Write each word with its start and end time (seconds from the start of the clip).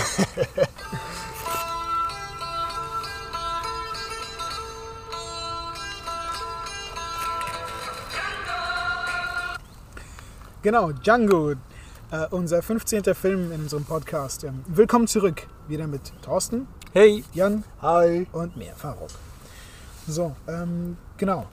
Genau, 10.62 10.92
Django, 10.92 11.52
äh, 11.52 11.56
unser 12.30 12.60
15. 12.60 13.14
Film 13.14 13.50
in 13.50 13.62
unserem 13.62 13.84
Podcast. 13.86 14.44
Ähm, 14.44 14.62
willkommen 14.66 15.06
zurück, 15.06 15.46
wieder 15.68 15.86
mit 15.86 16.12
Thorsten, 16.20 16.68
Hey! 16.92 17.24
Jan 17.32 17.64
Hi! 17.80 18.26
und 18.32 18.58
mir, 18.58 18.74
Faruk. 18.76 19.08
So, 20.06 20.36
ähm, 20.46 20.98
genau. 21.16 21.46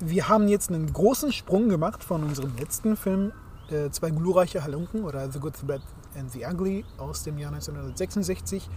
Wir 0.00 0.28
haben 0.28 0.48
jetzt 0.48 0.68
einen 0.68 0.92
großen 0.92 1.32
Sprung 1.32 1.70
gemacht 1.70 2.04
von 2.04 2.22
unserem 2.22 2.54
letzten 2.58 2.98
Film, 2.98 3.32
äh, 3.70 3.88
Zwei 3.90 4.10
glorreiche 4.10 4.62
Halunken 4.62 5.02
oder 5.02 5.30
The 5.30 5.38
Good, 5.38 5.56
the 5.56 5.64
Bad 5.64 5.80
and 6.16 6.30
the 6.30 6.44
Ugly 6.44 6.84
aus 6.98 7.22
dem 7.22 7.38
Jahr 7.38 7.52
1966, 7.52 8.68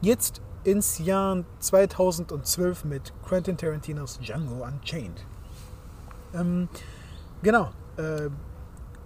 jetzt 0.00 0.40
ins 0.64 0.98
Jahr 0.98 1.44
2012 1.60 2.84
mit 2.84 3.12
Quentin 3.26 3.56
Tarantinos 3.56 4.18
Django 4.20 4.64
Unchained. 4.64 5.24
Ähm, 6.34 6.68
genau. 7.42 7.70
Äh, 7.96 8.30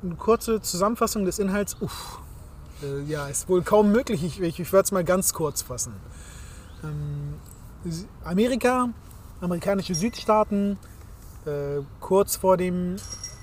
eine 0.03 0.15
kurze 0.17 0.61
Zusammenfassung 0.61 1.25
des 1.25 1.39
Inhalts. 1.39 1.77
Uff, 1.81 2.21
äh, 2.83 3.03
ja, 3.03 3.27
ist 3.29 3.49
wohl 3.49 3.63
kaum 3.63 3.91
möglich. 3.91 4.23
Ich, 4.23 4.41
ich, 4.41 4.61
ich 4.61 4.73
werde 4.73 4.85
es 4.85 4.93
mal 4.93 5.05
ganz 5.05 5.33
kurz 5.33 5.63
fassen. 5.63 5.95
Ähm, 6.85 7.35
Amerika, 8.25 8.91
amerikanische 9.41 9.95
Südstaaten, 9.95 10.79
äh, 11.45 11.83
kurz 12.01 12.37
vor 12.37 12.57
dem 12.57 12.97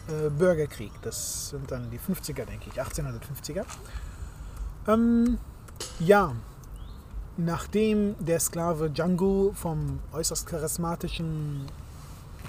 äh, 0.07 0.29
Bürgerkrieg. 0.29 0.91
Das 1.01 1.49
sind 1.49 1.69
dann 1.71 1.89
die 1.91 1.99
50er, 1.99 2.45
denke 2.45 2.69
ich, 2.69 2.81
1850er. 2.81 3.65
Ähm, 4.87 5.37
ja, 5.99 6.35
nachdem 7.37 8.15
der 8.19 8.39
Sklave 8.39 8.89
Django 8.89 9.51
vom 9.55 9.99
äußerst 10.13 10.47
charismatischen 10.47 11.65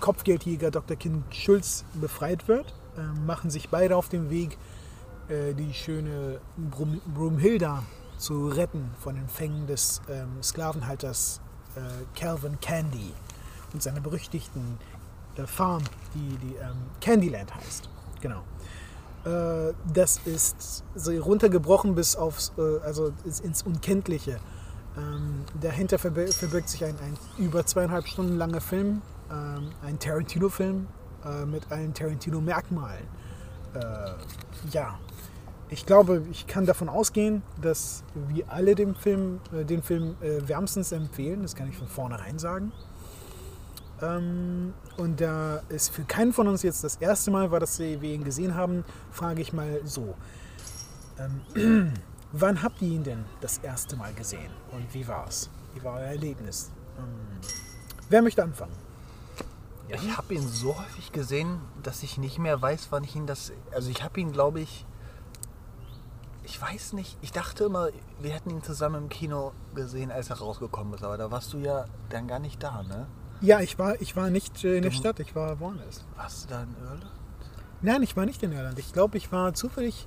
Kopfgeldjäger 0.01 0.71
Dr. 0.71 0.97
Kind 0.97 1.35
Schulz 1.35 1.85
befreit 1.95 2.47
wird, 2.49 2.75
äh, 2.97 3.03
machen 3.27 3.51
sich 3.51 3.71
beide 3.71 3.97
auf 3.97 4.09
den 4.09 4.29
Weg, 4.31 4.59
äh, 5.29 5.55
die 5.55 5.73
schöne 5.73 6.41
Brum 6.57 7.01
Brumhilda 7.15 7.83
zu 8.19 8.49
retten 8.49 8.91
von 9.01 9.15
den 9.15 9.29
Fängen 9.29 9.67
des 9.67 10.01
ähm, 10.09 10.43
Sklavenhalters 10.43 11.41
äh, 11.75 11.81
Calvin 12.19 12.59
Candy 12.61 13.13
und 13.73 13.83
seiner 13.83 14.01
berüchtigten 14.01 14.79
äh, 15.37 15.47
Farm, 15.47 15.83
die, 16.15 16.37
die 16.39 16.55
ähm, 16.57 16.77
Candyland 17.01 17.55
heißt. 17.55 17.89
Genau. 18.21 18.43
Äh, 19.27 19.73
das 19.93 20.21
ist 20.25 20.85
so 20.95 21.11
runtergebrochen 21.11 21.95
bis 21.97 22.15
aufs, 22.15 22.53
äh, 22.59 22.79
also 22.85 23.13
ins, 23.43 23.63
Unkenntliche. 23.63 24.39
Ähm, 24.97 25.45
dahinter 25.61 25.99
verbirgt 25.99 26.69
sich 26.69 26.85
ein, 26.85 26.95
ein 27.01 27.19
über 27.37 27.67
zweieinhalb 27.67 28.07
Stunden 28.07 28.37
langer 28.37 28.61
Film, 28.61 29.03
ähm, 29.31 29.71
ein 29.85 29.99
Tarantino-Film 29.99 30.87
äh, 31.25 31.45
mit 31.45 31.71
allen 31.71 31.93
Tarantino-Merkmalen. 31.93 33.27
Ja, 34.73 34.99
ich 35.69 35.85
glaube, 35.85 36.23
ich 36.31 36.47
kann 36.47 36.65
davon 36.65 36.89
ausgehen, 36.89 37.43
dass 37.61 38.05
wir 38.29 38.51
alle 38.51 38.75
den 38.75 38.95
Film, 38.95 39.41
den 39.53 39.83
Film 39.83 40.17
wärmstens 40.21 40.93
empfehlen. 40.93 41.43
Das 41.43 41.55
kann 41.55 41.69
ich 41.69 41.77
von 41.77 41.87
vornherein 41.87 42.39
sagen. 42.39 42.73
Ähm, 44.03 44.75
und 44.99 45.21
da 45.21 45.63
es 45.69 45.89
für 45.89 46.03
keinen 46.03 46.33
von 46.33 46.49
uns 46.49 46.63
jetzt 46.63 46.85
das 46.85 46.97
erste 46.97 47.31
Mal 47.31 47.51
war, 47.51 47.61
dass 47.61 47.79
wir 47.79 48.03
ihn 48.03 48.25
gesehen 48.25 48.55
haben, 48.55 48.85
frage 49.11 49.41
ich 49.41 49.53
mal 49.53 49.81
so. 49.85 50.15
Ähm, 51.19 51.93
wann 52.33 52.63
habt 52.63 52.83
ihr 52.83 52.89
ihn 52.89 53.05
denn 53.05 53.25
das 53.41 53.59
erste 53.59 53.97
Mal 53.97 54.13
gesehen? 54.15 54.51
Und 54.73 54.93
wie 54.93 55.07
war 55.09 55.27
es? 55.29 55.51
Wie 55.75 55.83
war 55.83 55.95
euer 55.95 56.09
Erlebnis? 56.09 56.71
Ähm, 56.99 57.41
wer 58.09 58.23
möchte 58.23 58.43
anfangen? 58.43 58.73
Ich 59.89 60.17
habe 60.17 60.35
ihn 60.35 60.47
so 60.47 60.77
häufig 60.79 61.13
gesehen, 61.13 61.61
dass 61.83 62.03
ich 62.03 62.19
nicht 62.19 62.39
mehr 62.39 62.61
weiß, 62.61 62.89
wann 62.91 63.05
ich 63.05 63.15
ihn 63.15 63.27
das. 63.27 63.53
Also 63.73 63.89
ich 63.91 64.03
habe 64.03 64.21
ihn, 64.21 64.33
glaube 64.33 64.61
ich. 64.61 64.85
Ich 66.43 66.61
weiß 66.61 66.93
nicht. 66.93 67.17
Ich 67.23 67.33
dachte 67.33 67.65
immer, 67.65 67.89
wir 68.21 68.31
hätten 68.31 68.51
ihn 68.51 68.63
zusammen 68.63 69.05
im 69.05 69.09
Kino 69.09 69.53
gesehen, 69.75 70.11
als 70.11 70.31
er 70.31 70.39
rausgekommen 70.39 70.95
ist. 70.95 71.05
Aber 71.05 71.17
da 71.17 71.31
warst 71.31 71.53
du 71.53 71.59
ja 71.59 71.87
dann 72.09 72.27
gar 72.27 72.41
nicht 72.41 72.63
da, 72.63 72.83
ne? 72.83 73.07
Ja, 73.41 73.61
ich 73.61 73.79
war, 73.79 74.01
ich 74.01 74.17
war 74.17 74.31
nicht 74.31 74.65
äh, 74.65 74.77
in 74.77 74.83
der 74.83 74.91
Du- 74.91 74.97
Stadt, 74.97 75.21
ich 75.21 75.35
war 75.35 75.59
woanders. 75.61 76.05
Warst 76.17 76.45
du 76.45 76.49
da 76.51 76.63
in 76.63 76.75
Irland? 76.83 77.07
Nein, 77.83 78.03
ich 78.03 78.17
war 78.17 78.25
nicht 78.27 78.43
in 78.43 78.53
Irland. 78.53 78.79
Ich 78.79 78.93
glaube, 78.93 79.17
ich 79.19 79.31
war 79.33 79.53
zufällig. 79.55 80.07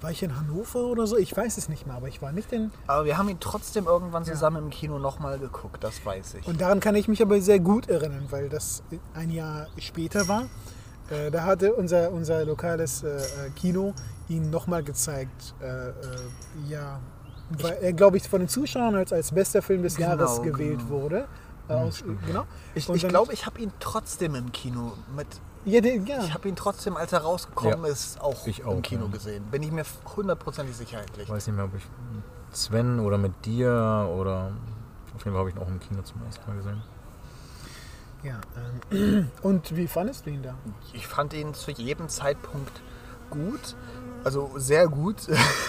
War 0.00 0.10
ich 0.10 0.22
in 0.24 0.36
Hannover 0.36 0.80
oder 0.86 1.06
so? 1.06 1.16
Ich 1.16 1.36
weiß 1.36 1.58
es 1.58 1.68
nicht 1.68 1.86
mehr, 1.86 1.94
aber 1.94 2.08
ich 2.08 2.20
war 2.20 2.32
nicht 2.32 2.50
in. 2.52 2.72
Aber 2.88 3.04
wir 3.04 3.18
haben 3.18 3.28
ihn 3.28 3.38
trotzdem 3.38 3.84
irgendwann 3.86 4.24
Ja. 4.24 4.32
zusammen 4.32 4.64
im 4.64 4.70
Kino 4.70 4.98
nochmal 4.98 5.38
geguckt, 5.38 5.84
das 5.84 6.04
weiß 6.04 6.34
ich. 6.40 6.46
Und 6.48 6.60
daran 6.60 6.80
kann 6.80 6.96
ich 6.96 7.06
mich 7.06 7.22
aber 7.22 7.40
sehr 7.40 7.60
gut 7.60 7.88
erinnern, 7.88 8.26
weil 8.30 8.48
das 8.48 8.82
ein 9.14 9.30
Jahr 9.30 9.68
später 9.78 10.26
war. 10.26 10.48
Äh, 11.10 11.30
da 11.30 11.44
hatte 11.44 11.74
unser, 11.74 12.10
unser 12.10 12.44
lokales 12.44 13.04
äh, 13.04 13.20
Kino 13.54 13.94
ihn 14.28 14.50
nochmal 14.50 14.82
gezeigt. 14.82 15.54
Äh, 15.60 15.92
ja, 16.68 16.98
weil 17.60 17.74
er, 17.82 17.92
glaube 17.92 18.16
ich, 18.16 18.28
von 18.28 18.40
den 18.40 18.48
Zuschauern 18.48 18.96
als, 18.96 19.12
als 19.12 19.30
bester 19.30 19.62
Film 19.62 19.82
des 19.84 19.94
Genau, 19.96 20.08
Jahres 20.16 20.42
gewählt 20.42 20.78
genau. 20.80 20.90
wurde. 20.90 21.28
Aus, 21.76 22.02
genau. 22.26 22.44
ich 22.74 22.88
ich 22.88 23.08
glaube, 23.08 23.32
ich 23.32 23.46
habe 23.46 23.60
ihn 23.60 23.72
trotzdem 23.80 24.34
im 24.34 24.52
Kino 24.52 24.92
mit. 25.16 25.26
Ja, 25.64 25.80
den, 25.80 26.04
ja. 26.06 26.22
Ich 26.24 26.34
habe 26.34 26.48
ihn 26.48 26.56
trotzdem, 26.56 26.96
als 26.96 27.12
er 27.12 27.20
rausgekommen 27.20 27.84
Ja. 27.84 27.90
ist, 27.90 28.20
auch, 28.20 28.46
Ich 28.46 28.60
im 28.60 28.66
auch, 28.66 28.82
Kino 28.82 29.08
gesehen. 29.08 29.44
Bin 29.50 29.62
ich 29.62 29.70
mir 29.70 29.84
hundertprozentig 30.16 30.76
sicher 30.76 31.00
Ich 31.04 31.08
eigentlich. 31.10 31.28
weiß 31.28 31.46
nicht 31.46 31.56
mehr, 31.56 31.66
ob 31.66 31.74
ich 31.76 31.84
mit 32.12 32.56
Sven 32.56 32.98
oder 33.00 33.16
mit 33.18 33.44
dir 33.44 34.08
oder 34.12 34.52
auf 35.14 35.24
jeden 35.24 35.32
Fall 35.34 35.38
habe 35.40 35.50
ich 35.50 35.56
ihn 35.56 35.62
auch 35.62 35.68
im 35.68 35.78
Kino 35.80 36.02
zum 36.02 36.20
ersten 36.24 36.48
Mal 36.50 36.56
gesehen. 36.56 36.82
ja 38.24 38.40
ähm, 38.90 39.30
und 39.42 39.76
wie 39.76 39.86
fandest 39.86 40.26
du 40.26 40.30
ihn 40.30 40.42
da? 40.42 40.54
Ich 40.92 41.06
fand 41.06 41.32
ihn 41.32 41.54
zu 41.54 41.70
jedem 41.70 42.08
Zeitpunkt 42.08 42.82
gut. 43.30 43.76
Also 44.24 44.50
sehr 44.56 44.86
gut. 44.88 45.16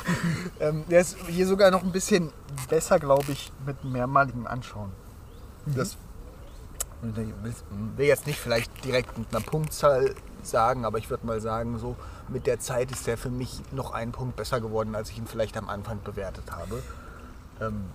ähm, 0.60 0.84
der 0.90 1.02
ist 1.02 1.18
hier 1.28 1.48
sogar 1.48 1.72
noch 1.72 1.84
ein 1.84 1.92
bisschen 1.92 2.32
besser, 2.70 3.00
glaube 3.00 3.32
ich, 3.32 3.52
mit 3.66 3.84
mehrmaligem 3.84 4.46
Anschauen. 4.48 4.92
Das 5.66 5.98
ich 7.04 7.98
will 7.98 8.06
jetzt 8.06 8.28
nicht 8.28 8.40
vielleicht 8.40 8.86
direkt 8.86 9.18
mit 9.18 9.28
einer 9.36 9.44
Punktzahl 9.44 10.16
sagen, 10.42 10.86
aber 10.86 10.98
ich 10.98 11.10
würde 11.10 11.26
mal 11.26 11.42
sagen, 11.42 11.78
so 11.78 11.96
mit 12.30 12.48
der 12.48 12.60
Zeit 12.60 12.92
ist 12.92 13.08
der 13.08 13.18
für 13.18 13.30
mich 13.30 13.62
noch 13.72 13.92
einen 13.92 14.12
Punkt 14.12 14.36
besser 14.36 14.62
geworden, 14.62 14.96
als 14.96 15.10
ich 15.10 15.18
ihn 15.18 15.28
vielleicht 15.28 15.58
am 15.58 15.70
Anfang 15.70 16.00
bewertet 16.04 16.52
habe. 16.52 16.82
Ähm, 17.62 17.86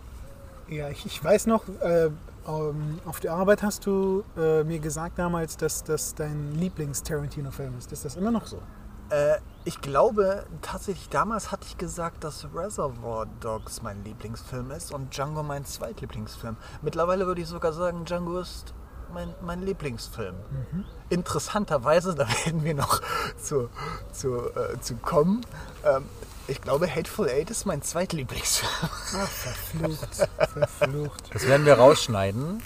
Ja, 0.69 0.89
ich, 0.91 1.07
ich 1.07 1.23
weiß 1.23 1.47
noch, 1.47 1.65
äh, 1.81 2.11
ähm, 2.47 3.01
auf 3.05 3.21
der 3.21 3.33
Arbeit 3.33 3.63
hast 3.63 3.87
du 3.87 4.25
äh, 4.37 4.65
mir 4.65 4.79
gesagt 4.79 5.19
damals, 5.19 5.57
dass 5.57 5.85
das 5.85 6.15
dein 6.15 6.55
Lieblings-Tarantino-Film 6.59 7.79
ist. 7.79 7.93
Ist 7.93 8.05
das 8.05 8.17
immer 8.17 8.31
noch 8.31 8.47
so? 8.47 8.59
Äh, 9.11 9.39
ich 9.65 9.81
glaube, 9.81 10.47
tatsächlich 10.63 11.09
damals 11.11 11.53
hatte 11.53 11.67
ich 11.67 11.77
gesagt, 11.77 12.25
dass 12.25 12.47
Reservoir 12.55 13.27
Dogs 13.41 13.83
mein 13.83 14.03
Lieblingsfilm 14.05 14.71
ist 14.71 14.93
und 14.93 15.15
Django 15.15 15.43
mein 15.43 15.65
Zweitlieblingsfilm. 15.65 16.57
Mittlerweile 16.81 17.27
würde 17.27 17.43
ich 17.43 17.49
sogar 17.49 17.73
sagen, 17.73 18.05
Django 18.05 18.39
ist 18.39 18.73
mein, 19.13 19.35
mein 19.43 19.63
Lieblingsfilm. 19.63 20.35
Interessanterweise, 21.11 22.15
da 22.17 22.27
werden 22.29 22.65
wir 22.65 22.75
noch 22.75 23.01
zu, 23.37 23.69
zu, 24.13 24.49
äh, 24.55 24.81
zu 24.81 24.97
kommen. 24.97 25.45
Ähm, 25.85 26.05
ich 26.47 26.63
glaube, 26.63 26.89
Hateful 26.89 27.29
Eight 27.29 27.51
ist 27.51 27.67
mein 27.67 27.83
Zweitlieblingsfilm. 27.83 28.73
Ach, 28.83 29.29
verflucht, 29.29 30.31
verflucht. 30.57 31.35
Das 31.35 31.47
werden 31.47 31.67
wir 31.67 31.75
rausschneiden. 31.75 32.63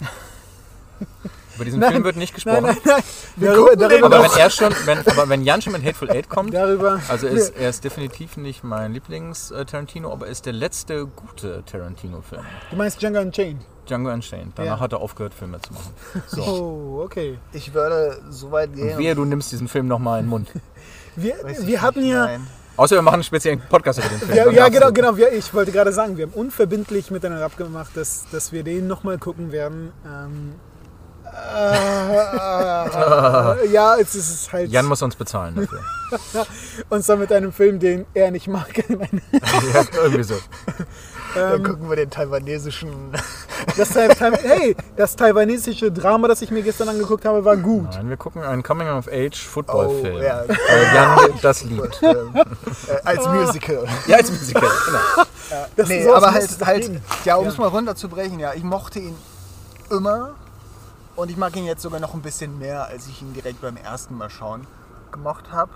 Über 1.55 1.65
diesen 1.65 1.79
Nein, 1.79 1.91
Film 1.91 2.03
wird 2.03 2.15
nicht 2.15 2.33
gesprochen. 2.33 2.63
Nein, 2.63 2.77
nein, 2.83 2.95
nein. 2.95 3.03
Wir 3.35 3.51
Darüber, 3.51 3.75
darüber, 3.75 4.05
Aber 4.07 4.23
wenn 4.23 4.39
er 4.39 4.49
schon, 4.49 4.73
wenn, 4.85 4.99
aber 4.99 5.29
wenn 5.29 5.43
Jan 5.43 5.61
schon 5.61 5.73
mit 5.73 5.83
Hateful 5.83 6.09
Eight 6.09 6.29
kommt, 6.29 6.53
darüber, 6.53 6.99
also 7.07 7.27
er 7.27 7.33
ist, 7.33 7.55
er 7.55 7.69
ist 7.69 7.83
definitiv 7.83 8.37
nicht 8.37 8.63
mein 8.63 8.93
Lieblings-Tarantino, 8.93 10.11
aber 10.11 10.25
er 10.25 10.31
ist 10.31 10.45
der 10.45 10.53
letzte 10.53 11.05
gute 11.05 11.63
Tarantino-Film. 11.65 12.41
Du 12.71 12.75
meinst 12.75 13.01
Django 13.01 13.19
Unchained? 13.19 13.61
Django 13.87 14.11
Unchained. 14.11 14.53
Danach 14.55 14.77
Ja. 14.77 14.79
hat 14.79 14.93
er 14.93 14.99
aufgehört, 15.01 15.33
Filme 15.33 15.59
zu 15.61 15.73
machen. 15.73 15.93
Oh, 16.37 17.01
okay. 17.03 17.37
Ich 17.51 17.73
würde 17.73 18.19
so 18.29 18.51
weit 18.51 18.69
Und 18.69 18.75
gehen. 18.77 18.97
wehe, 18.97 19.13
du 19.13 19.25
nimmst 19.25 19.51
diesen 19.51 19.67
Film 19.67 19.87
nochmal 19.87 20.19
in 20.19 20.25
den 20.25 20.29
Mund. 20.29 20.49
Wir, 21.15 21.35
wir 21.43 21.81
hatten 21.83 22.03
ja, 22.03 22.25
nein. 22.25 22.47
Außer 22.75 22.95
wir 22.95 23.03
machen 23.03 23.13
einen 23.15 23.23
speziellen 23.23 23.61
Podcast 23.69 23.99
über 23.99 24.09
den 24.09 24.17
Film. 24.17 24.35
ja, 24.35 24.49
ja 24.49 24.69
genau, 24.69 24.91
genau. 24.91 25.15
Wir, 25.15 25.31
ich 25.31 25.53
wollte 25.53 25.71
gerade 25.71 25.93
sagen, 25.93 26.17
wir 26.17 26.25
haben 26.25 26.33
unverbindlich 26.33 27.11
miteinander 27.11 27.45
abgemacht, 27.45 27.95
dass, 27.95 28.25
dass 28.31 28.51
wir 28.51 28.63
den 28.63 28.87
nochmal 28.87 29.19
gucken 29.19 29.51
werden. 29.51 29.91
Ähm, 30.03 30.55
äh, 31.33 33.67
ja, 33.71 33.95
es 33.97 34.15
ist 34.15 34.51
halt. 34.51 34.71
Jan 34.71 34.85
muss 34.85 35.01
uns 35.01 35.15
bezahlen 35.15 35.55
dafür. 35.55 35.79
und 36.89 37.03
zwar 37.03 37.17
mit 37.17 37.31
einem 37.31 37.51
Film, 37.51 37.79
den 37.79 38.05
er 38.13 38.31
nicht 38.31 38.47
mag. 38.47 38.77
ja, 38.89 39.81
irgendwie 39.95 40.23
so. 40.23 40.35
Dann 41.33 41.55
ähm, 41.55 41.63
gucken 41.63 41.89
wir 41.89 41.95
den 41.95 42.11
taiwanesischen. 42.11 43.11
das, 43.75 43.95
hey, 43.95 44.75
das 44.95 45.15
taiwanesische 45.15 45.91
Drama, 45.91 46.27
das 46.27 46.43
ich 46.43 46.51
mir 46.51 46.61
gestern 46.61 46.89
angeguckt 46.89 47.25
habe, 47.25 47.43
war 47.43 47.57
gut. 47.57 47.89
Nein, 47.93 48.09
wir 48.09 48.17
gucken 48.17 48.43
einen 48.43 48.61
Coming-of-Age-Football-Film. 48.61 50.15
Oh, 50.15 50.19
ja. 50.21 50.43
Weil 50.47 50.93
Jan 50.93 51.17
das 51.41 51.63
liebt. 51.63 52.03
äh, 52.03 52.15
als 53.03 53.25
Musical. 53.27 53.87
Ja, 54.05 54.17
als 54.17 54.31
Musical, 54.31 54.69
genau. 54.85 55.25
Das- 55.75 55.89
nee, 55.89 56.07
aber 56.07 56.31
halt, 56.31 56.49
halt 56.63 56.91
ja, 57.25 57.35
um 57.37 57.47
es 57.47 57.55
Ja. 57.55 57.61
mal 57.61 57.69
runterzubrechen, 57.69 58.39
ja, 58.39 58.53
ich 58.53 58.63
mochte 58.63 58.99
ihn 58.99 59.15
immer 59.89 60.35
und 61.15 61.29
ich 61.29 61.37
mag 61.37 61.55
ihn 61.55 61.65
jetzt 61.65 61.81
sogar 61.81 61.99
noch 61.99 62.13
ein 62.13 62.21
bisschen 62.21 62.57
mehr, 62.59 62.85
als 62.87 63.07
ich 63.07 63.21
ihn 63.21 63.33
direkt 63.33 63.61
beim 63.61 63.77
ersten 63.77 64.17
Mal 64.17 64.29
schauen 64.29 64.67
gemocht 65.11 65.51
habe. 65.51 65.71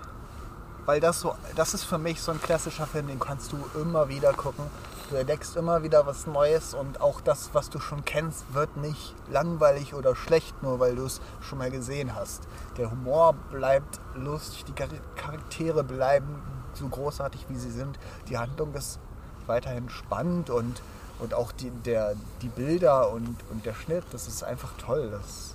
Weil 0.84 1.00
das 1.00 1.20
so, 1.20 1.34
das 1.54 1.74
ist 1.74 1.84
für 1.84 1.98
mich 1.98 2.20
so 2.22 2.32
ein 2.32 2.40
klassischer 2.40 2.86
Film, 2.86 3.08
den 3.08 3.20
kannst 3.20 3.52
du 3.52 3.58
immer 3.78 4.08
wieder 4.08 4.32
gucken. 4.32 4.64
Du 5.10 5.16
entdeckst 5.16 5.56
immer 5.56 5.82
wieder 5.82 6.06
was 6.06 6.26
Neues 6.26 6.74
und 6.74 7.00
auch 7.00 7.20
das, 7.20 7.50
was 7.52 7.70
du 7.70 7.78
schon 7.78 8.04
kennst, 8.04 8.52
wird 8.52 8.76
nicht 8.76 9.14
langweilig 9.30 9.94
oder 9.94 10.14
schlecht, 10.16 10.62
nur 10.62 10.80
weil 10.80 10.96
du 10.96 11.04
es 11.04 11.20
schon 11.40 11.58
mal 11.58 11.70
gesehen 11.70 12.14
hast. 12.14 12.42
Der 12.76 12.90
Humor 12.90 13.34
bleibt 13.50 14.00
lustig, 14.14 14.64
die 14.64 14.72
Char- 14.72 14.88
Charaktere 15.16 15.84
bleiben 15.84 16.42
so 16.74 16.88
großartig, 16.88 17.46
wie 17.48 17.56
sie 17.56 17.70
sind. 17.70 17.98
Die 18.28 18.38
Handlung 18.38 18.74
ist 18.74 18.98
weiterhin 19.46 19.88
spannend 19.88 20.50
und, 20.50 20.82
und 21.18 21.34
auch 21.34 21.52
die, 21.52 21.70
der, 21.70 22.14
die 22.42 22.48
Bilder 22.48 23.10
und, 23.10 23.36
und 23.50 23.64
der 23.66 23.74
Schnitt, 23.74 24.04
das 24.12 24.28
ist 24.28 24.42
einfach 24.42 24.70
toll. 24.78 25.10
Das, 25.10 25.54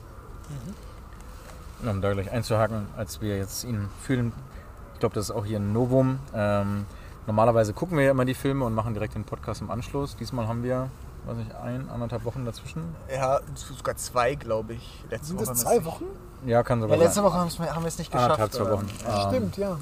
Um 1.88 2.02
da 2.02 2.14
gleich 2.14 2.32
einzuhaken, 2.32 2.88
als 2.98 3.22
wir 3.22 3.38
jetzt 3.38 3.64
ihn 3.64 3.90
fühlen, 4.02 4.34
ich 4.94 5.00
glaube, 5.00 5.16
das 5.16 5.26
ist 5.26 5.32
auch 5.36 5.46
hier 5.46 5.60
ein 5.60 5.74
Novum. 5.74 6.20
Ähm, 6.34 6.86
normalerweise 7.28 7.74
gucken 7.74 7.98
wir 7.98 8.06
ja 8.06 8.12
immer 8.12 8.26
die 8.26 8.34
Filme 8.34 8.66
und 8.66 8.74
machen 8.74 8.94
direkt 8.94 9.16
den 9.16 9.26
Podcast 9.26 9.62
im 9.62 9.70
Anschluss. 9.70 10.16
Diesmal 10.16 10.48
haben 10.48 10.64
wir, 10.64 10.90
weiß 11.26 11.38
nicht, 11.38 11.54
ein, 11.56 11.90
anderthalb 11.90 12.26
Wochen 12.26 12.46
dazwischen. 12.46 12.96
ja, 13.14 13.40
sogar 13.56 13.96
zwei, 13.98 14.36
glaube 14.36 14.74
ich. 14.74 15.04
Letzte 15.10 15.28
Sind 15.28 15.40
Woche 15.40 15.48
das 15.48 15.60
zwei 15.60 15.84
Wochen? 15.86 16.06
Ja, 16.46 16.64
kann 16.64 16.82
sogar 16.82 16.98
ja, 16.98 17.04
letzte 17.04 17.22
sein. 17.22 17.26
Woche 17.26 17.38
haben 17.38 17.84
wir 17.84 17.88
es 17.88 17.98
nicht 17.98 18.12
geschafft. 18.12 18.40
Anderthalb, 18.40 18.54
zwei 18.54 18.72
Wochen. 18.72 18.90
Ähm, 19.08 19.30
Stimmt, 19.30 19.58
ja. 19.58 19.78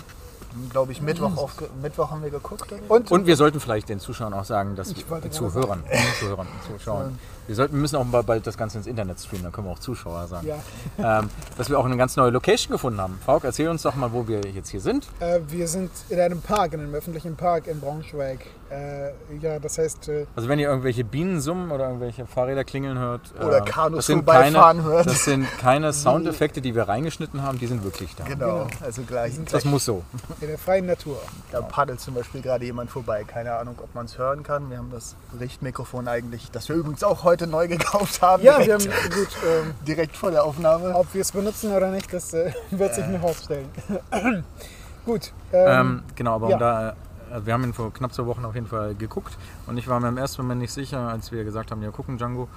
Glaube 0.69 0.91
ich, 0.91 1.01
Mittwoch, 1.01 1.37
aufge 1.37 1.69
Mittwoch 1.81 2.11
haben 2.11 2.23
wir 2.23 2.29
geguckt. 2.29 2.65
Und, 2.89 3.11
Und 3.11 3.25
wir 3.25 3.35
sollten 3.35 3.59
vielleicht 3.59 3.89
den 3.89 3.99
Zuschauern 3.99 4.33
auch 4.33 4.45
sagen, 4.45 4.75
dass 4.75 4.93
Zuhörern, 5.29 5.83
Zuhörern, 6.19 6.47
Zuschauern, 6.67 7.19
wir 7.47 7.55
sollten, 7.55 7.73
wir 7.75 7.81
müssen 7.81 7.95
auch 7.95 8.05
mal 8.05 8.23
bald 8.23 8.45
das 8.47 8.57
Ganze 8.57 8.77
ins 8.77 8.87
Internet 8.87 9.19
streamen, 9.19 9.43
dann 9.43 9.51
können 9.51 9.67
wir 9.67 9.71
auch 9.71 9.79
Zuschauer 9.79 10.27
sagen. 10.27 10.47
ja, 10.47 10.55
Ähm, 11.19 11.29
dass 11.57 11.69
wir 11.69 11.77
auch 11.79 11.85
eine 11.85 11.97
ganz 11.97 12.15
neue 12.15 12.29
Location 12.31 12.71
gefunden 12.71 12.99
haben. 13.01 13.19
Falk, 13.25 13.43
erzähl 13.43 13.67
uns 13.69 13.81
doch 13.81 13.95
mal, 13.95 14.11
wo 14.13 14.27
wir 14.27 14.41
jetzt 14.41 14.69
hier 14.69 14.81
sind. 14.81 15.07
äh, 15.19 15.39
wir 15.47 15.67
sind 15.67 15.91
in 16.09 16.19
einem 16.19 16.41
Park, 16.41 16.73
in 16.73 16.79
einem 16.81 16.93
öffentlichen 16.93 17.35
Park 17.35 17.67
in 17.67 17.79
Braunschweig. 17.79 18.39
Äh, 18.69 19.09
ja, 19.41 19.59
das 19.59 19.77
heißt, 19.77 20.07
äh, 20.07 20.25
Also 20.33 20.47
wenn 20.47 20.57
ihr 20.57 20.69
irgendwelche 20.69 21.03
Bienen 21.03 21.41
summen 21.41 21.71
oder 21.71 21.87
irgendwelche 21.87 22.25
Fahrräder 22.25 22.63
klingeln 22.63 22.97
hört, 22.97 23.33
Oder 23.35 23.57
ähm, 23.57 23.65
Kanus 23.65 24.05
vorbeifahren 24.05 24.83
hört. 24.83 25.07
Das 25.07 25.25
sind 25.25 25.45
keine 25.59 25.91
Soundeffekte, 25.93 26.61
die 26.61 26.73
wir 26.73 26.83
reingeschnitten 26.87 27.41
haben, 27.43 27.59
die 27.59 27.67
sind 27.67 27.83
wirklich 27.83 28.15
da. 28.15 28.23
Genau, 28.23 28.65
Genau. 28.65 28.67
also 28.85 29.01
gleich. 29.01 29.33
Das 29.51 29.65
muss 29.65 29.83
so. 29.83 30.03
in 30.39 30.47
der 30.47 30.57
freien 30.57 30.85
Natur. 30.85 31.17
Da 31.51 31.61
paddelt 31.61 31.99
zum 31.99 32.13
Beispiel 32.13 32.41
gerade 32.41 32.63
jemand 32.63 32.89
vorbei. 32.91 33.25
Keine 33.25 33.53
Ahnung, 33.55 33.75
ob 33.83 33.93
man 33.93 34.05
es 34.05 34.17
hören 34.17 34.43
kann. 34.43 34.69
Wir 34.69 34.77
haben 34.77 34.91
das 34.91 35.15
Richtmikrofon 35.37 36.07
eigentlich, 36.07 36.49
das 36.51 36.69
wir 36.69 36.75
übrigens 36.77 37.03
auch 37.03 37.23
heute 37.25 37.30
neu 37.47 37.67
gekauft 37.67 38.21
haben. 38.21 38.43
Ja, 38.43 38.59
wir 38.59 38.77
direkt, 38.77 38.87
haben, 38.87 39.09
gut, 39.11 39.29
ähm, 39.45 39.73
direkt 39.87 40.17
vor 40.17 40.31
der 40.31 40.43
Aufnahme. 40.43 40.95
ob 40.95 41.13
wir 41.13 41.21
es 41.21 41.31
benutzen 41.31 41.71
oder 41.71 41.89
nicht, 41.91 42.11
das 42.13 42.33
äh, 42.33 42.51
wird 42.71 42.95
sich 42.95 43.05
noch 43.07 43.21
herausstellen. 43.21 43.69
gut, 45.05 45.33
ähm, 45.53 45.67
Ähm, 45.67 46.03
genau, 46.15 46.35
aber 46.35 46.49
ja. 46.49 46.53
um 46.55 46.59
da, 46.59 46.89
äh, 46.89 47.45
wir 47.45 47.53
haben 47.53 47.63
ihn 47.63 47.73
vor 47.73 47.93
knapp 47.93 48.13
zwei 48.13 48.25
Wochen 48.25 48.45
auf 48.45 48.55
jeden 48.55 48.67
Fall 48.67 48.95
geguckt 48.95 49.37
und 49.67 49.77
ich 49.77 49.87
war 49.87 49.99
mir 49.99 50.09
im 50.09 50.17
ersten 50.17 50.41
Moment 50.41 50.61
nicht 50.61 50.73
sicher, 50.73 50.99
als 50.99 51.31
wir 51.31 51.43
gesagt 51.43 51.71
haben, 51.71 51.81
ja 51.81 51.91
gucken 51.91 52.17
Django. 52.17 52.47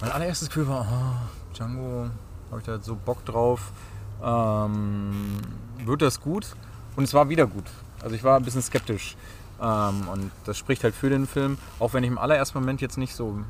Mein 0.00 0.12
allererstes 0.12 0.48
Gefühl 0.48 0.68
war, 0.68 0.86
oh, 0.90 1.54
Django, 1.56 2.08
habe 2.50 2.60
ich 2.60 2.66
da 2.66 2.78
so 2.78 2.96
Bock 2.96 3.24
drauf. 3.24 3.72
Ähm, 4.22 5.40
wird 5.84 6.02
das 6.02 6.20
gut? 6.20 6.46
Und 6.96 7.04
es 7.04 7.14
war 7.14 7.28
wieder 7.28 7.46
gut. 7.46 7.64
Also 8.02 8.14
ich 8.14 8.24
war 8.24 8.36
ein 8.36 8.44
bisschen 8.44 8.62
skeptisch. 8.62 9.16
Ähm, 9.60 10.08
und 10.08 10.30
das 10.44 10.56
spricht 10.56 10.84
halt 10.84 10.94
für 10.94 11.10
den 11.10 11.26
Film, 11.26 11.58
auch 11.78 11.92
wenn 11.92 12.04
ich 12.04 12.10
im 12.10 12.18
allerersten 12.18 12.58
Moment 12.58 12.80
jetzt 12.80 12.98
nicht 12.98 13.14
so, 13.14 13.40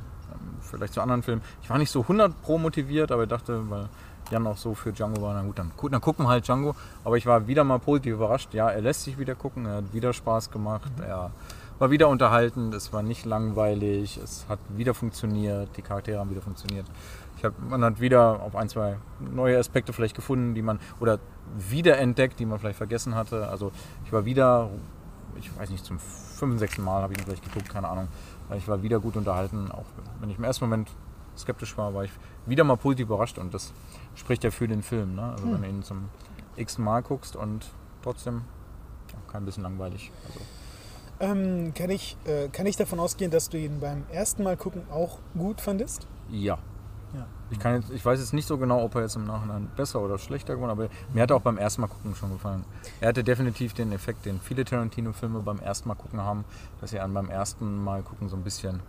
vielleicht 0.69 0.95
zu 0.95 1.01
anderen 1.01 1.23
Filmen, 1.23 1.43
ich 1.63 1.71
war 1.71 1.79
nicht 1.79 1.91
so 1.91 2.03
100 2.03 2.43
pro 2.43 2.59
motiviert, 2.59 3.13
aber 3.13 3.25
ich 3.25 3.29
dachte, 3.29 3.69
weil 3.71 3.89
Jan 4.31 4.47
auch 4.47 4.57
so 4.57 4.75
für 4.75 4.93
Django 4.93 5.23
war, 5.23 5.35
na 5.35 5.43
gut, 5.43 5.59
dann, 5.59 5.73
gut, 5.77 5.93
dann 5.93 6.01
gucken 6.01 6.25
wir 6.27 6.31
halt 6.31 6.47
Django. 6.47 6.75
Aber 7.05 7.17
ich 7.17 7.27
war 7.27 7.47
wieder 7.47 7.65
mal 7.65 7.79
positiv 7.79 8.15
überrascht. 8.15 8.53
Ja, 8.55 8.69
er 8.69 8.81
lässt 8.81 9.05
sich 9.05 9.19
wieder 9.19 9.35
gucken, 9.35 9.67
er 9.67 9.77
hat 9.77 9.93
wieder 9.93 10.13
Spaß 10.13 10.51
gemacht, 10.51 10.91
er 11.01 11.31
war 11.79 11.91
wieder 11.91 12.09
unterhaltend, 12.09 12.75
es 12.75 12.93
war 12.93 13.03
nicht 13.03 13.25
langweilig, 13.25 14.19
es 14.23 14.47
hat 14.49 14.59
wieder 14.69 14.95
funktioniert, 14.95 15.77
die 15.77 15.83
Charaktere 15.83 16.19
haben 16.19 16.31
wieder 16.31 16.43
funktioniert. 16.43 16.87
Ich 17.37 17.45
hab, 17.45 17.55
man 17.61 17.85
hat 17.85 18.01
wieder 18.01 18.43
auf 18.43 18.57
ein, 18.57 18.69
zwei 18.69 18.97
neue 19.21 19.59
Aspekte 19.59 19.93
vielleicht 19.93 20.17
gefunden, 20.17 20.55
die 20.55 20.63
man, 20.63 20.81
oder 20.99 21.21
wiederentdeckt, 21.57 22.41
die 22.41 22.47
man 22.47 22.59
vielleicht 22.59 22.79
vergessen 22.79 23.15
hatte. 23.15 23.49
Also 23.49 23.71
ich 24.05 24.13
war 24.13 24.25
wieder, 24.25 24.71
ich 25.37 25.57
weiß 25.57 25.71
nicht, 25.71 25.85
zum 25.85 26.01
fünften, 26.01 26.59
sechsten 26.59 26.83
Mal 26.83 27.03
habe 27.03 27.13
ich 27.13 27.21
ihn 27.21 27.25
vielleicht 27.25 27.45
geguckt, 27.45 27.69
keine 27.69 27.89
Ahnung. 27.89 28.09
Ich 28.57 28.69
war 28.69 28.83
wieder 28.83 29.01
gut 29.01 29.17
unterhalten, 29.17 29.71
auch 29.71 29.85
wenn 30.21 30.31
ich 30.31 30.39
im 30.39 30.45
ersten 30.45 30.65
Moment 30.65 30.91
skeptisch 31.37 31.77
war, 31.77 31.95
war 31.95 32.05
ich 32.05 32.11
wieder 32.47 32.65
mal 32.65 32.77
positiv 32.77 33.07
überrascht 33.07 33.39
und 33.39 33.55
das 33.55 33.73
spricht 34.15 34.45
ja 34.45 34.51
für 34.51 34.67
den 34.67 34.83
Film. 34.83 35.15
Ne? 35.15 35.23
Also 35.23 35.53
wenn 35.53 35.63
du 35.63 35.69
ihn 35.69 35.83
zum 35.83 36.09
x 36.57 36.79
Mal 36.79 37.03
guckst 37.03 37.37
und 37.37 37.71
trotzdem 38.03 38.43
ja, 39.13 39.19
kein 39.31 39.45
bisschen 39.45 39.63
langweilig. 39.63 40.11
Also, 40.27 40.41
ähm, 41.21 41.73
kann, 41.75 41.91
ich, 41.91 42.17
äh, 42.27 42.49
kann 42.49 42.67
ich 42.67 42.77
davon 42.77 43.01
ausgehen, 43.01 43.31
dass 43.31 43.49
du 43.49 43.59
ihn 43.59 43.81
beim 43.81 44.05
ersten 44.11 44.43
Mal 44.43 44.57
gucken 44.57 44.83
auch 44.91 45.19
gut 45.37 45.61
fandest? 45.61 46.07
ja. 46.31 46.59
Ich, 47.51 47.59
kann 47.59 47.77
jetzt, 47.77 47.91
ich 47.91 48.05
weiß 48.05 48.21
jetzt 48.21 48.35
nicht 48.35 48.47
so 48.47 48.59
genau, 48.59 48.83
ob 48.83 48.95
er 48.95 49.03
jetzt 49.03 49.17
im 49.17 49.25
Nachhinein 49.25 49.71
besser 49.77 50.01
oder 50.01 50.19
schlechter 50.19 50.55
geworden 50.55 50.71
aber 50.71 50.89
mir 51.15 51.23
hat 51.23 51.31
er 51.31 51.37
auch 51.37 51.43
beim 51.43 51.57
ersten 51.57 51.81
Mal 51.81 51.89
gucken 51.89 52.15
schon 52.15 52.33
gefallen. 52.33 52.65
Er 53.01 53.09
hatte 53.09 53.25
definitiv 53.25 53.73
den 53.75 53.93
Effekt, 53.93 54.27
den 54.27 54.41
viele 54.41 54.65
Tarantino-Filme 54.65 55.41
beim 55.41 55.59
ersten 55.61 55.89
Mal 55.89 55.95
gucken 55.95 56.21
haben, 56.21 56.45
dass 56.81 56.91
sie 56.91 57.01
einen 57.01 57.15
beim 57.15 57.31
ersten 57.31 57.83
Mal 57.83 58.03
gucken 58.03 58.29
so 58.29 58.37
ein 58.37 58.43
bisschen 58.43 58.81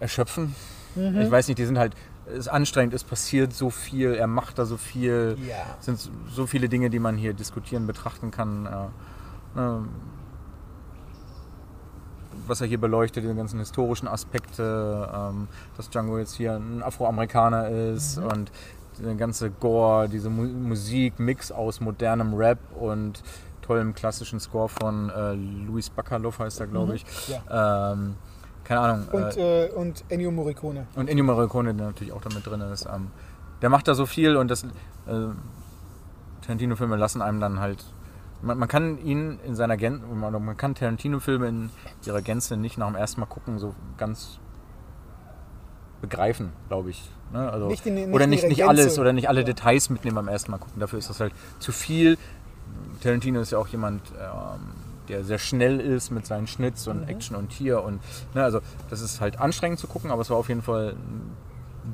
erschöpfen. 0.00 0.54
Ich 0.94 1.30
weiß 1.30 1.48
nicht, 1.48 1.58
die 1.58 1.64
sind 1.64 1.78
halt, 1.78 1.94
es 2.26 2.40
ist 2.40 2.48
anstrengend, 2.48 2.92
es 2.94 3.04
passiert 3.04 3.52
so 3.52 3.70
viel, 3.70 4.14
er 4.14 4.26
macht 4.26 4.58
da 4.58 4.64
so 4.64 4.76
viel. 4.76 5.36
Ja. 5.46 5.56
Es 5.78 5.86
sind 5.86 6.10
so 6.28 6.46
viele 6.46 6.68
Dinge, 6.68 6.90
die 6.90 6.98
man 6.98 7.16
hier 7.16 7.34
diskutieren, 7.34 7.86
betrachten 7.86 8.30
kann. 8.30 8.66
Äh, 8.66 9.60
äh, 9.60 9.80
was 12.48 12.60
er 12.60 12.66
hier 12.66 12.80
beleuchtet, 12.80 13.24
die 13.24 13.34
ganzen 13.34 13.58
historischen 13.58 14.08
Aspekte, 14.08 15.08
ähm, 15.14 15.48
dass 15.76 15.90
Django 15.90 16.18
jetzt 16.18 16.34
hier 16.34 16.54
ein 16.54 16.82
Afroamerikaner 16.82 17.68
ist 17.68 18.18
und 18.18 18.50
der 18.98 19.14
ganze 19.14 19.50
Gore, 19.50 20.08
diese 20.08 20.28
Mu 20.28 20.44
Musik, 20.44 21.18
Mix 21.18 21.52
aus 21.52 21.80
modernem 21.80 22.34
Rap 22.34 22.58
und 22.78 23.22
tollem 23.62 23.94
klassischen 23.94 24.40
Score 24.40 24.68
von 24.68 25.10
äh, 25.10 25.34
Luis 25.34 25.90
Bacalov 25.90 26.38
heißt 26.38 26.60
er, 26.60 26.66
glaube 26.66 26.96
ich. 26.96 27.04
Ähm, 27.50 28.16
keine 28.64 28.80
Ahnung. 28.80 29.08
Und, 29.12 29.36
äh, 29.36 29.70
und 29.74 30.04
Ennio 30.08 30.30
Morricone. 30.30 30.86
Und 30.96 31.08
Ennio 31.08 31.24
Morricone, 31.24 31.74
der 31.74 31.86
natürlich 31.86 32.12
auch 32.12 32.20
damit 32.20 32.46
drin 32.46 32.60
ist. 32.60 32.86
Ähm, 32.86 33.10
der 33.62 33.70
macht 33.70 33.88
da 33.88 33.94
so 33.94 34.06
viel 34.06 34.36
und 34.36 34.50
das 34.50 34.64
äh, 34.64 34.68
Tarantino-Filme 36.42 36.96
lassen 36.96 37.22
einem 37.22 37.40
dann 37.40 37.60
halt. 37.60 37.84
Man, 38.40 38.58
man 38.58 38.68
kann 38.68 38.98
ihn 39.04 39.38
in 39.44 39.54
seiner 39.56 39.76
Gänze, 39.76 40.06
man, 40.06 40.32
man 40.44 40.56
kann 40.56 40.74
Tarantino-Filme 40.74 41.48
in 41.48 41.70
ihrer 42.06 42.22
Gänze 42.22 42.56
nicht 42.56 42.78
nach 42.78 42.86
dem 42.86 42.94
ersten 42.96 43.20
Mal 43.20 43.26
gucken 43.26 43.58
so 43.58 43.74
ganz 43.96 44.38
begreifen, 46.00 46.52
glaube 46.68 46.90
ich. 46.90 47.10
Ne? 47.32 47.50
Also, 47.50 47.66
Nicht 47.66 47.84
in- 47.86 47.94
nicht 47.94 48.08
oder 48.14 48.26
nicht, 48.26 48.46
nicht 48.48 48.64
alles 48.64 48.98
oder 48.98 49.12
nicht 49.12 49.28
alle 49.28 49.44
Details 49.44 49.90
mitnehmen 49.90 50.14
beim 50.14 50.28
ersten 50.28 50.50
Mal 50.52 50.58
gucken. 50.58 50.78
Dafür 50.80 50.98
ist 50.98 51.10
das 51.10 51.20
halt 51.20 51.32
zu 51.58 51.72
viel. 51.72 52.16
Tarantino 53.02 53.40
ist 53.40 53.50
ja 53.52 53.58
auch 53.58 53.68
jemand, 53.68 54.02
ähm, 54.12 54.60
der 55.08 55.24
sehr 55.24 55.38
schnell 55.38 55.80
ist 55.80 56.10
mit 56.10 56.26
seinen 56.26 56.46
Schnitts 56.46 56.86
und 56.86 57.02
Mhm. 57.02 57.08
Action 57.08 57.36
und 57.36 57.48
Tier 57.48 57.82
und 57.82 58.00
ne, 58.34 58.44
also 58.44 58.60
das 58.90 59.00
ist 59.00 59.20
halt 59.20 59.40
anstrengend 59.40 59.78
zu 59.78 59.86
gucken, 59.88 60.10
aber 60.10 60.22
es 60.22 60.30
war 60.30 60.36
auf 60.36 60.48
jeden 60.48 60.62
Fall 60.62 60.94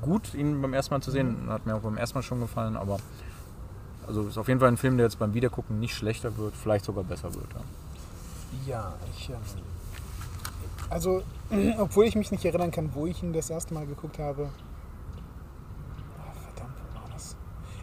gut, 0.02 0.34
ihn 0.34 0.60
beim 0.60 0.74
ersten 0.74 0.92
Mal 0.94 1.00
zu 1.00 1.10
sehen. 1.12 1.46
Hat 1.48 1.64
mir 1.66 1.76
auch 1.76 1.80
beim 1.80 1.96
ersten 1.96 2.18
Mal 2.18 2.22
schon 2.22 2.40
gefallen, 2.40 2.76
aber 2.76 2.98
also 4.06 4.22
ist 4.22 4.38
auf 4.38 4.48
jeden 4.48 4.60
Fall 4.60 4.68
ein 4.68 4.76
Film, 4.76 4.96
der 4.96 5.06
jetzt 5.06 5.18
beim 5.18 5.34
Wiedergucken 5.34 5.80
nicht 5.80 5.94
schlechter 5.94 6.36
wird, 6.36 6.54
vielleicht 6.56 6.84
sogar 6.84 7.04
besser 7.04 7.34
wird. 7.34 7.46
Ja. 7.54 7.60
Ja, 8.66 8.94
ich. 9.16 9.30
Ähm, 9.30 9.36
also, 10.90 11.22
obwohl 11.78 12.06
ich 12.06 12.14
mich 12.14 12.30
nicht 12.30 12.44
erinnern 12.44 12.70
kann, 12.70 12.90
wo 12.94 13.06
ich 13.06 13.22
ihn 13.22 13.32
das 13.32 13.50
erste 13.50 13.74
Mal 13.74 13.86
geguckt 13.86 14.18
habe. 14.18 14.48
Ah, 16.18 16.32
verdammt, 16.32 16.74
wo 16.92 17.00
war 17.00 17.08
das? 17.12 17.36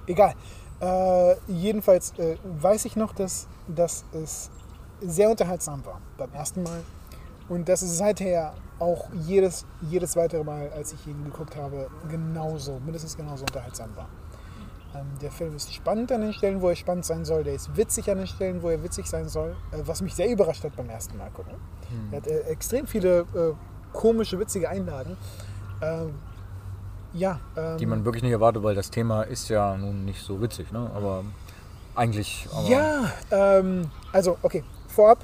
Egal. 0.07 0.33
Äh, 0.79 1.35
jedenfalls 1.51 2.17
äh, 2.17 2.37
weiß 2.43 2.85
ich 2.85 2.95
noch, 2.95 3.13
dass, 3.13 3.47
dass 3.67 4.03
es 4.13 4.49
sehr 5.01 5.29
unterhaltsam 5.29 5.85
war 5.85 6.01
beim 6.17 6.33
ersten 6.33 6.63
Mal. 6.63 6.81
Und 7.49 7.67
dass 7.67 7.81
es 7.81 7.97
seither 7.97 8.53
auch 8.79 9.09
jedes, 9.13 9.65
jedes 9.81 10.15
weitere 10.15 10.43
Mal, 10.43 10.71
als 10.71 10.93
ich 10.93 11.05
ihn 11.05 11.23
geguckt 11.25 11.55
habe, 11.55 11.89
genauso, 12.09 12.79
mindestens 12.79 13.17
genauso 13.17 13.43
unterhaltsam 13.43 13.95
war. 13.95 14.07
Ähm, 14.95 15.07
der 15.21 15.31
Film 15.31 15.55
ist 15.55 15.73
spannend 15.73 16.11
an 16.11 16.21
den 16.21 16.33
Stellen, 16.33 16.61
wo 16.61 16.69
er 16.69 16.75
spannend 16.75 17.05
sein 17.05 17.25
soll. 17.25 17.43
Der 17.43 17.53
ist 17.53 17.75
witzig 17.77 18.09
an 18.11 18.17
den 18.17 18.27
Stellen, 18.27 18.61
wo 18.61 18.69
er 18.69 18.83
witzig 18.83 19.07
sein 19.07 19.29
soll. 19.29 19.55
Äh, 19.71 19.81
was 19.85 20.01
mich 20.01 20.15
sehr 20.15 20.29
überrascht 20.29 20.63
hat 20.63 20.75
beim 20.75 20.89
ersten 20.89 21.17
Mal 21.17 21.29
gucken. 21.31 21.53
Er 22.11 22.17
hat 22.17 22.27
äh, 22.27 22.41
extrem 22.41 22.87
viele 22.87 23.19
äh, 23.19 23.53
komische, 23.93 24.39
witzige 24.39 24.69
Einlagen. 24.69 25.17
Ähm, 25.81 26.13
ja. 27.13 27.39
Ähm, 27.55 27.77
Die 27.77 27.85
man 27.85 28.05
wirklich 28.05 28.23
nicht 28.23 28.31
erwartet, 28.31 28.63
weil 28.63 28.75
das 28.75 28.89
Thema 28.89 29.23
ist 29.23 29.49
ja 29.49 29.75
nun 29.77 30.05
nicht 30.05 30.21
so 30.21 30.41
witzig, 30.41 30.71
ne? 30.71 30.89
aber 30.93 31.23
eigentlich. 31.95 32.47
Aber 32.53 32.67
ja, 32.67 33.11
ähm, 33.31 33.89
also 34.11 34.37
okay, 34.41 34.63
vorab. 34.87 35.23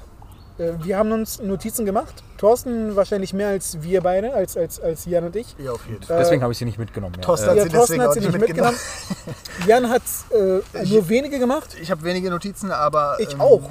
Äh, 0.58 0.72
wir 0.82 0.96
haben 0.98 1.12
uns 1.12 1.40
Notizen 1.40 1.84
gemacht. 1.84 2.22
Thorsten 2.36 2.96
wahrscheinlich 2.96 3.32
mehr 3.32 3.48
als 3.48 3.82
wir 3.82 4.00
beide, 4.00 4.34
als, 4.34 4.56
als, 4.56 4.80
als 4.80 5.04
Jan 5.04 5.24
und 5.24 5.36
ich. 5.36 5.54
Ja, 5.58 5.72
auf 5.72 5.86
jeden 5.86 6.02
Fall. 6.02 6.18
Deswegen 6.18 6.42
habe 6.42 6.52
ich 6.52 6.58
sie 6.58 6.64
nicht 6.64 6.78
mitgenommen. 6.78 7.14
Ja. 7.16 7.22
Thorsten 7.22 7.46
Äh, 7.46 7.50
hat 7.50 7.56
Ja, 7.56 7.62
sie 7.64 7.68
Thorsten 7.70 8.00
hat 8.00 8.12
sie 8.12 8.20
nicht 8.20 8.32
nicht 8.32 8.40
mitgenommen. 8.40 8.78
Jan 9.66 9.88
hat 9.88 10.02
äh, 10.30 10.84
nur 10.86 11.08
wenige 11.08 11.38
gemacht. 11.38 11.76
Ich 11.80 11.90
habe 11.90 12.02
wenige 12.02 12.30
Notizen, 12.30 12.70
aber. 12.70 13.16
Ich 13.20 13.34
ähm, 13.34 13.40
auch. 13.40 13.70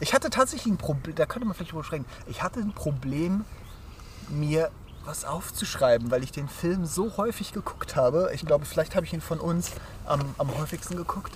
Ich 0.00 0.14
hatte 0.14 0.30
tatsächlich 0.30 0.72
ein 0.72 0.78
Problem, 0.78 1.16
da 1.16 1.26
könnte 1.26 1.46
man 1.46 1.54
vielleicht 1.54 1.72
drüber 1.72 1.84
sprechen. 1.84 2.04
Ich 2.28 2.42
hatte 2.42 2.60
ein 2.60 2.72
Problem, 2.72 3.44
mir 4.28 4.70
was 5.04 5.24
aufzuschreiben, 5.24 6.10
weil 6.10 6.22
ich 6.22 6.32
den 6.32 6.48
Film 6.48 6.84
so 6.84 7.16
häufig 7.16 7.52
geguckt 7.52 7.96
habe. 7.96 8.30
Ich 8.34 8.44
glaube, 8.44 8.64
vielleicht 8.64 8.94
habe 8.94 9.06
ich 9.06 9.12
ihn 9.12 9.20
von 9.20 9.40
uns 9.40 9.72
am, 10.04 10.20
am 10.36 10.56
häufigsten 10.56 10.96
geguckt. 10.96 11.32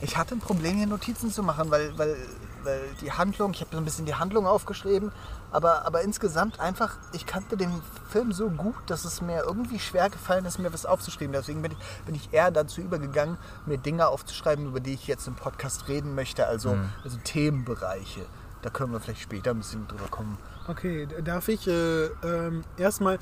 Ich 0.00 0.16
hatte 0.16 0.34
ein 0.34 0.40
Problem, 0.40 0.76
hier 0.76 0.86
Notizen 0.86 1.30
zu 1.30 1.42
machen, 1.42 1.70
weil, 1.70 1.96
weil, 1.96 2.16
weil 2.64 2.80
die 3.00 3.12
Handlung, 3.12 3.52
ich 3.52 3.60
habe 3.60 3.70
so 3.72 3.78
ein 3.78 3.84
bisschen 3.84 4.06
die 4.06 4.14
Handlung 4.14 4.46
aufgeschrieben, 4.46 5.12
aber, 5.50 5.84
aber 5.86 6.02
insgesamt 6.02 6.60
einfach, 6.60 6.96
ich 7.12 7.26
kannte 7.26 7.56
den 7.56 7.82
Film 8.08 8.32
so 8.32 8.48
gut, 8.48 8.76
dass 8.86 9.04
es 9.04 9.20
mir 9.20 9.42
irgendwie 9.44 9.78
schwer 9.78 10.08
gefallen 10.10 10.44
ist, 10.44 10.58
mir 10.58 10.72
was 10.72 10.86
aufzuschreiben. 10.86 11.32
Deswegen 11.32 11.62
bin 11.62 11.72
ich, 11.72 11.78
bin 12.06 12.14
ich 12.14 12.32
eher 12.32 12.50
dazu 12.50 12.80
übergegangen, 12.80 13.36
mir 13.66 13.78
Dinge 13.78 14.08
aufzuschreiben, 14.08 14.66
über 14.66 14.80
die 14.80 14.94
ich 14.94 15.06
jetzt 15.06 15.26
im 15.26 15.34
Podcast 15.34 15.88
reden 15.88 16.14
möchte, 16.14 16.46
also, 16.46 16.76
also 17.04 17.18
Themenbereiche. 17.24 18.22
Da 18.62 18.70
können 18.70 18.92
wir 18.92 19.00
vielleicht 19.00 19.20
später 19.20 19.50
ein 19.50 19.58
bisschen 19.58 19.86
drüber 19.88 20.06
kommen. 20.08 20.38
Okay, 20.68 21.08
darf 21.24 21.48
ich 21.48 21.66
äh, 21.66 22.06
ähm, 22.06 22.62
erstmal 22.76 23.18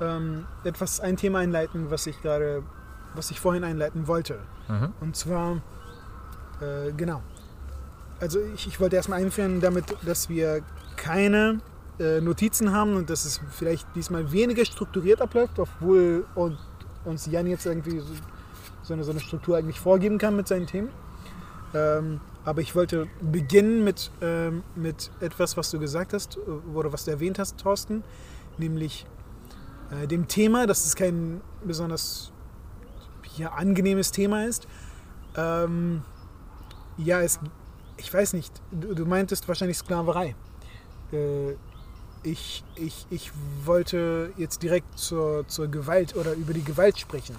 ähm, 0.00 0.46
etwas, 0.64 1.00
ein 1.00 1.16
Thema 1.16 1.38
einleiten, 1.38 1.90
was 1.90 2.06
ich 2.06 2.20
gerade, 2.20 2.62
was 3.14 3.30
ich 3.30 3.40
vorhin 3.40 3.64
einleiten 3.64 4.06
wollte. 4.06 4.38
Mhm. 4.68 4.92
Und 5.00 5.16
zwar, 5.16 5.62
äh, 6.60 6.92
genau. 6.92 7.22
Also 8.22 8.38
ich, 8.54 8.68
ich 8.68 8.78
wollte 8.78 8.94
erstmal 8.94 9.20
einführen 9.20 9.60
damit, 9.60 9.84
dass 10.06 10.28
wir 10.28 10.62
keine 10.96 11.58
äh, 11.98 12.20
Notizen 12.20 12.70
haben 12.70 12.94
und 12.94 13.10
dass 13.10 13.24
es 13.24 13.40
vielleicht 13.50 13.84
diesmal 13.96 14.30
weniger 14.30 14.64
strukturiert 14.64 15.20
abläuft, 15.20 15.58
obwohl 15.58 16.24
und, 16.36 16.56
uns 17.04 17.26
Jan 17.26 17.48
jetzt 17.48 17.66
irgendwie 17.66 17.98
so, 17.98 18.06
so, 18.84 18.94
eine, 18.94 19.02
so 19.02 19.10
eine 19.10 19.18
Struktur 19.18 19.56
eigentlich 19.56 19.80
vorgeben 19.80 20.18
kann 20.18 20.36
mit 20.36 20.46
seinen 20.46 20.68
Themen. 20.68 20.90
Ähm, 21.74 22.20
aber 22.44 22.60
ich 22.60 22.76
wollte 22.76 23.08
beginnen 23.20 23.82
mit, 23.82 24.12
ähm, 24.20 24.62
mit 24.76 25.10
etwas, 25.18 25.56
was 25.56 25.72
du 25.72 25.80
gesagt 25.80 26.12
hast, 26.12 26.36
äh, 26.36 26.40
oder 26.76 26.92
was 26.92 27.04
du 27.04 27.10
erwähnt 27.10 27.40
hast, 27.40 27.58
Thorsten, 27.58 28.04
nämlich 28.56 29.04
äh, 29.90 30.06
dem 30.06 30.28
Thema, 30.28 30.68
dass 30.68 30.86
es 30.86 30.94
kein 30.94 31.40
besonders 31.64 32.30
ja, 33.36 33.50
angenehmes 33.50 34.12
Thema 34.12 34.44
ist. 34.44 34.68
Ähm, 35.36 36.02
ja, 36.98 37.20
es, 37.20 37.40
ich 38.02 38.12
weiß 38.12 38.32
nicht, 38.32 38.52
du, 38.70 38.94
du 38.94 39.06
meintest 39.06 39.46
wahrscheinlich 39.48 39.78
Sklaverei. 39.78 40.34
Äh, 41.12 41.52
ich, 42.24 42.64
ich, 42.76 43.06
ich 43.10 43.32
wollte 43.64 44.32
jetzt 44.36 44.62
direkt 44.62 44.98
zur, 44.98 45.46
zur 45.48 45.68
Gewalt 45.68 46.14
oder 46.16 46.34
über 46.34 46.52
die 46.52 46.64
Gewalt 46.64 46.98
sprechen. 46.98 47.36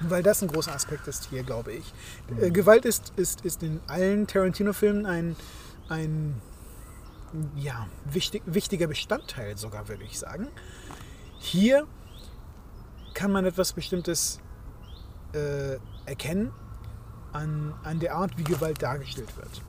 Weil 0.00 0.22
das 0.22 0.42
ein 0.42 0.48
großer 0.48 0.74
Aspekt 0.74 1.06
ist 1.06 1.28
hier, 1.30 1.42
glaube 1.42 1.72
ich. 1.72 1.92
Äh, 2.40 2.50
Gewalt 2.50 2.84
ist, 2.84 3.12
ist, 3.16 3.42
ist 3.42 3.62
in 3.62 3.80
allen 3.86 4.26
Tarantino-Filmen 4.26 5.06
ein, 5.06 5.36
ein 5.88 6.40
ja, 7.56 7.86
wichtig, 8.04 8.42
wichtiger 8.46 8.88
Bestandteil 8.88 9.56
sogar, 9.56 9.88
würde 9.88 10.04
ich 10.04 10.18
sagen. 10.18 10.48
Hier 11.38 11.86
kann 13.14 13.30
man 13.30 13.44
etwas 13.44 13.72
Bestimmtes 13.72 14.40
äh, 15.32 15.76
erkennen 16.06 16.52
an, 17.32 17.74
an 17.84 18.00
der 18.00 18.14
Art, 18.14 18.36
wie 18.36 18.44
Gewalt 18.44 18.82
dargestellt 18.82 19.36
wird. 19.36 19.62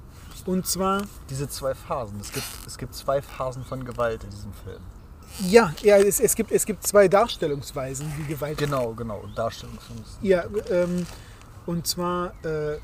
Und 0.46 0.68
zwar, 0.68 1.04
Diese 1.30 1.48
zwei 1.48 1.74
Phasen. 1.74 2.20
Es 2.20 2.32
gibt, 2.32 2.46
es 2.68 2.78
gibt 2.78 2.94
zwei 2.96 3.22
Phasen 3.22 3.64
von 3.64 3.86
Gewalt 3.86 4.24
in 4.24 4.30
diesem 4.30 4.52
Film. 4.54 4.82
ja, 5.50 5.74
ja 5.82 5.98
es, 5.98 6.20
es, 6.20 6.36
gibt, 6.36 6.52
es 6.52 6.66
gibt 6.66 6.86
zwei 6.86 7.08
Darstellungsweisen, 7.08 8.12
wie 8.18 8.34
Gewalt 8.34 8.58
Genau, 8.58 8.94
genau. 8.94 9.24
Darstellungskunst. 9.36 10.18
Ja, 10.22 10.44
ähm, 10.70 11.06
und 11.66 11.88
zwar 11.88 12.34
äh, 12.44 12.78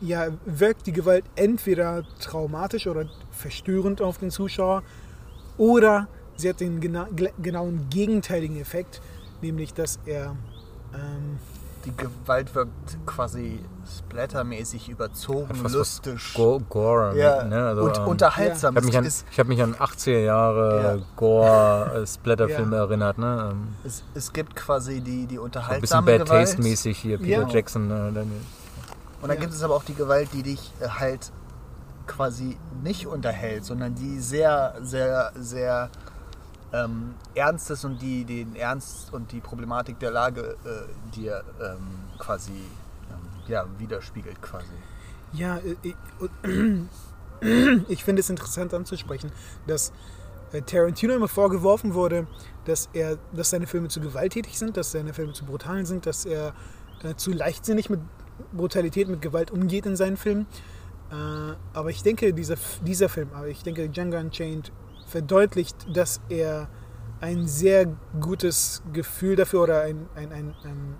ja, 0.00 0.28
wirkt 0.44 0.86
die 0.86 0.92
Gewalt 0.92 1.24
entweder 1.34 2.04
traumatisch 2.20 2.86
oder 2.86 3.06
verstörend 3.30 4.00
auf 4.02 4.18
den 4.18 4.30
Zuschauer 4.30 4.82
oder 5.56 6.08
sie 6.36 6.48
hat 6.48 6.60
den 6.60 6.80
gena 6.80 7.08
genauen 7.42 7.88
gegenteiligen 7.90 8.60
Effekt, 8.60 9.00
nämlich 9.42 9.74
dass 9.74 9.98
er 10.06 10.36
ähm, 10.94 11.38
Die 11.86 11.96
Gewalt 11.96 12.54
wirkt 12.54 12.98
quasi 13.06 13.60
splattermäßig 13.98 14.90
überzogen, 14.90 15.46
fast 15.48 15.64
was 15.64 15.72
lustig. 15.72 16.34
Go 16.34 16.60
Gore. 16.68 17.16
ja, 17.16 17.42
Ne? 17.44 17.66
Also, 17.68 17.82
und 17.84 17.96
ähm, 17.98 18.06
unterhaltsam. 18.06 18.76
Ich 18.76 18.94
habe 18.94 19.02
mich, 19.06 19.38
hab 19.38 19.46
mich 19.48 19.62
an 19.62 19.74
80er 19.74 20.18
Jahre 20.18 20.82
Ja. 20.98 21.04
Gore-Splatter-Filme 21.16 22.76
Ja. 22.76 22.82
erinnert. 22.82 23.18
Ne? 23.18 23.48
Ähm, 23.52 23.68
es, 23.84 24.02
es 24.14 24.32
gibt 24.32 24.54
quasi 24.56 25.00
die, 25.00 25.26
die 25.26 25.36
so 25.36 25.42
ein 25.44 25.50
bisschen 25.50 25.98
unterhaltsame 25.98 26.18
Bad. 26.18 26.28
Taste-mäßig 26.28 26.98
hier, 26.98 27.18
Peter 27.18 27.42
Ja. 27.42 27.48
Jackson. 27.48 27.86
Äh, 27.90 28.12
dann, 28.12 28.30
Und 29.22 29.28
dann 29.28 29.30
Ja. 29.30 29.34
gibt 29.36 29.52
es 29.54 29.62
aber 29.62 29.74
auch 29.76 29.84
die 29.84 29.94
Gewalt, 29.94 30.28
die 30.34 30.42
dich 30.42 30.72
äh, 30.80 30.88
halt 30.88 31.32
quasi 32.06 32.58
nicht 32.82 33.06
unterhält, 33.06 33.64
sondern 33.64 33.94
die 33.94 34.18
sehr, 34.20 34.74
sehr, 34.82 35.32
sehr 35.38 35.88
ähm, 36.72 37.14
ernst 37.34 37.70
ist 37.70 37.84
und 37.84 38.00
die 38.00 38.24
den 38.24 38.54
Ernst 38.56 39.12
und 39.12 39.32
die 39.32 39.40
Problematik 39.40 39.98
der 39.98 40.10
Lage 40.10 40.56
äh, 40.64 41.14
dir 41.16 41.42
ähm, 41.60 41.78
quasi 42.18 42.52
ähm, 42.52 43.18
ja, 43.48 43.66
widerspiegelt 43.78 44.40
quasi. 44.40 44.66
Ja, 45.32 45.58
äh, 45.58 45.76
ich, 45.82 45.96
und- 46.18 46.88
ich 47.88 48.04
finde 48.04 48.20
es 48.20 48.30
interessant 48.30 48.74
anzusprechen, 48.74 49.32
dass 49.66 49.92
äh, 50.52 50.62
Tarantino 50.62 51.14
immer 51.14 51.28
vorgeworfen 51.28 51.94
wurde, 51.94 52.26
dass, 52.64 52.88
er, 52.92 53.18
dass 53.32 53.50
seine 53.50 53.66
Filme 53.66 53.88
zu 53.88 54.00
gewalttätig 54.00 54.58
sind, 54.58 54.76
dass 54.76 54.92
seine 54.92 55.14
Filme 55.14 55.32
zu 55.32 55.44
brutal 55.44 55.86
sind, 55.86 56.06
dass 56.06 56.24
er 56.26 56.52
äh, 57.02 57.14
zu 57.16 57.32
leichtsinnig 57.32 57.88
mit 57.90 58.00
Brutalität, 58.52 59.08
mit 59.08 59.22
Gewalt 59.22 59.50
umgeht 59.50 59.86
in 59.86 59.96
seinen 59.96 60.16
Filmen. 60.16 60.46
Äh, 61.10 61.54
aber 61.72 61.90
ich 61.90 62.02
denke, 62.02 62.32
dieser, 62.34 62.56
dieser 62.84 63.08
Film, 63.08 63.30
aber 63.34 63.48
ich 63.48 63.62
denke, 63.62 63.88
Django 63.88 64.18
Unchained 64.18 64.70
verdeutlicht, 65.10 65.76
dass 65.94 66.20
er 66.28 66.68
ein 67.20 67.46
sehr 67.46 67.86
gutes 68.20 68.82
Gefühl 68.92 69.36
dafür 69.36 69.62
oder 69.62 69.82
ein, 69.82 70.08
ein, 70.14 70.32
ein, 70.32 70.54
ein 70.64 70.96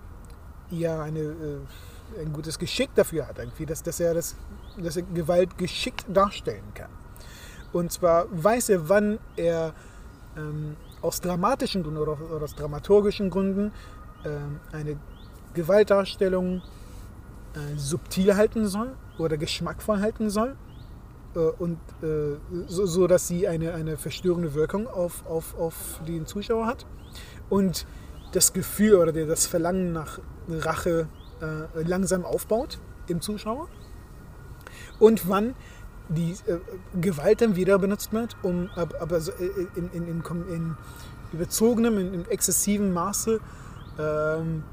ja, 0.70 1.02
eine, 1.02 1.20
äh, 1.20 2.20
ein 2.20 2.32
gutes 2.32 2.58
Geschick 2.58 2.94
dafür 2.94 3.26
hat, 3.26 3.38
irgendwie, 3.38 3.66
dass, 3.66 3.82
dass, 3.82 4.00
er 4.00 4.14
das, 4.14 4.36
dass 4.78 4.96
er 4.96 5.02
Gewalt 5.02 5.56
geschickt 5.58 6.04
darstellen 6.12 6.74
kann. 6.74 6.90
Und 7.72 7.92
zwar 7.92 8.26
weiß 8.30 8.68
er, 8.70 8.88
wann 8.88 9.18
er 9.36 9.72
ähm, 10.36 10.76
aus 11.02 11.20
dramatischen 11.20 11.82
Gründen 11.82 12.00
oder, 12.00 12.18
oder 12.30 12.44
aus 12.44 12.54
dramaturgischen 12.54 13.30
Gründen 13.30 13.72
ähm, 14.24 14.60
eine 14.72 14.96
Gewaltdarstellung 15.54 16.62
äh, 17.54 17.76
subtil 17.76 18.36
halten 18.36 18.66
soll 18.66 18.94
oder 19.18 19.36
geschmackvoll 19.36 20.00
halten 20.00 20.30
soll. 20.30 20.56
Äh, 21.34 21.38
und 21.38 21.78
äh, 22.02 22.36
so, 22.66 22.86
so, 22.86 23.06
dass 23.06 23.28
sie 23.28 23.46
eine, 23.48 23.74
eine 23.74 23.96
verstörende 23.96 24.54
Wirkung 24.54 24.86
auf, 24.86 25.24
auf, 25.26 25.58
auf 25.58 26.00
den 26.06 26.26
Zuschauer 26.26 26.66
hat. 26.66 26.86
Und 27.48 27.86
das 28.32 28.52
Gefühl 28.52 28.94
oder 28.94 29.12
der- 29.12 29.26
das 29.26 29.46
Verlangen 29.46 29.92
nach 29.92 30.18
Rache 30.48 31.08
äh, 31.40 31.82
langsam 31.82 32.24
aufbaut 32.24 32.78
im 33.08 33.20
Zuschauer. 33.20 33.68
Und 34.98 35.28
wann 35.28 35.54
die 36.08 36.32
äh, 36.46 36.58
Gewalt 37.00 37.40
dann 37.40 37.56
wieder 37.56 37.78
benutzt 37.78 38.12
wird, 38.12 38.36
um 38.42 38.68
ab- 38.76 38.94
aber 39.00 39.20
so, 39.20 39.32
äh, 39.32 39.66
in, 39.76 39.90
in, 39.92 40.08
in, 40.08 40.22
kom- 40.22 40.48
in 40.48 40.76
überzogenem, 41.32 41.98
in, 41.98 42.14
in 42.14 42.24
exzessivem 42.28 42.92
Maße 42.92 43.40
ähm, 43.98 44.64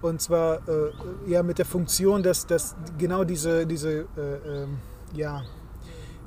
und 0.00 0.20
zwar 0.20 0.66
äh, 0.68 0.90
ja 1.26 1.42
mit 1.42 1.58
der 1.58 1.64
Funktion, 1.66 2.22
dass, 2.22 2.46
dass 2.46 2.74
genau 2.98 3.24
diese, 3.24 3.66
diese 3.66 3.90
äh, 3.90 4.04
ähm, 4.46 4.78
ja, 5.14 5.42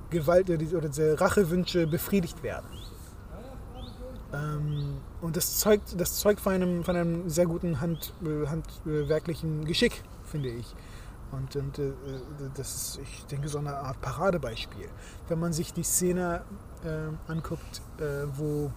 Gewalt 0.09 0.49
oder 0.49 0.89
diese, 0.89 1.19
Rachewünsche 1.19 1.87
befriedigt 1.87 2.43
werden. 2.43 2.67
Ähm, 4.33 4.97
und 5.21 5.35
das 5.35 5.57
zeugt, 5.59 5.99
das 5.99 6.19
zeugt 6.19 6.41
von 6.41 6.53
einem, 6.53 6.83
von 6.83 6.95
einem 6.95 7.29
sehr 7.29 7.45
guten 7.45 7.79
Hand, 7.79 8.13
äh, 8.23 8.47
handwerklichen 8.47 9.65
Geschick, 9.65 10.03
finde 10.23 10.49
ich. 10.49 10.75
Und, 11.31 11.55
und 11.55 11.79
äh, 11.79 11.91
das 12.55 12.75
ist, 12.75 12.99
ich 13.01 13.25
denke, 13.25 13.49
so 13.49 13.57
eine 13.57 13.75
Art 13.75 13.99
Paradebeispiel. 14.01 14.87
Wenn 15.27 15.39
man 15.39 15.53
sich 15.53 15.73
die 15.73 15.83
Szene 15.83 16.43
äh, 16.83 17.31
anguckt, 17.31 17.81
äh, 17.99 18.27
wo, 18.35 18.71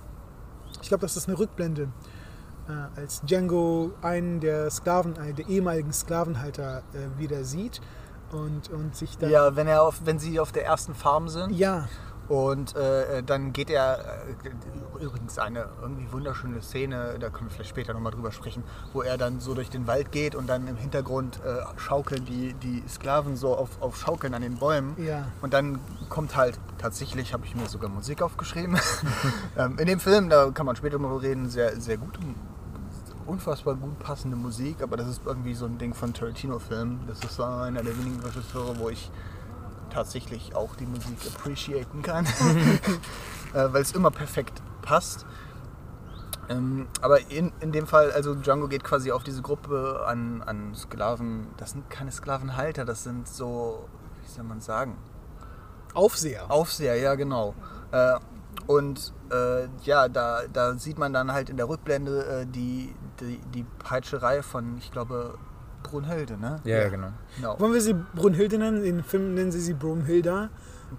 ich 0.83 0.89
glaube, 0.89 1.03
das 1.03 1.17
ist 1.17 1.29
eine 1.29 1.39
Rückblende, 1.39 1.89
äh, 2.69 3.01
als 3.01 3.23
Django 3.23 3.93
einen 4.03 4.41
der 4.41 4.71
Sklaven, 4.71 5.17
einen 5.19 5.37
der 5.37 5.49
ehemaligen 5.49 5.93
Sklavenhalter 5.93 6.83
äh, 6.93 7.19
wieder 7.19 7.45
sieht 7.45 7.81
und, 8.33 8.71
und 8.71 8.97
sich 8.97 9.19
dann. 9.19 9.31
Ja, 9.31 9.57
wenn, 9.57 9.67
er 9.67 9.83
auf, 9.83 10.01
wenn 10.05 10.19
sie 10.19 10.41
auf 10.41 10.53
der 10.53 10.65
ersten 10.65 10.95
Farm 10.95 11.29
sind 11.29 11.53
ja, 11.53 11.89
Und 12.31 12.77
äh, 12.77 13.25
dann 13.25 13.53
geht 13.53 13.71
er, 13.71 13.99
äh, 14.45 15.05
übrigens 15.05 15.37
eine 15.41 15.69
irgendwie 15.83 16.13
wunderschöne 16.13 16.63
Szene, 16.63 17.17
da 17.19 17.29
können 17.29 17.49
wir 17.49 17.55
vielleicht 17.55 17.71
später 17.71 17.93
nochmal 17.93 18.13
drüber 18.13 18.31
sprechen, 18.31 18.63
wo 18.93 19.03
er 19.03 19.19
dann 19.19 19.41
so 19.41 19.53
durch 19.53 19.69
den 19.69 19.89
Wald 19.89 20.13
geht 20.13 20.37
und 20.37 20.47
dann 20.47 20.69
im 20.69 20.77
Hintergrund 20.77 21.41
äh, 21.45 21.63
schaukeln 21.77 22.25
die, 22.27 22.55
die 22.55 22.85
Sklaven 22.89 23.35
so 23.35 23.57
auf, 23.57 23.71
auf 23.83 23.97
Schaukeln 23.97 24.33
an 24.35 24.43
den 24.43 24.59
Bäumen. 24.59 24.95
Ja. 25.05 25.27
Und 25.43 25.55
dann 25.55 25.81
kommt 26.09 26.37
halt, 26.37 26.57
tatsächlich 26.79 27.33
habe 27.33 27.47
ich 27.47 27.57
mir 27.57 27.67
sogar 27.67 27.91
Musik 27.91 28.23
aufgeschrieben. 28.23 28.79
ähm, 29.59 29.77
in 29.81 29.87
dem 29.87 29.99
Film, 29.99 30.29
da 30.29 30.51
kann 30.53 30.67
man 30.67 30.77
später 30.77 31.01
mal 31.01 31.17
reden, 31.17 31.51
sehr, 31.51 31.81
sehr 31.81 31.97
gut, 31.97 32.17
unfassbar 33.27 33.75
gut 33.75 33.99
passende 33.99 34.37
Musik, 34.37 34.83
aber 34.83 34.97
das 34.97 35.09
ist 35.09 35.23
irgendwie 35.25 35.55
so 35.55 35.67
ein 35.67 35.79
Ding 35.79 35.95
von 35.95 36.13
Tarantino-Filmen. 36.13 37.01
Das 37.07 37.23
ist 37.23 37.41
einer 37.41 37.83
der 37.83 37.97
wenigen 37.99 38.21
Regisseure, 38.21 38.79
wo 38.79 38.89
ich 38.89 39.11
tatsächlich 39.91 40.55
auch 40.55 40.77
die 40.77 40.87
Musik 40.87 41.19
appreciaten 41.27 42.03
kann, 42.03 42.25
äh, 43.55 43.73
weil 43.73 43.83
es 43.83 43.93
immer 43.93 44.11
perfekt 44.11 44.63
passt. 44.83 45.27
Ähm, 46.49 46.89
aber 47.01 47.31
in, 47.31 47.53
in 47.61 47.71
dem 47.73 47.87
Fall, 47.87 48.11
also 48.13 48.35
Django 48.35 48.69
geht 48.69 48.83
quasi 48.83 49.13
auf 49.13 49.23
diese 49.23 49.43
Gruppe 49.43 50.05
an, 50.07 50.43
an 50.43 50.75
Sklaven. 50.75 51.47
Das 51.57 51.71
sind 51.71 51.89
keine 51.91 52.11
Sklavenhalter, 52.11 52.85
das 52.85 53.05
sind 53.05 53.29
so, 53.29 53.89
wie 54.23 54.31
soll 54.31 54.45
man 54.45 54.61
sagen? 54.61 54.97
Aufseher. 55.95 56.51
Aufseher, 56.51 56.97
ja 56.97 57.15
genau. 57.15 57.55
Äh, 57.93 58.19
und 58.67 59.13
äh, 59.31 59.69
ja, 59.85 60.09
da, 60.09 60.41
da 60.53 60.75
sieht 60.75 60.99
man 60.99 61.13
dann 61.13 61.33
halt 61.33 61.51
in 61.51 61.57
der 61.57 61.69
Rückblende 61.69 62.25
äh, 62.43 62.47
die, 62.47 62.95
die, 63.21 63.39
die 63.55 63.65
Peitscherei 63.79 64.43
von, 64.43 64.79
ich 64.79 64.91
glaube, 64.91 65.35
Brunhilde, 65.83 66.37
ne? 66.37 66.61
Ja, 66.65 66.79
ja, 66.83 66.89
genau. 66.89 67.09
genau. 67.37 67.59
Wollen 67.61 67.73
wir 67.73 67.81
sie 67.81 67.95
Brunhilde 67.95 68.59
nennen? 68.59 68.85
In 68.85 68.97
den 68.97 69.05
Film 69.05 69.35
nennen 69.35 69.51
sie 69.53 69.61
sie 69.61 69.75
Brunhilda. 69.75 70.51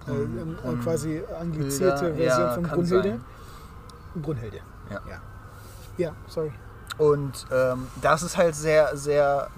Brun- 0.04 0.38
äh, 0.38 0.60
Brun- 0.62 0.80
quasi 0.82 1.22
anglizierte 1.38 2.14
Version 2.14 2.20
ja, 2.46 2.52
von 2.54 2.62
Brunhilde. 2.64 3.08
sein. 3.10 4.22
Brunhilde. 4.22 4.58
Ja. 4.90 5.00
Ja, 5.08 5.20
ja 5.98 6.12
sorry. 6.26 6.52
Und 6.98 7.46
ähm, 7.52 7.86
das 8.00 8.22
ist 8.22 8.36
halt 8.36 8.54
sehr, 8.54 8.96
sehr. 8.96 9.48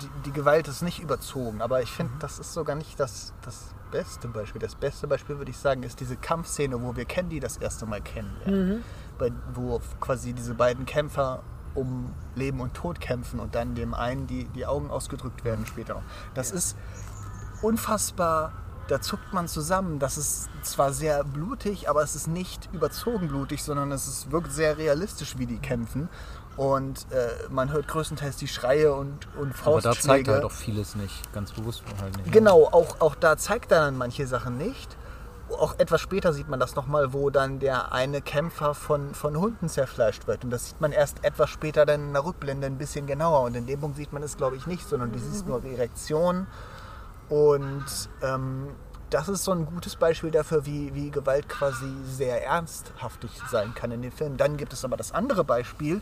Die, 0.00 0.08
die 0.26 0.32
Gewalt 0.32 0.68
ist 0.68 0.82
nicht 0.82 1.00
überzogen, 1.02 1.60
aber 1.60 1.82
ich 1.82 1.90
finde, 1.90 2.12
das 2.20 2.38
ist 2.38 2.52
sogar 2.54 2.76
nicht 2.76 2.98
das, 3.00 3.32
das 3.44 3.74
beste 3.90 4.28
Beispiel. 4.28 4.60
Das 4.60 4.74
beste 4.74 5.06
Beispiel, 5.06 5.38
würde 5.38 5.50
ich 5.50 5.58
sagen, 5.58 5.82
ist 5.82 6.00
diese 6.00 6.16
Kampfszene, 6.16 6.82
wo 6.82 6.96
wir 6.96 7.04
Candy 7.04 7.40
das 7.40 7.56
erste 7.56 7.86
Mal 7.86 8.00
kennenlernen. 8.00 8.84
Bei, 9.18 9.32
wo 9.54 9.80
quasi 10.00 10.32
diese 10.32 10.54
beiden 10.54 10.86
Kämpfer 10.86 11.42
um 11.74 12.12
Leben 12.34 12.60
und 12.60 12.74
Tod 12.74 13.00
kämpfen 13.00 13.40
und 13.40 13.54
dann 13.54 13.74
dem 13.74 13.94
einen 13.94 14.26
die, 14.26 14.44
die 14.48 14.66
Augen 14.66 14.90
ausgedrückt 14.90 15.44
werden 15.44 15.66
später 15.66 15.94
noch. 15.94 16.02
Das 16.34 16.50
ist 16.50 16.76
unfassbar, 17.62 18.52
da 18.88 19.00
zuckt 19.00 19.32
man 19.32 19.48
zusammen. 19.48 19.98
Das 19.98 20.18
ist 20.18 20.48
zwar 20.62 20.92
sehr 20.92 21.22
blutig, 21.24 21.88
aber 21.88 22.02
es 22.02 22.16
ist 22.16 22.26
nicht 22.26 22.68
überzogen 22.72 23.28
blutig, 23.28 23.62
sondern 23.62 23.92
es 23.92 24.08
ist, 24.08 24.32
wirkt 24.32 24.52
sehr 24.52 24.78
realistisch, 24.78 25.38
wie 25.38 25.46
die 25.46 25.58
kämpfen. 25.58 26.08
Und 26.58 27.06
äh, 27.12 27.28
man 27.50 27.72
hört 27.72 27.86
größtenteils 27.86 28.36
die 28.36 28.48
Schreie 28.48 28.92
und, 28.92 29.28
und 29.36 29.54
Aber 29.64 29.80
da 29.80 29.92
Faustschläge. 29.92 30.00
zeigt 30.00 30.28
er 30.28 30.34
halt 30.34 30.44
auch 30.44 30.50
vieles 30.50 30.96
nicht, 30.96 31.32
ganz 31.32 31.52
bewusst 31.52 31.84
halt 32.02 32.16
nicht. 32.16 32.32
Genau, 32.32 32.64
auch, 32.64 33.00
auch 33.00 33.14
da 33.14 33.36
zeigt 33.36 33.70
er 33.70 33.82
dann 33.84 33.96
manche 33.96 34.26
Sachen 34.26 34.58
nicht. 34.58 34.96
Auch 35.50 35.78
etwas 35.78 36.00
später 36.00 36.32
sieht 36.32 36.48
man 36.48 36.58
das 36.58 36.74
nochmal, 36.74 37.12
wo 37.12 37.30
dann 37.30 37.60
der 37.60 37.92
eine 37.92 38.20
Kämpfer 38.20 38.74
von, 38.74 39.14
von 39.14 39.38
Hunden 39.38 39.68
zerfleischt 39.68 40.26
wird. 40.26 40.42
Und 40.42 40.50
das 40.50 40.66
sieht 40.66 40.80
man 40.80 40.90
erst 40.90 41.24
etwas 41.24 41.48
später 41.48 41.86
dann 41.86 42.08
in 42.08 42.12
der 42.12 42.24
Rückblende 42.24 42.66
ein 42.66 42.76
bisschen 42.76 43.06
genauer. 43.06 43.42
Und 43.42 43.54
in 43.54 43.66
dem 43.66 43.78
Punkt 43.78 43.96
sieht 43.96 44.12
man 44.12 44.24
es, 44.24 44.36
glaube 44.36 44.56
ich, 44.56 44.66
nicht, 44.66 44.86
sondern 44.86 45.12
du 45.12 45.18
siehst 45.20 45.46
nur 45.46 45.64
Erektion. 45.64 46.48
Und 47.28 47.84
ähm, 48.20 48.74
das 49.10 49.28
ist 49.28 49.44
so 49.44 49.52
ein 49.52 49.64
gutes 49.66 49.96
Beispiel 49.96 50.30
dafür, 50.30 50.66
wie, 50.66 50.94
wie 50.94 51.10
Gewalt 51.10 51.48
quasi 51.48 51.90
sehr 52.04 52.44
ernsthaftig 52.44 53.30
sein 53.50 53.74
kann 53.74 53.90
in 53.90 54.02
den 54.02 54.12
Filmen. 54.12 54.36
Dann 54.36 54.56
gibt 54.56 54.72
es 54.72 54.84
aber 54.84 54.96
das 54.96 55.12
andere 55.12 55.44
Beispiel, 55.44 56.00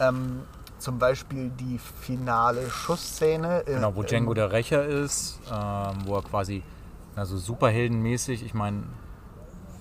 ähm, 0.00 0.42
zum 0.78 0.98
Beispiel 0.98 1.50
die 1.50 1.78
finale 1.78 2.68
Schussszene. 2.70 3.62
Genau, 3.66 3.96
wo 3.96 4.02
Django 4.02 4.34
der 4.34 4.52
Rächer 4.52 4.84
ist, 4.84 5.40
ähm, 5.50 5.96
wo 6.04 6.16
er 6.16 6.22
quasi 6.22 6.62
also 7.14 7.38
superheldenmäßig, 7.38 8.44
ich 8.44 8.52
meine, 8.54 8.82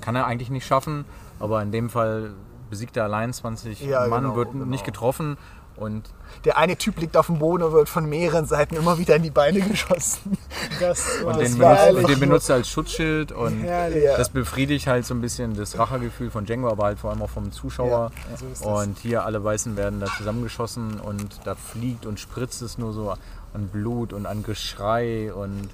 kann 0.02 0.16
er 0.16 0.26
eigentlich 0.26 0.50
nicht 0.50 0.66
schaffen, 0.66 1.06
aber 1.40 1.62
in 1.62 1.72
dem 1.72 1.90
Fall 1.90 2.32
besiegt 2.70 2.98
er 2.98 3.04
allein 3.04 3.34
20 3.34 3.82
Ja, 3.82 4.08
Mann, 4.08 4.24
genau, 4.24 4.36
wird 4.36 4.52
genau. 4.54 4.66
nicht 4.66 4.86
getroffen 4.86 5.38
und 5.78 6.04
Der 6.46 6.58
eine 6.58 6.78
Typ 6.78 7.00
liegt 7.00 7.18
auf 7.18 7.28
dem 7.28 7.40
Boden 7.40 7.64
und 7.64 7.74
wird 7.74 7.90
von 7.90 8.08
mehreren 8.08 8.46
Seiten 8.46 8.76
immer 8.76 8.98
wieder 8.98 9.16
in 9.16 9.24
die 9.24 9.32
Beine 9.32 9.62
geschossen. 9.62 10.38
Das 10.80 11.24
war 11.24 11.34
und 11.34 11.42
den, 11.42 11.58
benutzt, 11.58 11.94
und 11.94 12.10
den 12.10 12.20
benutzt 12.20 12.50
er 12.50 12.56
als 12.56 12.70
Schutzschild 12.70 13.32
und 13.32 13.62
herrlich. 13.62 14.04
Das 14.18 14.30
befriedigt 14.30 14.88
halt 14.88 15.06
so 15.06 15.14
ein 15.14 15.22
bisschen 15.22 15.56
das 15.56 15.78
Rachegefühl 15.78 16.32
von 16.32 16.46
Django, 16.46 16.70
aber 16.70 16.86
halt 16.86 17.00
vor 17.00 17.12
allem 17.12 17.22
auch 17.22 17.30
vom 17.30 17.52
Zuschauer. 17.52 18.12
Ja, 18.30 18.54
so 18.54 18.70
und 18.70 18.98
hier 19.00 19.26
alle 19.26 19.44
Weißen 19.44 19.78
werden 19.78 20.00
da 20.00 20.08
zusammengeschossen 20.08 21.00
und 21.00 21.40
da 21.46 21.56
fliegt 21.56 22.06
und 22.06 22.20
spritzt 22.20 22.62
es 22.62 22.78
nur 22.78 22.94
so 22.94 23.14
an 23.54 23.68
Blut 23.68 24.12
und 24.12 24.26
an 24.26 24.44
Geschrei 24.44 25.34
und 25.34 25.70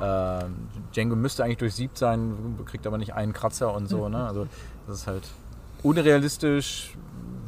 ähm, 0.00 0.68
Django 0.94 1.16
müsste 1.16 1.44
eigentlich 1.44 1.58
durchsiebt 1.58 1.96
sein, 1.98 2.58
kriegt 2.66 2.86
aber 2.86 2.98
nicht 2.98 3.14
einen 3.14 3.32
Kratzer 3.32 3.74
und 3.74 3.88
so. 3.88 4.08
Ne? 4.08 4.26
Also 4.26 4.46
das 4.86 5.00
ist 5.00 5.06
halt 5.06 5.24
unrealistisch, 5.82 6.94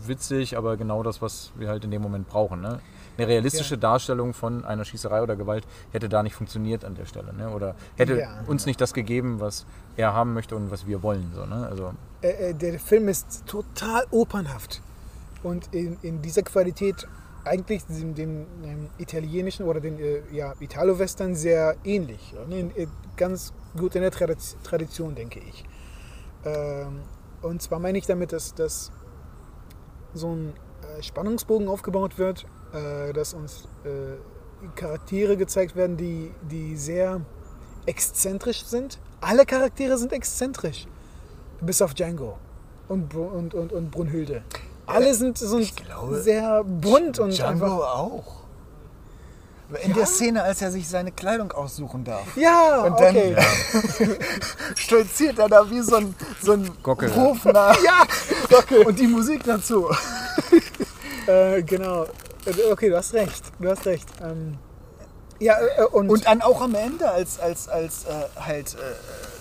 witzig, 0.06 0.56
aber 0.56 0.76
genau 0.76 1.02
das, 1.02 1.20
was 1.22 1.52
wir 1.56 1.68
halt 1.68 1.84
in 1.84 1.90
dem 1.90 2.02
Moment 2.02 2.28
brauchen. 2.28 2.60
Ne? 2.60 2.80
Eine 3.16 3.26
realistische 3.28 3.76
Darstellung 3.76 4.32
von 4.32 4.64
einer 4.64 4.84
Schießerei 4.84 5.22
oder 5.22 5.36
Gewalt 5.36 5.66
hätte 5.92 6.08
da 6.08 6.22
nicht 6.22 6.34
funktioniert 6.34 6.84
an 6.84 6.94
der 6.94 7.04
Stelle. 7.04 7.32
Ne? 7.34 7.50
Oder 7.50 7.74
hätte 7.96 8.18
Ja. 8.20 8.40
uns 8.46 8.64
nicht 8.64 8.80
das 8.80 8.94
gegeben, 8.94 9.40
was 9.40 9.66
er 9.96 10.14
haben 10.14 10.34
möchte 10.34 10.54
und 10.56 10.70
was 10.70 10.86
wir 10.86 11.02
wollen. 11.02 11.32
So, 11.34 11.44
ne? 11.44 11.66
Also 11.68 11.92
Äh, 12.22 12.50
äh, 12.50 12.54
der 12.54 12.78
Film 12.78 13.08
ist 13.08 13.44
total 13.46 14.04
opernhaft. 14.10 14.82
Und 15.42 15.68
in, 15.74 15.96
in 16.02 16.22
dieser 16.22 16.42
Qualität 16.42 17.06
eigentlich 17.44 17.84
dem, 17.86 18.14
dem 18.14 18.46
ähm, 18.64 18.88
italienischen 18.98 19.64
oder 19.66 19.80
den 19.80 19.98
äh, 19.98 20.20
ja, 20.32 20.54
Italo-Western 20.60 21.34
sehr 21.34 21.76
ähnlich. 21.84 22.32
Ja, 22.36 22.44
ne? 22.46 22.60
In- 22.60 22.76
äh, 22.76 22.86
Ganz 23.16 23.52
gut 23.76 23.96
in 23.96 24.02
der 24.02 24.12
Tradition, 24.12 25.16
denke 25.16 25.40
ich. 25.40 25.64
Ähm, 26.44 27.00
und 27.42 27.62
zwar 27.62 27.78
meine 27.78 27.98
ich 27.98 28.06
damit, 28.06 28.32
dass, 28.32 28.54
dass 28.54 28.90
so 30.14 30.34
ein 30.34 30.54
äh, 30.82 31.02
Spannungsbogen 31.02 31.68
aufgebaut 31.68 32.18
wird, 32.18 32.46
äh, 32.72 33.12
dass 33.12 33.34
uns 33.34 33.68
äh, 33.84 34.16
Charaktere 34.74 35.36
gezeigt 35.36 35.76
werden, 35.76 35.96
die, 35.96 36.32
die 36.50 36.76
sehr 36.76 37.20
exzentrisch 37.86 38.64
sind. 38.64 38.98
Alle 39.20 39.46
Charaktere 39.46 39.98
sind 39.98 40.12
exzentrisch. 40.12 40.86
Bis 41.60 41.82
auf 41.82 41.94
Django 41.94 42.38
und, 42.88 43.14
und, 43.14 43.54
und, 43.54 43.72
und 43.72 43.90
Brunhilde. 43.90 44.42
Alle 44.86 45.14
sind, 45.14 45.38
sind 45.38 45.76
glaube, 45.76 46.20
sehr 46.20 46.64
bunt 46.64 47.18
und 47.18 47.36
Django 47.36 47.66
auch. 47.84 48.37
In 49.82 49.92
der 49.92 50.06
Szene, 50.06 50.42
als 50.42 50.62
er 50.62 50.70
sich 50.70 50.88
seine 50.88 51.12
Kleidung 51.12 51.52
aussuchen 51.52 52.02
darf. 52.02 52.24
Ja, 52.36 52.84
Und 52.84 52.98
dann 52.98 53.14
okay. 53.14 53.36
stolziert 54.74 55.38
er 55.38 55.48
da 55.48 55.70
wie 55.70 55.82
so 55.82 55.96
ein, 55.96 56.14
so 56.40 56.52
ein 56.52 56.70
Gockel. 56.82 57.14
Hofnarr. 57.14 57.76
Ja, 57.84 58.04
Und 58.86 58.98
die 58.98 59.06
Musik 59.06 59.44
dazu. 59.44 59.90
äh, 61.26 61.62
genau. 61.62 62.04
Äh, 62.04 62.70
Okay, 62.72 62.88
du 62.88 62.96
hast 62.96 63.12
recht. 63.12 63.42
Du 63.58 63.68
hast 63.68 63.84
recht. 63.84 64.08
Ähm, 64.22 64.56
ja, 65.38 65.56
äh, 65.76 65.84
und, 65.84 66.08
Und 66.08 66.26
dann 66.26 66.40
auch 66.40 66.62
am 66.62 66.74
Ende, 66.74 67.10
als, 67.10 67.38
als, 67.38 67.68
als 67.68 68.04
äh, 68.04 68.40
halt, 68.40 68.74
äh, 68.74 68.78
äh, 68.78 69.37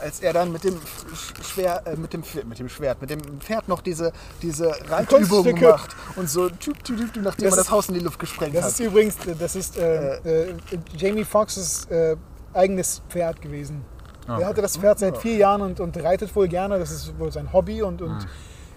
als 0.00 0.20
er 0.20 0.32
dann 0.32 0.52
mit 0.52 0.64
dem 0.64 0.74
Sch- 0.74 1.44
Schwer, 1.54 1.82
äh, 1.86 1.96
mit 1.96 2.12
dem 2.12 2.22
mit 2.48 2.58
dem 2.58 2.68
Schwert, 2.68 3.00
mit 3.00 3.10
dem 3.10 3.20
Pferd 3.40 3.68
noch 3.68 3.80
diese, 3.82 4.12
diese 4.42 4.72
Kunststücke. 5.08 5.68
macht 5.68 5.94
und 6.16 6.28
so 6.30 6.48
tüp, 6.48 6.82
tüp, 6.84 6.96
tüp, 7.12 7.22
nachdem 7.22 7.44
Das 7.44 7.54
er 7.54 7.62
das 7.64 7.70
Haus 7.70 7.88
in 7.88 7.94
die 7.94 8.00
Luft 8.00 8.18
gesprengt 8.18 8.54
das 8.54 8.64
hat. 8.64 8.70
ist 8.72 8.80
übrigens, 8.80 9.16
das 9.38 9.56
ist 9.56 9.76
äh, 9.78 10.48
äh, 10.48 10.54
Jamie 10.96 11.24
Foxxes 11.24 11.86
äh, 11.86 12.16
eigenes 12.54 13.02
Pferd 13.08 13.40
gewesen. 13.42 13.84
Ah, 14.26 14.38
Er 14.40 14.46
hatte 14.48 14.62
das 14.62 14.76
Pferd 14.76 14.98
seit 14.98 15.16
vier 15.18 15.36
Jahren 15.36 15.62
und, 15.62 15.80
und 15.80 15.96
reitet 16.02 16.34
wohl 16.36 16.46
gerne. 16.48 16.78
Das 16.78 16.90
ist 16.90 17.18
wohl 17.18 17.32
sein 17.32 17.52
Hobby 17.52 17.82
und, 17.82 18.00
und 18.02 18.26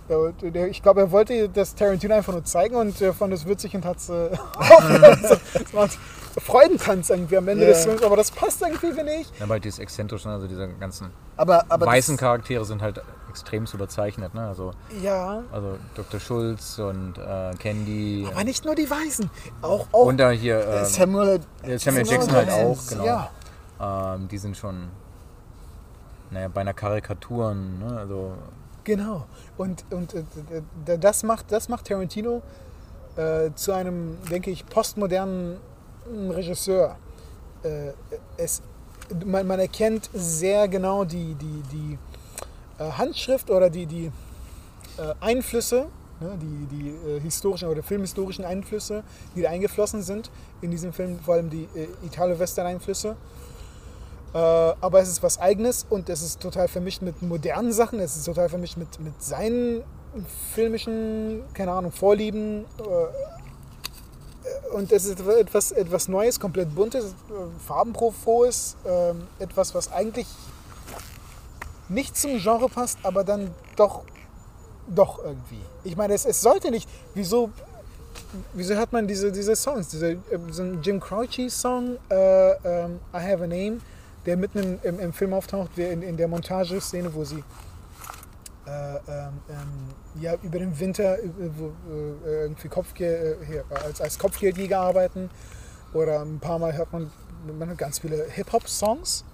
Hm. 0.10 0.34
äh, 0.44 0.52
der- 0.52 0.68
ich 0.68 0.82
glaube, 0.82 1.02
er 1.02 1.12
wollte 1.12 1.48
das 1.50 1.76
Tarantino 1.76 2.14
einfach 2.16 2.34
nur 2.34 2.44
zeigen 2.44 2.76
und 2.76 3.00
äh, 3.02 3.14
fand 3.14 3.34
es 3.34 3.46
witzig 3.48 3.74
und 3.76 3.86
hat 3.86 3.98
es 3.98 4.10
äh, 6.36 6.40
Freudentanz 6.40 7.10
irgendwie 7.10 7.38
am 7.38 7.48
Ende 7.48 7.64
Ja. 7.66 7.70
des 7.72 7.84
Films, 7.86 8.02
aber 8.04 8.16
das 8.18 8.32
passt 8.32 8.62
irgendwie, 8.62 8.92
finde 8.92 9.14
ich. 9.16 9.28
Ja, 9.40 9.48
weil 9.50 9.60
dieses 9.60 9.80
Exzentrischen, 9.80 10.32
also 10.32 10.48
diese 10.48 10.68
ganzen 10.80 11.12
aber, 11.38 11.66
aber 11.70 11.86
weißen 11.86 12.18
Charaktere 12.18 12.64
sind 12.66 12.82
halt 12.82 13.02
extrem 13.30 13.66
überzeichnet. 13.74 14.34
Ne? 14.36 14.48
Also, 14.48 14.74
Ja, 15.02 15.42
also 15.52 15.78
Dr. 15.96 16.20
Schulz 16.20 16.78
und 16.78 17.18
äh, 17.18 17.52
Candy. 17.58 18.28
aber 18.32 18.44
nicht 18.44 18.64
nur 18.66 18.76
die 18.76 18.90
Weißen. 18.90 19.30
Auch, 19.64 19.88
auch 19.92 20.06
und 20.06 20.18
da 20.18 20.30
hier 20.30 20.60
ähm, 20.68 20.86
Samuel, 20.86 21.40
Samuel 21.62 21.80
Samuel 21.80 22.06
Jackson 22.08 22.32
halt 22.34 22.50
auch, 22.52 22.78
genau. 22.88 23.06
ja. 23.06 23.30
Ähm, 23.82 24.28
die 24.28 24.38
sind 24.38 24.56
schon, 24.56 24.90
naja, 26.30 26.48
beinahe 26.48 26.74
Karikaturen. 26.74 27.80
Ne? 27.80 27.98
Also, 27.98 28.34
Genau. 28.84 29.26
Und, 29.58 29.86
und 29.92 30.14
äh, 30.14 30.24
das, 31.00 31.24
macht, 31.24 31.52
das 31.52 31.70
macht 31.70 31.86
Tarantino 31.88 32.42
äh, 33.16 33.50
zu 33.56 33.72
einem, 33.72 34.18
denke 34.30 34.52
ich, 34.52 34.66
postmodernen 34.66 35.58
mm, 36.12 36.32
Regisseur. 36.32 36.98
Äh, 37.64 37.92
es, 38.38 38.62
man, 39.26 39.48
man 39.48 39.60
erkennt 39.60 40.10
sehr 40.14 40.68
genau 40.68 41.04
die, 41.04 41.36
die, 41.36 41.64
die 41.72 41.98
äh, 42.80 42.92
Handschrift 42.92 43.50
oder 43.50 43.70
die, 43.70 43.86
die 43.86 44.12
äh, 44.98 45.14
Einflüsse, 45.20 45.88
ne, 46.20 46.38
die, 46.42 46.68
die 46.68 47.20
historischen 47.22 47.70
oder 47.70 47.84
filmhistorischen 47.84 48.46
Einflüsse, 48.46 49.04
die 49.36 49.42
da 49.42 49.50
eingeflossen 49.50 50.04
sind 50.04 50.30
in 50.62 50.72
diesem 50.72 50.94
Film, 50.94 51.20
vor 51.20 51.36
allem 51.36 51.50
die 51.50 51.68
Italo-Western-Einflüsse. 52.06 53.16
Aber 54.34 55.00
es 55.00 55.10
ist 55.10 55.22
was 55.22 55.38
Eigenes 55.40 55.86
und 55.88 56.10
es 56.10 56.24
ist 56.24 56.42
total 56.42 56.68
vermischt 56.68 57.04
mit 57.04 57.22
modernen 57.22 57.72
Sachen, 57.72 58.00
es 58.00 58.18
ist 58.18 58.26
total 58.26 58.50
vermischt 58.50 58.78
mit, 58.78 59.00
mit 59.00 59.22
seinen 59.22 59.84
filmischen, 60.56 61.44
keine 61.54 61.72
Ahnung, 61.72 61.92
Vorlieben. 61.92 62.66
Und 64.72 64.92
es 64.92 65.06
ist 65.06 65.20
etwas, 65.20 65.72
etwas 65.72 66.08
Neues, 66.08 66.40
komplett 66.40 66.74
buntes, 66.74 67.06
äh, 67.06 67.10
farbenfrohes, 67.68 68.76
äh, 68.86 69.44
etwas, 69.44 69.76
was 69.76 69.92
eigentlich 69.92 70.28
nicht 71.90 72.18
zum 72.18 72.40
Genre 72.40 72.70
passt, 72.70 72.98
aber 73.04 73.24
dann 73.24 73.52
doch, 73.76 74.04
doch 74.88 75.20
irgendwie. 75.24 75.62
Ich 75.84 75.96
meine, 75.96 76.14
es, 76.14 76.26
es 76.26 76.42
sollte 76.42 76.72
nicht, 76.72 76.90
wieso, 77.14 77.52
wieso 78.54 78.74
hört 78.76 78.94
man 78.94 79.08
diese, 79.08 79.32
diese 79.32 79.56
Songs, 79.56 79.90
diese, 79.90 80.12
äh, 80.12 80.18
so 80.50 80.64
ein 80.64 80.82
Jim 80.82 81.00
Croce-Song, 81.00 81.98
äh, 82.10 82.52
ähm, 82.52 83.00
I 83.14 83.18
Have 83.18 83.44
a 83.44 83.48
Name, 83.48 83.80
der 84.26 84.38
mitten 84.38 84.60
im, 84.60 84.80
im, 84.84 85.00
im 85.00 85.14
Film 85.14 85.34
auftaucht, 85.34 85.78
in, 85.78 86.02
in 86.02 86.18
der 86.18 86.28
Montageszene, 86.28 87.14
wo 87.14 87.24
sie 87.24 87.44
äh, 88.66 88.96
ähm, 88.96 89.34
ähm, 89.50 90.22
ja, 90.22 90.36
über 90.42 90.60
den 90.60 90.80
Winter 90.80 91.18
äh, 91.20 91.26
äh, 91.26 92.42
irgendwie 92.44 92.68
Kopfge 92.70 93.38
hier, 93.46 93.66
als, 93.84 94.02
als 94.02 94.18
Kopfgeldjäger 94.18 94.80
arbeiten. 94.80 95.30
Oder 95.94 96.22
ein 96.22 96.40
paar 96.40 96.60
Mal 96.60 96.76
hört 96.76 96.92
man, 96.94 97.12
man 97.58 97.68
hört 97.68 97.78
ganz 97.78 98.00
viele 98.00 98.26
Hip-Hop-Songs. 98.30 99.26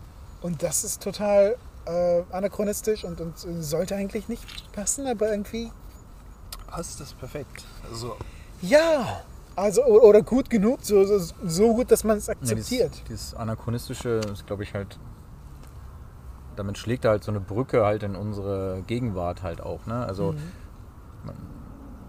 Und 0.42 0.64
das 0.64 0.84
ist 0.84 1.02
total 1.04 1.58
äh, 1.86 2.22
anachronistisch 2.32 3.04
und, 3.04 3.22
und 3.22 3.38
sollte 3.38 3.96
eigentlich 3.96 4.28
nicht 4.30 4.72
passen, 4.74 5.06
aber 5.08 5.30
irgendwie. 5.30 5.72
Passt 6.68 7.00
das 7.00 7.14
perfekt. 7.14 7.66
Also, 7.90 8.16
Ja! 8.62 9.24
Also, 9.56 9.84
oder 9.84 10.22
gut 10.22 10.50
genug, 10.50 10.80
so, 10.84 11.04
so, 11.04 11.34
so 11.46 11.74
gut, 11.74 11.92
dass 11.92 12.06
man 12.06 12.18
es 12.18 12.28
Ja, 12.28 12.34
akzeptiert. 12.34 12.92
dieses, 12.94 13.04
dieses 13.04 13.34
Anachronistische 13.34 14.22
ist, 14.32 14.48
glaube 14.48 14.64
ich, 14.64 14.74
halt. 14.74 14.98
Damit 16.60 16.78
schlägt 16.78 17.06
er 17.06 17.12
halt 17.12 17.24
so 17.24 17.32
eine 17.32 17.40
Brücke 17.40 17.86
halt 17.86 18.04
in 18.04 18.18
unsere 18.18 18.84
Gegenwart 18.86 19.44
halt 19.44 19.62
auch. 19.62 19.86
Ne? 19.86 20.06
Also, 20.06 20.34
man, 21.24 21.36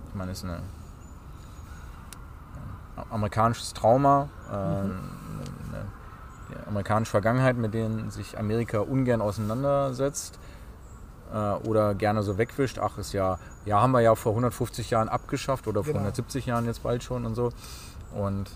ich 0.08 0.14
meine, 0.16 0.32
es 0.32 0.38
ist 0.38 0.44
eine, 0.44 0.56
ein 2.96 3.04
amerikanisches 3.10 3.72
Trauma, 3.74 4.28
äh, 4.50 4.54
eine, 4.54 4.90
eine 6.50 6.66
amerikanische 6.66 7.12
Vergangenheit, 7.12 7.56
mit 7.56 7.74
denen 7.74 8.10
sich 8.10 8.36
Amerika 8.36 8.80
ungern 8.80 9.20
auseinandersetzt 9.20 10.40
äh, 11.32 11.36
oder 11.68 11.94
gerne 11.94 12.24
so 12.24 12.36
wegwischt. 12.36 12.80
Ach, 12.80 12.98
ist 12.98 13.12
ja, 13.12 13.38
ja, 13.66 13.80
haben 13.80 13.92
wir 13.92 14.00
ja 14.00 14.16
vor 14.16 14.32
150 14.32 14.90
Jahren 14.90 15.08
abgeschafft 15.08 15.68
oder 15.68 15.84
vor 15.84 15.92
Genau. 15.92 16.00
170 16.06 16.46
Jahren 16.46 16.64
jetzt 16.66 16.82
bald 16.82 17.04
schon 17.04 17.24
und 17.24 17.36
so. 17.36 17.52
Und 18.12 18.50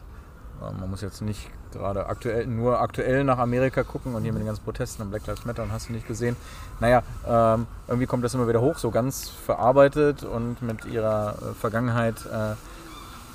äh, 0.61 0.73
man 0.81 0.91
muss 0.91 1.03
jetzt 1.03 1.23
nicht 1.23 1.51
gerade 1.75 2.07
aktuell, 2.07 2.47
nur 2.47 2.81
aktuell 2.81 3.25
nach 3.25 3.39
Amerika 3.39 3.83
gucken 3.83 4.15
und 4.15 4.23
hier 4.23 4.33
mit 4.33 4.41
den 4.41 4.47
ganzen 4.47 4.65
Protesten 4.65 5.03
und 5.03 5.11
Black 5.11 5.27
Lives 5.27 5.45
Matter 5.45 5.63
und 5.63 5.73
hast 5.73 5.89
du 5.89 5.93
nicht 5.93 6.07
gesehen. 6.07 6.37
Naja, 6.81 7.03
ähm, 7.27 7.67
irgendwie 7.87 8.07
kommt 8.07 8.25
das 8.25 8.35
immer 8.35 8.49
wieder 8.49 8.61
hoch, 8.61 8.79
so 8.79 8.91
ganz 8.91 9.29
verarbeitet 9.29 10.25
und 10.25 10.63
mit 10.63 10.85
ihrer 10.85 11.35
äh, 11.35 11.55
Vergangenheit 11.55 12.17
äh, 12.27 12.55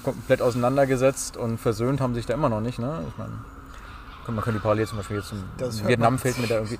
komplett 0.04 0.42
auseinandergesetzt 0.42 1.38
und 1.38 1.58
versöhnt 1.58 2.02
haben 2.02 2.16
sich 2.16 2.26
da 2.26 2.34
immer 2.34 2.50
noch 2.50 2.62
nicht. 2.62 2.80
Ne? 2.80 3.04
Ich 3.10 3.18
meine, 3.18 3.34
man 4.28 4.44
könnte 4.44 4.60
die 4.60 4.64
Parallel 4.64 4.88
zum 4.88 4.98
Beispiel 4.98 5.18
jetzt 5.18 5.30
zum 5.30 5.88
Vietnam 5.88 6.18
fällt 6.20 6.40
mir 6.40 6.48
da 6.48 6.56
irgendwie. 6.56 6.80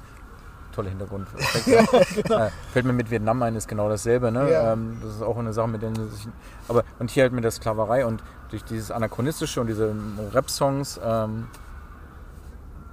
Toller 0.72 0.90
Hintergrund. 0.90 1.28
äh, 1.68 2.50
fällt 2.72 2.86
mir 2.86 2.94
mit 2.94 3.10
Vietnam 3.10 3.42
ein, 3.44 3.56
ist 3.56 3.68
genau 3.68 3.90
dasselbe. 3.90 4.32
Ne? 4.32 4.52
Ja. 4.52 4.74
Ähm, 4.74 4.98
das 5.02 5.16
ist 5.16 5.22
auch 5.22 5.38
eine 5.38 5.54
Sache, 5.54 5.68
mit 5.68 5.82
der 5.82 5.94
sich. 5.96 6.28
Aber 6.68 6.84
und 7.00 7.10
hier 7.10 7.24
halt 7.24 7.34
mit 7.34 7.44
der 7.44 7.52
Sklaverei 7.52 8.06
und 8.06 8.24
durch 8.50 8.64
dieses 8.64 8.92
Anachronistische 8.92 9.62
und 9.62 9.68
diese 9.68 9.94
Rap-Songs 10.34 11.00
ähm, 11.04 11.48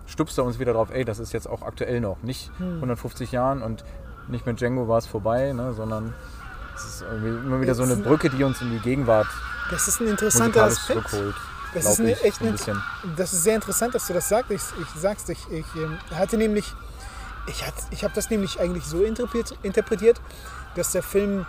stupst 0.07 0.39
er 0.39 0.45
uns 0.45 0.59
wieder 0.59 0.73
drauf, 0.73 0.89
ey, 0.93 1.05
das 1.05 1.19
ist 1.19 1.33
jetzt 1.33 1.49
auch 1.49 1.62
aktuell 1.62 2.01
noch. 2.01 2.23
Nicht 2.23 2.51
150 2.59 3.33
Jahren 3.33 3.62
und 3.62 3.85
nicht 4.29 4.47
mit 4.47 4.61
Django 4.61 4.89
war 4.89 4.99
es 4.99 5.07
vorbei, 5.07 5.53
ne? 5.53 5.73
sondern 5.73 6.15
es 6.75 6.85
ist 6.85 7.03
immer 7.03 7.61
wieder 7.61 7.75
so 7.75 7.83
eine 7.83 7.95
Jetzt- 7.95 8.05
Brücke, 8.05 8.31
die 8.31 8.45
uns 8.45 8.61
in 8.61 8.71
die 8.71 8.79
Gegenwart 8.79 9.27
Das 9.71 9.89
ist 9.89 10.01
ein 10.01 10.09
interessanter 10.09 10.65
Aspekt. 10.65 11.15
Das 11.75 11.99
ist 11.99 12.01
ich, 12.01 12.25
echt 12.25 12.41
ein 12.41 12.53
bisschen. 12.53 12.83
Das 13.17 13.33
ist 13.33 13.43
sehr 13.43 13.55
interessant, 13.55 13.95
dass 13.95 14.07
du 14.07 14.15
das 14.15 14.29
sagst. 14.29 14.51
Ich, 14.51 14.62
ich 14.81 14.89
sag's 15.01 15.25
dich. 15.25 15.39
Ich 15.51 15.67
ähm, 15.77 15.99
hatte 16.15 16.39
nämlich, 16.39 16.73
ich, 17.48 17.66
hat, 17.66 17.74
ich 17.90 18.04
habe 18.04 18.14
das 18.14 18.30
nämlich 18.30 18.61
eigentlich 18.61 18.85
so 18.85 19.02
interpretiert, 19.02 20.20
dass 20.74 20.92
der 20.92 21.02
Film 21.02 21.46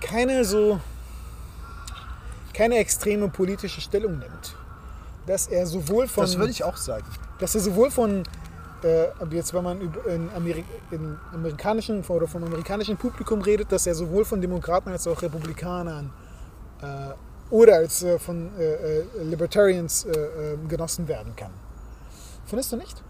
keine 0.00 0.44
so, 0.44 0.80
keine 2.52 2.78
extreme 2.78 3.28
politische 3.28 3.80
Stellung 3.80 4.18
nimmt. 4.18 4.56
Dass 5.26 5.48
er 5.48 5.66
sowohl 5.66 6.06
von, 6.06 6.24
das 6.24 6.38
würde 6.38 6.50
ich 6.50 6.62
auch 6.62 6.76
sagen. 6.76 7.06
dass 7.38 7.54
er 7.54 7.60
sowohl 7.60 7.90
von, 7.90 8.22
äh, 8.84 9.08
jetzt 9.30 9.52
wenn 9.54 9.64
man 9.64 9.80
in, 9.80 10.30
Ameri 10.34 10.64
in 10.90 11.18
amerikanischen 11.32 12.04
oder 12.04 12.28
vom 12.28 12.44
amerikanischen 12.44 12.96
Publikum 12.96 13.40
redet, 13.40 13.72
dass 13.72 13.86
er 13.86 13.94
sowohl 13.94 14.24
von 14.24 14.40
Demokraten 14.40 14.90
als 14.90 15.06
auch 15.08 15.20
Republikanern 15.20 16.12
äh, 16.80 16.86
oder 17.50 17.76
als 17.76 18.02
äh, 18.02 18.18
von 18.18 18.50
äh, 18.58 18.62
äh, 19.00 19.04
Libertarians 19.22 20.04
äh, 20.04 20.56
genossen 20.68 21.08
werden 21.08 21.34
kann. 21.34 21.50
Findest 22.46 22.72
du 22.72 22.76
nicht? 22.76 23.02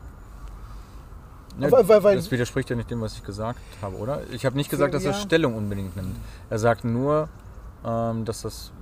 Ne, 1.58 1.70
Weil- 1.72 1.88
weil- 1.88 2.02
weil- 2.04 2.16
das 2.16 2.30
widerspricht 2.30 2.68
ja 2.70 2.76
nicht 2.76 2.90
dem, 2.90 3.00
was 3.00 3.14
ich 3.14 3.22
gesagt 3.24 3.58
habe, 3.80 3.96
oder? 3.96 4.20
Ich 4.30 4.44
habe 4.44 4.56
nicht 4.56 4.68
gesagt, 4.70 4.92
dass 4.94 5.04
er 5.04 5.12
Ja. 5.12 5.18
Stellung 5.18 5.54
unbedingt 5.54 5.96
nimmt. 5.96 6.16
Er 6.50 6.58
sagt 6.58 6.84
nur, 6.84 7.28
ähm, 7.84 8.24
dass 8.26 8.42
das 8.42 8.72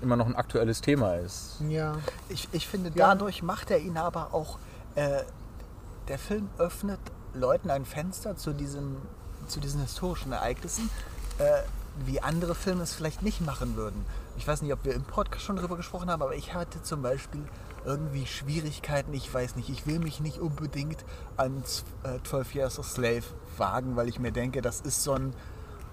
immer 0.00 0.16
noch 0.16 0.26
ein 0.26 0.36
aktuelles 0.36 0.80
Thema 0.80 1.14
ist. 1.16 1.56
Ja. 1.68 1.96
Ich, 2.28 2.48
ich 2.52 2.68
finde, 2.68 2.90
Ja. 2.94 3.08
dadurch 3.08 3.42
macht 3.42 3.70
er 3.70 3.78
ihn 3.78 3.96
aber 3.96 4.32
auch. 4.34 4.58
Äh, 4.94 5.22
der 6.08 6.18
Film 6.18 6.48
öffnet 6.58 7.00
Leuten 7.32 7.70
ein 7.70 7.84
Fenster 7.84 8.36
zu, 8.36 8.52
diesem, 8.52 8.96
zu 9.48 9.58
diesen 9.58 9.80
historischen 9.80 10.30
Ereignissen, 10.32 10.88
äh, 11.38 11.44
wie 12.06 12.20
andere 12.20 12.54
Filme 12.54 12.82
es 12.82 12.92
vielleicht 12.92 13.22
nicht 13.22 13.40
machen 13.40 13.74
würden. 13.76 14.04
Ich 14.36 14.46
weiß 14.46 14.62
nicht, 14.62 14.72
ob 14.72 14.84
wir 14.84 14.94
im 14.94 15.02
Podcast 15.04 15.42
schon 15.44 15.56
darüber 15.56 15.76
gesprochen 15.76 16.10
haben, 16.10 16.22
aber 16.22 16.36
ich 16.36 16.54
hatte 16.54 16.82
zum 16.82 17.02
Beispiel 17.02 17.40
irgendwie 17.84 18.26
Schwierigkeiten. 18.26 19.12
Ich 19.14 19.32
weiß 19.32 19.56
nicht, 19.56 19.68
ich 19.68 19.86
will 19.86 19.98
mich 19.98 20.20
nicht 20.20 20.38
unbedingt 20.38 21.04
an 21.36 21.64
z- 21.64 21.84
äh, 22.04 22.18
12 22.24 22.54
Years 22.54 22.78
a 22.78 22.82
Slave 22.82 23.22
wagen, 23.58 23.96
weil 23.96 24.08
ich 24.08 24.18
mir 24.18 24.32
denke, 24.32 24.62
das 24.62 24.80
ist 24.80 25.02
so 25.02 25.12
ein, 25.12 25.32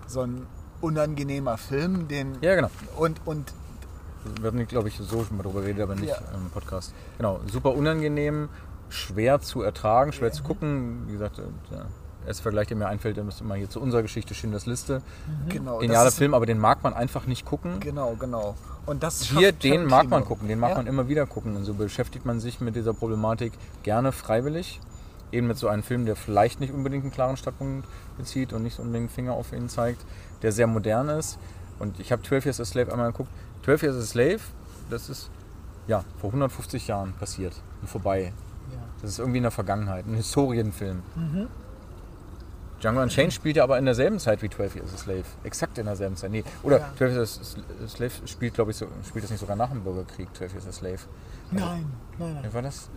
so 0.07 0.21
ein 0.21 0.47
unangenehmer 0.81 1.57
Film, 1.57 2.07
den. 2.07 2.37
Ja, 2.41 2.55
genau. 2.55 2.69
Und, 2.97 3.21
und 3.25 3.53
Wir 4.39 4.47
hatten, 4.47 4.67
glaube 4.67 4.87
ich, 4.89 4.97
so 4.97 5.23
schon 5.23 5.37
mal 5.37 5.43
drüber 5.43 5.61
geredet, 5.61 5.81
aber 5.83 5.95
nicht 5.95 6.09
Ja. 6.09 6.17
im 6.33 6.49
Podcast. 6.51 6.93
Genau, 7.17 7.39
super 7.51 7.73
unangenehm, 7.73 8.49
schwer 8.89 9.39
zu 9.41 9.61
ertragen, 9.61 10.11
schwer 10.13 10.31
zu 10.31 10.43
gucken. 10.43 11.03
Wie 11.07 11.13
gesagt, 11.13 11.39
äh, 11.39 11.43
der 11.71 11.85
erste 12.27 12.43
Vergleich, 12.43 12.67
der 12.67 12.77
mir 12.77 12.87
einfällt, 12.87 13.17
der 13.17 13.23
müsste 13.23 13.43
mal 13.43 13.57
hier 13.57 13.69
zu 13.69 13.79
unserer 13.81 14.01
Geschichte 14.03 14.33
Schindlers 14.35 14.65
Liste. 14.67 15.01
genau. 15.49 15.73
das 15.79 15.81
Genialer 15.81 16.11
Film, 16.11 16.33
aber 16.35 16.45
den 16.45 16.59
mag 16.59 16.83
man 16.83 16.93
einfach 16.93 17.25
nicht 17.25 17.45
gucken. 17.45 17.79
Genau, 17.79 18.15
genau. 18.15 18.55
Und 18.85 19.03
das 19.03 19.21
Hier, 19.23 19.51
den 19.51 19.85
mag 19.85 20.09
man 20.09 20.25
gucken, 20.25 20.47
den 20.47 20.59
mag 20.59 20.71
Ja. 20.71 20.77
man 20.77 20.87
immer 20.87 21.07
wieder 21.07 21.25
gucken. 21.27 21.55
Und 21.55 21.65
so 21.65 21.73
beschäftigt 21.73 22.25
man 22.25 22.39
sich 22.39 22.59
mit 22.61 22.75
dieser 22.75 22.93
Problematik 22.93 23.53
gerne 23.83 24.11
freiwillig. 24.11 24.79
Eben 25.31 25.47
mit 25.47 25.57
so 25.57 25.67
einem 25.69 25.83
Film, 25.83 26.05
der 26.05 26.15
vielleicht 26.15 26.59
nicht 26.59 26.73
unbedingt 26.73 27.03
einen 27.03 27.13
klaren 27.13 27.37
Standpunkt 27.37 27.87
bezieht 28.17 28.51
und 28.53 28.63
nicht 28.63 28.79
unbedingt 28.79 29.11
Finger 29.11 29.33
auf 29.33 29.53
ihn 29.53 29.69
zeigt, 29.69 30.03
der 30.41 30.51
sehr 30.51 30.67
modern 30.67 31.07
ist. 31.09 31.37
Und 31.79 31.99
ich 31.99 32.11
habe 32.11 32.21
12 32.21 32.45
Years 32.45 32.59
a 32.59 32.65
Slave 32.65 32.91
einmal 32.91 33.11
geguckt. 33.11 33.29
12 33.63 33.83
Years 33.83 33.95
a 33.97 34.01
Slave, 34.01 34.39
das 34.89 35.09
ist 35.09 35.29
ja 35.87 36.03
vor 36.19 36.29
150 36.31 36.87
Jahren 36.87 37.13
passiert 37.13 37.53
und 37.81 37.87
vorbei. 37.87 38.33
ja. 38.71 38.77
Das 39.01 39.11
ist 39.11 39.19
irgendwie 39.19 39.37
in 39.37 39.43
der 39.43 39.51
Vergangenheit, 39.51 40.05
ein 40.05 40.15
Historienfilm. 40.15 41.01
Mhm. 41.15 41.47
Django 42.81 43.01
Unchained 43.01 43.31
spielt 43.31 43.55
ja 43.57 43.63
aber 43.63 43.77
in 43.77 43.85
derselben 43.85 44.19
Zeit 44.19 44.41
wie 44.41 44.49
12 44.49 44.75
Years 44.75 44.93
a 44.93 44.97
Slave. 44.97 45.23
Exakt 45.43 45.77
in 45.77 45.85
derselben 45.85 46.15
Zeit. 46.15 46.31
Nee, 46.31 46.43
oder 46.63 46.79
Ja. 46.79 46.89
12 46.97 47.13
Years 47.13 47.55
a 47.83 47.87
Slave 47.87 48.11
spielt, 48.25 48.53
glaube 48.55 48.71
ich, 48.71 48.77
so, 48.77 48.87
spielt 49.07 49.23
das 49.23 49.31
nicht 49.31 49.39
sogar 49.39 49.55
nach 49.55 49.69
dem 49.69 49.83
Bürgerkrieg, 49.83 50.27
12 50.35 50.53
Years 50.53 50.67
a 50.67 50.71
Slave. 50.71 50.99
Nein, 51.51 51.85
nein, 52.17 52.33
nein. 52.33 52.43
Wie 52.43 52.53
war 52.53 52.61
das? 52.63 52.89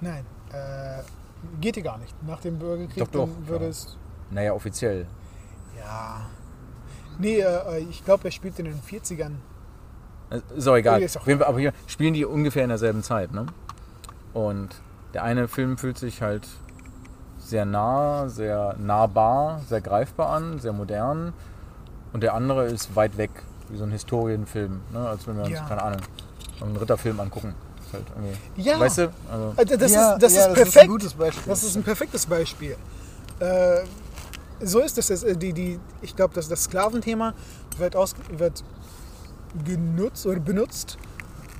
Nein. 0.00 0.24
Äh, 0.52 1.02
geht 1.60 1.76
dir 1.76 1.82
gar 1.82 1.98
nicht. 1.98 2.14
Nach 2.22 2.40
dem 2.40 2.58
Bürgerkrieg 2.58 3.04
Doch, 3.04 3.08
doch, 3.08 3.28
würde 3.46 3.64
ja. 3.64 3.70
es. 3.70 3.96
Naja, 4.30 4.52
offiziell. 4.52 5.06
Ja. 5.78 6.26
Nee, 7.18 7.40
äh, 7.40 7.78
ich 7.90 8.04
glaube, 8.04 8.24
er 8.24 8.30
spielt 8.30 8.58
in 8.58 8.66
den 8.66 8.80
40ern. 8.80 9.32
Äh, 10.30 10.68
auch 10.68 10.76
egal. 10.76 11.08
Fall, 11.08 11.42
aber 11.42 11.58
hier 11.58 11.72
spielen 11.86 12.14
die 12.14 12.24
ungefähr 12.24 12.62
in 12.62 12.68
derselben 12.70 13.02
Zeit. 13.02 13.32
Ne? 13.32 13.46
Und 14.32 14.70
der 15.12 15.22
eine 15.24 15.48
Film 15.48 15.76
fühlt 15.78 15.98
sich 15.98 16.22
halt 16.22 16.46
sehr 17.44 17.64
nah, 17.64 18.28
sehr 18.28 18.74
nahbar, 18.78 19.60
sehr 19.68 19.80
greifbar 19.80 20.30
an, 20.30 20.58
sehr 20.58 20.72
modern. 20.72 21.32
Und 22.12 22.22
der 22.22 22.34
andere 22.34 22.64
ist 22.66 22.94
weit 22.96 23.16
weg, 23.18 23.30
wie 23.68 23.76
so 23.76 23.84
ein 23.84 23.90
Historienfilm. 23.90 24.80
Ne? 24.92 25.08
Als 25.08 25.26
wenn 25.26 25.36
wir 25.36 25.44
uns, 25.44 25.52
Ja. 25.52 25.64
keine 25.68 25.82
Ahnung, 25.82 26.00
einen 26.60 26.76
Ritterfilm 26.76 27.20
angucken. 27.20 27.54
Halt 27.92 28.04
Ja. 28.56 28.80
Weißt 28.80 28.98
du? 28.98 29.12
Also, 29.30 29.54
Äh, 29.56 29.76
Das, 29.78 29.92
Ja, 29.92 30.12
ist, 30.14 30.22
das 30.22 30.34
ja, 30.34 30.40
ist 30.40 30.46
das 30.48 30.54
perfekt. 30.54 30.66
ist 30.76 30.82
ein 30.82 30.88
gutes 30.88 31.14
Beispiel. 31.14 31.42
Das 31.46 31.62
ist 31.62 31.76
ein 31.76 31.82
perfektes 31.82 32.26
Beispiel. 32.26 32.76
Äh, 33.40 33.80
so 34.62 34.80
ist 34.80 34.96
es. 34.98 35.22
äh, 35.22 35.36
die, 35.36 35.52
die, 35.52 35.80
ich 36.02 36.14
glaube, 36.16 36.34
dass 36.34 36.48
das 36.48 36.64
Sklaventhema 36.64 37.34
wird, 37.78 37.94
aus, 37.96 38.14
wird 38.30 38.62
genutzt 39.64 40.26
oder 40.26 40.40
benutzt, 40.40 40.98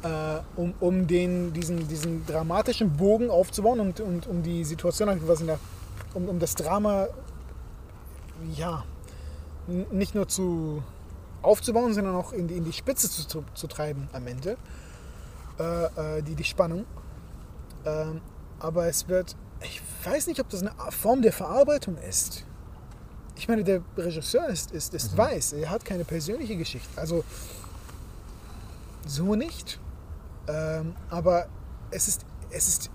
äh, 0.03 0.09
um, 0.57 0.75
um 0.81 1.07
den, 1.07 1.53
diesen, 1.53 1.87
diesen 1.89 2.25
dramatischen 2.27 2.93
Bogen 2.93 3.31
aufzubauen 3.31 3.81
und, 3.81 4.01
und 4.01 4.27
um 4.27 4.43
die 4.43 4.65
Situation, 4.65 5.09
was 5.27 5.41
in 5.41 5.47
der, 5.49 5.59
um, 6.15 6.29
um 6.29 6.39
das 6.39 6.55
Drama 6.55 7.09
ja, 8.57 8.85
nicht 9.67 10.15
nur 10.15 10.29
zu 10.29 10.83
aufzubauen, 11.43 11.95
sondern 11.95 12.17
auch 12.17 12.33
in 12.33 12.49
die, 12.49 12.57
in 12.57 12.65
die 12.65 12.73
Spitze 12.73 13.09
zu, 13.09 13.45
zu, 13.55 13.67
treiben 13.67 14.09
am 14.13 14.27
Ende. 14.27 14.57
Äh, 15.59 16.19
äh, 16.19 16.23
die, 16.23 16.35
die 16.35 16.45
Spannung. 16.45 16.85
Ähm, 17.85 18.21
aber 18.59 18.87
es 18.87 19.09
wird, 19.09 19.37
ich 19.63 19.81
weiß 20.05 20.27
nicht, 20.27 20.41
ob 20.41 20.49
das 20.49 20.63
eine 20.63 20.73
Form 20.91 21.23
der 21.23 21.33
Verarbeitung 21.33 21.97
ist. 21.99 22.45
Ich 23.37 23.49
meine, 23.49 23.65
der 23.65 23.83
Regisseur 23.97 24.49
ist, 24.49 24.73
ist, 24.73 24.95
ist 24.95 25.17
weiß, 25.17 25.55
er 25.55 25.71
hat 25.71 25.85
keine 25.85 26.05
persönliche 26.05 26.57
Geschichte. 26.57 26.89
Also 26.97 27.25
so 29.07 29.35
nicht. 29.35 29.79
Ähm, 30.49 30.95
aber 31.11 31.47
es 31.91 32.09
ist, 32.09 32.25
es 32.51 32.69
ist, 32.69 32.91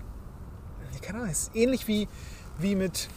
keine 1.02 1.18
Ahnung, 1.18 1.30
es 1.30 1.42
ist 1.42 1.56
ähnlich 1.56 1.86
wie, 1.88 2.08
wie 2.60 2.74
mit, 2.74 3.08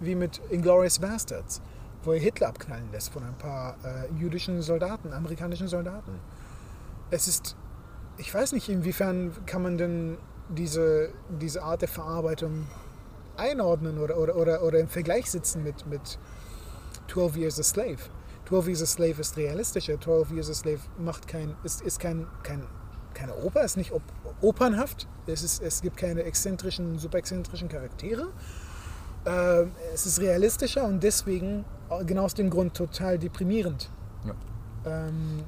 wie 0.00 0.14
mit 0.14 0.40
Inglourious 0.50 0.98
Bastards, 0.98 1.60
wo 2.04 2.12
er 2.12 2.20
Hitler 2.20 2.48
abknallen 2.48 2.90
lässt 2.92 3.12
von 3.12 3.24
ein 3.24 3.36
paar 3.36 3.76
äh, 3.84 4.12
jüdischen 4.18 4.62
Soldaten, 4.62 5.12
amerikanischen 5.12 5.68
Soldaten. 5.68 6.20
Es 7.10 7.28
ist, 7.28 7.56
ich 8.16 8.32
weiß 8.32 8.52
nicht, 8.52 8.68
inwiefern 8.68 9.32
kann 9.46 9.62
man 9.62 9.78
denn 9.78 10.18
diese, 10.48 11.10
diese 11.28 11.62
Art 11.62 11.82
der 11.82 11.88
Verarbeitung 11.88 12.66
einordnen 13.36 13.98
oder, 13.98 14.18
oder, 14.18 14.36
oder, 14.36 14.62
oder 14.62 14.78
im 14.78 14.88
Vergleich 14.88 15.30
sitzen 15.30 15.62
mit, 15.62 15.86
mit 15.86 16.18
12 17.08 17.36
Years 17.36 17.58
a 17.58 17.62
Slave. 17.62 17.98
12 18.48 18.66
Years 18.68 18.82
a 18.82 18.86
Slave 18.86 19.20
ist 19.20 19.36
realistischer. 19.36 20.00
12 20.00 20.32
Years 20.32 20.50
a 20.50 20.54
Slave 20.54 20.80
macht 20.98 21.26
kein, 21.26 21.54
ist, 21.64 21.80
ist 21.80 22.00
kein, 22.00 22.26
kein, 22.42 22.64
keine 23.14 23.34
Oper, 23.36 23.62
ist 23.62 23.76
nicht 23.76 23.92
op 23.92 24.02
opernhaft. 24.40 25.06
Es, 25.26 25.42
ist, 25.42 25.62
es 25.62 25.82
gibt 25.82 25.96
keine 25.96 26.24
exzentrischen, 26.24 26.98
super 26.98 27.18
exzentrischen 27.18 27.68
Charaktere. 27.68 28.28
Ähm, 29.24 29.72
es 29.94 30.06
ist 30.06 30.20
realistischer 30.20 30.84
und 30.84 31.02
deswegen, 31.02 31.64
äh, 31.90 32.04
genau 32.04 32.24
aus 32.24 32.34
dem 32.34 32.50
Grund, 32.50 32.74
total 32.74 33.18
deprimierend. 33.18 33.88
Ja. 34.24 34.34
Ähm, 34.86 35.44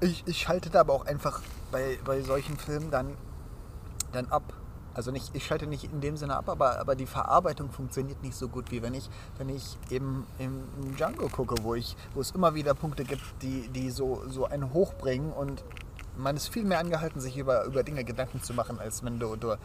Ich, 0.00 0.24
ich 0.26 0.38
schalte 0.38 0.68
da 0.68 0.80
aber 0.80 0.94
auch 0.94 1.06
einfach 1.06 1.40
bei, 1.70 1.96
bei 2.04 2.22
solchen 2.22 2.56
Filmen 2.56 2.90
dann, 2.90 3.16
dann 4.10 4.26
ab. 4.30 4.42
Also 4.94 5.12
nicht, 5.12 5.30
ich 5.32 5.46
schalte 5.46 5.68
nicht 5.68 5.84
in 5.84 6.00
dem 6.00 6.16
Sinne 6.16 6.36
ab, 6.36 6.48
aber, 6.48 6.80
aber 6.80 6.96
die 6.96 7.06
Verarbeitung 7.06 7.70
funktioniert 7.70 8.20
nicht 8.20 8.34
so 8.34 8.48
gut, 8.48 8.72
wie 8.72 8.82
wenn 8.82 8.94
ich, 8.94 9.08
wenn 9.38 9.48
ich 9.48 9.78
eben 9.90 10.26
im 10.40 10.64
Django 10.96 11.28
gucke, 11.28 11.54
wo, 11.62 11.76
ich, 11.76 11.96
wo 12.14 12.20
es 12.20 12.32
immer 12.32 12.54
wieder 12.54 12.74
Punkte 12.74 13.04
gibt, 13.04 13.22
die, 13.42 13.68
die 13.68 13.90
so, 13.90 14.24
so 14.28 14.44
einen 14.46 14.72
hochbringen 14.72 15.32
und 15.32 15.62
man 16.16 16.36
ist 16.36 16.48
viel 16.48 16.64
mehr 16.64 16.80
angehalten, 16.80 17.20
sich 17.20 17.38
über, 17.38 17.64
über 17.64 17.84
Dinge 17.84 18.02
Gedanken 18.02 18.42
zu 18.42 18.54
machen, 18.54 18.80
als 18.80 19.04
wenn 19.04 19.20
du, 19.20 19.36
du 19.36 19.56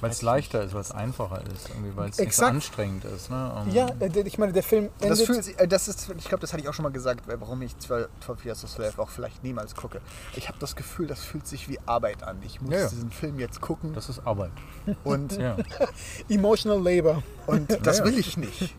Weil 0.00 0.10
es 0.10 0.22
leichter 0.22 0.62
ist, 0.62 0.74
weil 0.74 0.80
es 0.82 0.92
einfacher 0.92 1.40
ist, 1.52 1.68
irgendwie, 1.70 1.96
weil 1.96 2.10
es 2.10 2.18
nicht 2.18 2.32
so 2.34 2.44
anstrengend 2.44 3.04
ist. 3.04 3.30
Ne? 3.30 3.52
Um, 3.66 3.70
ja, 3.72 3.88
äh, 3.98 4.20
ich 4.20 4.38
meine, 4.38 4.52
der 4.52 4.62
Film 4.62 4.90
endet... 5.00 5.10
Das 5.10 5.22
fühlt 5.22 5.42
sich, 5.42 5.58
äh, 5.58 5.66
das 5.66 5.88
ist, 5.88 6.08
ich 6.16 6.24
glaube, 6.28 6.40
das 6.40 6.52
hatte 6.52 6.62
ich 6.62 6.68
auch 6.68 6.74
schon 6.74 6.84
mal 6.84 6.92
gesagt, 6.92 7.24
warum 7.26 7.62
ich 7.62 7.76
12 7.78 8.08
12 8.20 8.44
Years 8.44 8.64
a 8.64 8.68
Slave 8.68 8.92
auch 8.98 9.08
vielleicht 9.10 9.42
niemals 9.42 9.74
gucke. 9.74 10.00
Ich 10.36 10.48
habe 10.48 10.58
das 10.60 10.76
Gefühl, 10.76 11.06
das 11.08 11.20
fühlt 11.24 11.46
sich 11.48 11.68
wie 11.68 11.78
Arbeit 11.86 12.22
an. 12.22 12.38
Ich 12.44 12.60
muss 12.60 12.72
Ja, 12.72 12.80
ja. 12.80 12.88
diesen 12.88 13.10
Film 13.10 13.38
jetzt 13.40 13.60
gucken 13.60 13.92
Das 13.94 14.08
ist 14.08 14.24
Arbeit. 14.26 14.52
und, 15.04 15.36
Ja. 15.36 15.56
Emotional 16.28 16.80
Labor. 16.82 17.22
und 17.46 17.84
das 17.86 17.98
Ja. 17.98 18.04
will 18.04 18.18
ich 18.18 18.36
nicht. 18.36 18.74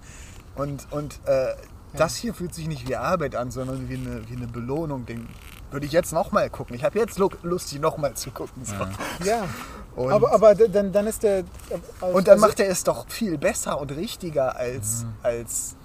Und, 0.56 0.88
und 0.92 1.20
äh, 1.26 1.54
das 1.94 2.16
hier 2.16 2.34
fühlt 2.34 2.54
sich 2.54 2.68
nicht 2.68 2.88
wie 2.88 2.96
Arbeit 2.96 3.36
an, 3.36 3.52
sondern 3.52 3.90
wie 3.90 3.96
eine, 3.96 4.30
wie 4.30 4.36
eine 4.36 4.48
Belohnung. 4.48 5.06
Den 5.06 5.28
würde 5.72 5.86
ich 5.86 5.92
jetzt 5.92 6.14
nochmal 6.14 6.50
gucken. 6.50 6.76
Ich 6.76 6.84
habe 6.84 6.98
jetzt 7.00 7.18
Lu- 7.18 7.30
Lust, 7.44 7.72
die 7.72 7.80
nochmal 7.80 8.14
zu 8.16 8.32
gucken. 8.32 8.64
So. 8.66 8.74
Ja, 9.26 9.46
Und, 10.00 10.14
aber, 10.14 10.32
aber 10.32 10.56
dann, 10.56 10.94
dann 10.94 11.08
ist 11.08 11.24
der... 11.24 11.40
äh, 11.40 11.44
und 12.14 12.26
dann 12.28 12.36
also- 12.36 12.48
macht 12.48 12.60
er 12.62 12.70
es 12.70 12.86
doch 12.86 13.06
viel 13.10 13.38
besser 13.38 13.80
und 13.82 13.92
richtiger 13.92 14.56
als, 14.56 15.06
als 15.22 15.76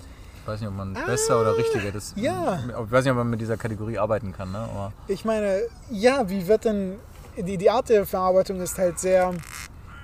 Ich 0.41 0.47
weiß 0.47 0.61
nicht, 0.61 0.69
ob 0.69 0.77
man 0.77 0.95
besser 0.95 1.41
oder 1.41 1.57
richtiger 1.57 1.91
das. 1.91 2.13
ja. 2.15 2.61
Ich 2.69 2.93
weiß 2.93 3.05
nicht, 3.05 3.11
ob 3.11 3.17
man 3.19 3.31
mit 3.31 3.41
dieser 3.41 3.57
Kategorie 3.57 3.99
arbeiten 3.99 4.33
kann. 4.33 4.53
Ne? 4.53 4.59
Aber 4.59 4.93
Ich 5.09 5.25
meine, 5.25 5.63
ja, 5.91 6.29
wie 6.29 6.47
wird 6.47 6.65
denn... 6.65 7.01
Die, 7.37 7.59
die 7.59 7.69
Art 7.69 7.89
der 7.89 8.07
Verarbeitung 8.07 8.61
ist 8.61 8.79
halt 8.79 9.01
sehr... 9.01 9.33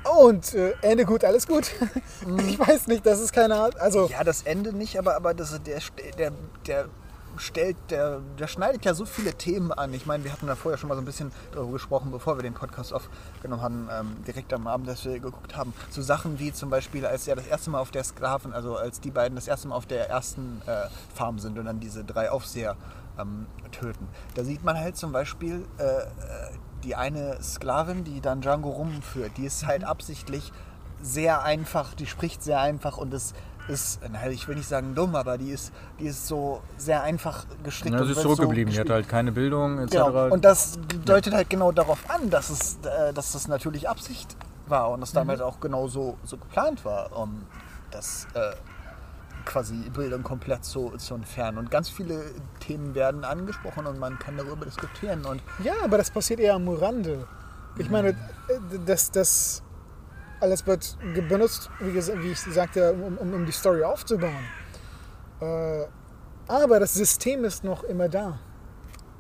Oh, 0.05 0.27
und 0.27 0.55
äh, 0.55 0.73
Ende 0.83 1.05
gut, 1.05 1.23
alles 1.23 1.46
gut. 1.46 1.70
ich 2.49 2.59
weiß 2.59 2.88
nicht, 2.88 3.07
das 3.07 3.20
ist 3.20 3.33
keine 3.33 3.55
Art... 3.55 3.79
Also, 3.79 4.09
Ja, 4.09 4.25
das 4.25 4.42
Ende 4.42 4.73
nicht, 4.73 4.99
aber, 4.99 5.14
aber 5.14 5.35
das, 5.35 5.51
der, 5.62 5.79
der, 6.18 6.33
der 6.66 6.87
stellt, 7.37 7.77
der, 7.90 8.21
der 8.38 8.47
schneidet 8.47 8.85
ja 8.85 8.95
so 8.95 9.05
viele 9.05 9.35
Themen 9.35 9.73
an. 9.73 9.95
Ich 9.95 10.07
meine, 10.07 10.25
wir 10.25 10.33
hatten 10.33 10.47
da 10.47 10.55
vorher 10.55 10.79
schon 10.79 10.88
mal 10.88 10.95
so 10.95 11.03
ein 11.03 11.05
bisschen 11.05 11.33
darüber 11.53 11.73
gesprochen, 11.73 12.11
bevor 12.11 12.37
wir 12.37 12.43
den 12.43 12.55
Podcast 12.55 12.93
aufgenommen 12.93 13.62
haben, 13.62 13.88
ähm, 13.93 14.25
direkt 14.27 14.53
am 14.53 14.66
Abend, 14.66 14.88
dass 14.88 15.05
wir 15.05 15.19
geguckt 15.19 15.57
haben. 15.57 15.73
So 15.90 16.03
Sachen 16.03 16.38
wie 16.38 16.53
zum 16.53 16.71
Beispiel, 16.71 17.07
als 17.07 17.27
er 17.29 17.37
das 17.37 17.47
erste 17.47 17.71
Mal 17.71 17.81
auf 17.81 17.90
der 17.90 18.05
Sklaven, 18.05 18.53
also 18.53 18.77
als 18.77 19.01
die 19.01 19.11
beiden 19.11 19.37
das 19.37 19.49
erste 19.49 19.69
Mal 19.69 19.77
auf 19.77 19.87
der 19.87 20.09
ersten 20.09 20.62
äh, 20.66 20.88
Farm 21.14 21.38
sind 21.38 21.59
und 21.59 21.64
dann 21.64 21.81
diese 21.81 22.05
drei 22.05 22.31
Aufseher 22.31 22.77
ähm, 23.19 23.47
töten. 23.73 24.09
Da 24.35 24.45
sieht 24.45 24.64
man 24.64 24.79
halt 24.79 24.97
zum 24.97 25.12
Beispiel 25.12 25.66
äh, 25.79 25.83
äh, 25.83 26.07
die 26.85 26.97
eine 26.97 27.43
Sklavin, 27.43 28.05
die 28.05 28.21
dann 28.21 28.40
Django 28.40 28.71
rumführt, 28.71 29.37
die 29.37 29.45
ist 29.45 29.66
halt 29.66 29.85
absichtlich 29.85 30.53
sehr 31.03 31.43
einfach, 31.43 31.95
die 31.95 32.07
spricht 32.07 32.43
sehr 32.43 32.61
einfach 32.61 32.99
und 32.99 33.12
es 33.14 33.35
ist, 33.71 34.01
na, 34.13 34.29
ich 34.29 34.47
will 34.49 34.57
nicht 34.57 34.69
sagen 34.69 34.95
dumm, 34.95 35.15
aber 35.15 35.39
die 35.39 35.51
ist, 35.51 35.73
die 35.99 36.07
ist 36.07 36.27
so 36.27 36.63
sehr 36.77 37.03
einfach 37.03 37.47
gestrickt. 37.63 37.95
ja, 37.95 38.01
und 38.01 38.07
sie 38.07 38.13
ist 38.13 38.17
wird 38.19 38.27
so 38.27 38.35
zurückgeblieben. 38.35 38.73
Die 38.73 38.81
hat 38.81 38.91
halt 38.91 39.09
keine 39.09 39.33
Bildung 39.33 39.79
etc. 39.79 39.93
Genau. 39.93 40.29
Und 40.29 40.45
das 40.45 40.79
deutet 41.05 41.33
halt 41.33 41.49
genau 41.49 41.73
darauf 41.73 41.99
an, 42.11 42.31
dass 42.31 42.51
es, 42.51 42.79
äh, 42.85 43.13
dass 43.13 43.33
das 43.33 43.49
natürlich 43.49 43.89
Absicht 43.89 44.37
war 44.67 44.91
und 44.91 45.01
das 45.01 45.13
damals 45.13 45.41
auch 45.41 45.61
genau 45.61 45.89
so, 45.89 46.17
so 46.25 46.37
geplant 46.37 46.85
war, 46.85 47.17
um 47.17 47.43
das 47.91 48.27
äh, 48.35 48.53
quasi 49.45 49.75
Bildung 49.91 50.23
komplett 50.23 50.65
zu, 50.65 50.91
zu 50.97 51.15
entfernen. 51.15 51.59
Und 51.59 51.71
ganz 51.71 51.89
viele 51.89 52.23
Themen 52.61 52.95
werden 52.95 53.25
angesprochen 53.25 53.87
und 53.87 53.99
man 53.99 54.19
kann 54.19 54.37
darüber 54.37 54.65
diskutieren. 54.65 55.25
Und 55.25 55.43
ja, 55.63 55.75
aber 55.83 55.99
das 55.99 56.11
passiert 56.11 56.41
eher 56.41 56.55
am 56.55 56.69
Rande. 56.69 57.27
Ich 57.79 57.91
meine, 57.91 58.11
äh, 58.11 58.15
das, 58.87 59.11
das 59.11 59.63
alles 60.40 60.66
wird 60.66 60.96
benutzt, 61.29 61.70
wie, 61.81 61.94
wie 61.94 62.33
ich 62.33 62.40
sagte, 62.40 62.92
um, 62.92 63.18
um, 63.18 63.35
um 63.35 63.46
die 63.46 63.53
Story 63.53 63.83
aufzubauen. 63.85 64.44
Äh, 65.40 65.85
aber 66.48 66.81
das 66.81 66.94
System 66.94 67.44
ist 67.44 67.62
noch 67.64 67.85
immer 67.85 68.09
da. 68.09 68.38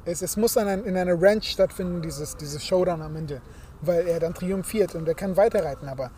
Es, 0.04 0.22
es 0.22 0.36
muss 0.36 0.56
ein, 0.56 0.84
in 0.84 0.96
einer 0.96 1.20
Ranch 1.20 1.50
stattfinden, 1.50 2.02
dieses, 2.02 2.36
dieses 2.36 2.64
Showdown 2.64 3.02
am 3.02 3.16
Ende, 3.16 3.40
weil 3.82 4.06
er 4.06 4.18
dann 4.18 4.34
triumphiert 4.34 4.94
und 4.94 5.06
er 5.06 5.14
kann 5.14 5.36
weiterreiten. 5.36 5.88
Aber 5.88 6.10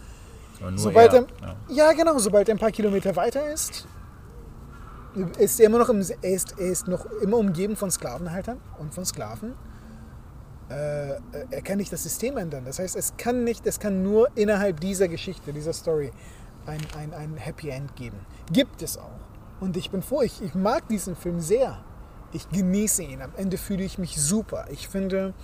Aber 0.61 0.79
sobald 0.79 1.13
er, 1.13 1.27
ja. 1.41 1.57
ja. 1.69 1.93
genau, 1.93 2.19
sobald 2.19 2.49
er 2.49 2.55
ein 2.55 2.59
paar 2.59 2.71
Kilometer 2.71 3.15
weiter 3.17 3.53
ist, 3.53 3.87
ist 5.39 5.61
er 5.61 5.67
immer 5.67 5.79
noch, 5.79 5.89
im, 5.91 6.01
er 6.01 6.31
ist, 6.33 6.55
er 6.59 6.71
ist 6.71 6.89
noch 6.89 7.05
immer 7.21 7.37
umgeben 7.37 7.77
von 7.77 7.91
Sklavenhaltern 7.91 8.59
und 8.79 8.95
von 8.95 9.05
Sklaven. 9.05 9.55
Äh, 10.69 11.15
er 11.51 11.63
kann 11.63 11.79
nicht 11.79 11.93
das 11.93 12.03
System 12.03 12.37
ändern. 12.37 12.65
Das 12.65 12.79
heißt, 12.79 12.97
es 12.97 13.17
kann 13.17 13.45
nicht, 13.45 13.67
es 13.67 13.79
kann 13.79 14.03
nur 14.03 14.29
innerhalb 14.37 14.81
dieser 14.81 15.09
Geschichte, 15.09 15.53
dieser 15.53 15.73
Story 15.73 16.13
ein, 16.67 16.81
ein, 16.99 17.13
ein 17.15 17.37
Happy 17.37 17.69
End 17.69 17.95
geben. 17.97 18.19
Gibt 18.53 18.83
es 18.83 18.99
auch. 18.99 19.21
Und 19.61 19.77
ich 19.77 19.91
bin 19.91 20.03
froh, 20.03 20.23
ich, 20.23 20.43
ich 20.43 20.55
mag 20.55 20.89
diesen 20.89 21.17
Film 21.17 21.41
sehr. 21.41 21.85
Ich 22.33 22.49
genieße 22.49 23.03
ihn. 23.03 23.23
Am 23.23 23.33
Ende 23.37 23.59
fühle 23.59 23.85
ich 23.85 23.99
mich 23.99 24.21
super. 24.21 24.67
Ich 24.71 24.89
finde, 24.89 25.35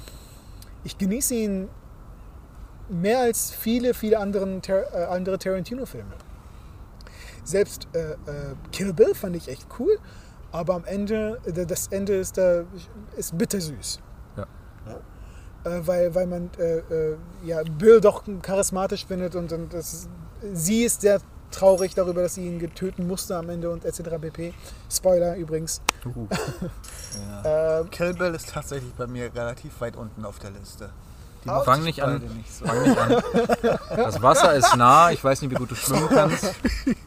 ich 0.84 0.96
genieße 0.98 1.34
ihn 1.34 1.68
mehr 2.88 3.20
als 3.20 3.50
viele, 3.50 3.94
viele 3.94 4.18
anderen, 4.18 4.62
äh, 4.66 5.04
andere 5.04 5.38
Tarantino-Filme. 5.38 6.14
Selbst 7.44 7.88
äh, 7.94 8.12
äh, 8.12 8.16
Kill 8.72 8.92
Bill 8.92 9.14
fand 9.14 9.36
ich 9.36 9.48
echt 9.48 9.66
cool, 9.78 9.98
aber 10.52 10.74
am 10.74 10.84
Ende, 10.84 11.40
äh, 11.44 11.66
das 11.66 11.88
Ende 11.88 12.14
ist, 12.14 12.38
da, 12.38 12.64
ist 13.16 13.36
bittersüß. 13.36 14.00
Ja. 15.64 15.70
Äh, 15.76 15.86
weil, 15.86 16.14
weil 16.14 16.26
man 16.26 16.50
äh, 16.58 16.78
äh, 16.78 17.16
ja, 17.44 17.62
Bill 17.62 18.00
doch 18.00 18.22
charismatisch 18.42 19.06
findet 19.06 19.34
und, 19.34 19.52
und 19.52 19.72
das, 19.74 20.08
sie 20.52 20.84
ist 20.84 21.00
sehr 21.00 21.20
traurig 21.50 21.94
darüber, 21.94 22.22
dass 22.22 22.34
sie 22.34 22.46
ihn 22.46 22.58
getöten 22.58 23.06
musste 23.06 23.36
am 23.36 23.48
Ende 23.48 23.70
und 23.70 23.84
etc. 23.84 24.02
pp. 24.20 24.52
Spoiler 24.90 25.36
übrigens. 25.36 25.80
Uh, 26.04 26.26
Äh, 27.44 27.84
Kill 27.90 28.12
Bill 28.14 28.34
ist 28.34 28.50
tatsächlich 28.50 28.92
bei 28.94 29.06
mir 29.06 29.34
relativ 29.34 29.80
weit 29.80 29.96
unten 29.96 30.24
auf 30.26 30.38
der 30.38 30.50
Liste. 30.50 30.90
Die 31.44 31.48
mochte 31.48 31.64
Fang 31.64 31.78
ich 31.80 31.84
nicht 31.86 32.02
an. 32.02 32.20
Nicht 32.36 32.52
so. 32.54 32.66
fang 32.66 32.82
nicht 32.82 32.98
an. 32.98 33.22
Das 33.96 34.20
Wasser 34.20 34.54
ist 34.54 34.76
nah. 34.76 35.10
Ich 35.10 35.22
weiß 35.24 35.40
nicht, 35.40 35.50
wie 35.50 35.54
gut 35.54 35.70
du 35.70 35.74
schwimmen 35.74 36.08
kannst. 36.10 36.52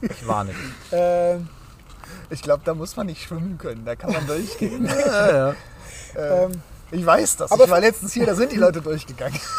Ich 0.01 0.27
warne 0.27 0.51
dich. 0.53 0.93
äh, 0.97 1.37
Ich 2.29 2.41
glaube, 2.41 2.63
da 2.65 2.73
muss 2.73 2.95
man 2.95 3.05
nicht 3.07 3.21
schwimmen 3.21 3.57
können, 3.57 3.85
da 3.85 3.95
kann 3.95 4.11
man 4.13 4.25
durchgehen. 4.25 4.85
Ja, 4.85 5.31
ja. 5.31 5.55
äh, 6.15 6.45
ähm, 6.45 6.61
ich 6.91 7.05
weiß 7.05 7.37
das. 7.37 7.51
aber- 7.51 7.63
ich 7.65 7.69
war 7.69 7.79
letztens 7.79 8.13
hier, 8.13 8.25
da 8.25 8.35
sind 8.35 8.51
die 8.51 8.57
Leute 8.57 8.81
durchgegangen. 8.81 9.39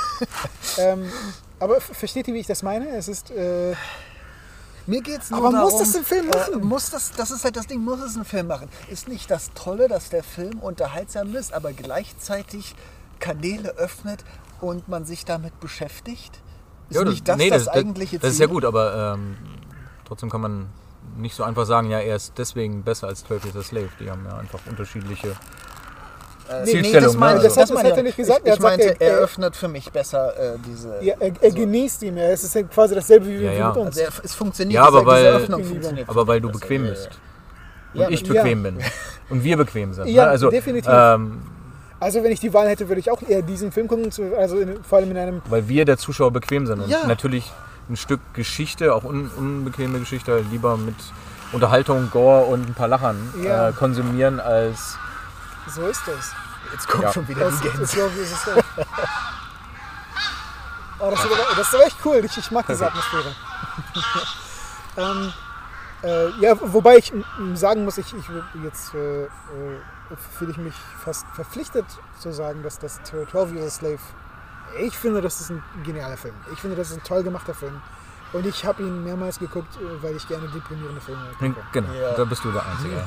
Ähm, 0.79 1.11
aber 1.59 1.81
versteht 1.81 2.29
ihr, 2.29 2.35
wie 2.35 2.39
ich 2.39 2.47
das 2.47 2.63
meine? 2.63 2.89
Es 2.97 3.07
ist. 3.09 3.31
Äh, 3.31 3.75
Mir 4.87 5.03
geht's 5.03 5.31
nur 5.31 5.41
Aber 5.41 5.53
darum, 5.53 5.71
muss 5.71 5.81
das 5.81 5.95
ein 5.97 6.05
Film 6.05 6.29
machen? 6.29 6.55
Äh, 6.55 6.65
muss 6.65 6.91
das, 6.91 7.11
das 7.13 7.31
ist 7.31 7.45
halt 7.45 7.57
das 7.57 7.67
Ding, 7.67 7.81
muss 7.85 8.01
es 8.01 8.17
ein 8.17 8.25
Film 8.25 8.47
machen. 8.47 8.69
Ist 8.89 9.07
nicht 9.09 9.31
das 9.31 9.51
Tolle, 9.55 9.89
dass 9.89 10.09
der 10.09 10.23
Film 10.25 10.61
unterhaltsam 10.61 11.35
ist, 11.37 11.53
aber 11.53 11.73
gleichzeitig 11.73 12.75
Kanäle 13.21 13.71
öffnet 13.77 14.25
und 14.61 14.89
man 14.89 15.05
sich 15.05 15.25
damit 15.25 15.59
beschäftigt? 15.61 16.41
Ist 16.89 16.97
Ja, 16.97 17.05
nicht 17.05 17.29
das 17.29 17.37
nee, 17.37 17.51
das, 17.51 17.65
das, 17.67 17.75
eigentliche 17.75 18.19
das 18.19 18.33
ist 18.33 18.39
ja 18.39 18.47
Ziel? 18.47 18.55
gut, 18.55 18.65
aber 18.65 19.15
ähm, 19.15 19.37
trotzdem 20.07 20.31
kann 20.31 20.41
man 20.41 20.69
nicht 21.19 21.35
so 21.35 21.43
einfach 21.45 21.67
sagen, 21.67 21.91
ja, 21.91 21.99
er 22.01 22.17
ist 22.17 22.33
deswegen 22.39 22.83
besser 22.83 23.09
als 23.09 23.25
12 23.25 23.45
Years 23.45 23.57
a 23.57 23.63
Slave. 23.63 23.89
Die 24.01 24.11
haben 24.11 24.25
ja 24.25 24.39
einfach 24.39 24.61
unterschiedliche. 24.69 25.37
Äh, 26.53 26.65
Zielstellung, 26.65 27.03
das 27.05 27.17
meine 27.17 27.33
ne? 27.35 27.39
ich, 27.41 27.45
Also- 27.45 27.61
Das 27.61 27.69
das 27.71 27.79
hat 27.79 27.85
er 27.87 27.97
ich. 27.99 28.03
nicht 28.05 28.17
gesagt. 28.17 28.41
Ich, 28.43 28.47
Er 28.47 28.53
ich 28.55 28.59
gesagt, 28.59 28.79
meinte, 28.79 29.01
er- 29.01 29.07
er 29.09 29.13
er- 29.17 29.19
öffnet 29.25 29.57
für 29.57 29.69
mich 29.69 29.91
besser 29.93 30.37
äh, 30.55 30.59
diese... 30.67 30.99
Ja, 31.03 31.15
er, 31.19 31.33
er 31.41 31.51
genießt 31.51 32.03
ihn. 32.03 32.17
Es 32.19 32.45
ist 32.45 32.55
ja 32.55 32.63
quasi 32.65 32.95
dasselbe 32.95 33.27
wie, 33.27 33.37
Ja, 33.45 33.53
wie 33.53 33.57
ja. 33.57 33.69
mit 33.69 33.77
uns. 33.79 33.87
Also 33.99 34.01
er, 34.01 34.25
es 34.25 34.35
funktioniert, 34.35 34.75
Ja, 34.75 34.87
aber 34.87 35.05
weil- 35.07 35.25
Öffnung 35.27 35.65
funktioniert. 35.65 36.09
Aber 36.09 36.27
weil 36.27 36.41
du 36.41 36.51
bequem 36.51 36.85
Ja, 36.85 36.91
bist. 36.91 37.11
Und 37.95 38.01
Ja, 38.01 38.09
ich 38.09 38.23
ja. 38.23 38.33
bequem 38.33 38.63
bin. 38.63 38.79
Und 39.31 39.45
wir 39.45 39.57
bequem 39.57 39.93
sind. 39.95 40.07
Ja, 40.09 40.25
ne? 40.25 40.31
also, 40.31 40.51
definitiv. 40.51 40.91
Ähm, 40.93 41.43
Also 42.01 42.23
wenn 42.25 42.33
ich 42.33 42.41
die 42.41 42.53
Wahl 42.53 42.69
hätte, 42.69 42.89
würde 42.89 43.01
ich 43.01 43.11
auch 43.11 43.23
eher 43.27 43.43
diesen 43.43 43.71
Film 43.71 43.87
gucken, 43.87 44.11
zu- 44.11 44.37
also 44.37 44.59
in, 44.59 44.83
vor 44.83 44.99
allem 44.99 45.11
in 45.13 45.17
einem 45.19 45.43
weil 45.49 45.69
wir 45.69 45.85
der 45.85 45.99
Zuschauer 45.99 46.33
bequem 46.33 46.67
sind. 46.67 46.81
Und 46.81 46.89
Ja. 46.91 47.07
natürlich 47.07 47.53
ein 47.89 47.97
Stück 47.97 48.21
Geschichte, 48.35 48.95
auch 48.95 49.05
un 49.05 49.31
unbequeme 49.37 49.99
Geschichte, 50.01 50.45
lieber 50.51 50.77
mit 50.77 50.95
Unterhaltung, 51.53 52.09
Gore 52.11 52.45
und 52.47 52.67
ein 52.69 52.75
paar 52.75 52.89
Lachern 52.89 53.17
Ja. 53.45 53.69
äh, 53.69 53.73
konsumieren 53.73 54.41
als. 54.41 54.97
so 55.69 55.83
ist 55.87 56.01
das. 56.07 56.33
Jetzt 56.73 56.89
kommt 56.89 57.05
Ja. 57.05 57.13
schon 57.13 57.29
wieder 57.29 57.45
Das, 57.51 57.61
die 57.61 57.69
das, 57.69 57.77
Gänse. 57.77 57.97
glaube 57.97 58.13
ich, 58.15 58.23
ist. 58.23 58.49
Oh, 60.99 61.11
das, 61.11 61.25
ist 61.25 61.27
aber, 61.27 61.37
das 61.57 61.69
ist 61.69 61.75
aber 61.75 61.87
echt 61.87 61.97
cool. 62.05 62.17
Ich, 62.25 62.39
ich 62.39 62.51
mag 62.51 62.67
diese 62.67 62.87
Atmosphäre. 62.87 63.35
ähm, 64.97 65.33
äh, 66.03 66.29
ja, 66.41 66.55
wobei 66.61 66.99
ich 66.99 67.13
sagen 67.55 67.85
muss, 67.85 67.99
ich, 67.99 68.15
ich 68.15 68.25
jetzt 68.63 68.95
äh, 68.95 69.25
äh, 69.25 69.29
fühle 70.39 70.53
ich 70.53 70.59
mich 70.59 70.75
fast 71.05 71.27
verpflichtet 71.35 71.87
zu 72.19 72.33
sagen, 72.33 72.63
dass 72.63 72.79
das 72.79 73.03
12 73.05 73.53
Years 73.53 73.67
a 73.67 73.71
Slave, 73.71 73.99
ich 74.79 74.97
finde, 74.97 75.21
das 75.21 75.41
ist 75.41 75.51
ein 75.51 75.63
genialer 75.85 76.17
Film. 76.17 76.35
Ich 76.53 76.61
finde, 76.61 76.77
das 76.77 76.91
ist 76.91 76.97
ein 76.99 77.03
toll 77.05 77.23
gemachter 77.23 77.55
Film. 77.55 77.81
Und 78.33 78.47
ich 78.47 78.65
habe 78.65 78.83
ihn 78.83 79.05
mehrmals 79.05 79.39
geguckt, 79.39 79.77
äh, 79.77 80.03
weil 80.03 80.17
ich 80.17 80.27
gerne 80.27 80.49
deprimierende 80.49 81.01
Filme 81.03 81.23
gucke. 81.39 81.55
Genau, 81.73 81.93
Ja. 81.93 82.13
da 82.15 82.25
bist 82.25 82.43
du 82.45 82.51
der 82.51 82.65
Einzige. 82.67 83.07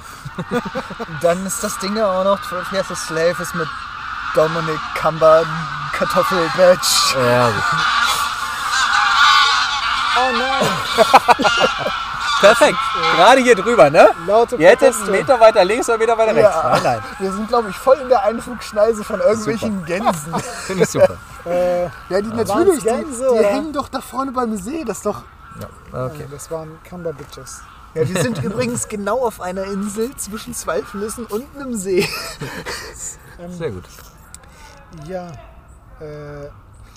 Dann 1.21 1.45
ist 1.45 1.63
das 1.63 1.77
Ding 1.79 1.95
ja 1.97 2.05
auch 2.07 2.23
noch, 2.23 2.41
12 2.47 2.71
Years 2.73 2.91
a 2.91 2.95
Slave 2.95 3.35
ist 3.41 3.55
mit 3.55 3.67
Dominic 4.35 4.79
Cumber 4.99 5.43
Kartoffelbatch. 5.93 7.15
Ja. 7.15 7.49
Oh 10.17 10.31
nein! 10.37 10.67
Perfekt. 12.39 12.77
Gerade 13.15 13.41
hier 13.41 13.55
drüber, 13.55 13.89
ne? 13.89 14.09
Laute 14.27 14.55
Ihr 14.57 14.69
hättet 14.69 14.93
einen 14.95 15.11
Meter 15.11 15.39
weiter 15.39 15.63
links 15.65 15.87
oder 15.87 15.95
einen 15.95 16.01
Meter 16.01 16.17
weiter 16.17 16.35
rechts. 16.35 16.55
Ja. 16.55 16.69
Nein, 16.69 16.83
nein. 16.83 17.03
Wir 17.19 17.31
sind, 17.31 17.47
glaube 17.47 17.69
ich, 17.69 17.75
voll 17.75 17.97
in 17.97 18.09
der 18.09 18.23
Einflugschneise 18.23 19.03
von 19.03 19.19
irgendwelchen 19.19 19.85
Gänsen. 19.85 20.33
Finde 20.65 20.83
ich 20.83 20.89
super. 20.89 21.17
Äh, 21.45 21.83
Ja, 22.09 22.21
die 22.21 22.27
natürlich, 22.27 22.79
die, 22.79 22.85
Gänse, 22.85 23.23
die 23.33 23.39
oder? 23.39 23.47
hängen 23.49 23.73
doch 23.73 23.87
da 23.89 24.01
vorne 24.01 24.31
beim 24.31 24.55
See. 24.57 24.83
Das 24.83 24.97
ist 24.97 25.05
doch. 25.05 25.23
Ja, 25.93 26.05
okay. 26.05 26.27
Das 26.29 26.51
waren 26.51 26.77
Cumber 26.87 27.13
Bitches. 27.13 27.61
Ja, 27.93 28.07
wir 28.07 28.21
sind 28.21 28.37
übrigens 28.43 28.87
genau 28.89 29.25
auf 29.25 29.39
einer 29.39 29.63
Insel 29.63 30.13
zwischen 30.17 30.53
zwei 30.53 30.81
Flüssen 30.81 31.25
und 31.27 31.45
einem 31.55 31.75
See. 31.75 32.07
Sehr 33.49 33.71
gut. 33.71 33.83
Ja, 35.07 35.27
äh, 35.99 36.49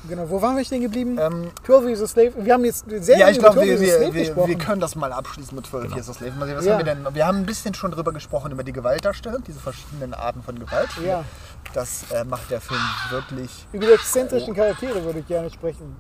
genau. 0.09 0.29
Wo 0.29 0.41
waren 0.43 0.57
wir 0.57 0.65
stehen 0.65 0.83
geblieben? 0.83 1.19
Ähm, 1.19 1.51
12 1.65 1.85
Years 1.87 2.03
a 2.03 2.07
Slave. 2.07 2.33
Wir 2.37 2.53
haben 2.55 2.65
jetzt 2.65 2.85
sehr 2.89 3.19
ja, 3.19 3.29
ich 3.31 3.39
glaube, 3.39 3.55
12 3.57 3.67
wir, 3.69 3.81
wir, 3.81 4.01
wir, 4.01 4.11
gesprochen. 4.25 4.49
wir 4.49 4.59
können 4.59 4.81
das 4.81 4.95
mal 4.97 5.13
abschließen 5.13 5.57
mit 5.57 5.67
12 5.67 5.95
Years 5.95 6.09
a 6.11 6.15
Slave. 6.15 6.33
Mal 6.33 6.47
sehen, 6.47 6.57
was 6.57 6.65
Ja. 6.65 6.73
haben 6.79 6.87
wir 6.87 6.95
denn? 6.95 7.15
Wir 7.15 7.27
haben 7.27 7.39
ein 7.39 7.47
bisschen 7.47 7.75
schon 7.75 7.91
drüber 7.91 8.13
gesprochen, 8.13 8.53
über 8.53 8.63
die 8.63 8.73
Gewaltdarstellung, 8.73 9.43
diese 9.45 9.59
verschiedenen 9.61 10.15
Arten 10.15 10.43
von 10.43 10.59
Gewalt. 10.59 10.89
ja, 11.05 11.25
Das 11.73 12.05
äh, 12.13 12.25
macht 12.25 12.51
der 12.51 12.61
Film 12.61 12.81
wirklich. 13.11 13.67
über 13.73 13.87
die 13.87 13.93
exzentrischen 13.93 14.55
Charaktere 14.55 15.03
würde 15.05 15.21
ich 15.21 15.27
gerne 15.27 15.51
sprechen. 15.51 15.97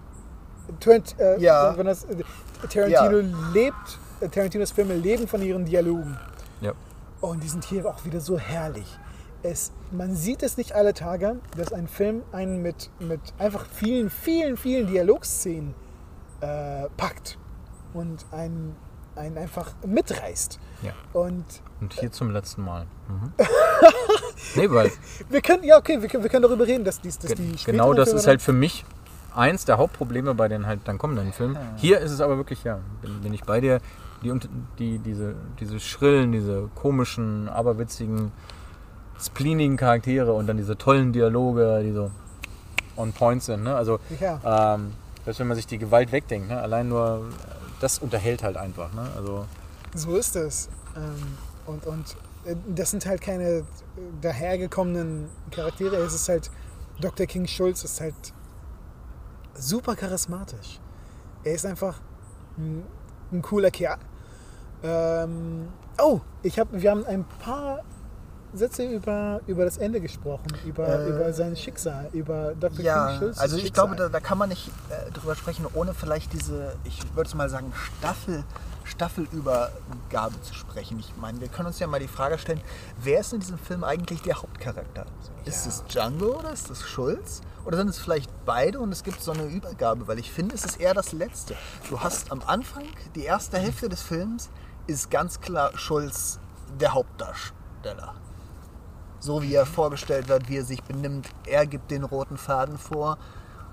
Trent, 0.81 1.15
äh, 1.19 1.41
Ja. 1.41 1.77
wenn 1.77 1.87
das, 1.87 2.05
äh, 2.05 2.17
Tarantino 2.69 3.23
lebt, 3.55 3.75
äh, 4.21 4.29
Tarantinos 4.29 4.71
Filme 4.73 4.95
leben 4.95 5.27
von 5.27 5.41
ihren 5.43 5.65
Dialogen. 5.65 6.19
Ja. 6.61 6.73
Und 7.21 7.43
die 7.43 7.49
sind 7.49 7.65
hier 7.65 7.87
auch 7.87 8.05
wieder 8.05 8.21
so 8.21 8.39
herrlich. 8.39 8.87
Es, 9.43 9.73
man 9.93 10.15
sieht 10.15 10.43
es 10.43 10.57
nicht 10.57 10.73
alle 10.73 10.95
Tage, 10.95 11.37
dass 11.57 11.73
ein 11.73 11.87
Film 11.87 12.23
einen 12.33 12.61
mit, 12.63 12.91
mit 12.99 13.21
einfach 13.39 13.67
vielen, 13.67 14.11
vielen, 14.11 14.57
vielen 14.57 14.87
Dialogszenen 14.87 15.75
äh, 16.41 16.89
packt 16.97 17.39
und 17.95 18.25
einen, 18.33 18.75
einen 19.15 19.39
einfach 19.39 19.73
mitreißt. 19.87 20.59
Ja. 20.83 20.93
Und 21.13 21.45
Und 21.81 21.95
hier 21.95 22.11
zum 22.11 22.31
letzten 22.31 22.63
Mal. 22.63 22.87
Mhm. 23.09 23.33
nee, 24.57 24.71
weil 24.71 24.91
wir 25.29 25.41
können, 25.41 25.63
ja 25.63 25.79
okay, 25.79 26.03
wir 26.03 26.09
können, 26.09 26.23
wir 26.23 26.31
können 26.31 26.43
darüber 26.43 26.67
reden, 26.67 26.85
dass, 26.85 27.01
dies, 27.01 27.19
dass 27.19 27.35
die 27.35 27.55
genau 27.65 27.95
das 27.95 28.09
Filme 28.09 28.21
ist 28.21 28.27
halt 28.27 28.43
für 28.43 28.53
mich 28.53 28.85
eins 29.35 29.65
der 29.65 29.79
Hauptprobleme 29.79 30.35
bei 30.35 30.49
den 30.49 30.67
halt 30.67 30.81
dann 30.85 30.99
kommenden 30.99 31.33
Filmen. 31.33 31.57
Hier 31.77 32.01
ist 32.01 32.11
es 32.11 32.21
aber 32.21 32.37
wirklich, 32.37 32.65
ja, 32.65 32.81
bin, 33.03 33.21
bin 33.21 33.35
ich 33.35 33.45
bei 33.45 33.61
dir, 33.61 33.81
die, 34.23 34.37
die, 34.79 34.99
diese, 34.99 35.35
diese 35.61 35.79
schrillen, 35.79 36.33
diese 36.33 36.69
komischen, 36.75 37.49
aberwitzigen, 37.49 38.33
spleenigen 39.21 39.77
Charaktere 39.77 40.33
und 40.33 40.47
dann 40.47 40.57
diese 40.57 40.77
tollen 40.77 41.13
Dialoge, 41.13 41.83
die 41.83 41.93
so 41.93 42.11
on 42.97 43.13
point 43.13 43.43
sind. 43.43 43.65
Ne? 43.65 43.75
Also, 43.75 44.01
ja, 44.21 44.75
ähm, 44.75 44.93
dass 45.25 45.39
wenn 45.39 45.47
man 45.47 45.57
sich 45.57 45.67
die 45.67 45.79
Gewalt 45.79 46.13
wegdenkt, 46.13 46.49
ne? 46.49 46.61
allein 46.61 46.89
nur 46.89 47.27
das 47.81 47.99
unterhält 47.99 48.43
halt 48.43 48.57
einfach. 48.57 48.93
Ne? 48.93 49.09
Also, 49.17 49.47
so 49.95 50.17
ist 50.17 50.37
es. 50.37 50.69
Ähm, 50.97 51.37
und, 51.67 51.87
und 51.87 52.17
äh, 52.45 52.57
das 52.75 52.91
sind 52.91 53.07
halt 53.07 53.21
keine 53.21 53.45
äh, 53.45 53.65
dahergekommenen 54.21 55.29
Charaktere. 55.51 55.97
Es 55.97 56.15
ist 56.15 56.29
halt, 56.29 56.51
Dr. 57.01 57.27
King 57.27 57.47
Schulz 57.47 57.85
ist 57.85 58.01
halt 58.01 58.15
super 59.55 59.97
charismatisch. 59.97 60.81
Er 61.45 61.55
ist 61.55 61.67
einfach 61.67 62.01
ein, 62.57 62.85
ein 63.33 63.43
cooler 63.43 63.71
Kerl. 63.71 63.99
Ähm, 64.83 65.69
oh, 66.01 66.21
ich 66.43 66.59
hab, 66.59 66.69
wir 66.73 66.91
haben 66.91 67.05
ein 67.05 67.25
paar 67.25 67.83
Sätze 68.55 68.85
über, 68.85 69.41
über 69.47 69.65
das 69.65 69.77
Ende 69.79 70.01
gesprochen, 70.01 70.47
über, 70.65 70.87
Äh, 70.89 71.09
über 71.11 71.33
sein 71.33 71.57
Schicksal, 71.57 72.09
über 72.13 72.55
Dr. 72.55 72.77
King 72.77 72.85
Ja, 72.87 73.17
Schulz. 73.19 73.39
also 73.39 73.57
ich 73.57 73.65
Schicksal. 73.65 73.87
glaube, 73.89 73.97
da, 74.03 74.09
da 74.09 74.21
kann 74.21 74.39
man 74.39 74.49
nicht 74.49 74.71
äh, 74.91 75.11
drüber 75.13 75.35
sprechen, 75.35 75.67
ohne 75.75 75.93
vielleicht 75.95 76.33
diese, 76.33 76.75
ich 76.85 77.03
würde 77.15 77.29
es 77.29 77.35
mal 77.35 77.49
sagen, 77.51 77.73
Staffel, 77.99 78.45
Staffelübergabe 78.85 80.41
zu 80.43 80.55
sprechen. 80.55 80.99
Ich 80.99 81.13
meine, 81.21 81.41
wir 81.41 81.49
können 81.49 81.67
uns 81.69 81.79
ja 81.79 81.87
mal 81.87 82.01
die 82.01 82.09
Frage 82.09 82.39
stellen, 82.39 82.61
wer 83.03 83.21
ist 83.21 83.33
in 83.33 83.41
diesem 83.41 83.59
Film 83.59 83.85
eigentlich 83.85 84.23
der 84.23 84.37
Hauptcharakter? 84.41 85.05
Ist 85.45 85.65
Ja. 85.67 85.71
es 85.73 85.85
Django 85.87 86.39
oder 86.39 86.53
ist 86.53 86.71
es 86.71 86.83
Schulz? 86.89 87.41
Oder 87.65 87.77
sind 87.77 87.89
es 87.89 87.99
vielleicht 87.99 88.31
beide 88.47 88.81
und 88.81 88.93
es 88.93 89.03
gibt 89.03 89.21
so 89.23 89.33
eine 89.33 89.45
Übergabe? 89.45 90.09
Weil 90.09 90.19
ich 90.19 90.33
finde, 90.33 90.55
es 90.55 90.65
ist 90.65 90.81
eher 90.81 90.95
das 90.95 91.13
Letzte. 91.13 91.55
Du 91.91 92.01
hast 92.01 92.33
am 92.33 92.41
Anfang, 92.47 92.85
die 93.15 93.25
erste 93.25 93.59
Hälfte 93.59 93.89
des 93.91 94.01
Films, 94.01 94.49
ist 94.87 95.11
ganz 95.11 95.41
klar 95.41 95.77
Schulz 95.77 96.39
der 96.81 96.95
Hauptdarsteller 96.95 98.15
so 99.21 99.43
wie 99.43 99.55
er 99.55 99.67
vorgestellt 99.67 100.29
wird, 100.29 100.49
wie 100.49 100.59
er 100.59 100.65
sich 100.65 100.83
benimmt. 100.83 101.29
Er 101.47 101.67
gibt 101.67 101.91
den 101.91 102.05
roten 102.05 102.37
Faden 102.37 102.79
vor. 102.79 103.19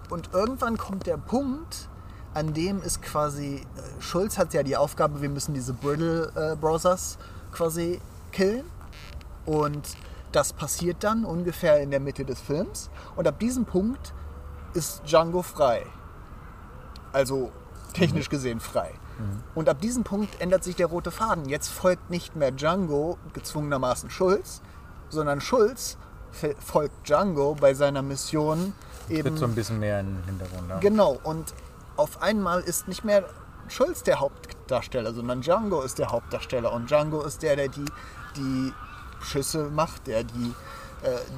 Und 0.10 0.30
irgendwann 0.34 0.78
kommt 0.78 1.08
der 1.08 1.18
Punkt, 1.18 1.90
an 2.34 2.54
dem 2.54 2.82
ist 2.82 3.02
quasi, 3.02 3.56
äh, 3.56 4.02
Schulz 4.02 4.38
hat 4.38 4.54
ja 4.54 4.64
die 4.64 4.78
Aufgabe, 4.78 5.22
wir 5.22 5.30
müssen 5.30 5.54
diese 5.54 5.74
Brittle 5.74 6.32
äh, 6.36 6.56
Brothers 6.56 7.18
quasi 7.52 8.02
killen. 8.32 8.66
Und 9.46 9.96
das 10.32 10.54
passiert 10.54 10.98
dann 11.04 11.24
ungefähr 11.24 11.82
in 11.82 11.92
der 11.92 12.00
Mitte 12.00 12.26
des 12.26 12.42
Films. 12.42 12.90
Und 13.16 13.28
ab 13.28 13.40
diesem 13.40 13.66
Punkt 13.66 14.14
ist 14.74 15.04
Django 15.06 15.42
frei. 15.42 15.86
Also 17.14 17.52
technisch 17.94 18.30
gesehen 18.30 18.60
frei. 18.60 18.92
Und 19.54 19.70
ab 19.70 19.80
diesem 19.80 20.04
Punkt 20.04 20.42
ändert 20.42 20.64
sich 20.64 20.76
der 20.76 20.88
rote 20.88 21.10
Faden. 21.12 21.48
Jetzt 21.48 21.70
folgt 21.70 22.10
nicht 22.10 22.36
mehr 22.36 22.52
Django 22.52 23.18
gezwungenermaßen 23.34 24.10
Schulz, 24.10 24.62
sondern 25.10 25.42
Schulz 25.42 25.98
folgt 26.60 27.08
Django 27.08 27.56
bei 27.60 27.74
seiner 27.74 28.02
Mission 28.02 28.74
eben. 29.10 29.24
wird 29.26 29.38
so 29.38 29.46
ein 29.46 29.56
bisschen 29.56 29.80
mehr 29.80 30.00
in 30.02 30.08
den 30.08 30.24
Hintergrund. 30.26 30.70
Ja. 30.70 30.80
Genau, 30.80 31.20
und 31.24 31.54
auf 31.98 32.22
einmal 32.22 32.62
ist 32.62 32.88
nicht 32.88 33.06
mehr 33.06 33.24
Schulz 33.68 34.04
der 34.04 34.20
Hauptdarsteller, 34.20 35.14
sondern 35.14 35.42
Django 35.42 35.82
ist 35.82 35.98
der 35.98 36.12
Hauptdarsteller. 36.12 36.72
Und 36.72 36.90
Django 36.90 37.22
ist 37.24 37.42
der, 37.42 37.56
der 37.56 37.70
die, 37.70 37.86
die 38.36 38.74
Schüsse 39.22 39.70
macht, 39.70 40.08
der 40.08 40.24
die, 40.24 40.54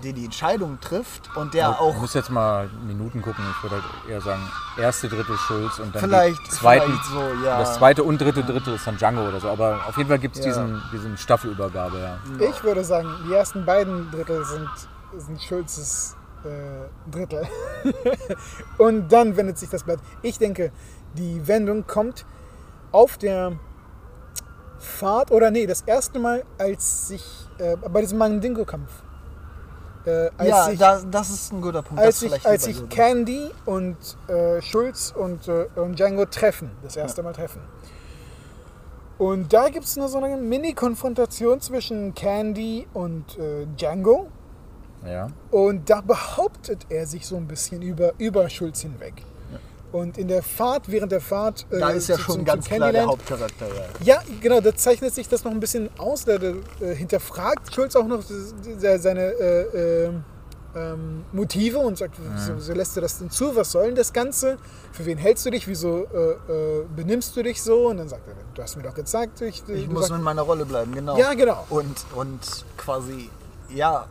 der 0.04 0.14
die 0.14 0.26
Entscheidung 0.26 0.80
trifft 0.80 1.36
und 1.36 1.54
der 1.54 1.70
Ich 1.72 1.78
auch 1.78 1.96
muss 1.98 2.14
jetzt 2.14 2.30
mal 2.30 2.70
Minuten 2.86 3.22
gucken. 3.22 3.44
Ich 3.52 3.64
würde 3.64 3.76
halt 3.76 3.86
eher 4.10 4.22
sagen, 4.22 4.42
erste 4.78 5.10
Drittel 5.10 5.36
Schulz 5.38 5.80
und 5.80 5.94
dann 5.94 6.04
vielleicht, 6.04 6.52
zweiten, 6.52 6.86
vielleicht 6.86 7.06
so, 7.06 7.46
ja. 7.46 7.60
das 7.60 7.76
zweite 7.76 8.04
und 8.04 8.20
dritte 8.20 8.44
Drittel 8.44 8.76
ist 8.76 8.88
dann 8.88 8.98
Django 8.98 9.28
oder 9.28 9.40
so. 9.40 9.50
Aber 9.50 9.82
auf 9.88 9.98
jeden 9.98 10.10
Fall 10.10 10.20
gibt 10.20 10.38
es 10.38 10.46
Ja. 10.46 10.52
diesen, 10.52 10.82
diesen 10.92 11.18
Staffelübergabe. 11.18 12.00
Ja. 12.00 12.48
Ich 12.48 12.64
würde 12.64 12.84
sagen, 12.84 13.10
die 13.28 13.34
ersten 13.34 13.66
beiden 13.66 14.10
Drittel 14.12 14.44
sind, 14.46 14.70
sind 15.18 15.42
Schulzes 15.42 16.16
äh, 16.44 17.10
Drittel. 17.12 17.46
Und 18.78 19.12
dann 19.12 19.36
wendet 19.36 19.58
sich 19.58 19.70
das 19.70 19.84
Blatt. 19.84 20.00
Ich 20.22 20.38
denke, 20.38 20.72
die 21.16 21.46
Wendung 21.48 21.86
kommt 21.88 22.26
auf 22.92 23.18
der 23.18 23.54
Fahrt, 24.80 25.32
oder 25.32 25.52
nee, 25.52 25.66
das 25.66 25.82
erste 25.82 26.20
Mal, 26.20 26.44
als 26.58 27.08
sich 27.08 27.24
äh, 27.58 27.76
bei 27.76 28.02
diesem 28.02 28.20
Mandingo-Kampf. 28.20 28.92
Äh, 30.08 30.30
als 30.38 30.50
ja, 30.50 30.64
sich, 30.64 30.80
da, 30.80 31.02
das 31.02 31.30
ist 31.30 31.52
ein 31.52 31.62
guter 31.62 31.82
Punkt. 31.82 32.02
als 32.02 32.20
vielleicht 32.20 32.46
als 32.46 32.64
so. 32.64 32.88
Candy 32.88 33.52
und 33.66 33.98
äh, 34.30 34.62
Schulz 34.62 35.14
und, 35.16 35.48
äh, 35.50 35.68
und 35.76 36.00
Django 36.00 36.26
treffen, 36.26 36.72
das 36.82 36.96
erste 36.96 37.22
Mal 37.24 37.34
treffen. 37.34 37.60
Und 39.18 39.52
da 39.52 39.68
gibt 39.68 39.86
es 39.86 39.98
nur 39.98 40.08
so 40.08 40.20
eine 40.20 40.38
Mini-Konfrontation 40.38 41.60
zwischen 41.60 42.14
Candy 42.14 42.88
und 42.94 43.38
äh, 43.38 43.66
Django. 43.76 44.28
Ja. 45.06 45.28
Und 45.52 45.90
da 45.90 46.02
behauptet 46.02 46.86
er 46.90 47.06
sich 47.06 47.28
so 47.28 47.36
ein 47.36 47.48
bisschen 47.48 47.82
über, 47.82 48.14
über 48.18 48.50
Schulz 48.50 48.82
hinweg. 48.82 49.24
Und 49.92 50.18
in 50.18 50.28
der 50.28 50.44
Fahrt, 50.44 50.90
während 50.92 51.12
der 51.14 51.22
Fahrt. 51.22 51.66
äh, 51.72 51.80
Da 51.80 51.90
ist 51.92 52.10
ja 52.10 52.16
zu- 52.16 52.22
schon 52.24 52.36
zum- 52.36 52.46
ganz 52.46 52.66
zum 52.66 52.76
klar 52.76 52.92
der 52.92 53.06
Hauptcharakter. 53.06 53.68
Ja. 53.68 54.16
ja, 54.16 54.22
genau, 54.42 54.60
da 54.60 54.76
zeichnet 54.76 55.14
sich 55.14 55.30
das 55.30 55.44
noch 55.46 55.52
ein 55.52 55.60
bisschen 55.62 55.90
aus. 55.98 56.26
Da, 56.26 56.38
da 56.38 56.54
äh, 56.82 56.94
hinterfragt 56.94 57.74
Schulz 57.74 57.96
auch 57.96 58.06
noch 58.06 58.22
se- 58.22 58.54
seine 59.00 59.22
äh, 59.32 59.62
äh, 60.08 60.12
ähm, 60.76 61.24
Motive 61.32 61.78
und 61.80 61.98
sagt, 61.98 62.16
wieso, 62.20 62.56
wieso 62.58 62.74
lässt 62.74 62.98
du 62.98 63.02
das 63.02 63.18
denn 63.18 63.30
zu? 63.32 63.56
Was 63.56 63.72
soll 63.72 63.86
denn 63.88 63.96
das 63.96 64.12
Ganze? 64.12 64.58
Für 64.92 65.06
wen 65.06 65.18
hältst 65.18 65.46
du 65.46 65.50
dich? 65.52 65.68
Wieso 65.68 66.04
äh, 66.04 66.84
benimmst 66.96 67.36
du 67.38 67.42
dich 67.42 67.64
so? 67.64 67.88
Und 67.88 67.98
dann 67.98 68.10
sagt 68.10 68.28
er, 68.28 68.34
du 68.54 68.62
hast 68.62 68.76
mir 68.76 68.84
doch 68.84 68.94
gezeigt. 68.94 69.40
Ich, 69.42 69.64
Ich 69.70 69.88
muss 69.90 70.10
in 70.10 70.22
meiner 70.22 70.42
Rolle 70.44 70.66
bleiben, 70.66 70.94
genau. 70.94 71.18
ja, 71.18 71.34
genau. 71.34 71.66
Und, 71.70 71.96
und 72.14 72.40
quasi, 72.76 73.30
ja, 73.74 74.06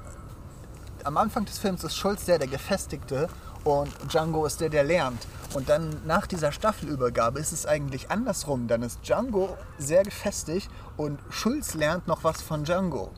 am 1.04 1.18
Anfang 1.18 1.44
des 1.44 1.58
Films 1.58 1.84
ist 1.84 1.94
Schulz 1.96 2.24
der, 2.24 2.38
der 2.38 2.48
Gefestigte 2.48 3.28
und 3.66 3.90
Django 4.08 4.46
ist 4.46 4.60
der, 4.60 4.68
der 4.68 4.84
lernt. 4.84 5.26
Und 5.54 5.68
dann 5.68 6.02
nach 6.06 6.26
dieser 6.26 6.52
Staffelübergabe 6.52 7.38
ist 7.40 7.52
es 7.52 7.66
eigentlich 7.66 8.10
andersrum. 8.10 8.68
Dann 8.68 8.82
ist 8.82 9.00
Django 9.02 9.56
sehr 9.78 10.02
gefestigt 10.02 10.70
und 10.96 11.18
Schulz 11.30 11.74
lernt 11.74 12.06
noch 12.06 12.24
was 12.24 12.42
von 12.42 12.64
Django. 12.64 13.10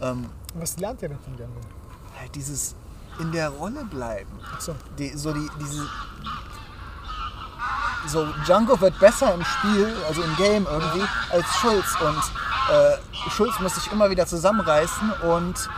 Ähm, 0.00 0.26
Was 0.54 0.78
lernt 0.78 1.02
er 1.02 1.08
denn 1.08 1.18
von 1.18 1.36
Django? 1.36 1.60
halt 2.18 2.34
dieses 2.34 2.74
in 3.18 3.32
der 3.32 3.48
Rolle 3.50 3.84
bleiben. 3.84 4.30
Achso. 4.54 4.74
Die, 4.98 5.16
so 5.16 5.32
die, 5.32 5.48
diese. 5.60 5.86
So, 8.06 8.26
Django 8.44 8.80
wird 8.80 8.98
besser 9.00 9.34
im 9.34 9.44
Spiel, 9.44 9.92
also 10.06 10.22
im 10.22 10.36
Game 10.36 10.66
irgendwie, 10.70 11.04
als 11.30 11.46
Schulz. 11.56 11.96
Und 12.00 12.22
äh, 12.72 13.30
Schulz 13.30 13.58
muss 13.58 13.74
sich 13.74 13.90
immer 13.90 14.10
wieder 14.10 14.26
zusammenreißen 14.26 15.12
und, 15.22 15.68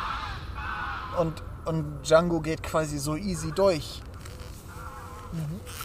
und, 1.18 1.42
und 1.68 2.02
Django 2.02 2.40
geht 2.40 2.62
quasi 2.62 2.98
so 2.98 3.16
easy 3.16 3.52
durch. 3.52 4.02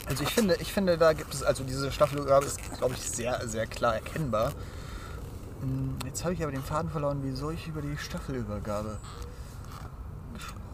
Also 0.07 0.23
ich 0.23 0.29
finde, 0.29 0.55
ich 0.55 0.71
finde, 0.71 0.97
da 0.97 1.13
gibt 1.13 1.34
es, 1.34 1.43
also 1.43 1.63
diese 1.63 1.91
Staffelübergabe 1.91 2.45
ist, 2.45 2.59
glaube 2.77 2.93
ich, 2.93 3.01
sehr, 3.01 3.45
sehr 3.47 3.67
klar 3.67 3.95
erkennbar. 3.95 4.53
Hm, 5.61 5.95
Jetzt 6.05 6.23
habe 6.23 6.34
ich 6.34 6.41
aber 6.41 6.51
den 6.51 6.63
Faden 6.63 6.89
verloren, 6.89 7.19
wieso 7.23 7.51
ich 7.51 7.67
über 7.67 7.81
die 7.81 7.97
Staffelübergabe. 7.97 8.97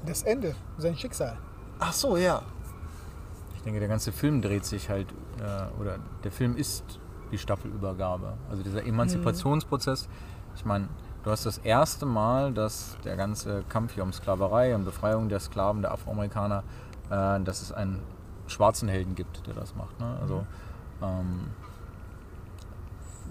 Das 0.05 0.23
Ende, 0.23 0.55
sein 0.77 0.95
Schicksal. 0.95 1.37
Ach 1.79 1.93
so, 1.93 2.15
ja. 2.17 2.41
Ich 3.55 3.63
denke, 3.63 3.79
der 3.79 3.89
ganze 3.89 4.11
Film 4.11 4.41
dreht 4.41 4.65
sich 4.65 4.89
halt, 4.89 5.07
äh, 5.39 5.81
oder 5.81 5.97
der 6.23 6.31
Film 6.31 6.55
ist 6.55 6.83
die 7.31 7.37
Staffelübergabe. 7.37 8.37
Also 8.49 8.63
dieser 8.63 8.85
Emanzipationsprozess. 8.85 10.07
Ich 10.55 10.65
meine, 10.65 10.87
du 11.23 11.31
hast 11.31 11.45
das 11.45 11.57
erste 11.59 12.05
Mal, 12.05 12.53
dass 12.53 12.97
der 13.03 13.15
ganze 13.15 13.63
Kampf 13.69 13.93
hier 13.93 14.03
um 14.03 14.13
Sklaverei 14.13 14.75
und 14.75 14.85
Befreiung 14.85 15.29
der 15.29 15.39
Sklaven, 15.39 15.81
der 15.81 15.91
Afroamerikaner, 15.91 16.63
äh, 17.09 17.39
dass 17.41 17.61
es 17.61 17.71
einen 17.71 17.99
schwarzen 18.47 18.89
Helden 18.89 19.15
gibt, 19.15 19.45
der 19.47 19.53
das 19.53 19.75
macht. 19.75 19.99
Ne? 19.99 20.17
Also 20.21 20.45
ähm, 21.01 21.51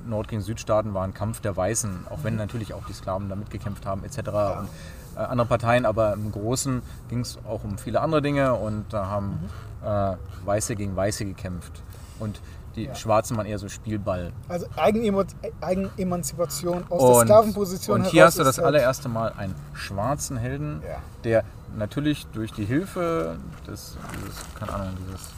Nord- 0.07 0.29
gegen 0.29 0.43
Südstaaten 0.43 0.95
war 0.95 1.05
ein 1.05 1.15
Kampf 1.15 1.41
der 1.41 1.57
Weißen, 1.57 2.07
auch 2.09 2.21
wenn 2.23 2.37
natürlich 2.37 2.73
auch 2.75 2.85
die 2.87 2.93
Sklaven 2.93 3.29
da 3.29 3.37
mitgekämpft 3.37 3.85
haben 3.85 4.05
etc. 4.05 4.19
Und 4.19 4.69
äh, 5.17 5.21
andere 5.21 5.47
Parteien, 5.49 5.85
aber 5.87 6.13
im 6.13 6.31
Großen 6.31 6.83
ging 7.09 7.21
es 7.21 7.39
auch 7.49 7.65
um 7.65 7.79
viele 7.79 8.01
andere 8.01 8.23
Dinge 8.23 8.55
und 8.55 8.93
da 8.93 9.07
haben 9.07 9.39
äh, 9.85 10.17
Weiße 10.45 10.77
gegen 10.77 10.95
Weiße 10.95 11.25
gekämpft. 11.25 11.83
Und 12.21 12.41
die 12.77 12.85
Ja. 12.85 12.95
Schwarzen 12.95 13.37
waren 13.37 13.47
eher 13.47 13.59
so 13.59 13.69
Spielball. 13.69 14.33
Also 14.49 14.67
Eigenemo 14.77 15.25
Eigenemanzipation 15.61 16.85
aus 16.91 17.01
der 17.01 17.09
Und, 17.11 17.27
Sklavenposition 17.27 18.01
und 18.03 18.07
hier 18.07 18.25
hast 18.25 18.39
du 18.39 18.45
das 18.45 18.59
halt- 18.59 18.67
allererste 18.69 19.09
Mal 19.09 19.33
einen 19.37 19.55
schwarzen 19.75 20.37
Helden, 20.37 20.83
Ja. 20.89 20.99
der 21.25 21.45
natürlich 21.77 22.27
durch 22.29 22.53
die 22.53 22.65
Hilfe 22.65 23.37
des, 23.67 23.97
dieses, 24.15 24.45
keine 24.59 24.73
Ahnung, 24.75 24.97
dieses 25.07 25.29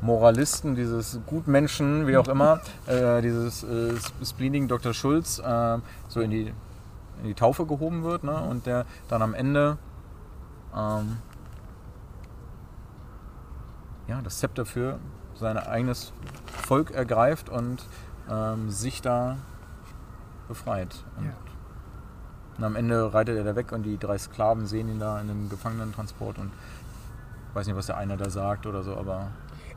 Moralisten, 0.00 0.74
dieses 0.76 1.18
Gutmenschen, 1.26 2.06
wie 2.06 2.16
auch 2.16 2.28
immer, 2.28 2.60
äh, 2.86 3.20
dieses 3.20 3.64
äh, 3.64 3.94
spleenigen 4.24 4.68
Dr. 4.68 4.94
Schulz 4.94 5.38
äh, 5.40 5.78
so 6.08 6.20
in 6.20 6.30
die, 6.30 6.52
in 7.20 7.24
die 7.24 7.34
Taufe 7.34 7.66
gehoben 7.66 8.04
wird 8.04 8.22
ne? 8.24 8.40
und 8.42 8.66
der 8.66 8.86
dann 9.08 9.22
am 9.22 9.34
Ende 9.34 9.76
ähm, 10.76 11.16
ja, 14.06 14.20
das 14.22 14.38
Zepter 14.38 14.64
für 14.64 14.98
sein 15.38 15.56
eigenes 15.56 16.12
Volk 16.66 16.90
ergreift 16.90 17.48
und 17.48 17.86
ähm, 18.30 18.70
sich 18.70 19.00
da 19.02 19.36
befreit. 20.48 21.04
Und, 21.16 21.26
Ja. 21.26 21.32
und 22.58 22.64
am 22.64 22.76
Ende 22.76 23.12
reitet 23.12 23.36
er 23.36 23.44
da 23.44 23.56
weg 23.56 23.72
und 23.72 23.82
die 23.84 23.98
drei 23.98 24.18
Sklaven 24.18 24.66
sehen 24.66 24.88
ihn 24.88 24.98
da 24.98 25.20
in 25.20 25.30
einem 25.30 25.48
Gefangenentransport 25.48 26.38
und 26.38 26.50
ich 27.50 27.54
weiß 27.54 27.66
nicht, 27.66 27.76
was 27.76 27.86
der 27.86 27.96
eine 27.96 28.16
da 28.16 28.28
sagt 28.30 28.66
oder 28.66 28.82
so, 28.82 28.96
aber 28.96 29.28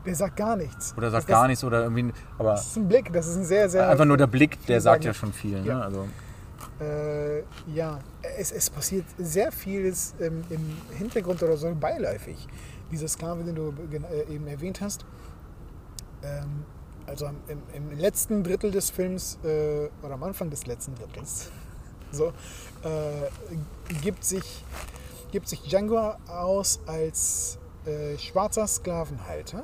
Der 0.05 0.15
sagt 0.15 0.35
gar 0.35 0.55
nichts. 0.55 0.93
oder 0.97 1.09
sagt 1.11 1.23
das, 1.29 1.35
gar 1.35 1.47
nichts 1.47 1.63
oder 1.63 1.83
irgendwie, 1.83 2.11
aber 2.37 2.51
Das 2.51 2.67
ist 2.67 2.77
ein 2.77 2.87
Blick, 2.87 3.11
das 3.13 3.27
ist 3.27 3.37
ein 3.37 3.45
sehr, 3.45 3.69
sehr. 3.69 3.89
einfach 3.89 4.05
nur 4.05 4.17
der 4.17 4.27
Blick, 4.27 4.65
der 4.65 4.81
sagt 4.81 5.03
ja 5.05 5.13
schon 5.13 5.31
viel. 5.33 5.63
Ja. 5.65 5.75
Ne? 5.77 5.83
Also, 5.83 6.07
Äh, 6.79 7.43
ja, 7.73 7.99
es, 8.39 8.51
es 8.51 8.69
passiert 8.71 9.05
sehr 9.19 9.51
vieles 9.51 10.15
ähm, 10.19 10.43
im 10.49 10.77
Hintergrund 10.97 11.43
oder 11.43 11.55
so 11.55 11.73
beiläufig. 11.75 12.47
Dieser 12.91 13.07
Sklave, 13.07 13.43
den 13.43 13.53
du 13.55 13.73
äh, 13.91 14.33
eben 14.33 14.47
erwähnt 14.47 14.81
hast. 14.81 15.05
Ähm, 16.23 16.65
also 17.07 17.29
im, 17.47 17.61
im 17.73 17.97
letzten 17.97 18.43
Drittel 18.43 18.71
des 18.71 18.89
Films 18.89 19.37
äh, 19.43 19.89
oder 20.03 20.13
am 20.13 20.23
Anfang 20.23 20.49
des 20.49 20.65
letzten 20.65 20.95
Drittels 20.95 21.51
so, 22.11 22.27
äh, 22.83 23.93
gibt, 24.01 24.23
sich, 24.23 24.63
gibt 25.31 25.49
sich 25.49 25.61
Django 25.61 26.13
aus 26.27 26.79
als 26.85 27.57
äh, 27.85 28.17
schwarzer 28.17 28.67
Sklavenhalter. 28.67 29.63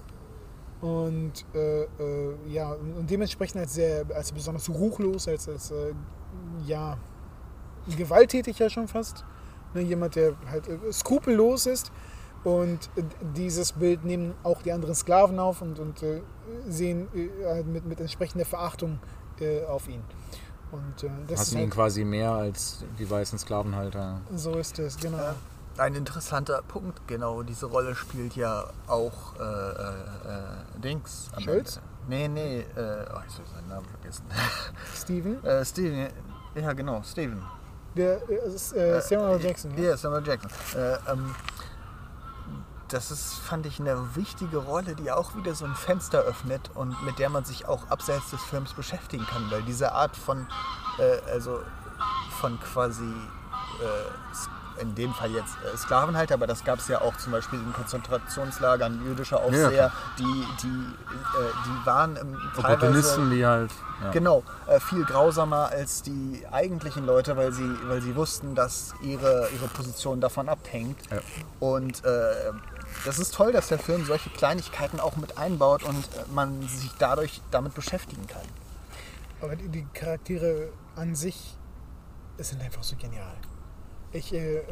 Und 0.82 1.46
äh, 1.56 1.84
äh, 1.84 2.36
ja, 2.48 2.72
und 2.72 3.10
dementsprechend 3.10 3.62
als 3.62 3.74
sehr, 3.74 4.06
als 4.14 4.32
besonders 4.32 4.70
ruchlos, 4.70 5.28
als, 5.28 5.50
als 5.50 5.72
äh, 5.72 5.94
ja, 6.66 6.98
gewalttätig 7.96 8.60
ja 8.60 8.70
schon 8.70 8.88
fast. 8.88 9.26
Ne, 9.74 9.82
jemand, 9.82 10.16
der 10.16 10.34
halt 10.50 10.70
skrupellos 10.92 11.66
ist. 11.66 11.92
Und 12.44 12.90
dieses 13.36 13.72
Bild 13.74 14.06
nehmen 14.06 14.34
auch 14.44 14.62
die 14.62 14.72
anderen 14.72 14.96
Sklaven 14.96 15.40
auf 15.40 15.62
und, 15.62 15.80
und 15.80 16.04
äh, 16.04 16.22
sehen 16.68 17.08
äh, 17.16 17.64
mit, 17.64 17.86
mit 17.86 18.00
entsprechender 18.00 18.46
Verachtung 18.46 19.00
äh, 19.40 19.64
auf 19.66 19.88
ihn. 19.88 20.04
Und 20.72 21.04
äh, 21.04 21.10
das 21.28 21.34
ist 21.34 21.40
hassen 21.40 21.58
ihn 21.58 21.64
halt, 21.64 21.74
quasi 21.74 22.04
mehr 22.04 22.32
als 22.32 22.84
die 23.00 23.10
weißen 23.10 23.40
Sklavenhalter. 23.40 24.22
so 24.36 24.54
ist 24.56 24.80
es, 24.80 24.98
genau. 24.98 25.18
Ja. 25.18 25.36
Ein 25.78 25.94
interessanter 25.94 26.64
Punkt, 26.68 27.08
genau, 27.08 27.44
diese 27.44 27.68
Rolle 27.68 27.94
spielt 27.94 28.36
ja 28.36 28.66
auch 28.88 29.36
äh, 29.40 29.44
äh, 29.44 30.78
äh, 30.78 30.80
Dings. 30.80 31.30
am 31.34 31.44
Schulz? 31.44 31.80
Nee, 32.08 32.28
nee, 32.28 32.62
äh, 32.62 32.66
oh, 33.14 33.20
ich 33.28 33.36
habe 33.36 33.48
seinen 33.54 33.68
Namen 33.68 33.86
vergessen. 33.86 34.26
Steven, 34.96 35.44
äh, 35.44 35.64
Steven, 35.64 36.08
ja 36.56 36.74
genau, 36.74 37.04
Steven. 37.04 37.44
der 37.96 38.28
äh, 38.28 38.56
ist, 38.56 38.74
äh, 38.74 39.00
Samuel 39.02 39.40
Jackson. 39.40 39.72
Ja? 39.78 39.90
Ja, 39.90 39.98
Samuel 39.98 40.26
Jackson. 40.26 40.50
Äh, 40.76 40.94
ähm, 41.12 41.36
das 42.90 43.12
ist, 43.12 43.36
fand 43.36 43.66
ich, 43.66 43.80
eine 43.80 44.16
wichtige 44.16 44.58
Rolle, 44.58 44.96
die 44.96 45.12
auch 45.12 45.36
wieder 45.36 45.56
so 45.56 45.66
ein 45.66 45.76
Fenster 45.76 46.20
öffnet 46.20 46.72
und 46.74 47.02
mit 47.04 47.20
der 47.20 47.30
man 47.30 47.44
sich 47.44 47.68
auch 47.68 47.90
abseits 47.90 48.30
des 48.32 48.42
Films 48.44 48.74
beschäftigen 48.74 49.26
kann, 49.26 49.50
weil 49.52 49.64
diese 49.64 49.92
Art 49.92 50.16
von, 50.16 50.48
äh, 50.98 51.32
also 51.32 51.62
von 52.40 52.60
quasi, 52.60 53.04
äh, 53.04 54.36
in 54.82 54.96
dem 54.96 55.14
Fall 55.14 55.32
jetzt 55.32 55.56
äh, 55.64 55.78
Sklavenhalter, 55.78 56.36
aber 56.36 56.48
das 56.48 56.64
gab 56.64 56.80
es 56.80 56.88
ja 56.88 57.02
auch 57.02 57.16
zum 57.18 57.32
Beispiel 57.32 57.60
in 57.60 57.74
Konzentrationslagern, 57.74 59.06
jüdische 59.06 59.40
Aufseher, 59.40 59.70
klar. 59.70 59.92
die, 60.18 60.46
die, 60.64 60.68
äh, 60.68 61.52
die 61.66 61.86
waren 61.86 62.18
ähm, 62.18 62.38
Opportunisten, 62.58 63.30
die 63.30 63.46
halt. 63.46 63.72
Ja. 64.04 64.12
Genau, 64.12 64.44
äh, 64.68 64.80
viel 64.80 65.04
grausamer 65.06 65.70
als 65.70 66.04
die 66.04 66.46
eigentlichen 66.52 67.06
Leute, 67.06 67.36
weil 67.36 67.52
sie, 67.52 67.68
weil 67.88 68.02
sie 68.02 68.16
wussten, 68.16 68.54
dass 68.54 68.94
ihre, 69.02 69.50
ihre 69.54 69.68
Position 69.68 70.22
davon 70.22 70.50
abhängt. 70.50 71.00
Ja. 71.10 71.18
Und 71.60 72.06
äh, 72.06 72.52
das 73.06 73.18
ist 73.18 73.34
toll, 73.34 73.52
dass 73.52 73.68
der 73.70 73.80
Film 73.80 74.06
solche 74.06 74.30
Kleinigkeiten 74.30 75.00
auch 75.00 75.16
mit 75.16 75.38
einbaut 75.38 75.84
und 75.84 75.98
äh, 75.98 76.32
man 76.34 76.62
sich 76.68 76.92
dadurch 77.00 77.42
damit 77.50 77.74
beschäftigen 77.74 78.28
kann. 78.28 78.44
Aber 79.42 79.56
die, 79.56 79.68
die 79.70 79.86
Charaktere 79.94 80.70
an 80.96 81.16
sich 81.16 81.58
sind 82.38 82.62
einfach 82.62 82.84
so 82.84 82.96
genial. 82.96 83.36
Ich, 84.18 84.34
äh, 84.34 84.58
äh, 84.58 84.64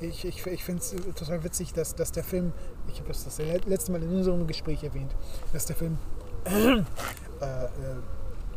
ich, 0.00 0.24
ich, 0.24 0.46
ich 0.46 0.64
finde 0.64 0.80
es 0.80 0.94
total 1.14 1.44
witzig, 1.44 1.74
dass, 1.74 1.94
dass 1.94 2.12
der 2.12 2.24
Film, 2.24 2.52
ich 2.88 2.98
habe 2.98 3.08
das 3.08 3.24
das 3.24 3.38
letzte 3.38 3.92
Mal 3.92 4.02
in 4.02 4.08
unserem 4.08 4.46
Gespräch 4.46 4.82
erwähnt, 4.82 5.14
dass 5.52 5.66
der 5.66 5.76
Film 5.76 5.98
äh, 6.46 6.78
äh, 6.78 6.84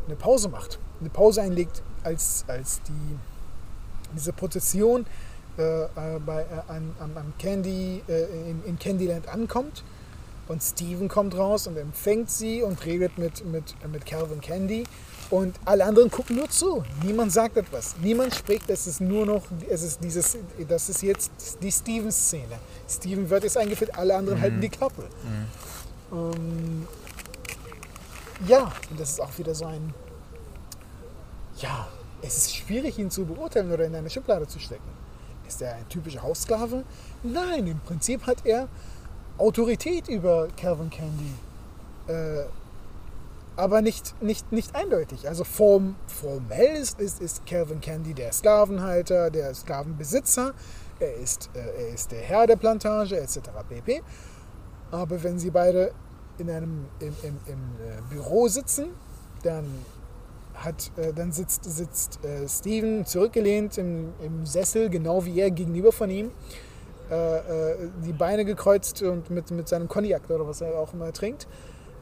eine 0.06 0.16
Pause 0.18 0.48
macht, 0.48 0.78
eine 1.00 1.10
Pause 1.10 1.42
einlegt, 1.42 1.82
als, 2.04 2.44
als 2.48 2.80
die, 2.82 3.18
diese 4.14 4.32
Prozession 4.32 5.04
äh, 5.58 5.82
äh, 5.82 5.88
bei, 6.24 6.46
an, 6.68 6.94
am, 7.00 7.34
Candy, 7.38 8.02
in, 8.08 8.62
in 8.64 8.78
Candyland 8.78 9.28
ankommt. 9.28 9.84
Und 10.46 10.62
Steven 10.62 11.08
kommt 11.08 11.36
raus 11.36 11.66
und 11.66 11.76
empfängt 11.78 12.30
sie 12.30 12.62
und 12.62 12.84
redet 12.84 13.16
mit, 13.16 13.44
mit, 13.46 13.74
mit 13.90 14.04
Calvin 14.04 14.42
Candy. 14.42 14.84
Und 15.30 15.56
alle 15.64 15.84
anderen 15.84 16.10
gucken 16.10 16.36
nur 16.36 16.48
zu. 16.48 16.84
Niemand 17.02 17.32
sagt 17.32 17.56
etwas. 17.56 17.96
Niemand 18.00 18.34
spricht. 18.34 18.68
Es 18.68 18.86
ist 18.86 19.00
nur 19.00 19.26
noch, 19.26 19.42
es 19.68 19.82
ist 19.82 20.04
dieses, 20.04 20.36
das 20.68 20.88
ist 20.88 21.02
jetzt 21.02 21.30
die 21.62 21.72
Steven-Szene. 21.72 22.58
Steven 22.88 23.28
wird 23.28 23.44
jetzt 23.44 23.56
eingeführt, 23.56 23.96
alle 23.96 24.14
anderen 24.14 24.40
halten 24.40 24.60
die 24.60 24.68
Klappe. 24.68 25.04
Ähm, 26.12 26.86
ja, 28.46 28.72
und 28.90 29.00
das 29.00 29.10
ist 29.10 29.20
auch 29.20 29.36
wieder 29.38 29.54
so 29.54 29.66
ein, 29.66 29.94
ja, 31.58 31.88
es 32.22 32.36
ist 32.36 32.56
schwierig, 32.56 32.98
ihn 32.98 33.10
zu 33.10 33.24
beurteilen 33.24 33.72
oder 33.72 33.84
in 33.84 33.94
eine 33.94 34.10
Schublade 34.10 34.46
zu 34.46 34.58
stecken. 34.58 34.88
Ist 35.46 35.62
er 35.62 35.76
ein 35.76 35.88
typischer 35.88 36.22
Haussklave? 36.22 36.84
Nein, 37.22 37.66
im 37.66 37.80
Prinzip 37.80 38.26
hat 38.26 38.44
er 38.44 38.68
Autorität 39.38 40.08
über 40.08 40.48
Calvin 40.56 40.90
Candy. 40.90 41.32
Äh, 42.08 42.44
aber 43.56 43.82
nicht, 43.82 44.20
nicht, 44.22 44.50
nicht 44.52 44.74
eindeutig. 44.74 45.28
Also 45.28 45.44
form, 45.44 45.96
formell 46.06 46.76
ist, 46.76 47.00
ist, 47.00 47.20
ist 47.20 47.46
Calvin 47.46 47.80
Candy 47.80 48.14
der 48.14 48.32
Sklavenhalter, 48.32 49.30
der 49.30 49.54
Sklavenbesitzer. 49.54 50.54
Er 50.98 51.14
ist, 51.16 51.50
äh, 51.54 51.82
er 51.82 51.88
ist 51.94 52.12
der 52.12 52.20
Herr 52.20 52.46
der 52.46 52.56
Plantage 52.56 53.18
etc. 53.18 53.40
pp. 53.68 54.02
Aber 54.90 55.22
wenn 55.22 55.38
sie 55.38 55.50
beide 55.50 55.92
in 56.38 56.50
einem 56.50 56.86
im, 57.00 57.14
im, 57.22 57.36
im 57.46 57.58
äh, 57.86 58.14
Büro 58.14 58.48
sitzen, 58.48 58.86
dann 59.42 59.66
hat, 60.54 60.90
äh, 60.96 61.12
dann 61.12 61.32
sitzt, 61.32 61.64
sitzt 61.64 62.24
äh, 62.24 62.48
Steven 62.48 63.04
zurückgelehnt 63.06 63.78
im, 63.78 64.12
im 64.20 64.46
Sessel, 64.46 64.88
genau 64.88 65.24
wie 65.24 65.40
er 65.40 65.50
gegenüber 65.50 65.92
von 65.92 66.10
ihm, 66.10 66.30
äh, 67.10 67.72
äh, 67.72 67.90
die 68.04 68.12
Beine 68.12 68.44
gekreuzt 68.44 69.02
und 69.02 69.30
mit, 69.30 69.50
mit 69.50 69.68
seinem 69.68 69.88
Cognac 69.88 70.28
oder 70.30 70.46
was 70.46 70.60
er 70.60 70.78
auch 70.78 70.92
immer 70.92 71.12
trinkt 71.12 71.46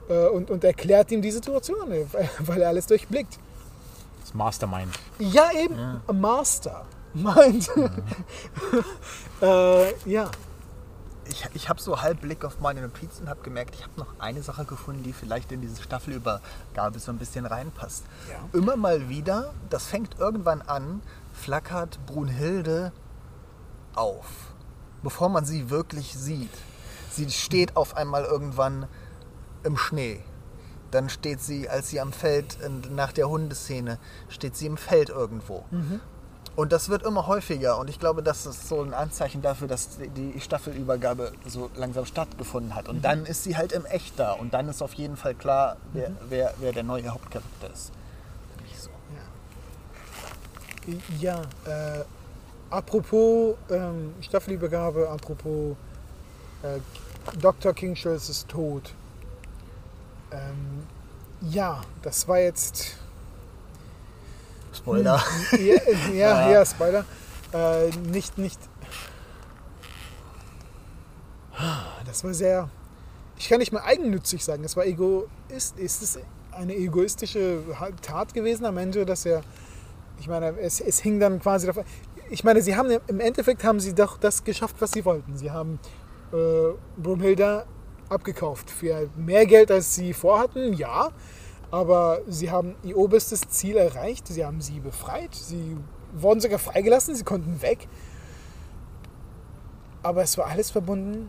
und, 0.08 0.50
und 0.50 0.64
erklärt 0.64 1.10
ihm 1.10 1.22
die 1.22 1.30
Situation, 1.30 1.90
äh, 1.92 2.06
weil, 2.40 2.62
er 2.62 2.68
alles 2.68 2.86
durchblickt. 2.86 3.38
Das 4.20 4.34
Mastermind. 4.34 4.92
Ja, 5.18 5.50
eben, 5.52 6.00
Master. 6.12 6.84
Meint. 7.14 7.70
äh, 9.42 10.10
ja. 10.10 10.30
Ich, 11.24 11.46
ich 11.54 11.68
habe 11.68 11.80
so 11.80 12.02
halb 12.02 12.20
Blick 12.20 12.44
auf 12.44 12.60
meine 12.60 12.82
Notizen 12.82 13.22
und 13.22 13.28
habe 13.30 13.42
gemerkt, 13.42 13.74
ich 13.74 13.82
habe 13.82 13.92
noch 13.96 14.18
eine 14.18 14.42
Sache 14.42 14.64
gefunden, 14.64 15.02
die 15.02 15.12
vielleicht 15.12 15.52
in 15.52 15.60
diese 15.60 15.80
Staffelübergabe 15.80 16.98
so 16.98 17.12
ein 17.12 17.18
bisschen 17.18 17.46
reinpasst. 17.46 18.04
Ja. 18.28 18.58
Immer 18.58 18.76
mal 18.76 19.08
wieder, 19.08 19.54
das 19.70 19.86
fängt 19.86 20.18
irgendwann 20.18 20.62
an, 20.62 21.00
flackert 21.32 22.04
Brunhilde 22.06 22.92
auf, 23.94 24.26
bevor 25.02 25.28
man 25.28 25.44
sie 25.44 25.70
wirklich 25.70 26.14
sieht. 26.14 26.52
Sie 27.10 27.30
steht 27.30 27.76
auf 27.76 27.96
einmal 27.96 28.24
irgendwann 28.24 28.88
im 29.64 29.76
Schnee. 29.76 30.20
Dann 30.90 31.08
steht 31.08 31.40
sie, 31.40 31.68
als 31.68 31.88
sie 31.88 32.00
am 32.00 32.12
Feld, 32.12 32.58
nach 32.90 33.12
der 33.12 33.28
Hundeszene, 33.28 33.98
steht 34.28 34.56
sie 34.56 34.66
im 34.66 34.76
Feld 34.76 35.08
irgendwo. 35.08 35.64
Und 36.54 36.70
das 36.72 36.90
wird 36.90 37.02
immer 37.04 37.26
häufiger 37.26 37.78
und 37.78 37.88
ich 37.88 37.98
glaube, 37.98 38.22
das 38.22 38.44
ist 38.44 38.68
so 38.68 38.82
ein 38.82 38.92
Anzeichen 38.92 39.40
dafür, 39.40 39.68
dass 39.68 39.96
die 39.98 40.38
Staffelübergabe 40.38 41.32
so 41.46 41.70
langsam 41.76 42.04
stattgefunden 42.04 42.74
hat. 42.74 42.90
Und 42.90 43.02
dann 43.02 43.24
ist 43.24 43.44
sie 43.44 43.56
halt 43.56 43.72
im 43.72 43.86
Echt 43.86 44.18
da 44.18 44.32
und 44.32 44.52
dann 44.52 44.68
ist 44.68 44.82
auf 44.82 44.92
jeden 44.92 45.16
Fall 45.16 45.34
klar, 45.34 45.78
wer, 45.94 46.12
wer, 46.28 46.52
wer 46.58 46.72
der 46.72 46.82
neue 46.82 47.08
Hauptcharakter 47.08 47.70
ist. 47.72 47.90
So. 48.76 48.90
Ja, 51.20 51.40
äh, 51.64 52.04
apropos 52.68 53.56
ähm, 53.70 54.12
Staffelübergabe, 54.20 55.08
apropos 55.08 55.74
äh, 56.62 56.80
Dr. 57.40 57.72
Kingschulz 57.72 58.28
ist 58.28 58.48
tot. 58.48 58.92
Ähm, 60.32 60.86
ja, 61.42 61.80
das 62.02 62.26
war 62.28 62.38
jetzt. 62.38 62.96
Spoiler. 64.72 65.22
Ja, 65.52 65.58
ja, 65.58 66.12
ja, 66.12 66.50
Ja. 66.50 66.66
Spoiler. 66.66 67.04
Äh, 67.52 67.90
nicht, 68.10 68.38
nicht. 68.38 68.58
Das 72.06 72.24
war 72.24 72.34
sehr. 72.34 72.68
Ich 73.36 73.48
kann 73.48 73.58
nicht 73.58 73.72
mal 73.72 73.82
eigennützig 73.82 74.44
sagen. 74.44 74.64
Es 74.64 74.76
war 74.76 74.86
ego. 74.86 75.28
Ist, 75.48 75.78
ist 75.78 76.02
es 76.02 76.18
eine 76.52 76.74
egoistische 76.74 77.62
Tat 78.00 78.34
gewesen 78.34 78.64
am 78.64 78.78
Ende, 78.78 79.04
dass 79.04 79.26
er. 79.26 79.42
Ich 80.20 80.28
meine, 80.28 80.58
es, 80.58 80.80
es 80.80 81.00
hing 81.00 81.20
dann 81.20 81.40
quasi 81.40 81.66
davon. 81.66 81.84
Ich 82.30 82.44
meine, 82.44 82.62
sie 82.62 82.76
haben 82.76 82.90
im 83.06 83.20
Endeffekt 83.20 83.64
haben 83.64 83.80
sie 83.80 83.94
doch 83.94 84.16
das 84.16 84.44
geschafft, 84.44 84.76
was 84.80 84.92
sie 84.92 85.04
wollten. 85.04 85.36
Sie 85.36 85.50
haben 85.50 85.78
äh, 86.32 86.36
Brunhilda 86.96 87.66
abgekauft 88.12 88.70
für 88.70 89.08
mehr 89.16 89.46
Geld, 89.46 89.70
als 89.70 89.94
sie 89.94 90.12
vorhatten, 90.12 90.72
ja. 90.74 91.10
Aber 91.70 92.20
sie 92.28 92.50
haben 92.50 92.74
ihr 92.82 92.96
oberstes 92.96 93.40
Ziel 93.48 93.76
erreicht. 93.76 94.28
Sie 94.28 94.44
haben 94.44 94.60
sie 94.60 94.78
befreit. 94.80 95.34
Sie 95.34 95.76
wurden 96.12 96.40
sogar 96.40 96.58
freigelassen. 96.58 97.14
Sie 97.14 97.24
konnten 97.24 97.62
weg. 97.62 97.88
Aber 100.02 100.22
es 100.22 100.36
war 100.36 100.46
alles 100.46 100.70
verbunden 100.70 101.28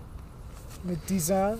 mit 0.84 1.10
dieser. 1.10 1.58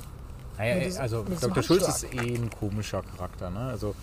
Naja, 0.58 0.76
Mit 0.76 0.86
diesem- 0.86 1.02
also 1.02 1.24
mit 1.24 1.42
Dr. 1.42 1.64
Schulz 1.64 1.88
ist 1.88 2.14
eh 2.14 2.36
ein 2.36 2.50
komischer 2.50 3.02
Charakter. 3.02 3.50
Ne? 3.50 3.60
Also 3.60 3.96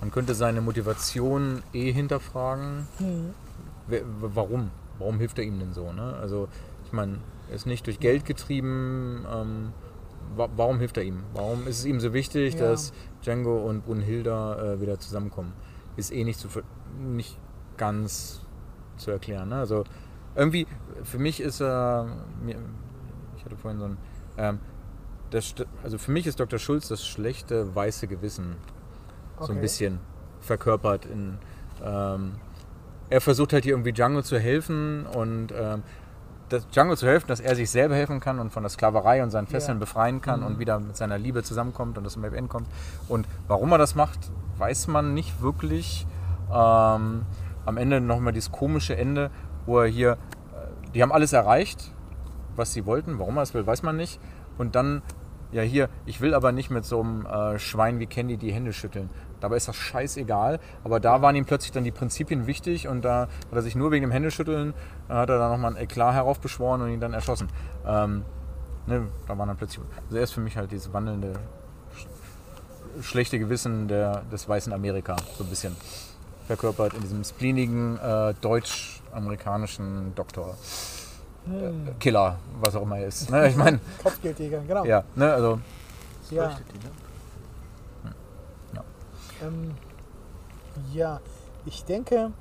man 0.00 0.10
könnte 0.10 0.34
seine 0.34 0.60
Motivation 0.60 1.62
eh 1.72 1.90
hinterfragen. 1.92 2.86
Hm, 2.98 3.34
Warum? 4.20 4.70
Warum 4.98 5.18
hilft 5.18 5.38
er 5.38 5.44
ihm 5.44 5.58
denn 5.58 5.72
so? 5.72 5.92
Ne? 5.92 6.14
Also 6.20 6.48
ich 6.84 6.92
meine, 6.92 7.18
er 7.48 7.54
ist 7.56 7.66
nicht 7.66 7.86
durch 7.86 8.00
Geld 8.00 8.24
getrieben. 8.24 9.24
Ähm, 9.32 9.72
warum 10.34 10.78
hilft 10.78 10.96
er 10.96 11.04
ihm? 11.04 11.22
Warum 11.34 11.66
ist 11.66 11.78
es 11.80 11.84
ihm 11.84 12.00
so 12.00 12.12
wichtig, 12.12 12.54
Ja. 12.54 12.70
dass 12.70 12.92
Django 13.22 13.58
und 13.58 13.84
Brunhilda 13.84 14.74
äh, 14.74 14.80
wieder 14.80 14.98
zusammenkommen? 14.98 15.52
Ist 15.96 16.12
eh 16.12 16.24
nicht, 16.24 16.38
zu, 16.38 16.48
nicht 17.00 17.38
ganz 17.76 18.42
zu 18.96 19.10
erklären. 19.10 19.48
Ne? 19.50 19.56
Also 19.56 19.84
irgendwie, 20.34 20.66
für 21.04 21.18
mich 21.18 21.40
ist 21.40 21.60
er, 21.60 22.06
mir, 22.42 22.56
ich 23.36 23.44
hatte 23.44 23.56
vorhin 23.56 23.78
so 23.80 23.86
ein, 23.86 23.96
ähm, 24.38 24.58
das, 25.30 25.54
also 25.82 25.98
für 25.98 26.12
mich 26.12 26.26
ist 26.26 26.38
Dr. 26.40 26.58
Schulz 26.58 26.88
das 26.88 27.04
schlechte 27.06 27.74
weiße 27.74 28.06
Gewissen 28.06 28.56
so 29.38 29.46
ein 29.46 29.50
Okay. 29.52 29.60
bisschen 29.60 30.00
verkörpert. 30.40 31.04
In, 31.06 31.38
ähm, 31.84 32.32
er 33.10 33.20
versucht 33.20 33.52
halt 33.52 33.64
hier 33.64 33.72
irgendwie 33.74 33.92
Django 33.92 34.22
zu 34.22 34.38
helfen 34.38 35.06
und 35.06 35.48
ähm, 35.54 35.82
das 36.48 36.68
Django 36.68 36.94
zu 36.96 37.06
helfen, 37.06 37.26
dass 37.28 37.40
er 37.40 37.56
sich 37.56 37.70
selber 37.70 37.94
helfen 37.94 38.20
kann 38.20 38.38
und 38.38 38.52
von 38.52 38.62
der 38.62 38.70
Sklaverei 38.70 39.22
und 39.22 39.30
seinen 39.30 39.46
Fesseln 39.46 39.78
Ja. 39.78 39.80
befreien 39.80 40.20
kann 40.20 40.42
und 40.42 40.58
wieder 40.58 40.78
mit 40.78 40.96
seiner 40.96 41.18
Liebe 41.18 41.42
zusammenkommt 41.42 41.98
und 41.98 42.04
das 42.04 42.16
Happy 42.16 42.36
End 42.36 42.48
kommt. 42.48 42.68
Und 43.08 43.26
warum 43.48 43.72
er 43.72 43.78
das 43.78 43.94
macht, 43.94 44.18
weiß 44.58 44.86
man 44.88 45.14
nicht 45.14 45.40
wirklich. 45.42 46.06
Ähm, 46.48 47.22
am 47.64 47.76
Ende 47.76 48.00
nochmal 48.00 48.32
dieses 48.32 48.52
komische 48.52 48.96
Ende, 48.96 49.30
wo 49.66 49.80
er 49.80 49.88
hier, 49.88 50.12
äh, 50.12 50.92
die 50.94 51.02
haben 51.02 51.10
alles 51.12 51.32
erreicht, 51.32 51.92
was 52.54 52.72
sie 52.72 52.86
wollten. 52.86 53.18
Warum 53.18 53.36
er 53.36 53.42
es 53.42 53.52
will, 53.52 53.66
weiß 53.66 53.82
man 53.82 53.96
nicht. 53.96 54.20
Und 54.56 54.76
dann, 54.76 55.02
ja 55.50 55.62
hier, 55.62 55.88
ich 56.06 56.20
will 56.20 56.32
aber 56.32 56.52
nicht 56.52 56.70
mit 56.70 56.84
so 56.84 57.00
einem 57.00 57.26
äh, 57.26 57.58
Schwein 57.58 57.98
wie 57.98 58.06
Candy 58.06 58.36
die 58.36 58.52
Hände 58.52 58.72
schütteln. 58.72 59.10
Dabei 59.46 59.58
ist 59.58 59.68
das 59.68 59.76
scheißegal. 59.76 60.58
Aber 60.82 60.98
da 60.98 61.22
waren 61.22 61.36
ihm 61.36 61.44
plötzlich 61.44 61.70
dann 61.70 61.84
die 61.84 61.92
Prinzipien 61.92 62.48
wichtig 62.48 62.88
und 62.88 63.04
da 63.04 63.20
hat 63.20 63.52
er 63.52 63.62
sich 63.62 63.76
nur 63.76 63.92
wegen 63.92 64.02
dem 64.02 64.10
Händeschütteln, 64.10 64.74
äh, 65.08 65.12
hat 65.12 65.30
er 65.30 65.38
dann 65.38 65.52
nochmal 65.52 65.76
ein 65.76 65.80
Eklat 65.80 66.14
heraufbeschworen 66.14 66.82
und 66.82 66.90
ihn 66.90 66.98
dann 66.98 67.12
erschossen. 67.12 67.48
Ähm, 67.86 68.24
ne, 68.88 69.06
da 69.28 69.38
waren 69.38 69.46
dann 69.46 69.56
plötzlich, 69.56 69.84
also 70.06 70.16
er 70.16 70.24
ist 70.24 70.32
für 70.32 70.40
mich 70.40 70.56
halt 70.56 70.72
dieses 70.72 70.92
wandelnde 70.92 71.34
sch- 71.96 73.02
schlechte 73.04 73.38
Gewissen 73.38 73.86
der, 73.86 74.22
des 74.32 74.48
weißen 74.48 74.72
Amerika, 74.72 75.14
so 75.38 75.44
ein 75.44 75.50
bisschen 75.50 75.76
verkörpert 76.48 76.94
in 76.94 77.02
diesem 77.02 77.22
spleenigen 77.22 77.98
äh, 77.98 78.34
deutsch-amerikanischen 78.40 80.12
Doktor. 80.16 80.56
Hm. 81.44 81.54
Äh, 81.86 81.92
Killer, 82.00 82.40
was 82.60 82.74
auch 82.74 82.82
immer 82.82 82.98
er 82.98 83.06
ist. 83.06 83.30
Ne? 83.30 83.48
Ich 83.48 83.54
meine, 83.54 83.78
Kopfgeldjäger, 84.02 84.58
genau. 84.66 84.84
ja, 84.84 85.04
ne, 85.14 85.32
also 85.32 85.60
ja. 86.30 86.58
Ähm, 89.42 89.74
ja, 90.92 91.20
ich 91.64 91.84
denke, 91.84 92.32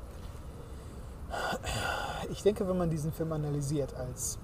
ich 2.30 2.44
denke, 2.44 2.68
wenn 2.68 2.78
man 2.78 2.90
diesen 2.90 3.12
Film 3.12 3.32
analysiert 3.34 3.94
als, 3.96 4.38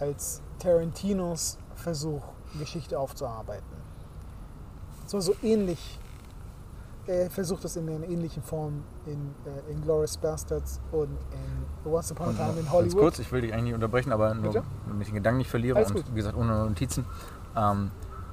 als 0.00 0.42
Tarantinos 0.58 1.58
Versuch, 1.76 2.22
Geschichte 2.58 2.98
aufzuarbeiten, 2.98 3.76
so, 5.06 5.20
so 5.20 5.34
ähnlich, 5.42 5.98
er 7.06 7.30
versucht 7.30 7.64
das 7.64 7.76
in 7.76 7.88
einer 7.88 8.06
ähnlichen 8.06 8.42
Form 8.42 8.84
in, 9.06 9.34
äh, 9.46 9.72
in 9.72 9.80
Glorious 9.80 10.16
Bastards 10.18 10.80
und 10.92 11.08
in 11.32 11.90
Once 11.90 12.10
Upon 12.12 12.28
a 12.28 12.32
Time 12.32 12.50
in 12.50 12.56
Ganz 12.56 12.70
Hollywood. 12.70 13.00
kurz, 13.00 13.18
ich 13.18 13.32
will 13.32 13.40
dich 13.40 13.52
eigentlich 13.52 13.64
nicht 13.64 13.74
unterbrechen, 13.74 14.12
aber 14.12 14.34
nur, 14.34 14.52
damit 14.52 15.00
ich 15.00 15.06
den 15.08 15.14
Gedanken 15.14 15.38
nicht 15.38 15.50
verliere 15.50 15.76
Alles 15.78 15.90
und 15.90 15.96
gut. 15.96 16.04
wie 16.10 16.16
gesagt 16.16 16.36
ohne 16.36 16.66
Notizen. 16.66 17.06
Ähm, 17.56 17.90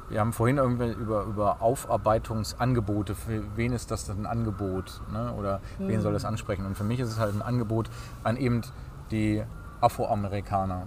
wir 0.10 0.20
haben 0.20 0.34
vorhin 0.34 0.58
irgendwie 0.58 0.92
über, 0.92 1.24
über 1.24 1.62
Aufarbeitungsangebote, 1.62 3.16
für 3.16 3.44
wen 3.56 3.74
ist 3.74 3.90
das 3.92 4.06
denn 4.06 4.22
ein 4.22 4.26
Angebot? 4.26 5.02
Ne? 5.12 5.34
Oder 5.34 5.62
wen 5.80 6.02
soll 6.02 6.14
das 6.14 6.26
ansprechen? 6.26 6.66
Und 6.66 6.76
für 6.78 6.84
mich 6.84 7.00
ist 7.00 7.10
es 7.10 7.20
halt 7.20 7.34
ein 7.36 7.42
Angebot 7.42 7.90
an 8.24 8.38
eben 8.38 8.62
die 9.12 9.44
Afroamerikaner. 9.82 10.84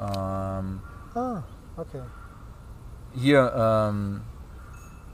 Ähm, 0.00 0.80
Ah, 1.14 1.42
okay. 1.76 2.00
hier, 3.12 3.52
ähm, 3.54 4.20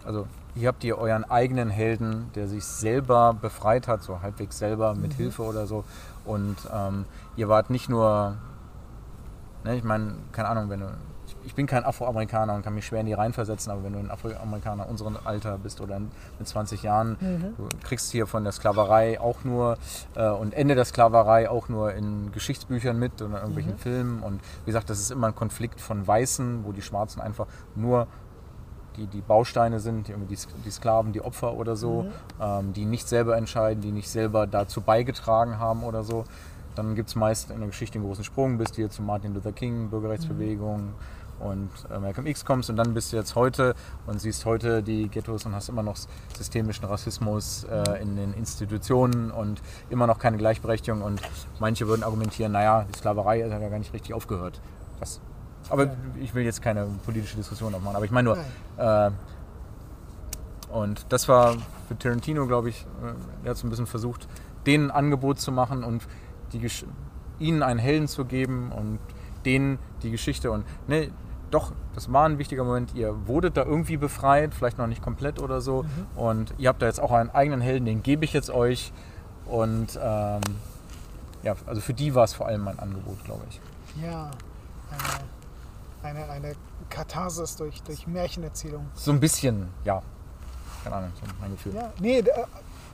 also 0.05 0.27
hier 0.55 0.69
habt 0.69 0.85
ihr 0.85 0.97
euren 0.99 1.25
eigenen 1.25 1.69
Helden, 1.71 2.31
der 2.35 2.49
sich 2.49 2.64
selber 2.64 3.35
befreit 3.35 3.89
hat, 3.89 4.03
so 4.03 4.23
halbwegs 4.23 4.59
selber 4.59 4.95
mit 4.95 5.14
Hilfe 5.14 5.43
oder 5.43 5.67
so. 5.67 5.85
Und 6.25 6.57
ähm, 6.73 7.05
ihr 7.37 7.49
wart 7.49 7.71
nicht 7.71 7.89
nur, 7.89 8.37
ne, 9.64 9.77
ich 9.77 9.85
meine, 9.85 10.14
keine 10.33 10.49
Ahnung, 10.49 10.71
wenn 10.71 10.81
du, 10.81 10.87
ich, 11.47 11.55
bin 11.55 11.67
kein 11.67 11.85
Afroamerikaner 11.85 12.55
und 12.55 12.63
kann 12.63 12.75
mich 12.75 12.87
schwer 12.87 13.01
in 13.01 13.07
die 13.07 13.13
reinversetzen, 13.13 13.73
aber 13.73 13.85
wenn 13.85 13.93
du 13.93 13.99
ein 13.99 14.11
Afroamerikaner 14.11 14.89
unserem 14.89 15.17
Alter 15.25 15.59
bist 15.59 15.81
oder 15.81 15.99
mit 16.01 16.47
20 16.47 16.83
Jahren, 16.83 17.17
du 17.57 17.69
kriegst 17.83 18.11
hier 18.13 18.27
von 18.27 18.45
der 18.45 18.53
Sklaverei 18.53 19.21
auch 19.21 19.45
nur 19.45 19.79
äh, 20.15 20.29
und 20.29 20.55
Ende 20.55 20.75
der 20.75 20.85
Sklaverei 20.85 21.49
auch 21.49 21.69
nur 21.69 21.95
in 21.95 22.33
Geschichtsbüchern 22.33 22.99
mit 22.99 23.23
oder 23.23 23.27
in 23.27 23.35
irgendwelchen 23.35 23.79
Filmen. 23.79 24.23
Und 24.23 24.41
wie 24.65 24.67
gesagt, 24.67 24.91
das 24.91 25.01
ist 25.01 25.11
immer 25.11 25.29
ein 25.29 25.35
Konflikt 25.35 25.81
von 25.81 26.07
Weißen, 26.07 26.65
wo 26.65 26.73
die 26.73 26.83
Schwarzen 26.83 27.21
einfach 27.21 27.47
nur 27.75 28.07
die, 28.97 29.07
die 29.07 29.21
Bausteine 29.21 29.81
sind, 29.81 30.09
die, 30.09 30.15
die, 30.65 30.71
Sklaven, 30.71 31.13
die 31.13 31.21
Opfer 31.21 31.55
oder 31.55 31.77
so, 31.77 32.07
ähm, 32.41 32.73
die 32.73 32.85
nicht 32.85 33.09
selber 33.09 33.37
entscheiden, 33.37 33.83
die 33.83 33.93
nicht 33.93 34.09
selber 34.09 34.47
dazu 34.47 34.81
beigetragen 34.81 35.59
haben 35.59 35.83
oder 35.85 36.03
so. 36.03 36.25
Dann 36.75 36.95
gibt 36.95 37.09
es 37.09 37.15
meist 37.15 37.51
in 37.51 37.59
der 37.59 37.69
Geschichte 37.69 37.99
einen 37.99 38.07
großen 38.07 38.25
Sprung, 38.25 38.59
bis 38.59 38.75
hier 38.75 38.91
zu 38.91 39.03
Martin 39.03 39.35
Luther 39.35 39.53
King, 39.53 39.89
Bürgerrechtsbewegung 39.89 40.93
und 41.41 41.70
äh, 41.91 41.99
Malcolm 41.99 42.26
X 42.26 42.45
kommst 42.45 42.70
und 42.70 42.76
dann 42.76 42.95
bist 42.95 43.12
du 43.12 43.16
jetzt 43.16 43.34
heute 43.34 43.74
und 44.07 44.20
siehst 44.20 44.45
heute 44.45 44.82
die 44.82 45.09
Ghettos 45.09 45.47
und 45.47 45.55
hast 45.55 45.68
immer 45.68 45.82
noch 45.82 45.97
systemischen 46.37 46.84
Rassismus 46.87 47.64
äh, 47.64 48.03
in 48.03 48.16
den 48.16 48.34
Institutionen 48.34 49.30
und 49.30 49.61
immer 49.91 50.07
noch 50.07 50.18
keine 50.18 50.37
Gleichberechtigung 50.37 51.03
und 51.03 51.20
manche 51.59 51.87
würden 51.89 52.03
argumentieren, 52.03 52.53
naja, 52.53 52.87
die 52.89 52.99
Sklaverei 52.99 53.43
hat 53.43 53.51
ja 53.51 53.68
gar 53.68 53.78
nicht 53.78 53.93
richtig 53.93 54.14
aufgehört. 54.14 54.61
Was 54.99 55.20
aber 55.68 55.91
ich 56.20 56.34
will 56.34 56.45
jetzt 56.45 56.62
keine 56.62 56.87
politische 57.05 57.37
Diskussion 57.37 57.74
aufmachen, 57.74 57.97
aber 57.97 58.05
ich 58.05 58.11
meine 58.11 58.28
nur, 58.28 58.39
äh, 58.76 59.11
und 60.70 61.07
das 61.09 61.28
war 61.28 61.57
für 61.89 61.99
Tarantino, 61.99 62.47
glaube 62.47 62.68
ich, 62.68 62.87
äh, 63.03 63.45
er 63.45 63.51
hat 63.51 63.57
so 63.57 63.66
ein 63.66 63.70
bisschen 63.70 63.87
versucht, 63.87 64.28
denen 64.66 64.91
ein 64.91 64.97
Angebot 64.97 65.41
zu 65.41 65.53
machen 65.53 65.84
und 65.84 66.07
die, 66.53 66.64
ihnen 67.39 67.62
einen 67.62 67.80
Helden 67.80 68.09
zu 68.09 68.24
geben 68.24 68.72
und 68.72 68.99
denen 69.45 69.78
die 70.03 70.11
Geschichte 70.11 70.51
und 70.51 70.64
ne, 70.89 71.11
doch, 71.51 71.73
das 71.95 72.13
war 72.13 72.29
ein 72.29 72.39
wichtiger 72.39 72.65
Moment. 72.65 72.95
Ihr 72.95 73.27
wurdet 73.27 73.57
da 73.57 73.65
irgendwie 73.65 73.97
befreit, 73.97 74.55
vielleicht 74.55 74.79
noch 74.79 74.87
nicht 74.87 75.03
komplett 75.03 75.41
oder 75.41 75.61
so. 75.61 75.85
Und 76.15 76.55
ihr 76.59 76.69
habt 76.69 76.83
da 76.83 76.87
jetzt 76.87 77.01
auch 77.01 77.13
einen 77.13 77.31
eigenen 77.31 77.61
Helden, 77.61 77.87
den 77.87 78.03
gebe 78.03 78.25
ich 78.25 78.33
jetzt 78.33 78.51
euch. 78.51 78.93
Und 79.47 79.99
ähm, 80.03 80.41
ja, 81.43 81.55
also 81.67 81.81
für 81.81 81.95
die 81.95 82.15
war 82.15 82.25
es 82.25 82.35
vor 82.35 82.47
allem 82.47 82.63
mein 82.63 82.79
Angebot, 82.79 83.25
glaube 83.25 83.43
ich. 83.49 83.61
Ja, 84.03 84.31
eine, 86.03 86.19
eine, 86.25 86.31
eine 86.31 86.55
Katharsis 86.91 87.57
durch, 87.57 87.83
durch 87.83 88.07
Märchenerzählung. 88.07 88.87
So 88.95 89.13
ein 89.13 89.21
bisschen, 89.21 89.69
ja. 89.85 90.03
Keine 90.83 90.97
Ahnung, 90.97 91.13
so 91.15 91.27
mein 91.41 91.53
Gefühl. 91.53 91.75
Ja, 91.75 91.93
nee, 91.99 92.19
äh, 92.19 92.45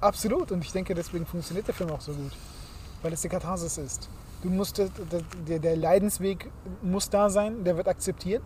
absolut. 0.01 0.53
Und 0.53 0.65
ich 0.65 0.73
denke, 0.73 0.95
deswegen 0.95 1.27
funktioniert 1.27 1.67
der 1.67 1.75
Film 1.75 1.91
auch 1.91 2.01
so 2.01 2.13
gut. 2.13 2.33
Weil 3.03 3.13
es 3.13 3.23
die 3.23 3.29
Katharsis 3.29 3.79
ist. 3.79 4.09
Du 4.43 4.51
musst, 4.51 4.79
der, 4.79 4.89
der, 5.49 5.59
der 5.61 5.77
Leidensweg 5.77 6.51
muss 6.83 7.09
da 7.09 7.31
sein, 7.31 7.65
der 7.65 7.77
wird 7.77 7.89
akzeptiert. 7.89 8.43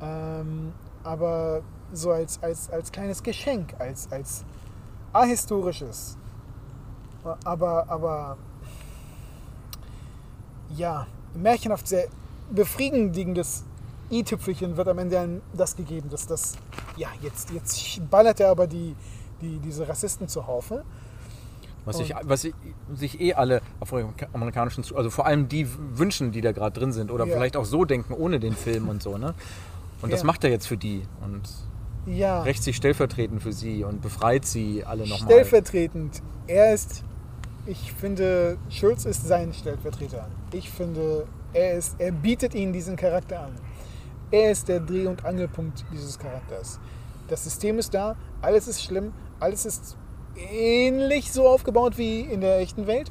Ähm, 0.00 0.72
aber 1.02 1.62
so 1.92 2.12
als, 2.12 2.42
als, 2.42 2.70
als 2.70 2.92
kleines 2.92 3.22
Geschenk, 3.22 3.74
als, 3.78 4.10
als 4.10 4.44
ahistorisches. 5.12 6.16
Aber, 7.44 7.88
aber 7.88 8.36
ja, 10.76 11.06
märchenhaft 11.34 11.88
sehr 11.88 12.08
befriedigendes 12.50 13.64
i-Tüpfelchen 14.10 14.76
wird 14.76 14.88
am 14.88 14.98
Ende 14.98 15.18
einem 15.18 15.42
das 15.54 15.74
gegeben, 15.74 16.10
dass 16.10 16.26
das, 16.26 16.54
ja, 16.96 17.08
jetzt, 17.22 17.50
jetzt 17.50 18.10
ballert 18.10 18.40
er 18.40 18.50
aber 18.50 18.66
die, 18.66 18.94
die, 19.40 19.58
diese 19.58 19.88
Rassisten 19.88 20.28
zur 20.28 20.46
Haufe. 20.46 20.84
Was, 21.86 21.98
sich, 21.98 22.14
was 22.22 22.40
sich- 22.42 22.54
sich 22.94 23.20
eh 23.20 23.34
alle 23.34 23.60
afroamerikanischen, 23.80 24.84
Zu- 24.84 24.96
also 24.96 25.10
vor 25.10 25.26
allem 25.26 25.48
die 25.48 25.68
wünschen, 25.96 26.32
die 26.32 26.40
da 26.40 26.52
gerade 26.52 26.78
drin 26.78 26.92
sind 26.92 27.10
oder 27.10 27.26
Ja. 27.26 27.34
vielleicht 27.34 27.56
auch 27.56 27.64
so 27.66 27.84
denken 27.84 28.14
ohne 28.14 28.40
den 28.40 28.54
Film 28.54 28.88
und 28.88 29.02
so, 29.02 29.18
ne? 29.18 29.34
Und 30.02 30.12
das 30.12 30.20
Ja. 30.20 30.26
macht 30.26 30.44
er 30.44 30.50
jetzt 30.50 30.66
für 30.66 30.76
die 30.76 31.02
und 31.22 31.42
Ja, 32.06 32.42
rächt 32.42 32.62
sich 32.62 32.76
stellvertretend 32.76 33.42
für 33.42 33.52
sie 33.52 33.84
und 33.84 34.02
befreit 34.02 34.44
sie 34.44 34.84
alle 34.84 35.06
nochmal. 35.06 35.28
stellvertretend. 35.30 36.22
Er 36.46 36.74
ist, 36.74 37.02
ich 37.66 37.92
finde, 37.92 38.58
Schulz 38.70 39.04
ist 39.06 39.26
sein 39.26 39.52
Stellvertreter. 39.54 40.28
Ich 40.52 40.70
finde, 40.70 41.26
er, 41.54 41.74
ist, 41.74 41.96
er 41.98 42.12
bietet 42.12 42.54
ihnen 42.54 42.72
diesen 42.72 42.96
Charakter 42.96 43.40
an. 43.40 43.52
Er 44.30 44.50
ist 44.50 44.68
der 44.68 44.80
Dreh- 44.80 45.06
und 45.06 45.24
Angelpunkt 45.24 45.84
dieses 45.92 46.18
Charakters. 46.18 46.78
Das 47.28 47.44
System 47.44 47.78
ist 47.78 47.94
da, 47.94 48.16
alles 48.42 48.68
ist 48.68 48.82
schlimm, 48.82 49.12
alles 49.40 49.64
ist 49.64 49.96
ähnlich 50.36 51.32
so 51.32 51.48
aufgebaut 51.48 51.98
wie 51.98 52.20
in 52.20 52.40
der 52.40 52.58
echten 52.58 52.86
Welt. 52.86 53.10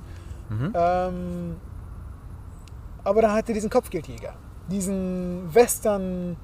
Ähm, 0.75 1.55
aber 3.03 3.21
da 3.21 3.33
hat 3.33 3.47
er 3.49 3.53
diesen 3.55 3.69
Kopfgeldjäger, 3.69 4.35
diesen 4.69 5.53
Western, 5.53 6.37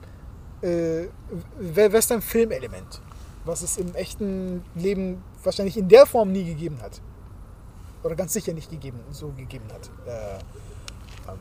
äh, 0.62 1.08
We- 1.60 1.92
Western-Filmelement, 1.92 3.02
was 3.46 3.62
es 3.62 3.78
im 3.78 3.94
echten 3.96 4.64
Leben 4.76 5.24
wahrscheinlich 5.44 5.78
in 5.78 5.88
der 5.88 6.06
Form 6.06 6.32
nie 6.32 6.44
gegeben 6.44 6.80
hat. 6.82 7.02
Oder 8.04 8.16
ganz 8.16 8.34
sicher 8.34 8.54
nicht 8.54 8.72
gegeben, 8.72 9.00
so 9.12 9.30
gegeben 9.38 9.66
hat. 9.74 9.90
Äh, 10.08 10.40
ähm, 11.32 11.38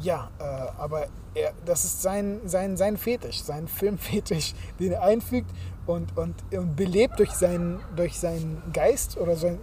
ja, 0.00 0.30
äh, 0.38 0.44
aber 0.78 1.06
er, 1.34 1.52
das 1.64 1.84
ist 1.84 2.02
sein, 2.02 2.40
sein, 2.44 2.76
sein 2.76 2.96
Fetisch, 2.96 3.42
sein 3.42 3.68
Filmfetisch, 3.68 4.54
den 4.78 4.92
er 4.92 5.02
einfügt 5.02 5.50
und, 5.86 6.16
und, 6.16 6.34
und 6.52 6.76
belebt 6.76 7.18
durch 7.18 7.32
seinen, 7.32 7.80
durch 7.94 8.18
seinen 8.18 8.62
Geist 8.72 9.16
oder 9.16 9.36
sein, 9.36 9.58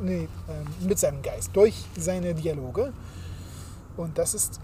nee, 0.00 0.28
ähm, 0.48 0.86
mit 0.86 0.98
seinem 0.98 1.22
Geist, 1.22 1.50
durch 1.54 1.84
seine 1.96 2.34
Dialoge. 2.34 2.92
Und 3.96 4.18
das 4.18 4.34
ist 4.34 4.60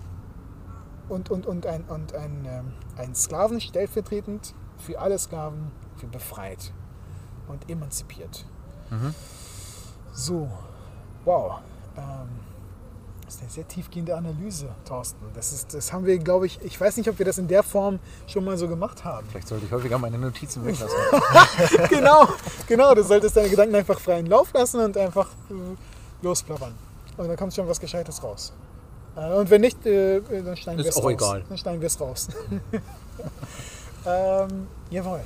und, 1.08 1.28
und, 1.28 1.44
und 1.46 1.66
ein, 1.66 1.84
und 1.84 2.14
ein, 2.14 2.46
ähm, 2.46 2.72
ein 2.96 3.14
Sklaven 3.14 3.60
stellvertretend 3.60 4.54
für 4.78 4.98
alle 5.00 5.18
Sklaven, 5.18 5.72
für 5.96 6.06
befreit 6.06 6.72
und 7.48 7.68
emanzipiert. 7.68 8.46
So, 10.12 10.48
wow. 11.24 11.60
Ähm, 11.96 12.28
das 13.30 13.36
ist 13.36 13.42
eine 13.42 13.50
sehr 13.50 13.68
tiefgehende 13.68 14.16
Analyse, 14.16 14.70
Thorsten. 14.84 15.24
Das, 15.34 15.52
ist, 15.52 15.72
das 15.72 15.92
haben 15.92 16.04
wir, 16.04 16.18
glaube 16.18 16.46
ich, 16.46 16.60
ich 16.62 16.80
weiß 16.80 16.96
nicht, 16.96 17.08
ob 17.08 17.16
wir 17.16 17.24
das 17.26 17.38
in 17.38 17.46
der 17.46 17.62
Form 17.62 18.00
schon 18.26 18.44
mal 18.44 18.58
so 18.58 18.66
gemacht 18.66 19.04
haben. 19.04 19.24
Vielleicht 19.30 19.46
sollte 19.46 19.66
ich 19.66 19.70
häufiger 19.70 19.98
meine 19.98 20.18
Notizen 20.18 20.64
weglassen. 20.66 20.98
genau, 21.88 22.26
genau. 22.66 22.92
Du 22.92 23.04
solltest 23.04 23.36
deine 23.36 23.48
Gedanken 23.48 23.76
einfach 23.76 24.00
freien 24.00 24.26
Lauf 24.26 24.52
lassen 24.52 24.80
und 24.80 24.96
einfach 24.96 25.28
äh, 25.48 26.24
losplappern. 26.24 26.74
Und 27.18 27.28
dann 27.28 27.36
kommt 27.36 27.54
schon 27.54 27.68
was 27.68 27.78
Gescheites 27.78 28.20
raus. 28.20 28.52
Äh, 29.14 29.32
und 29.32 29.48
wenn 29.48 29.60
nicht, 29.60 29.86
äh, 29.86 30.20
dann 30.20 30.56
schneiden 30.56 30.80
Ist 30.80 30.86
wir 30.86 30.90
es 30.90 30.96
auch 30.96 31.04
raus. 31.04 31.12
egal. 31.12 31.44
Dann 31.48 31.58
schneiden 31.58 31.80
wir 31.80 31.86
es 31.86 32.00
raus. 32.00 32.28
ähm, 34.06 34.66
jawohl. 34.90 35.20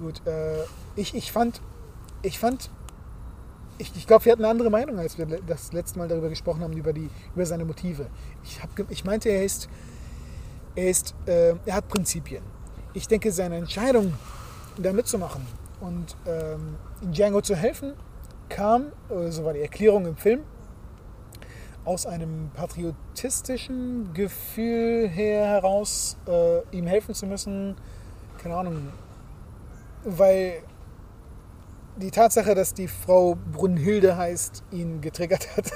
Gut. 0.00 0.26
Äh, 0.26 0.64
ich, 0.96 1.14
ich 1.14 1.30
fand, 1.30 1.60
ich 2.22 2.40
fand, 2.40 2.68
ich, 3.80 3.96
ich 3.96 4.06
glaube, 4.06 4.24
wir 4.24 4.32
hatten 4.32 4.44
eine 4.44 4.50
andere 4.50 4.70
Meinung, 4.70 4.98
als 4.98 5.16
wir 5.18 5.26
das 5.26 5.72
letzte 5.72 5.98
Mal 5.98 6.08
darüber 6.08 6.28
gesprochen 6.28 6.62
haben, 6.62 6.74
über, 6.74 6.92
die, 6.92 7.08
über 7.34 7.46
seine 7.46 7.64
Motive. 7.64 8.06
Ich, 8.44 8.62
hab, 8.62 8.68
ich 8.90 9.04
meinte, 9.04 9.28
er 9.30 9.44
ist, 9.44 9.68
er 10.74 10.90
ist, 10.90 11.14
äh, 11.26 11.54
er 11.64 11.74
hat 11.74 11.88
Prinzipien. 11.88 12.42
Ich 12.92 13.08
denke, 13.08 13.32
seine 13.32 13.56
Entscheidung, 13.56 14.12
da 14.76 14.92
mitzumachen 14.92 15.46
und 15.80 16.16
ähm, 16.26 16.76
Django 17.02 17.40
zu 17.40 17.56
helfen, 17.56 17.94
kam, 18.48 18.92
äh, 19.08 19.30
so 19.30 19.44
war 19.44 19.52
die 19.52 19.60
Erklärung 19.60 20.06
im 20.06 20.16
Film, 20.16 20.40
aus 21.84 22.06
einem 22.06 22.50
patriotistischen 22.54 24.12
Gefühl 24.12 25.08
her 25.08 25.46
heraus, 25.46 26.16
äh, 26.28 26.76
ihm 26.76 26.86
helfen 26.86 27.14
zu 27.14 27.26
müssen. 27.26 27.76
Keine 28.38 28.56
Ahnung, 28.56 28.88
weil 30.04 30.62
die 32.00 32.10
Tatsache, 32.10 32.54
dass 32.54 32.74
die 32.74 32.88
Frau 32.88 33.36
Brunhilde 33.52 34.16
heißt, 34.16 34.64
ihn 34.72 35.00
getriggert 35.00 35.56
hat. 35.56 35.70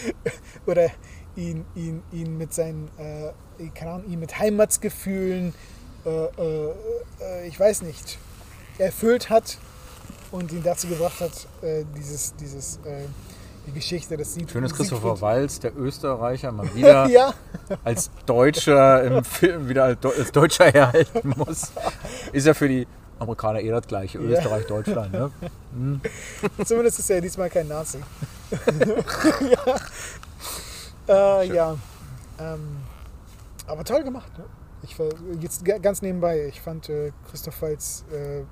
Oder 0.66 0.90
ihn, 1.36 1.64
ihn, 1.74 2.02
ihn 2.12 2.38
mit 2.38 2.54
seinen, 2.54 2.88
äh, 2.98 3.32
keine 3.74 3.92
Ahnung, 3.92 4.10
ihn 4.10 4.20
mit 4.20 4.38
Heimatsgefühlen, 4.38 5.54
äh, 6.04 6.10
äh, 6.10 6.70
äh, 7.20 7.48
ich 7.48 7.58
weiß 7.58 7.82
nicht, 7.82 8.18
erfüllt 8.78 9.28
hat 9.30 9.58
und 10.30 10.52
ihn 10.52 10.62
dazu 10.62 10.86
gebracht 10.86 11.20
hat, 11.20 11.46
äh, 11.62 11.84
dieses, 11.96 12.34
dieses 12.36 12.76
äh, 12.84 13.04
die 13.66 13.72
Geschichte 13.72 14.16
des 14.16 14.34
Sieg 14.34 14.48
Schön 14.48 14.62
ist 14.62 14.76
Christopher 14.76 15.16
Siegfried- 15.16 15.22
Walz, 15.22 15.60
der 15.60 15.76
Österreicher, 15.76 16.52
mal 16.52 16.68
wieder 16.74 17.08
ja, 17.08 17.34
als 17.82 18.10
Deutscher 18.24 19.02
im 19.02 19.24
Film 19.24 19.68
wieder 19.68 19.84
als 19.84 20.30
Deutscher 20.32 20.70
herhalten 20.70 21.34
muss. 21.36 21.72
Ist 22.32 22.46
ja 22.46 22.54
für 22.54 22.68
die 22.68 22.86
Amerikaner 23.18 23.60
eh 23.60 23.70
das 23.70 23.86
gleiche, 23.86 24.18
Ja. 24.18 24.38
Österreich, 24.38 24.66
Deutschland. 24.66 25.12
Ne? 25.12 25.30
zumindest 26.64 26.98
ist 26.98 27.10
er 27.10 27.20
diesmal 27.20 27.48
kein 27.50 27.68
Nazi. 27.68 27.98
ja, 31.08 31.40
äh, 31.40 31.46
ja. 31.54 31.76
Ähm, 32.38 32.76
aber 33.66 33.84
toll 33.84 34.02
gemacht. 34.04 34.36
Ne? 34.38 34.44
Ich 34.82 34.98
war 34.98 35.08
jetzt 35.40 35.64
ga- 35.64 35.78
ganz 35.78 36.02
nebenbei. 36.02 36.46
Ich 36.46 36.60
fand, 36.60 36.88
äh, 36.88 37.12
Christoph 37.30 37.60
Waltz 37.62 38.04
äh, 38.12 38.42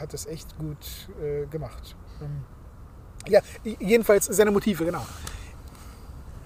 hat 0.00 0.12
das 0.12 0.26
echt 0.26 0.56
gut 0.58 0.78
äh, 1.22 1.46
gemacht. 1.46 1.94
Ähm, 2.22 2.42
ja, 3.28 3.40
jedenfalls 3.78 4.26
seine 4.26 4.50
Motive, 4.50 4.84
genau. 4.84 5.04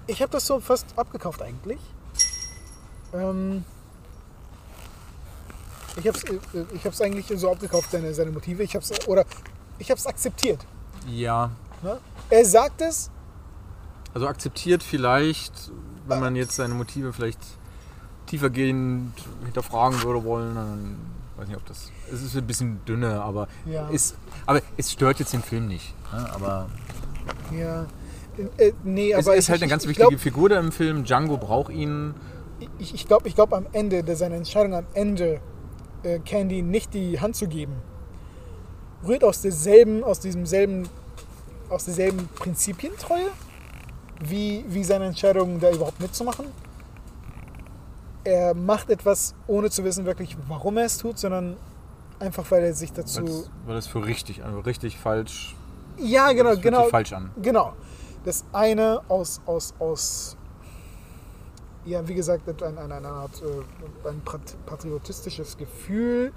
Ich 0.06 0.20
habe 0.22 0.32
das 0.32 0.46
so 0.46 0.58
fast 0.60 0.86
abgekauft 0.96 1.42
eigentlich. 1.42 1.78
Ähm, 3.12 3.64
ich 5.96 6.06
habe 6.06 6.18
es 6.18 6.24
ich 6.74 6.84
hab's 6.84 7.00
eigentlich 7.00 7.26
so 7.38 7.50
abgekauft, 7.50 7.90
seine, 7.90 8.12
seine 8.14 8.30
Motive. 8.30 8.62
Ich 8.62 8.74
hab's, 8.74 8.90
oder 9.06 9.24
ich 9.78 9.90
habe 9.90 9.98
es 9.98 10.06
akzeptiert. 10.06 10.64
Ja, 11.08 11.50
Ne? 11.82 11.98
Er 12.30 12.44
sagt 12.44 12.80
es, 12.80 13.10
also 14.14 14.26
akzeptiert 14.26 14.82
vielleicht, 14.82 15.70
wenn 16.06 16.20
man 16.20 16.34
jetzt 16.34 16.56
seine 16.56 16.74
Motive 16.74 17.12
vielleicht 17.12 17.38
tiefergehend 18.26 19.12
hinterfragen 19.44 20.02
würde 20.02 20.24
wollen, 20.24 20.54
dann 20.54 20.96
weiß 21.36 21.46
nicht, 21.48 21.56
ob 21.56 21.64
das. 21.66 21.90
Es 22.12 22.22
ist 22.22 22.36
ein 22.36 22.46
bisschen 22.46 22.84
dünne, 22.84 23.22
aber, 23.22 23.48
Ja. 23.64 23.88
ist, 23.88 24.16
aber 24.46 24.60
es 24.76 24.90
stört 24.92 25.20
jetzt 25.20 25.32
den 25.32 25.42
Film 25.42 25.68
nicht. 25.68 25.94
Ne? 26.12 26.30
Aber 26.32 26.68
ja. 27.56 27.86
Äh, 28.56 28.72
nee, 28.84 29.12
es 29.12 29.26
aber 29.26 29.36
ist 29.36 29.44
ich, 29.46 29.50
halt 29.50 29.62
eine 29.62 29.70
ganz 29.70 29.84
ich 29.84 29.90
wichtige 29.90 30.08
glaub, 30.08 30.20
Figur 30.20 30.48
da 30.48 30.58
im 30.58 30.72
Film. 30.72 31.04
Django 31.04 31.36
braucht 31.36 31.72
ihn. 31.72 32.14
Ich, 32.78 32.94
ich 32.94 33.06
glaube, 33.06 33.28
ich 33.28 33.34
glaub, 33.34 33.52
am 33.52 33.66
Ende, 33.72 34.04
seine 34.16 34.36
Entscheidung 34.36 34.74
am 34.74 34.86
Ende, 34.94 35.40
äh, 36.02 36.18
Candy 36.20 36.62
nicht 36.62 36.94
die 36.94 37.20
Hand 37.20 37.36
zu 37.36 37.46
geben, 37.48 37.74
rührt 39.06 39.24
aus 39.24 39.40
derselben, 39.42 40.02
aus 40.04 40.20
diesem 40.20 40.46
selben, 40.46 40.88
aus 41.68 41.84
derselben 41.84 42.28
Prinzipientreue, 42.36 43.28
wie, 44.20 44.64
wie 44.68 44.82
seine 44.84 45.06
Entscheidung, 45.06 45.60
da 45.60 45.70
überhaupt 45.70 46.00
mitzumachen. 46.00 46.46
Er 48.24 48.54
macht 48.54 48.90
etwas, 48.90 49.34
ohne 49.46 49.70
zu 49.70 49.84
wissen 49.84 50.04
wirklich, 50.04 50.36
warum 50.48 50.76
er 50.76 50.84
es 50.86 50.98
tut, 50.98 51.18
sondern 51.18 51.56
einfach, 52.18 52.50
weil 52.50 52.62
er 52.64 52.74
sich 52.74 52.92
dazu. 52.92 53.22
Weil's- 53.22 53.50
Weil 53.66 53.76
es 53.76 53.86
für 53.86 54.04
richtig, 54.04 54.44
also 54.44 54.60
richtig 54.60 54.98
falsch. 54.98 55.54
Ja, 55.98 56.32
genau, 56.32 56.56
genau. 56.56 56.84
Falsch 56.88 57.12
an. 57.12 57.30
Genau. 57.40 57.72
Das 58.24 58.44
eine 58.52 59.00
aus, 59.08 59.40
aus, 59.46 59.72
aus 59.78 60.36
ja, 61.84 62.06
wie 62.06 62.14
gesagt, 62.14 62.48
ein, 62.62 62.78
ein, 62.78 62.92
eine 62.92 63.08
Art 63.08 63.42
äh, 63.42 64.08
ein 64.08 64.20
pat- 64.24 64.56
patriotistisches 64.66 65.56
Gefühl. 65.56 66.32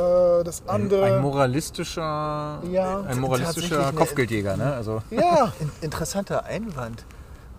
Äh, 0.00 0.44
das 0.44 0.62
andere. 0.68 1.04
Ein 1.04 1.20
moralistischer, 1.22 2.60
Ja. 2.70 3.00
ein 3.02 3.18
moralistischer 3.18 3.92
Kopfgeldjäger, 3.92 4.56
ne? 4.56 4.74
Also 4.74 5.02
ja, 5.10 5.52
In, 5.60 5.70
interessanter 5.80 6.44
Einwand. 6.44 7.04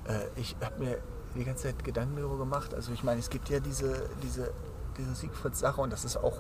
Äh, 0.08 0.40
ich 0.40 0.56
habe 0.64 0.80
mir 0.84 0.98
die 1.36 1.44
ganze 1.44 1.64
Zeit 1.64 1.84
Gedanken 1.84 2.16
darüber 2.18 2.38
gemacht. 2.38 2.74
Also 2.74 2.92
ich 2.94 3.04
meine, 3.04 3.20
es 3.20 3.30
gibt 3.30 3.50
ja 3.50 3.60
diese, 3.60 4.10
diese, 4.24 4.52
diese 4.98 5.16
Siegfried-Sache 5.16 5.80
und 5.82 5.92
das 5.94 6.06
ist 6.06 6.18
auch, 6.18 6.38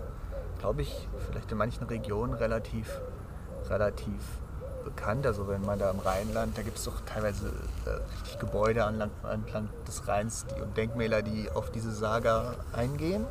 glaube 0.59 0.81
ich, 0.81 1.07
vielleicht 1.27 1.51
in 1.51 1.57
manchen 1.57 1.83
Regionen 1.85 2.33
relativ, 2.33 2.99
relativ 3.69 4.21
bekannt. 4.83 5.25
Also 5.25 5.47
wenn 5.47 5.61
man 5.61 5.79
da 5.79 5.91
im 5.91 5.99
Rheinland, 5.99 6.57
da 6.57 6.61
gibt 6.61 6.77
es 6.77 6.85
doch 6.85 7.01
teilweise 7.05 7.51
äh, 7.85 7.89
richtig 8.11 8.39
Gebäude 8.39 8.85
anlang, 8.85 9.11
entlang 9.31 9.69
des 9.87 10.07
Rheins 10.07 10.45
die, 10.45 10.61
und 10.61 10.75
Denkmäler, 10.77 11.21
die 11.21 11.49
auf 11.51 11.71
diese 11.71 11.91
Saga 11.91 12.55
eingehen. 12.73 13.25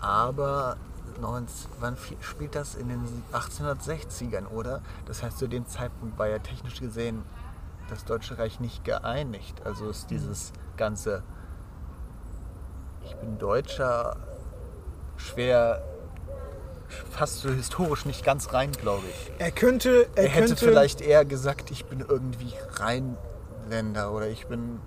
Aber 0.00 0.76
19, 1.20 1.70
wann 1.80 1.96
spielt 2.20 2.54
das? 2.54 2.74
In 2.74 2.88
den 2.88 3.22
1860ern, 3.32 4.48
oder? 4.48 4.82
Das 5.06 5.22
heißt, 5.22 5.38
zu 5.38 5.48
dem 5.48 5.66
Zeitpunkt 5.66 6.18
war 6.18 6.28
ja 6.28 6.38
technisch 6.38 6.80
gesehen 6.80 7.22
das 7.88 8.04
Deutsche 8.04 8.38
Reich 8.38 8.60
nicht 8.60 8.84
geeinigt. 8.84 9.62
Also 9.64 9.88
ist 9.88 10.10
dieses 10.10 10.52
ganze 10.76 11.22
Ich 13.04 13.14
bin 13.16 13.38
Deutscher 13.38 14.16
schwer, 15.16 15.82
fast 17.10 17.40
so 17.40 17.50
historisch 17.50 18.04
nicht 18.04 18.24
ganz 18.24 18.52
rein, 18.52 18.72
glaube 18.72 19.04
ich. 19.08 19.32
er 19.38 19.50
könnte. 19.50 20.06
Er, 20.14 20.24
Er 20.24 20.28
hätte 20.30 20.46
könnte, 20.48 20.64
vielleicht 20.64 21.00
eher 21.00 21.24
gesagt, 21.24 21.70
ich 21.70 21.84
bin 21.86 22.00
irgendwie 22.00 22.52
Rheinländer 22.76 24.12
oder 24.12 24.28
ich 24.28 24.46
bin 24.46 24.80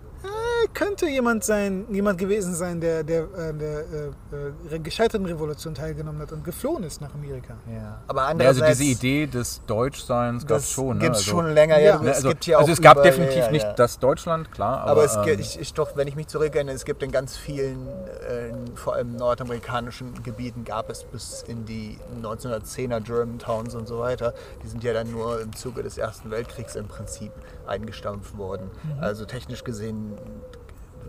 könnte 0.77 1.07
jemand 1.07 1.43
sein, 1.43 1.87
jemand 1.89 2.19
gewesen 2.19 2.53
sein, 2.53 2.79
der 2.79 3.03
der, 3.03 3.23
äh, 3.23 3.53
der 3.53 3.79
äh, 3.79 4.75
äh, 4.75 4.79
gescheiterten 4.79 5.25
Revolution 5.25 5.73
teilgenommen 5.73 6.21
hat 6.21 6.31
und 6.31 6.43
geflohen 6.43 6.83
ist 6.83 7.01
nach 7.01 7.15
Amerika. 7.15 7.55
Ja. 7.65 7.99
Aber 8.07 8.21
Ja, 8.21 8.27
also 8.27 8.31
andererseits, 8.31 8.77
diese 8.77 8.91
Idee 8.91 9.25
des 9.25 9.61
Deutschseins 9.65 10.45
gab 10.45 10.59
es 10.59 10.69
schon. 10.69 10.97
Ne? 10.97 11.03
gibt's 11.05 11.19
also, 11.19 11.31
schon 11.31 11.49
länger. 11.51 11.79
Ja, 11.79 11.85
Ja. 11.93 11.97
du- 11.97 12.03
ne, 12.03 12.11
es 12.11 12.17
also, 12.17 12.29
gibt 12.29 12.45
ja 12.45 12.57
also 12.59 12.69
auch 12.69 12.73
es 12.73 12.81
gab 12.81 12.97
überall- 12.97 13.09
definitiv 13.09 13.37
ja, 13.45 13.51
nicht 13.51 13.65
das 13.75 13.97
Deutschland, 13.97 14.51
klar. 14.51 14.81
Aber, 14.81 14.91
Aber, 14.91 15.03
es 15.05 15.15
ähm, 15.15 15.23
gibt, 15.23 15.39
ich, 15.39 15.59
ich 15.59 15.73
doch, 15.73 15.95
wenn 15.95 16.07
ich 16.07 16.15
mich 16.15 16.27
zurückerinnere, 16.27 16.75
es 16.75 16.85
gibt 16.85 17.01
in 17.01 17.09
ganz 17.11 17.35
vielen, 17.35 17.87
äh, 17.87 18.53
vor 18.75 18.93
allem 18.93 19.15
nordamerikanischen 19.15 20.21
Gebieten, 20.21 20.63
gab 20.63 20.91
es 20.91 21.05
bis 21.05 21.43
in 21.47 21.65
die 21.65 21.97
1910er 22.21 23.01
Germantowns 23.01 23.73
und 23.73 23.87
so 23.87 23.97
weiter. 23.97 24.35
Die 24.63 24.67
sind 24.67 24.83
ja 24.83 24.93
dann 24.93 25.09
nur 25.09 25.41
im 25.41 25.55
Zuge 25.55 25.81
des 25.81 25.97
Ersten 25.97 26.29
Weltkriegs 26.29 26.75
im 26.75 26.87
Prinzip 26.87 27.31
eingestampft 27.65 28.37
worden. 28.37 28.69
Also 29.01 29.25
technisch 29.25 29.63
gesehen 29.63 30.13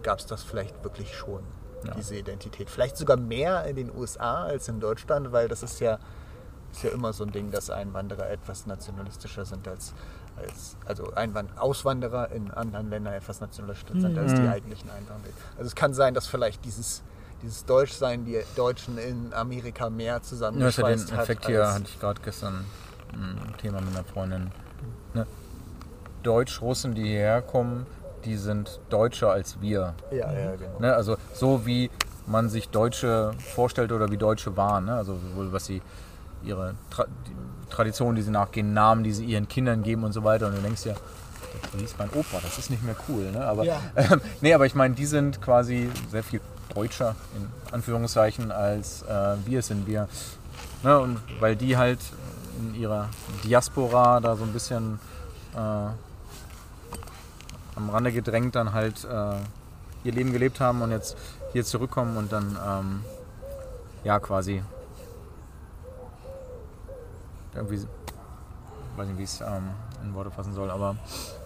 gab 0.03 0.18
es 0.18 0.26
das 0.26 0.42
vielleicht 0.42 0.82
wirklich 0.84 1.14
schon, 1.16 1.42
Ja. 1.84 1.94
diese 1.94 2.16
Identität. 2.16 2.70
Vielleicht 2.70 2.96
sogar 2.96 3.16
mehr 3.16 3.64
in 3.64 3.76
den 3.76 3.94
USA 3.94 4.44
als 4.44 4.68
in 4.68 4.80
Deutschland, 4.80 5.32
weil 5.32 5.49
das 5.49 5.62
ist 5.62 5.80
ja, 5.80 5.99
ist 6.72 6.82
ja 6.82 6.90
immer 6.90 7.12
so 7.12 7.24
ein 7.24 7.32
Ding, 7.32 7.51
dass 7.51 7.70
Einwanderer 7.70 8.28
etwas 8.30 8.66
nationalistischer 8.66 9.44
sind 9.44 9.66
als, 9.68 9.94
als 10.36 10.76
also 10.86 11.12
Einwand 11.14 11.57
Auswanderer 11.59 12.30
in 12.32 12.51
anderen 12.51 12.90
Ländern 12.90 13.14
etwas 13.14 13.40
nationalistischer 13.40 14.01
sind 14.01 14.18
als 14.18 14.34
die 14.34 14.42
Mhm. 14.42 14.49
eigentlichen 14.49 14.90
Einwanderer. 14.90 15.32
Also 15.57 15.68
es 15.68 15.74
kann 15.74 15.94
sein, 15.94 16.14
dass 16.14 16.26
vielleicht 16.26 16.64
dieses, 16.64 17.03
dieses 17.42 17.64
Deutschsein 17.64 18.24
die 18.24 18.42
Deutschen 18.57 18.99
in 18.99 19.32
Amerika 19.32 19.88
mehr 19.88 20.14
Ja, 20.14 20.22
zusammengeschweißt 20.22 21.11
den 21.11 21.16
hat. 21.16 21.22
Effekt 21.24 21.46
hier, 21.46 21.72
hatte 21.72 21.84
ich 21.86 21.99
gerade 22.01 22.20
gestern 22.22 22.64
ein 23.12 23.55
Thema 23.59 23.80
mit 23.80 23.94
einer 23.96 24.05
Freundin. 24.05 24.51
Ne? 25.14 25.26
Deutsch-Russen, 26.22 26.94
die 26.94 27.05
hierher 27.05 27.42
kommen, 27.42 27.86
die 28.24 28.36
sind 28.36 28.80
deutscher 28.90 29.30
als 29.30 29.60
wir. 29.60 29.94
ja, 30.10 30.32
ja, 30.32 30.56
genau. 30.56 30.78
Ne? 30.80 30.94
Also 30.94 31.16
so 31.34 31.66
wie 31.66 31.90
man 32.26 32.48
sich 32.48 32.68
Deutsche 32.68 33.32
vorstellt 33.54 33.92
oder 33.92 34.10
wie 34.10 34.16
Deutsche 34.16 34.56
waren. 34.56 34.86
Ne? 34.86 34.94
Also 34.94 35.16
sowohl 35.16 35.52
was 35.52 35.66
sie 35.66 35.80
ihre 36.44 36.74
Tra 36.90 37.04
die 37.04 37.70
Traditionen, 37.70 38.16
die 38.16 38.22
sie 38.22 38.30
nachgehen, 38.30 38.72
Namen, 38.72 39.04
die 39.04 39.12
sie 39.12 39.24
ihren 39.24 39.48
Kindern 39.48 39.82
geben 39.82 40.04
und 40.04 40.12
so 40.12 40.24
weiter. 40.24 40.46
Und 40.48 40.56
du 40.56 40.62
denkst 40.62 40.86
ja, 40.86 40.94
das 41.72 41.80
hieß 41.80 41.94
mein 41.98 42.10
Opa, 42.10 42.38
das 42.42 42.58
ist 42.58 42.70
nicht 42.70 42.82
mehr 42.82 42.96
cool. 43.08 43.30
Ne? 43.30 43.44
Aber, 43.44 43.64
Ja. 43.64 43.80
ähm, 43.96 44.20
nee, 44.40 44.54
aber 44.54 44.66
ich 44.66 44.74
meine, 44.74 44.94
die 44.94 45.06
sind 45.06 45.40
quasi 45.40 45.90
sehr 46.10 46.22
viel 46.22 46.40
deutscher, 46.74 47.14
in 47.36 47.46
Anführungszeichen, 47.72 48.52
als 48.52 49.02
äh, 49.02 49.36
wir 49.44 49.60
es 49.60 49.68
sind. 49.68 49.86
Wir, 49.86 50.08
ne? 50.82 50.98
Und 50.98 51.18
weil 51.40 51.56
die 51.56 51.76
halt 51.76 51.98
in 52.58 52.74
ihrer 52.74 53.08
Diaspora 53.44 54.20
da 54.20 54.36
so 54.36 54.44
ein 54.44 54.52
bisschen 54.52 54.98
äh, 55.54 55.58
am 57.79 57.91
Rande 57.91 58.12
gedrängt 58.12 58.57
dann 58.57 58.72
halt 58.72 59.05
äh, 59.05 59.37
ihr 60.05 60.12
Leben 60.12 60.33
gelebt 60.33 60.59
haben 60.61 60.83
und 60.83 60.91
jetzt 60.91 61.16
hier 61.53 61.64
zurückkommen 61.64 62.16
und 62.16 62.33
dann 62.33 62.59
ähm, 62.66 63.05
ja 64.05 64.18
quasi 64.18 64.62
irgendwie 67.55 67.87
weiß 68.97 69.07
nicht 69.07 69.18
wie 69.18 69.22
ich 69.22 69.31
es 69.31 69.41
ähm, 69.41 69.70
in 70.03 70.12
Worte 70.14 70.31
fassen 70.31 70.53
soll, 70.55 70.70
aber 70.70 70.97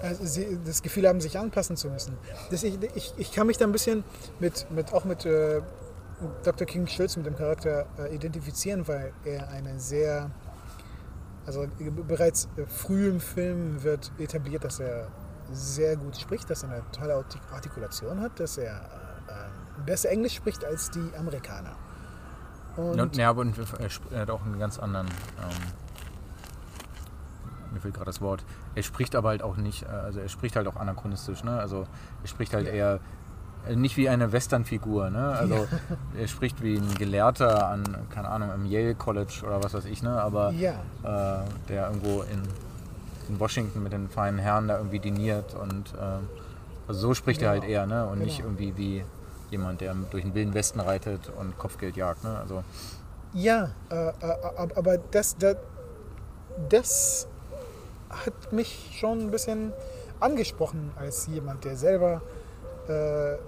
Also 0.01 0.24
sie 0.24 0.59
das 0.64 0.83
Gefühl 0.83 1.07
haben, 1.07 1.20
sich 1.20 1.39
anpassen 1.39 1.76
zu 1.76 1.89
müssen. 1.89 2.16
Das, 2.51 2.62
ich, 2.62 2.78
ich, 2.95 3.12
ich 3.16 3.33
kann 3.33 3.47
mich 3.47 3.59
da 3.59 3.66
ein 3.66 3.72
bisschen 3.72 4.05
mit, 4.41 4.66
mit 4.70 4.93
auch 4.93 5.05
mit 5.05 5.26
äh, 5.26 5.61
Dr. 6.45 6.66
King 6.66 6.87
Schulz, 6.87 7.16
mit 7.16 7.26
dem 7.26 7.37
Charakter, 7.37 7.87
äh, 7.99 8.14
identifizieren, 8.14 8.87
weil 8.89 9.12
er 9.24 9.49
eine 9.49 9.78
sehr, 9.78 10.30
also 11.47 11.64
äh, 11.64 11.91
bereits 12.09 12.49
äh, 12.57 12.64
früh 12.66 13.09
im 13.09 13.20
Film 13.20 13.83
wird 13.83 14.12
etabliert, 14.18 14.64
dass 14.64 14.80
er 14.80 15.09
sehr 15.53 15.96
gut 15.96 16.16
spricht, 16.16 16.48
dass 16.50 16.62
er 16.62 16.70
eine 16.70 16.82
tolle 16.92 17.14
Artik- 17.14 17.40
Artikulation 17.53 18.20
hat, 18.20 18.38
dass 18.40 18.59
er 18.59 18.72
äh, 18.74 18.76
äh, 18.76 19.84
besser 19.86 20.11
Englisch 20.11 20.34
spricht 20.34 20.64
als 20.64 20.90
die 20.90 21.11
Amerikaner. 21.18 21.72
Und, 22.76 23.00
und, 23.00 23.16
ja, 23.16 23.30
aber 23.30 23.44
er, 24.11 24.20
hat 24.20 24.30
auch 24.30 24.44
einen 24.44 24.59
ganz 24.59 24.78
anderen 24.78 25.07
ähm, 25.07 25.72
mir 27.72 27.80
fehlt 27.80 27.94
gerade 27.94 28.07
das 28.07 28.20
Wort. 28.20 28.44
Er 28.74 28.82
spricht 28.82 29.14
aber 29.16 29.30
halt 29.30 29.42
auch 29.42 29.57
nicht, 29.57 29.82
äh, 29.84 29.86
also 29.86 30.20
er 30.20 30.28
spricht 30.28 30.57
halt 30.57 30.66
auch 30.66 30.76
anachronistisch, 30.76 31.42
ne? 31.44 31.59
Also 31.59 31.86
er 32.22 32.28
spricht 32.28 32.55
halt 32.55 32.66
Ja. 32.66 32.72
eher 32.72 33.00
äh, 33.68 33.76
nicht 33.76 33.96
wie 33.96 34.09
eine 34.09 34.32
Westernfigur, 34.32 35.11
ne? 35.11 35.28
Also 35.32 35.66
er 36.18 36.28
spricht 36.28 36.62
wie 36.62 36.76
ein 36.76 36.94
Gelehrter 36.94 37.68
an, 37.68 37.84
keine 38.11 38.28
Ahnung, 38.28 38.50
im 38.55 38.66
Yale 38.66 38.94
College 38.94 39.42
oder 39.46 39.62
was 39.62 39.74
weiß 39.74 39.84
ich, 39.86 40.03
ne? 40.03 40.20
Aber 40.20 40.50
ja, 40.53 40.72
äh, 41.03 41.44
der 41.68 41.88
irgendwo 41.88 42.22
in 42.22 42.42
in 43.28 43.38
Washington 43.40 43.82
mit 43.82 43.92
den 43.92 44.08
feinen 44.08 44.38
Herren 44.38 44.68
da 44.68 44.78
irgendwie 44.78 44.98
diniert 45.00 45.54
und 45.54 45.94
äh, 45.94 46.18
also 46.88 47.00
so 47.00 47.14
spricht 47.14 47.42
er 47.42 47.50
halt 47.50 47.62
Genau. 47.62 47.72
eher, 47.72 47.86
ne? 47.86 48.06
Und 48.06 48.18
nicht 48.20 48.38
Genau. 48.38 48.48
irgendwie 48.50 48.76
wie 48.76 49.04
jemand, 49.50 49.80
der 49.80 49.94
durch 50.10 50.24
den 50.24 50.34
wilden 50.34 50.54
Westen 50.54 50.80
reitet 50.80 51.30
und 51.38 51.56
Kopfgeld 51.58 51.96
jagt, 51.96 52.24
ne? 52.24 52.38
Also 52.38 52.64
Ja, 53.34 53.70
äh, 53.90 54.08
äh, 54.08 54.12
ab- 54.56 54.72
aber 54.76 54.98
das, 54.98 55.36
das, 55.38 55.56
das 56.68 57.28
hat 58.10 58.52
mich 58.52 58.90
schon 58.98 59.20
ein 59.20 59.30
bisschen 59.30 59.72
angesprochen 60.20 60.90
als 60.96 61.26
jemand, 61.26 61.64
der 61.64 61.76
selber 61.76 62.20
äh, 62.88 63.32
äh, 63.34 63.38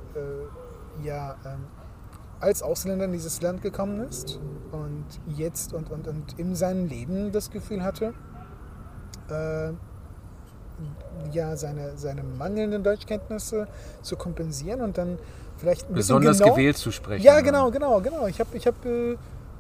ja, 1.03 1.35
ähm, 1.45 1.65
als 2.41 2.63
Ausländer 2.63 3.05
in 3.07 3.13
dieses 3.13 3.41
Land 3.43 3.63
gekommen 3.63 4.01
ist 4.09 4.39
und 4.73 5.05
jetzt 5.27 5.73
und, 5.73 5.91
und, 5.91 6.07
und 6.09 6.39
in 6.39 6.55
seinem 6.55 6.87
Leben 6.87 7.33
das 7.33 7.51
Gefühl 7.51 7.83
hatte, 7.83 8.15
äh, 9.31 9.73
ja, 11.33 11.57
seine, 11.57 11.97
seine 11.97 12.23
mangelnden 12.23 12.83
Deutschkenntnisse 12.83 13.69
zu 14.03 14.17
kompensieren 14.17 14.81
und 14.81 14.99
dann 14.99 15.19
vielleicht 15.57 15.83
ein 15.83 15.95
bisschen 15.95 16.17
besonders 16.17 16.39
genau, 16.39 16.55
gewählt 16.55 16.77
zu 16.77 16.91
sprechen. 16.91 17.25
ja, 17.25 17.41
genau, 17.41 17.71
genau, 17.71 18.01
genau. 18.01 18.27
Ich 18.27 18.41
habe 18.41 18.57
ich 18.57 18.67
hab, 18.67 18.85
äh, 18.85 19.17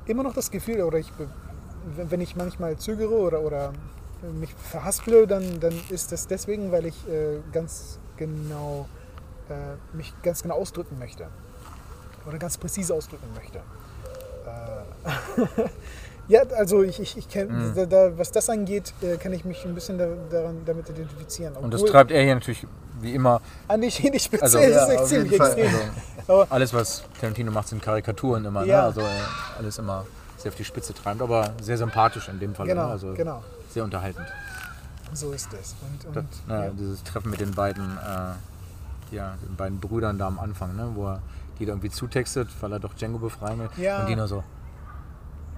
immer 0.06 0.22
noch 0.22 0.34
das 0.34 0.50
Gefühl, 0.50 0.82
oder 0.82 0.98
ich, 0.98 1.12
wenn 1.96 2.10
wenn 2.10 2.20
ich 2.20 2.36
manchmal 2.36 2.76
zögere 2.76 3.14
oder, 3.14 3.40
oder 3.40 3.72
mich 4.40 4.54
verhasple, 4.54 5.26
dann, 5.26 5.60
dann 5.60 5.74
ist 5.90 6.12
das 6.12 6.26
deswegen, 6.26 6.72
weil 6.72 6.86
ich 6.86 7.08
äh, 7.08 7.40
ganz 7.52 7.98
genau 8.16 8.88
äh, 9.48 9.96
mich 9.96 10.12
ganz 10.22 10.42
genau 10.42 10.56
ausdrücken 10.56 10.98
möchte. 10.98 11.28
Oder 12.26 12.38
ganz 12.38 12.56
präzise 12.56 12.94
ausdrücken 12.94 13.28
möchte. 13.34 13.60
Ja, 16.28 16.42
also 16.56 16.82
ich, 16.82 16.98
ich, 17.00 17.16
ich 17.18 17.28
kenn, 17.28 17.48
Mhm. 17.48 17.74
da, 17.74 17.84
da, 17.86 18.18
was 18.18 18.30
das 18.32 18.48
angeht, 18.48 18.94
äh, 19.02 19.16
kann 19.18 19.32
ich 19.32 19.44
mich 19.44 19.64
ein 19.64 19.74
bisschen 19.74 19.98
da, 19.98 20.06
daran, 20.30 20.56
damit 20.64 20.88
identifizieren. 20.88 21.54
Und 21.56 21.70
das 21.72 21.80
Obwohl- 21.82 21.92
treibt 21.92 22.10
er 22.10 22.22
hier 22.24 22.34
natürlich 22.34 22.66
wie 23.00 23.14
immer. 23.14 23.40
an 23.68 23.80
die, 23.82 23.88
die 23.90 24.18
Spitze 24.18 24.42
Also- 24.44 24.58
ist 24.58 24.74
Ja, 24.74 24.84
auf 25.00 25.04
ziemlich 25.06 25.32
extrem. 25.38 25.70
Also, 26.26 26.46
alles, 26.48 26.72
was 26.72 27.02
Tarantino 27.20 27.50
macht, 27.52 27.68
sind 27.68 27.82
Karikaturen 27.82 28.44
immer. 28.46 28.62
Ne? 28.62 28.68
Ja. 28.68 28.84
Also 28.84 29.02
äh, 29.02 29.04
alles 29.58 29.78
immer 29.78 30.06
sehr 30.38 30.50
auf 30.50 30.56
die 30.56 30.64
Spitze 30.64 30.94
treibt, 30.94 31.20
aber 31.20 31.52
sehr 31.60 31.76
sympathisch 31.76 32.28
in 32.28 32.40
dem 32.40 32.54
Fall. 32.54 32.66
Genau, 32.66 32.86
ne? 32.86 32.92
Also 32.92 33.12
genau. 33.12 33.42
sehr 33.70 33.84
unterhaltend. 33.84 34.26
So 35.12 35.30
ist 35.32 35.48
es. 35.52 35.74
Und, 35.82 36.06
und, 36.06 36.16
Das, 36.16 36.24
naja, 36.48 36.64
ja. 36.64 36.70
Dieses 36.70 37.02
Treffen 37.02 37.30
mit 37.30 37.40
den 37.40 37.50
beiden, 37.52 37.98
äh, 37.98 39.14
ja, 39.14 39.34
den 39.46 39.56
beiden 39.56 39.78
Brüdern 39.78 40.18
da 40.18 40.26
am 40.26 40.38
Anfang, 40.38 40.74
ne? 40.74 40.88
wo 40.94 41.06
er 41.08 41.20
die 41.58 41.66
da 41.66 41.72
irgendwie 41.72 41.90
zutextet, 41.90 42.48
weil 42.62 42.72
er 42.72 42.80
doch 42.80 42.94
Django 42.94 43.18
befreien 43.18 43.58
will. 43.60 43.68
Ja. 43.76 44.00
Und 44.00 44.08
die 44.08 44.16
nur 44.16 44.26
so. 44.26 44.42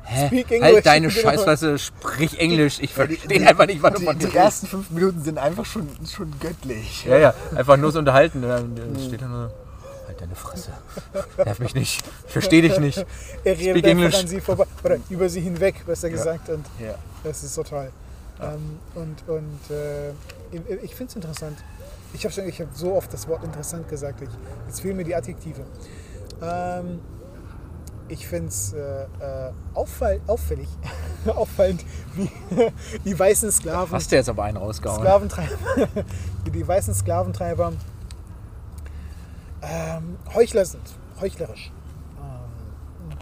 Hä? 0.09 0.27
Speak 0.29 0.51
English. 0.53 0.73
Halt 0.75 0.87
deine 0.87 1.09
Genau. 1.09 1.21
Scheißfresse, 1.21 1.79
sprich 1.79 2.39
Englisch. 2.39 2.79
Ich 2.81 2.97
Ja, 2.97 3.07
die- 3.07 3.17
verstehe 3.17 3.39
die- 3.41 3.47
einfach 3.47 3.67
nicht, 3.67 3.83
was 3.83 3.93
du 3.95 3.99
Die, 4.01 4.05
von 4.07 4.19
die 4.19 4.27
mir 4.27 4.35
ersten 4.37 4.67
fünf 4.67 4.91
Minuten 4.91 5.23
sind 5.23 5.39
einfach 5.39 5.65
schon, 5.65 5.89
schon 6.09 6.33
göttlich. 6.41 7.05
Ja, 7.05 7.19
ja, 7.19 7.35
einfach 7.55 7.77
nur 7.77 7.91
so 7.93 7.99
unterhalten. 7.99 8.45
Und 8.45 8.51
dann 8.79 8.97
steht 9.05 9.21
er 9.23 9.29
nur, 9.29 9.51
halt 10.07 10.21
deine 10.21 10.35
Fresse. 10.37 10.71
Nerv 11.45 11.59
mich 11.59 11.75
nicht. 11.75 12.05
Ich 12.27 12.33
verstehe 12.33 12.63
dich 12.63 12.79
nicht. 12.79 13.05
Er 13.45 13.55
Speak 13.57 13.67
redet 13.67 13.85
English. 13.87 14.07
einfach 14.07 14.21
an 14.21 14.29
sie 14.29 14.41
vorbei, 14.41 14.65
oder 14.85 14.97
über 15.11 15.29
sie 15.29 15.41
hinweg, 15.41 15.85
besser 15.87 16.09
gesagt. 16.09 16.49
Und 16.51 16.65
Ja. 16.79 16.95
das 17.25 17.43
ist 17.43 17.55
so 17.55 17.63
toll. 17.65 17.91
Ähm, 18.41 18.79
und 18.95 19.29
und 19.29 19.75
äh, 19.75 20.11
ich, 20.53 20.61
finde 20.95 21.11
es 21.11 21.17
interessant. 21.17 21.59
Ich 22.13 22.25
habe 22.25 22.33
habe 22.61 22.71
so 22.75 22.95
oft 22.95 23.13
das 23.13 23.27
Wort 23.29 23.43
interessant 23.43 23.89
gesagt. 23.89 24.21
Ich, 24.23 24.29
jetzt 24.69 24.81
fehlen 24.83 24.97
mir 24.99 25.05
die 25.05 25.15
Adjektive. 25.15 25.63
Ähm, 26.43 27.01
ich 28.09 28.27
finde 28.27 28.49
es 28.49 28.73
äh, 28.73 29.05
äh, 29.05 29.53
auffall, 29.75 30.21
auffällig, 30.27 30.69
auffallend, 31.27 31.85
wie 32.15 32.31
die 33.05 33.19
weißen 33.19 33.51
Sklaven 33.51 33.93
Hast 33.93 34.11
du 34.13 34.17
jetzt 34.17 34.29
aber 34.29 34.45
einen 34.45 34.57
rausgehauen? 34.57 35.01
Sklaventreiber, 35.01 35.57
wie 36.45 36.51
die 36.51 36.67
weißen 36.67 36.95
Sklaventreiber 36.95 37.73
ähm, 39.63 40.19
Heuchler 40.35 40.65
sind, 40.65 40.97
heuchlerisch. 41.21 41.73
Ähm, 42.19 43.19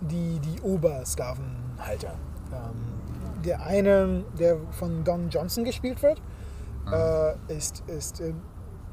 die, 0.00 0.40
die 0.40 0.60
Obersklavenhalter. 0.62 2.14
Ähm, 2.52 3.42
der 3.44 3.64
eine, 3.64 4.24
der 4.38 4.56
von 4.72 5.04
Don 5.04 5.28
Johnson 5.30 5.64
gespielt 5.64 6.02
wird, 6.02 6.20
äh, 6.90 7.34
ist, 7.54 7.84
ist 7.86 8.20
ähm, 8.20 8.40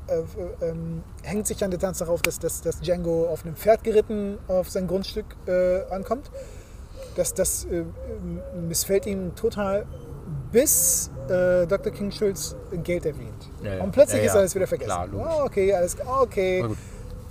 äh, 0.07 0.19
äh, 0.19 0.69
ähm, 0.69 1.03
hängt 1.23 1.47
sich 1.47 1.63
an 1.63 1.71
der 1.71 1.79
Tatsache 1.79 2.11
auf, 2.11 2.21
dass, 2.21 2.39
dass, 2.39 2.61
dass 2.61 2.79
Django 2.81 3.27
auf 3.27 3.45
einem 3.45 3.55
Pferd 3.55 3.83
geritten 3.83 4.37
auf 4.47 4.69
sein 4.69 4.87
Grundstück 4.87 5.25
äh, 5.47 5.81
ankommt. 5.91 6.29
Das, 7.15 7.33
das 7.33 7.65
äh, 7.65 7.83
missfällt 8.57 9.05
ihm 9.05 9.35
total, 9.35 9.85
bis 10.51 11.11
äh, 11.27 11.65
Dr. 11.67 11.91
King 11.91 12.11
Schulz 12.11 12.55
Geld 12.83 13.05
erwähnt. 13.05 13.49
Ja, 13.63 13.75
ja. 13.75 13.83
Und 13.83 13.91
plötzlich 13.91 14.21
Ja, 14.21 14.27
ist 14.27 14.35
alles 14.35 14.55
wieder 14.55 14.67
vergessen. 14.67 14.89
Klar, 14.89 15.07
oh, 15.13 15.45
okay, 15.45 15.73
alles 15.73 15.95
klar, 15.95 16.21
okay. 16.21 16.65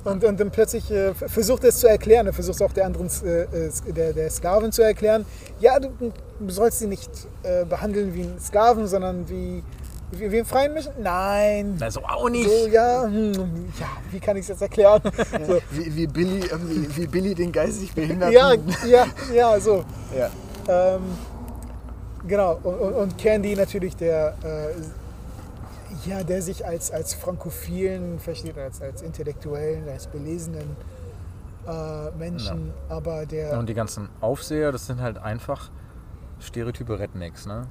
Und, 0.04 0.24
und 0.24 0.40
dann 0.40 0.50
plötzlich 0.50 0.90
äh, 0.90 1.14
versucht 1.14 1.62
er 1.62 1.68
es 1.68 1.78
zu 1.78 1.86
erklären, 1.88 2.26
er 2.26 2.32
versucht 2.32 2.56
es 2.56 2.62
auch 2.62 2.72
der 2.72 2.86
anderen 2.86 3.08
äh, 3.24 3.42
äh, 3.42 3.70
der, 3.92 4.12
der 4.12 4.30
Sklavin 4.30 4.72
zu 4.72 4.82
erklären. 4.82 5.24
Ja, 5.60 5.78
du, 5.78 5.90
du 6.00 6.50
sollst 6.50 6.80
sie 6.80 6.88
nicht 6.88 7.10
äh, 7.44 7.64
behandeln 7.64 8.12
wie 8.14 8.22
einen 8.22 8.40
Sklaven, 8.40 8.88
sondern 8.88 9.28
wie, 9.28 9.62
wie, 10.12 10.30
wie 10.30 10.36
einen 10.36 10.44
freien 10.46 10.72
Menschen. 10.74 10.92
Nein. 11.00 11.76
Na, 11.78 11.90
so 11.90 12.02
auch 12.04 12.28
nicht. 12.28 12.48
So, 12.48 12.68
ja, 12.68 13.04
hm, 13.04 13.32
ja, 13.80 13.86
wie 14.10 14.20
kann 14.20 14.36
ich 14.36 14.42
es 14.42 14.48
jetzt 14.48 14.62
erklären? 14.62 15.00
So, 15.46 15.58
Wie, 15.70 15.96
wie, 15.96 16.06
Billy, 16.06 16.40
irgendwie- 16.50 16.96
wie 16.96 17.06
Billy 17.06 17.34
den 17.34 17.50
geistig 17.52 17.92
Behinderten. 17.94 18.32
ja, 18.34 18.54
ja, 18.86 19.06
ja, 19.34 19.60
so. 19.60 19.84
ja. 20.16 20.30
Ähm, 20.68 21.00
genau, 22.26 22.58
und, 22.62 22.74
und, 22.94 23.18
Candy 23.18 23.56
natürlich, 23.56 23.96
der, 23.96 24.34
äh, 24.44 26.08
ja, 26.08 26.22
der 26.22 26.42
sich 26.42 26.64
als, 26.64 26.90
als 26.90 27.14
Frankophilen 27.14 28.18
versteht, 28.20 28.58
als, 28.58 28.80
als 28.82 29.02
Intellektuellen, 29.02 29.88
als 29.88 30.06
belesenen 30.06 30.76
äh, 31.66 32.10
Menschen, 32.18 32.72
aber 32.88 33.24
der. 33.26 33.58
Und 33.58 33.68
die 33.68 33.74
ganzen 33.74 34.08
Aufseher, 34.20 34.72
das 34.72 34.86
sind 34.86 35.00
halt 35.00 35.18
einfach 35.18 35.70
Stereotype 36.40 36.98
Rednecks, 36.98 37.46
ne? 37.46 37.66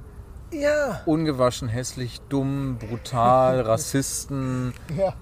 Ja, 0.52 1.00
Ungewaschen, 1.06 1.68
hässlich, 1.68 2.20
dumm, 2.28 2.78
brutal, 2.78 3.60
Rassisten, 3.62 4.72
ja, 4.96 5.14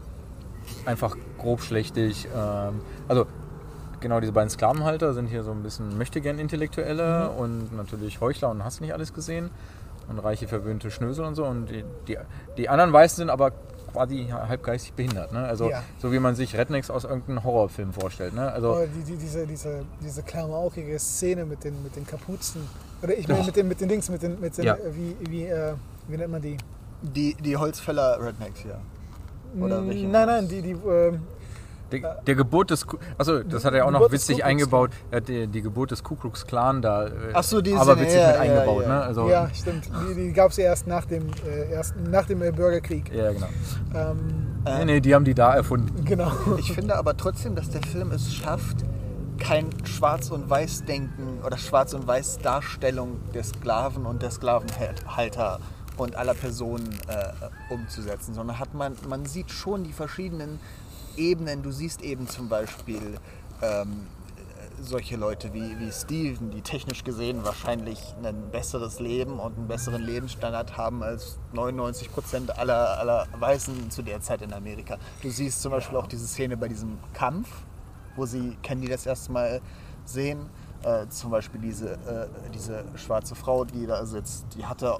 einfach 0.86 1.16
grobschlächtig. 1.38 2.28
Ähm, 2.36 2.80
also 3.08 3.26
genau 4.00 4.20
diese 4.20 4.32
beiden 4.32 4.50
Sklavenhalter 4.50 5.12
sind 5.14 5.26
hier 5.26 5.42
so 5.42 5.50
ein 5.52 5.62
bisschen 5.62 5.96
möchtegern 5.98 6.38
Intellektuelle 6.38 7.30
Mhm. 7.32 7.38
und 7.40 7.76
natürlich 7.76 8.20
Heuchler 8.20 8.50
und 8.50 8.64
hast 8.64 8.80
nicht 8.80 8.92
alles 8.92 9.12
gesehen 9.14 9.50
und 10.08 10.18
reiche 10.18 10.48
verwöhnte 10.48 10.90
Schnösel 10.90 11.24
und 11.24 11.34
so 11.34 11.44
und 11.44 11.66
die, 11.70 11.84
die, 12.08 12.16
die 12.56 12.68
anderen 12.68 12.92
Weißen 12.92 13.16
sind 13.16 13.30
aber 13.30 13.52
quasi 13.92 14.28
halbgeistig 14.32 14.92
behindert. 14.94 15.32
Ne? 15.32 15.40
Also 15.40 15.68
Ja. 15.68 15.82
so 15.98 16.12
wie 16.12 16.18
man 16.20 16.34
sich 16.36 16.56
Rednecks 16.56 16.90
aus 16.90 17.04
irgendeinem 17.04 17.42
Horrorfilm 17.44 17.92
vorstellt. 17.92 18.34
Ne? 18.34 18.50
Also 18.52 18.86
die, 18.86 19.02
die, 19.04 19.16
diese, 19.16 19.46
diese, 19.46 19.84
diese 20.00 20.22
klamaukige 20.22 20.98
Szene 20.98 21.44
mit 21.44 21.64
den, 21.64 21.82
mit 21.82 21.96
den 21.96 22.06
Kapuzen. 22.06 22.62
Oder 23.02 23.16
ich 23.16 23.26
meine 23.28 23.44
mit 23.44 23.56
den, 23.56 23.68
mit 23.68 23.80
den 23.80 23.88
Dings, 23.88 24.08
mit 24.10 24.22
den, 24.22 24.40
mit 24.40 24.56
den 24.58 24.64
Ja. 24.64 24.74
äh, 24.74 24.78
wie, 24.94 25.16
wie, 25.30 25.44
äh, 25.46 25.72
wie 26.08 26.16
nennt 26.16 26.32
man 26.32 26.42
die? 26.42 26.56
Die, 27.02 27.34
die 27.34 27.56
Holzfäller 27.56 28.18
Rednecks, 28.20 28.64
ja. 28.64 28.78
Oder 29.62 29.86
welche 29.86 30.06
Nein, 30.06 30.26
nein, 30.26 30.48
die, 30.48 30.60
die, 30.62 30.70
ähm, 30.72 31.20
der, 31.90 32.20
der 32.24 32.34
Geburt 32.36 32.70
des, 32.70 32.86
achso, 33.18 33.42
das 33.42 33.64
hat 33.64 33.74
er 33.74 33.84
auch 33.84 33.90
noch 33.90 33.98
Geburt 33.98 34.12
des 34.12 34.28
witzig 34.28 34.44
eingebaut. 34.44 34.90
Er 35.10 35.16
hat 35.16 35.28
die, 35.28 35.48
die 35.48 35.60
Geburt 35.62 35.90
des 35.90 36.04
Ku 36.04 36.14
Klux 36.14 36.46
Klan 36.46 36.80
da, 36.82 37.06
äh, 37.06 37.10
Ach 37.32 37.42
so, 37.42 37.60
die 37.60 37.74
aber 37.74 37.98
witzig 37.98 38.20
ja, 38.20 38.26
mit 38.28 38.36
ja, 38.36 38.40
eingebaut. 38.42 38.82
ja. 38.84 38.88
Ne? 38.88 39.02
Also, 39.02 39.28
ja, 39.28 39.48
stimmt. 39.52 39.90
Die, 40.10 40.14
die 40.14 40.32
gab 40.32 40.52
es 40.52 40.58
erst 40.58 40.86
nach 40.86 41.04
dem, 41.06 41.30
äh, 41.48 41.72
erst 41.72 41.94
nach 41.96 42.26
dem 42.26 42.42
äh, 42.42 42.52
Bürgerkrieg. 42.52 43.12
ja, 43.12 43.32
genau. 43.32 43.48
Ähm, 43.94 44.18
Nee, 44.62 44.84
nee, 44.84 45.00
die 45.00 45.14
haben 45.14 45.24
die 45.24 45.32
da 45.34 45.54
erfunden. 45.54 46.04
genau. 46.04 46.30
Ich 46.58 46.70
finde 46.74 46.94
aber 46.96 47.16
trotzdem, 47.16 47.54
dass 47.56 47.70
der 47.70 47.80
Film 47.82 48.12
es 48.12 48.32
schafft, 48.34 48.84
kein 49.40 49.70
Schwarz- 49.86 50.30
und 50.30 50.48
Weiß-Denken 50.48 51.42
oder 51.44 51.56
Schwarz- 51.56 51.94
und 51.94 52.06
Weiß-Darstellung 52.06 53.20
der 53.34 53.42
Sklaven 53.42 54.06
und 54.06 54.22
der 54.22 54.30
Sklavenhalter 54.30 55.58
und 55.96 56.14
aller 56.14 56.34
Personen 56.34 56.96
äh, 57.08 57.72
umzusetzen, 57.72 58.34
sondern 58.34 58.58
hat 58.58 58.74
man, 58.74 58.96
man 59.08 59.26
sieht 59.26 59.50
schon 59.50 59.84
die 59.84 59.92
verschiedenen 59.92 60.60
Ebenen. 61.16 61.62
Du 61.62 61.72
siehst 61.72 62.02
eben 62.02 62.28
zum 62.28 62.48
Beispiel 62.48 63.18
ähm, 63.60 64.06
solche 64.80 65.16
Leute 65.16 65.52
wie, 65.52 65.78
wie 65.78 65.90
Steven, 65.90 66.50
die 66.50 66.62
technisch 66.62 67.04
gesehen 67.04 67.44
wahrscheinlich 67.44 68.14
ein 68.22 68.50
besseres 68.50 69.00
Leben 69.00 69.38
und 69.38 69.56
einen 69.56 69.68
besseren 69.68 70.02
Lebensstandard 70.02 70.76
haben 70.76 71.02
als 71.02 71.38
99 71.52 72.12
Prozent 72.12 72.58
aller, 72.58 72.98
aller 72.98 73.26
Weißen 73.38 73.90
zu 73.90 74.02
der 74.02 74.20
Zeit 74.20 74.42
in 74.42 74.52
Amerika. 74.52 74.96
Du 75.22 75.30
siehst 75.30 75.60
zum 75.62 75.72
Beispiel 75.72 75.96
auch 75.98 76.06
diese 76.06 76.26
Szene 76.26 76.56
bei 76.56 76.68
diesem 76.68 76.98
Kampf, 77.12 77.48
wo 78.20 78.26
sie 78.26 78.56
Candy 78.62 78.86
das 78.88 79.06
erste 79.06 79.32
Mal 79.32 79.60
sehen. 80.04 80.48
Äh, 80.82 81.08
zum 81.08 81.30
Beispiel 81.30 81.60
diese, 81.60 81.92
äh, 81.92 82.28
diese 82.54 82.84
schwarze 82.96 83.34
Frau, 83.34 83.64
die 83.64 83.86
da 83.86 84.04
sitzt, 84.06 84.46
die 84.56 84.64
hatte, 84.64 84.94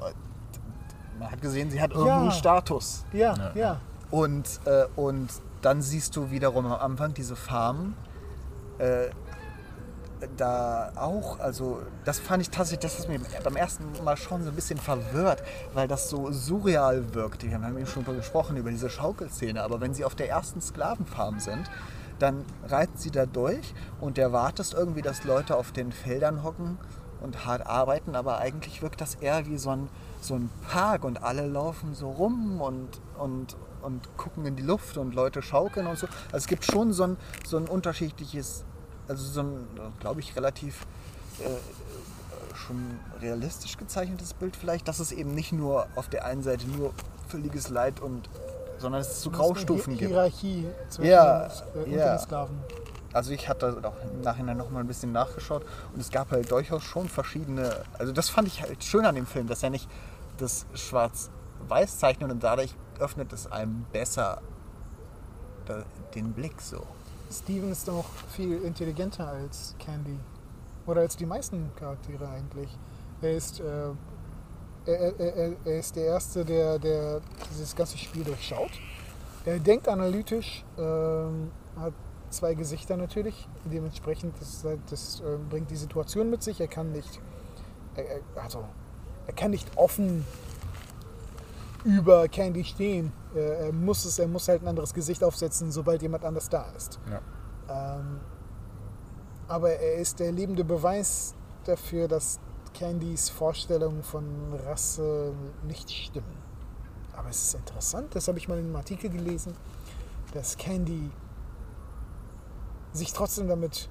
man 1.19 1.31
hat 1.31 1.41
gesehen, 1.41 1.71
sie 1.71 1.81
hat 1.81 1.93
irgendwie 1.93 2.27
Ja. 2.27 2.31
Status. 2.33 3.05
Ja, 3.13 3.35
Ja. 3.35 3.51
ja. 3.55 3.81
Und, 4.11 4.61
äh, 4.65 4.87
und 4.97 5.29
dann 5.63 5.83
siehst 5.83 6.17
du 6.17 6.31
wiederum 6.31 6.67
am 6.67 6.73
Anfang 6.81 7.15
diese 7.15 7.37
Farm, 7.37 7.95
äh, 8.79 9.09
da 10.37 10.93
auch, 10.97 11.39
also 11.41 11.81
das 12.05 12.19
fand 12.19 12.43
ich 12.43 12.51
tatsächlich, 12.51 12.81
das 12.81 12.99
ist 12.99 13.09
mir 13.09 13.21
beim 13.43 13.57
ersten 13.57 13.85
Mal 14.05 14.19
schon 14.19 14.43
so 14.43 14.51
ein 14.51 14.55
bisschen 14.55 14.79
verwirrt, 14.79 15.43
weil 15.73 15.89
das 15.89 16.11
so 16.11 16.31
surreal 16.31 17.15
wirkt. 17.15 17.43
Wir 17.43 17.55
haben 17.55 17.79
eben 17.79 17.87
schon 17.87 18.05
gesprochen 18.05 18.57
über 18.59 18.71
diese 18.71 18.91
Schaukelszene, 18.91 19.63
aber 19.63 19.81
wenn 19.81 19.95
sie 19.95 20.05
auf 20.05 20.15
der 20.15 20.29
ersten 20.29 20.61
Sklavenfarm 20.61 21.41
sind, 21.41 21.71
dann 22.21 22.45
reiten 22.67 22.97
sie 22.97 23.11
da 23.11 23.27
durch 23.27 23.75
und 24.01 24.19
erwartest 24.19 24.75
irgendwie, 24.75 25.03
dass 25.03 25.25
Leute 25.25 25.57
auf 25.57 25.73
den 25.73 25.93
Feldern 25.93 26.43
hocken 26.43 26.79
und 27.21 27.45
hart 27.45 27.67
arbeiten, 27.67 28.15
aber 28.15 28.39
eigentlich 28.39 28.83
wirkt 28.83 29.01
das 29.01 29.17
eher 29.17 29.47
wie 29.47 29.59
so 29.59 29.71
ein, 29.71 29.89
so 30.21 30.35
ein 30.35 30.51
Park 30.69 31.05
und 31.05 31.23
alle 31.23 31.47
laufen 31.47 31.95
so 31.95 32.11
rum 32.11 32.61
und, 32.61 33.01
und, 33.19 33.57
und 33.83 34.17
gucken 34.17 34.47
in 34.47 34.57
die 34.57 34.63
Luft 34.63 34.97
und 34.97 35.15
Leute 35.15 35.43
schaukeln 35.43 35.87
und 35.87 35.99
so. 35.99 36.07
Also 36.27 36.39
es 36.39 36.47
gibt 36.47 36.65
schon 36.65 36.93
so 36.93 37.05
ein, 37.05 37.17
so 37.47 37.57
ein 37.57 37.69
unterschiedliches, 37.69 38.65
also 39.09 39.25
so 39.25 39.43
ein, 39.43 39.67
glaube 40.01 40.21
ich, 40.21 40.37
relativ 40.37 40.87
äh, 41.41 42.57
schon 42.57 42.99
realistisch 43.21 43.77
gezeichnetes 43.77 44.35
Bild 44.35 44.57
vielleicht, 44.57 44.89
dass 44.89 45.01
es 45.01 45.13
eben 45.13 45.35
nicht 45.35 45.53
nur 45.53 45.87
auf 45.97 46.09
der 46.09 46.25
einen 46.25 46.43
Seite 46.43 46.67
nur 46.69 46.93
völliges 47.29 47.69
Leid 47.69 48.01
und 48.01 48.29
sondern 48.81 49.01
es 49.01 49.23
so 49.23 49.31
Graustufen 49.31 49.97
gibt. 49.97 50.11
Hierarchie 50.11 50.67
zwischen 50.89 51.11
Ja, 51.11 51.49
den, 51.75 51.93
äh, 51.93 51.97
ja. 51.99 52.15
den 52.15 52.19
Sklaven. 52.19 52.59
Also 53.13 53.33
ich 53.33 53.49
hatte 53.49 53.81
auch 53.83 54.11
im 54.13 54.21
Nachhinein 54.21 54.57
noch 54.57 54.71
mal 54.71 54.81
ein 54.81 54.87
bisschen 54.87 55.13
nachgeschaut 55.13 55.65
und 55.93 56.01
es 56.01 56.11
gab 56.11 56.31
halt 56.31 56.51
durchaus 56.51 56.85
schon 56.85 57.09
verschiedene, 57.09 57.83
also 57.99 58.13
das 58.13 58.29
fand 58.29 58.47
ich 58.47 58.63
halt 58.63 58.85
schön 58.85 59.05
an 59.05 59.17
dem 59.17 59.27
Film, 59.27 59.49
dass 59.49 59.63
er 59.63 59.71
nicht 59.71 59.89
das 60.39 60.65
schwarz-weiß 60.75 61.99
zeichnet 61.99 62.31
und 62.31 62.43
dadurch 62.43 62.75
öffnet 63.01 63.33
es 63.33 63.51
einem 63.51 63.85
besser 63.93 64.41
den 66.15 66.33
Blick 66.33 66.61
so. 66.61 66.85
Steven 67.31 67.71
ist 67.71 67.87
doch 67.87 68.07
viel 68.35 68.63
intelligenter 68.63 69.29
als 69.29 69.75
Candy. 69.79 70.19
Oder 70.87 71.03
als 71.03 71.17
die 71.17 71.27
meisten 71.27 71.71
Charaktere 71.77 72.29
eigentlich. 72.29 72.77
Er 73.23 73.37
ist, 73.37 73.61
äh, 73.61 73.91
er, 74.87 75.21
er, 75.21 75.53
er, 75.65 75.79
ist 75.79 75.97
der 75.97 76.05
Erste, 76.07 76.45
der, 76.45 76.79
der 76.79 77.21
dieses 77.51 77.75
ganze 77.75 77.99
Spiel 77.99 78.25
durchschaut. 78.25 78.71
Er 79.45 79.59
denkt 79.59 79.89
analytisch, 79.89 80.65
ähm, 80.79 81.51
hat 81.77 81.95
zwei 82.31 82.55
Gesichter 82.55 82.97
natürlich. 82.97 83.49
Dementsprechend 83.65 84.35
das, 84.41 84.67
das 84.89 85.21
äh, 85.21 85.37
bringt 85.49 85.71
die 85.71 85.77
Situation 85.77 86.31
mit 86.31 86.43
sich. 86.43 86.61
Er 86.61 86.69
kann 86.69 86.93
nicht, 86.93 87.21
er, 87.97 88.43
also, 88.43 88.65
er 89.27 89.33
kann 89.35 89.51
nicht 89.51 89.69
offen 89.77 90.25
über 91.85 92.29
Candy 92.29 92.65
stehen. 92.65 93.13
Er, 93.35 93.59
er, 93.59 93.73
muss 93.73 94.05
es, 94.05 94.19
er 94.19 94.29
muss 94.29 94.49
halt 94.49 94.63
ein 94.63 94.69
anderes 94.69 94.93
Gesicht 94.95 95.25
aufsetzen, 95.25 95.73
sobald 95.73 96.03
jemand 96.03 96.25
anders 96.25 96.49
da 96.49 96.67
ist. 96.77 96.99
Ja. 97.11 97.97
Ähm, 97.99 98.21
aber 99.49 99.71
er 99.71 99.97
ist 99.97 100.21
der 100.21 100.33
lebende 100.33 100.65
Beweis 100.65 101.35
dafür, 101.65 102.09
dass 102.09 102.39
Candys 102.75 103.29
Vorstellungen 103.29 104.03
von 104.03 104.25
Rasse 104.67 105.33
nicht 105.67 105.91
stimmen. 105.91 106.39
Aber 107.17 107.29
es 107.29 107.43
ist 107.43 107.55
interessant, 107.55 108.15
das 108.15 108.29
habe 108.29 108.39
ich 108.39 108.49
mal 108.49 108.59
in 108.59 108.67
einem 108.67 108.77
Artikel 108.77 109.11
gelesen, 109.11 109.55
dass 110.33 110.57
Candy 110.57 111.11
sich 112.93 113.13
trotzdem 113.13 113.49
damit 113.49 113.89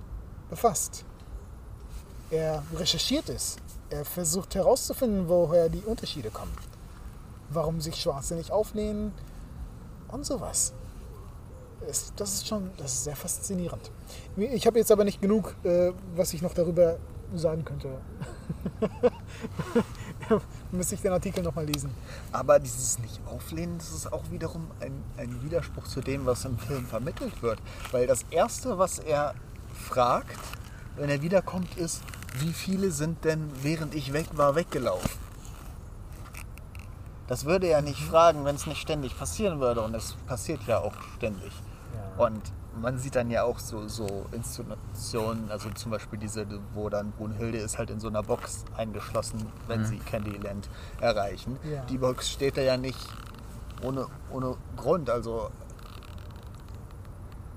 befasst. 0.50 1.06
Er 2.32 2.64
recherchiert 2.76 3.30
es. 3.30 3.58
Er 3.90 4.06
versucht 4.06 4.56
herauszufinden, 4.56 5.28
woher 5.28 5.70
die 5.70 5.82
Unterschiede 5.82 6.30
kommen. 6.30 6.54
Warum 7.50 7.82
sich 7.82 7.96
Schwarze 7.96 8.36
nicht 8.36 8.52
auflehnen 8.52 9.14
und 10.10 10.26
sowas. 10.26 10.74
Es, 11.88 12.14
das 12.16 12.34
ist 12.36 12.48
schon, 12.48 12.70
das 12.78 12.94
ist 12.94 13.04
sehr 13.06 13.16
faszinierend. 13.16 13.92
Ich 14.36 14.68
habe 14.68 14.78
jetzt 14.78 14.92
aber 14.92 15.06
nicht 15.06 15.22
genug, 15.22 15.56
äh, 15.64 15.92
was 16.16 16.34
ich 16.34 16.42
noch 16.42 16.54
darüber 16.54 16.98
sagen 17.34 17.66
könnte. 17.66 17.90
Müsste 20.72 20.96
ich 20.96 21.02
den 21.02 21.12
Artikel 21.12 21.44
nochmal 21.44 21.66
lesen. 21.66 21.92
Aber 22.32 22.60
dieses 22.60 23.00
Nicht-Auflehnen, 23.00 23.78
das 23.78 23.92
ist 23.92 24.12
auch 24.12 24.24
wiederum 24.32 24.70
ein, 24.80 25.04
ein 25.18 25.44
Widerspruch 25.44 25.88
zu 25.88 26.02
dem, 26.02 26.26
was 26.26 26.46
im 26.46 26.58
Film 26.58 26.86
vermittelt 26.86 27.42
wird. 27.42 27.60
Weil 27.92 28.08
das 28.08 28.26
Erste, 28.30 28.78
was 28.78 29.00
er 29.00 29.34
fragt, 29.74 30.38
wenn 30.96 31.10
er 31.10 31.22
wiederkommt, 31.22 31.78
ist, 31.78 32.02
wie 32.40 32.54
viele 32.54 32.92
sind 32.92 33.26
denn, 33.26 33.50
während 33.64 33.96
ich 33.96 34.14
weg 34.14 34.28
war, 34.34 34.56
weggelaufen? 34.56 35.10
Das 37.28 37.46
würde 37.46 37.68
er 37.68 37.82
nicht 37.82 38.02
fragen, 38.02 38.44
wenn 38.46 38.56
es 38.56 38.66
nicht 38.66 38.82
ständig 38.82 39.18
passieren 39.18 39.60
würde. 39.60 39.82
Und 39.82 39.96
es 39.96 40.16
passiert 40.28 40.62
ja 40.68 40.80
auch 40.80 40.94
ständig. 41.18 41.52
Und 42.18 42.42
man 42.82 42.98
sieht 42.98 43.16
dann 43.16 43.30
ja 43.30 43.44
auch 43.44 43.60
so, 43.60 43.88
so 43.88 44.26
Inszenationen, 44.32 45.52
also 45.52 45.70
zum 45.72 45.92
Beispiel 45.92 46.20
diese, 46.20 46.46
wo 46.74 46.90
dann 46.90 47.12
Brunhilde 47.12 47.58
ist 47.58 47.78
halt 47.78 47.90
in 47.90 48.00
so 48.00 48.08
einer 48.08 48.24
Box 48.24 48.66
eingeschlossen, 48.76 49.46
wenn 49.68 49.86
sie 49.86 49.98
Candyland 49.98 50.70
erreichen. 51.02 51.58
Ja. 51.70 51.84
Die 51.86 51.98
Box 51.98 52.30
steht 52.30 52.58
da 52.58 52.62
ja 52.62 52.78
nicht 52.78 53.00
ohne, 53.84 54.08
ohne 54.32 54.56
Grund, 54.76 55.10
also 55.10 55.50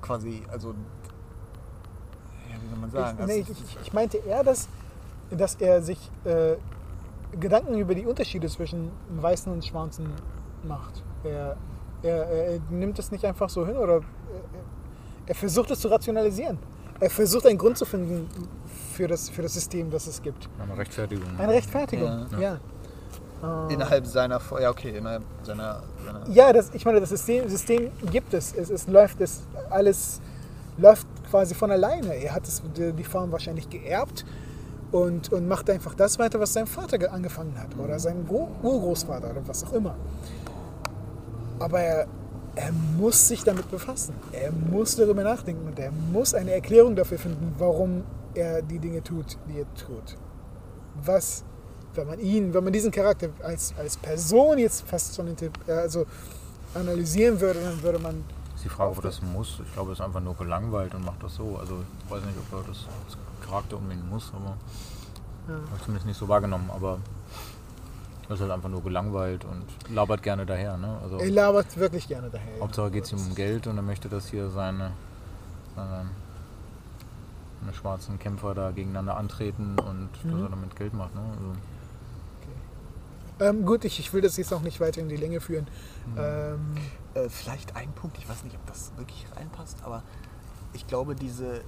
quasi, 0.00 0.42
also, 0.50 0.70
ja, 0.70 2.56
wie 2.60 2.68
soll 2.68 2.78
man 2.78 2.90
sagen? 2.90 3.18
Ich, 3.20 3.26
nee, 3.26 3.40
also, 3.40 3.52
ich, 3.52 3.62
ich, 3.62 3.78
ich 3.82 3.92
meinte 3.92 4.18
eher, 4.18 4.42
dass, 4.42 4.68
dass 5.30 5.54
er 5.56 5.82
sich 5.82 6.10
äh, 6.24 6.56
Gedanken 7.38 7.78
über 7.78 7.94
die 7.94 8.06
Unterschiede 8.06 8.48
zwischen 8.48 8.90
Weißen 9.08 9.50
und 9.52 9.64
Schwarzen 9.64 10.12
macht. 10.64 11.02
Er, 11.24 11.56
er, 12.02 12.26
er 12.26 12.60
nimmt 12.70 12.98
es 12.98 13.10
nicht 13.10 13.24
einfach 13.24 13.48
so 13.48 13.66
hin 13.66 13.76
oder 13.76 14.02
er, 15.32 15.36
er 15.36 15.40
versucht 15.40 15.70
es 15.70 15.80
zu 15.80 15.88
rationalisieren. 15.88 16.58
Er 17.00 17.10
versucht 17.10 17.46
einen 17.46 17.58
Grund 17.58 17.76
zu 17.78 17.84
finden 17.84 18.28
für 18.94 19.08
das, 19.08 19.28
für 19.30 19.42
das 19.42 19.54
System, 19.54 19.90
das 19.90 20.06
es 20.06 20.22
gibt. 20.22 20.48
Eine 20.62 20.76
Rechtfertigung. 20.78 21.26
Eine 21.38 21.52
Rechtfertigung, 21.52 22.26
Ja. 22.38 22.38
ja. 22.40 22.58
Äh, 23.68 23.74
innerhalb 23.74 24.06
seiner, 24.06 24.40
ja 24.60 24.70
okay, 24.70 24.90
innerhalb 24.96 25.22
seiner, 25.42 25.82
seiner 26.06 26.28
Ja, 26.30 26.52
das, 26.52 26.70
ich 26.74 26.84
meine, 26.84 27.00
das 27.00 27.08
System, 27.08 27.48
System 27.48 27.90
gibt 28.10 28.32
es. 28.34 28.52
es. 28.54 28.70
Es 28.70 28.86
läuft, 28.86 29.20
es 29.20 29.40
alles 29.70 30.20
läuft 30.78 31.06
quasi 31.28 31.54
von 31.54 31.70
alleine. 31.70 32.14
Er 32.14 32.34
hat 32.34 32.46
es, 32.46 32.62
die 32.76 33.02
Farm 33.04 33.32
wahrscheinlich 33.32 33.68
geerbt 33.68 34.24
und, 34.92 35.32
und 35.32 35.48
macht 35.48 35.68
einfach 35.70 35.94
das 35.94 36.18
weiter, 36.20 36.38
was 36.38 36.52
sein 36.52 36.66
Vater 36.68 36.98
ge- 36.98 37.08
angefangen 37.08 37.54
hat 37.58 37.76
oder 37.82 37.98
sein 37.98 38.24
Gro 38.28 38.48
Urgroßvater 38.62 39.30
oder 39.30 39.42
was 39.46 39.64
auch 39.64 39.72
immer. 39.72 39.96
Aber 41.58 41.80
er, 41.80 42.06
er 42.54 42.72
muss 42.72 43.28
sich 43.28 43.44
damit 43.44 43.70
befassen. 43.70 44.14
Er 44.32 44.52
muss 44.52 44.96
darüber 44.96 45.22
nachdenken 45.22 45.66
und 45.66 45.78
er 45.78 45.90
muss 45.90 46.34
eine 46.34 46.52
Erklärung 46.52 46.94
dafür 46.96 47.18
finden, 47.18 47.54
warum 47.58 48.04
er 48.34 48.62
die 48.62 48.78
Dinge 48.78 49.02
tut, 49.02 49.38
die 49.48 49.60
er 49.60 49.74
tut. 49.74 50.16
Was, 51.04 51.44
wenn 51.94 52.06
man 52.06 52.20
ihn, 52.20 52.52
wenn 52.52 52.64
man 52.64 52.72
diesen 52.72 52.90
Charakter 52.90 53.30
als, 53.42 53.74
als 53.78 53.96
Person 53.96 54.58
jetzt 54.58 54.82
fast 54.86 55.14
schon 55.14 55.28
äh, 55.28 55.72
also 55.72 56.04
analysieren 56.74 57.40
würde, 57.40 57.60
dann 57.60 57.82
würde 57.82 57.98
man 57.98 58.24
Ist 58.54 58.64
die 58.64 58.68
Frage, 58.68 58.90
ob 58.90 58.96
er 58.98 59.02
das 59.02 59.22
muss. 59.22 59.60
Ich 59.64 59.72
glaube, 59.72 59.90
er 59.90 59.92
ist 59.94 60.00
einfach 60.00 60.20
nur 60.20 60.34
gelangweilt 60.36 60.94
und 60.94 61.04
macht 61.04 61.22
das 61.22 61.34
so. 61.34 61.56
Also 61.58 61.78
ich 62.04 62.10
weiß 62.10 62.22
nicht, 62.24 62.36
ob 62.38 62.58
er 62.60 62.68
das 62.68 62.86
als 63.06 63.16
Charakter 63.46 63.76
unbedingt 63.78 64.08
muss, 64.10 64.30
aber 64.34 64.56
Ja. 65.48 65.54
habe 65.54 65.76
ich 65.76 65.82
zumindest 65.82 66.06
nicht 66.06 66.18
so 66.18 66.28
wahrgenommen. 66.28 66.70
Aber 66.70 66.98
er 68.28 68.34
ist 68.34 68.40
halt 68.40 68.50
einfach 68.50 68.68
nur 68.68 68.82
gelangweilt 68.82 69.44
und 69.44 69.64
labert 69.94 70.22
gerne 70.22 70.46
daher. 70.46 70.76
Ne? 70.76 70.98
Also 71.02 71.18
er 71.18 71.30
labert 71.30 71.76
wirklich 71.76 72.08
gerne 72.08 72.30
daher. 72.30 72.54
ja. 72.56 72.62
Hauptsache 72.62 72.90
geht 72.90 73.04
es 73.04 73.12
ihm 73.12 73.18
um 73.18 73.34
Geld 73.34 73.66
und 73.66 73.76
er 73.76 73.82
möchte, 73.82 74.08
dass 74.08 74.28
hier 74.28 74.48
seine, 74.50 74.92
seine, 75.76 76.06
seine 77.60 77.74
schwarzen 77.74 78.18
Kämpfer 78.18 78.54
da 78.54 78.70
gegeneinander 78.70 79.16
antreten 79.16 79.76
und 79.78 80.08
dass 80.24 80.32
Mhm. 80.32 80.42
er 80.44 80.48
damit 80.48 80.76
Geld 80.76 80.94
macht. 80.94 81.14
Ne? 81.14 81.20
Also, 81.20 81.52
Ähm, 83.40 83.64
gut, 83.66 83.84
ich, 83.84 83.98
ich 83.98 84.12
will 84.12 84.20
das 84.20 84.36
jetzt 84.36 84.52
auch 84.52 84.60
nicht 84.60 84.78
weiter 84.80 85.00
in 85.00 85.08
die 85.08 85.16
Länge 85.16 85.40
führen. 85.40 85.66
Ähm, 86.16 86.76
Äh, 87.14 87.28
vielleicht 87.28 87.76
ein 87.76 87.92
Punkt, 87.92 88.16
ich 88.16 88.26
weiß 88.26 88.42
nicht, 88.44 88.56
ob 88.56 88.64
das 88.66 88.90
wirklich 88.96 89.26
reinpasst, 89.36 89.76
aber 89.84 90.02
ich 90.72 90.86
glaube, 90.86 91.14
diese, 91.14 91.60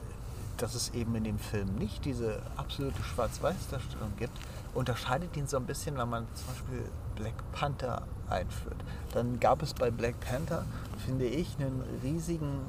dass 0.56 0.74
es 0.74 0.94
eben 0.94 1.14
in 1.16 1.24
dem 1.24 1.38
Film 1.38 1.74
nicht 1.74 2.06
diese 2.06 2.40
absolute 2.56 3.02
Schwarz-Weiß-Darstellung 3.02 4.12
gibt, 4.18 4.32
unterscheidet 4.74 5.36
ihn 5.36 5.46
so 5.46 5.56
ein 5.56 5.66
bisschen, 5.66 5.96
wenn 5.96 6.08
man 6.08 6.26
zum 6.34 6.46
Beispiel 6.48 6.90
Black 7.14 7.52
Panther 7.52 8.02
einführt. 8.28 8.76
Dann 9.12 9.38
gab 9.40 9.62
es 9.62 9.74
bei 9.74 9.90
Black 9.90 10.18
Panther, 10.20 10.64
finde 11.04 11.26
ich, 11.26 11.56
einen 11.58 11.82
riesigen, 12.02 12.60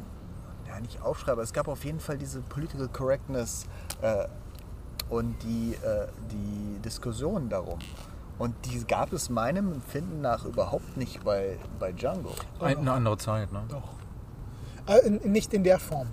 ja 0.68 0.80
nicht 0.80 1.02
Aufschrei, 1.02 1.34
aber 1.34 1.42
es 1.42 1.54
gab 1.54 1.68
auf 1.68 1.84
jeden 1.84 2.00
Fall 2.00 2.18
diese 2.18 2.42
Political 2.42 2.88
Correctness 2.90 3.66
äh, 4.02 4.26
und 5.10 5.42
die, 5.44 5.74
äh, 5.76 6.08
die 6.32 6.80
Diskussion 6.82 7.50
darum. 7.50 7.80
Und 8.38 8.54
die 8.66 8.84
gab 8.84 9.14
es 9.14 9.30
meinem 9.30 9.72
Empfinden 9.72 10.22
nach 10.22 10.44
überhaupt 10.44 10.98
nicht 10.98 11.24
bei, 11.24 11.58
bei 11.80 11.94
Django. 11.94 12.32
ein, 12.60 12.80
eine 12.80 12.92
andere 12.92 13.18
Zeit. 13.18 13.52
Ne? 13.52 13.64
doch. 13.70 13.90
Äh, 14.88 15.10
nicht 15.10 15.54
in 15.54 15.64
der 15.64 15.80
Form. 15.80 16.08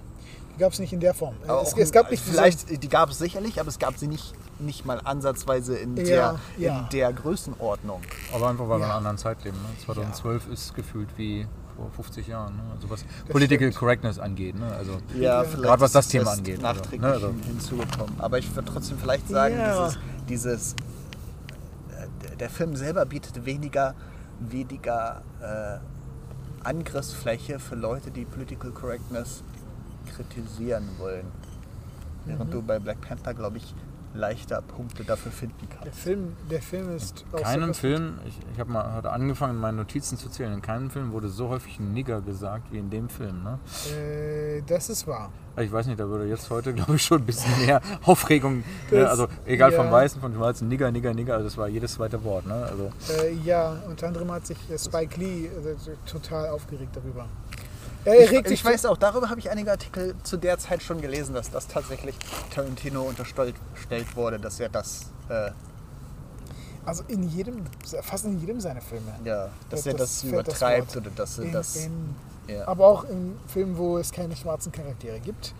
Die 0.55 0.59
gab 0.59 0.73
es 0.73 0.79
nicht 0.79 0.93
in 0.93 1.01
der 1.01 1.15
Form. 1.15 1.35
Es, 1.63 1.77
es 1.77 1.93
gab 1.93 2.11
nicht 2.11 2.23
vielleicht, 2.23 2.83
die 2.83 2.89
gab 2.89 3.11
es 3.11 3.19
sicherlich, 3.19 3.59
aber 3.59 3.69
es 3.69 3.79
gab 3.79 3.97
sie 3.97 4.07
nicht, 4.07 4.35
nicht 4.59 4.85
mal 4.87 5.01
ansatzweise 5.03 5.77
in, 5.77 5.97
Ja, 5.97 6.05
der, 6.05 6.39
ja. 6.59 6.79
in 6.81 6.89
der 6.91 7.13
Größenordnung. 7.13 8.01
Aber 8.35 8.49
einfach, 8.51 8.69
weil 8.69 8.79
wir 8.79 8.85
in 8.85 8.91
einer 8.91 8.95
anderen 8.95 9.19
Zeit 9.19 9.43
leben. 9.45 9.57
Ne? 9.59 9.69
2012 9.85 10.49
ist 10.49 10.75
gefühlt 10.75 11.09
wie 11.17 11.47
vor 11.77 11.91
50 11.91 12.27
Jahren. 12.29 12.57
Ne? 12.57 12.63
Also 12.75 12.89
was 12.91 13.05
Political 13.29 13.69
stimmt. 13.69 13.77
Correctness 13.79 14.19
angeht. 14.19 14.59
Ne? 14.59 14.67
Also, 14.75 14.99
Ja, 15.19 15.43
Gerade 15.43 15.81
was 15.81 15.91
ist 15.91 15.95
das 15.95 16.05
es 16.07 16.11
Thema 16.13 16.31
angeht, 16.33 16.61
Nachträglich 16.63 17.03
also, 17.03 17.29
ne, 17.29 17.33
also- 17.33 17.45
hin- 17.45 17.57
hinzugekommen. 17.57 18.21
Aber 18.21 18.39
ich 18.39 18.55
würde 18.55 18.71
trotzdem 18.71 18.99
vielleicht 18.99 19.29
sagen, 19.29 19.57
Ja. 19.57 19.89
dieses, 19.89 19.99
dieses 20.29 20.73
äh, 20.73 22.07
der- 22.23 22.37
der 22.37 22.51
Film 22.51 22.77
selber 22.77 23.05
bietet 23.07 23.45
weniger, 23.45 23.95
weniger 24.39 25.23
äh, 25.41 25.79
Angriffsfläche 26.65 27.59
für 27.59 27.75
Leute, 27.75 28.11
die 28.11 28.25
Political 28.25 28.71
Correctness 28.71 29.43
kritisieren 30.15 30.89
wollen. 30.99 31.27
Während 32.25 32.49
Mhm. 32.51 32.53
du 32.53 32.63
bei 32.63 32.79
Black 32.79 33.01
Panther, 33.01 33.35
glaube 33.35 33.57
ich, 33.59 33.75
leichter 34.15 34.61
Punkte 34.63 35.05
dafür 35.05 35.33
finden 35.33 35.67
Der 35.71 35.79
kannst. 35.79 35.99
Film, 36.01 36.37
der 36.51 36.61
Film 36.63 36.95
ist 36.97 37.25
auch 37.33 37.41
keinem 37.43 37.75
Film, 37.75 38.19
ich, 38.27 38.39
ich 38.53 38.61
habe 38.61 38.71
mal 38.71 38.95
heute 38.95 39.11
angefangen, 39.11 39.59
meine 39.59 39.79
Notizen 39.79 40.19
zu 40.19 40.29
zählen, 40.29 40.53
in 40.53 40.63
keinem 40.63 40.91
Film 40.91 41.13
wurde 41.13 41.29
so 41.29 41.49
häufig 41.49 41.81
Nigger 41.81 42.21
gesagt 42.21 42.73
wie 42.73 42.79
in 42.79 42.91
dem 42.91 43.09
Film. 43.09 43.43
Ne? 43.43 43.59
Äh, 43.97 44.63
das 44.67 44.91
ist 44.91 45.07
wahr. 45.07 45.31
Ich 45.59 45.71
weiß 45.71 45.87
nicht, 45.87 46.01
da 46.01 46.09
würde 46.09 46.27
jetzt 46.27 46.49
heute, 46.51 46.73
glaube 46.73 46.97
ich, 46.97 47.03
schon 47.03 47.21
ein 47.23 47.27
bisschen 47.27 47.53
mehr 47.67 47.81
Aufregung. 48.05 48.59
Ne? 48.59 48.65
Das- 48.91 49.11
Also 49.11 49.29
egal 49.47 49.73
vom 49.73 49.87
ja. 49.87 49.93
Weißen, 49.93 50.21
von 50.21 50.33
Schwarzen, 50.35 50.69
Nigger, 50.69 50.91
Nigger, 50.91 51.13
Nigger, 51.15 51.35
also 51.35 51.45
das 51.45 51.57
war 51.59 51.69
jedes 51.69 51.95
zweite 51.95 52.23
Wort. 52.25 52.47
Ne? 52.47 52.55
Also, 52.55 52.91
Äh, 53.23 53.33
ja, 53.45 53.77
unter 53.89 54.09
anderem 54.09 54.31
hat 54.33 54.47
sich 54.47 54.57
äh, 54.71 54.79
Spike 54.79 55.19
Lee 55.21 55.47
äh, 55.47 55.51
total 56.07 56.49
aufgeregt 56.51 56.97
darüber. 56.97 57.27
Er 58.05 58.25
Ich, 58.25 58.31
regt 58.31 58.51
ich 58.51 58.59
sich 58.61 58.65
weiß 58.65 58.87
auch, 58.87 58.97
darüber 58.97 59.31
habe 59.31 59.39
ich 59.41 59.51
einige 59.51 59.71
Artikel 59.71 60.15
zu 60.23 60.37
der 60.37 60.59
Zeit 60.59 60.83
schon 60.83 61.01
gelesen, 61.01 61.35
dass 61.35 61.51
das 61.51 61.69
tatsächlich 61.69 62.17
Tarantino 62.55 63.03
unterstellt 63.03 63.55
wurde, 64.15 64.39
dass 64.41 64.59
er 64.61 64.69
das, 64.69 65.07
äh, 65.29 65.51
also 66.85 67.05
in 67.09 67.29
jedem, 67.29 67.63
fast 68.03 68.25
in 68.25 68.41
jedem 68.41 68.61
seiner 68.61 68.81
Filme. 68.81 69.13
ja, 69.25 69.49
dass 69.71 69.83
Das- 69.83 69.87
er 69.87 69.93
das 69.93 70.01
das, 70.01 70.21
das 70.23 70.25
übertreibt 70.31 70.95
Wort. 70.97 71.07
oder 71.07 71.11
dass 71.15 71.39
er 71.39 71.53
das. 71.53 71.77
in, 71.77 72.15
ja. 72.49 72.67
aber 72.67 72.87
auch 72.87 73.05
in 73.05 73.37
Filmen, 73.47 73.77
wo 73.79 73.99
es 73.99 74.11
keine 74.11 74.35
schwarzen 74.35 74.73
Charaktere 74.73 75.21
gibt. 75.21 75.55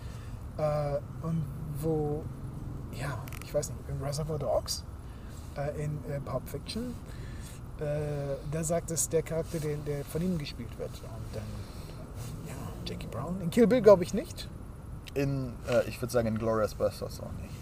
Äh, 0.57 0.95
und 1.25 1.43
wo, 1.81 2.23
ja, 2.93 3.17
ich 3.43 3.53
weiß 3.53 3.69
nicht, 3.69 3.79
in 3.89 4.05
Reservoir 4.05 4.37
Dogs, 4.37 4.83
äh, 5.57 5.81
in 5.83 5.97
äh, 6.11 6.19
Pulp 6.19 6.47
Fiction, 6.49 6.93
äh, 7.79 7.85
da 8.51 8.63
sagt 8.63 8.91
es 8.91 9.07
der 9.09 9.23
Charakter, 9.23 9.59
der, 9.59 9.77
der 9.77 10.03
von 10.05 10.21
ihm 10.21 10.37
gespielt 10.37 10.77
wird. 10.77 10.91
Und 10.91 11.01
dann, 11.33 11.41
ja, 11.41 11.62
Jackie 12.85 13.07
Brown. 13.07 13.39
In 13.41 13.49
Kill 13.49 13.67
Bill 13.67 13.81
glaube 13.81 14.03
ich 14.03 14.13
nicht. 14.13 14.49
In, 15.13 15.53
äh, 15.69 15.87
ich 15.87 16.01
würde 16.01 16.11
sagen, 16.11 16.27
in 16.27 16.37
Glorious 16.39 16.73
Bastards 16.75 17.19
auch 17.21 17.31
nicht. 17.41 17.53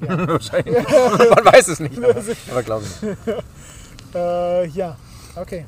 wahrscheinlich. 0.28 0.74
Man 0.88 1.44
weiß 1.44 1.68
es 1.68 1.80
nicht, 1.80 1.96
aber, 2.02 2.14
aber 2.50 2.62
glaube 2.62 2.84
ich 2.84 3.02
nicht. 3.02 3.18
Äh, 4.14 4.66
ja, 4.68 4.96
okay. 5.36 5.66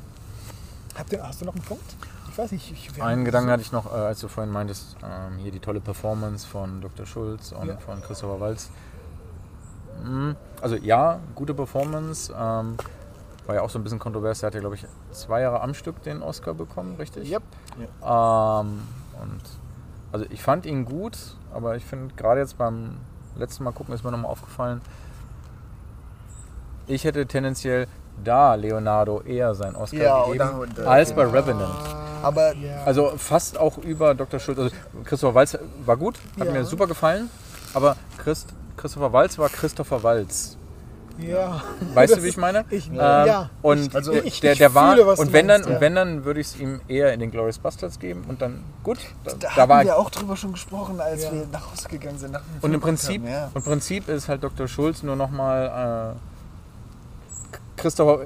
Ihr, 1.11 1.23
hast 1.27 1.41
du 1.41 1.45
noch 1.45 1.55
einen 1.55 1.63
Punkt? 1.63 1.95
Ich 2.29 2.37
weiß 2.37 2.51
nicht. 2.51 2.71
Ich, 2.71 3.01
Einen 3.01 3.25
Gedanken 3.25 3.47
so- 3.47 3.51
hatte 3.53 3.61
ich 3.61 3.71
noch, 3.71 3.85
äh, 3.91 3.95
als 3.97 4.19
du 4.19 4.27
vorhin 4.27 4.51
meintest, 4.51 4.95
ähm, 5.03 5.37
hier 5.37 5.51
die 5.51 5.59
tolle 5.59 5.79
Performance 5.81 6.47
von 6.47 6.81
Dr. 6.81 7.05
Schulz 7.05 7.51
und 7.51 7.67
Ja. 7.67 7.77
von 7.77 8.01
Christopher 8.01 8.39
Walz. 8.39 8.69
Mm, 10.03 10.31
Also 10.61 10.75
ja, 10.75 11.19
gute 11.35 11.53
Performance. 11.53 12.31
Ähm, 12.33 12.77
war 13.45 13.55
ja 13.55 13.61
auch 13.61 13.69
so 13.69 13.77
ein 13.79 13.83
bisschen 13.83 13.99
kontrovers. 13.99 14.41
Er 14.43 14.47
hat 14.47 14.53
ja, 14.55 14.59
glaube 14.61 14.75
ich, 14.75 14.85
zwei 15.13 15.41
Jahre 15.41 15.61
am 15.61 15.73
Stück 15.73 16.01
den 16.03 16.21
Oscar 16.21 16.53
bekommen, 16.53 16.95
richtig? 16.97 17.31
Yep. 17.31 17.43
Ähm, 18.01 18.81
und 19.21 19.41
also 20.11 20.25
ich 20.29 20.41
fand 20.43 20.65
ihn 20.65 20.85
gut, 20.85 21.17
aber 21.53 21.75
ich 21.75 21.85
finde 21.85 22.13
gerade 22.15 22.39
jetzt 22.41 22.57
beim 22.57 22.97
letzten 23.35 23.63
Mal 23.63 23.71
gucken 23.71 23.93
ist 23.95 24.03
mir 24.03 24.11
nochmal 24.11 24.31
aufgefallen, 24.31 24.81
ich 26.87 27.03
hätte 27.03 27.25
tendenziell 27.25 27.87
da 28.23 28.55
Leonardo 28.55 29.21
eher 29.21 29.55
seinen 29.55 29.75
Oscar 29.75 29.97
Ja, 29.97 30.23
gegeben 30.25 30.49
und 30.59 30.77
da- 30.77 30.81
und, 30.83 30.87
als 30.87 31.13
bei 31.13 31.23
Revenant. 31.25 31.73
Aber- 32.21 32.53
ja. 32.55 32.83
Also 32.85 33.13
fast 33.17 33.57
auch 33.57 33.77
über 33.79 34.13
Dr. 34.13 34.39
Schulz. 34.39 34.59
Also 34.59 34.75
Christopher 35.03 35.35
Walz 35.35 35.57
war 35.85 35.97
gut, 35.97 36.19
hat 36.39 36.47
Ja. 36.47 36.53
mir 36.53 36.63
super 36.63 36.87
gefallen, 36.87 37.29
aber 37.73 37.95
Christ, 38.17 38.53
Christopher 38.77 39.11
Walz 39.13 39.37
war 39.39 39.49
Christopher 39.49 40.03
Walz. 40.03 40.57
Ja. 41.19 41.61
Weißt 41.93 42.15
du, 42.17 42.23
wie 42.23 42.27
ich 42.27 42.37
meine? 42.37 42.65
Ich, 42.69 42.89
Ähm, 42.89 42.95
ja. 42.95 43.49
Und 43.61 43.95
Also 43.95 44.11
der, 44.11 44.25
ich- 44.25 44.39
der, 44.39 44.53
ich 44.53 44.57
der 44.57 44.73
war 44.73 44.95
fühle, 44.95 45.05
und 45.15 45.33
wenn 45.33 45.45
meinst, 45.47 45.65
dann 45.65 45.71
ja. 45.71 45.75
und 45.77 45.81
wenn 45.81 45.95
dann 45.95 46.25
würde 46.25 46.39
ich 46.39 46.47
es 46.47 46.59
ihm 46.59 46.81
eher 46.87 47.13
in 47.13 47.19
den 47.19 47.31
Glorious 47.31 47.59
Bastards 47.59 47.99
geben 47.99 48.23
und 48.27 48.41
dann 48.41 48.63
gut, 48.83 48.97
da, 49.23 49.31
da, 49.31 49.37
da 49.37 49.55
haben 49.55 49.69
war 49.69 49.83
wir 49.83 49.97
auch 49.97 50.09
drüber 50.09 50.35
schon 50.35 50.53
gesprochen, 50.53 50.99
als 50.99 51.23
Ja. 51.23 51.31
wir 51.31 51.47
nach 51.51 51.71
Hause 51.71 51.87
gegangen 51.89 52.17
sind. 52.17 52.37
Und 52.61 52.73
im 52.73 52.81
Prinzip 52.81 53.21
gekommen, 53.23 53.31
ja. 53.31 53.45
und 53.47 53.55
im 53.57 53.63
Prinzip 53.63 54.07
ist 54.09 54.27
halt 54.29 54.43
Dr. 54.43 54.67
Schulz 54.67 55.03
nur 55.03 55.15
noch 55.15 55.29
mal 55.29 56.15
äh, 56.17 57.79
Christopher 57.81 58.25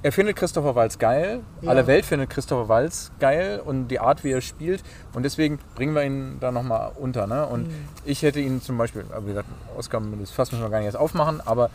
er 0.00 0.12
findet 0.12 0.36
Christopher 0.36 0.76
Walz 0.76 0.96
geil, 0.96 1.40
alle 1.66 1.88
Welt 1.88 2.04
findet 2.04 2.30
Christopher 2.30 2.68
Walz 2.68 3.10
geil 3.18 3.60
und 3.64 3.88
die 3.88 3.98
Art, 3.98 4.22
wie 4.22 4.30
er 4.30 4.40
spielt 4.40 4.84
und 5.12 5.24
deswegen 5.24 5.58
bringen 5.74 5.92
wir 5.92 6.04
ihn 6.04 6.36
da 6.38 6.52
nochmal 6.52 6.92
unter. 6.94 7.26
Ne? 7.26 7.44
Und 7.44 7.66
Mhm. 7.66 7.74
ich 8.04 8.22
hätte 8.22 8.38
ihn 8.38 8.62
zum 8.62 8.78
Beispiel, 8.78 9.04
wie 9.22 9.26
gesagt, 9.30 9.48
Oscar, 9.76 10.00
das 10.20 10.30
Fass 10.30 10.52
müssen 10.52 10.62
wir 10.62 10.70
gar 10.70 10.78
nicht 10.78 10.86
erst 10.86 10.96
aufmachen, 10.96 11.40
aber 11.44 11.70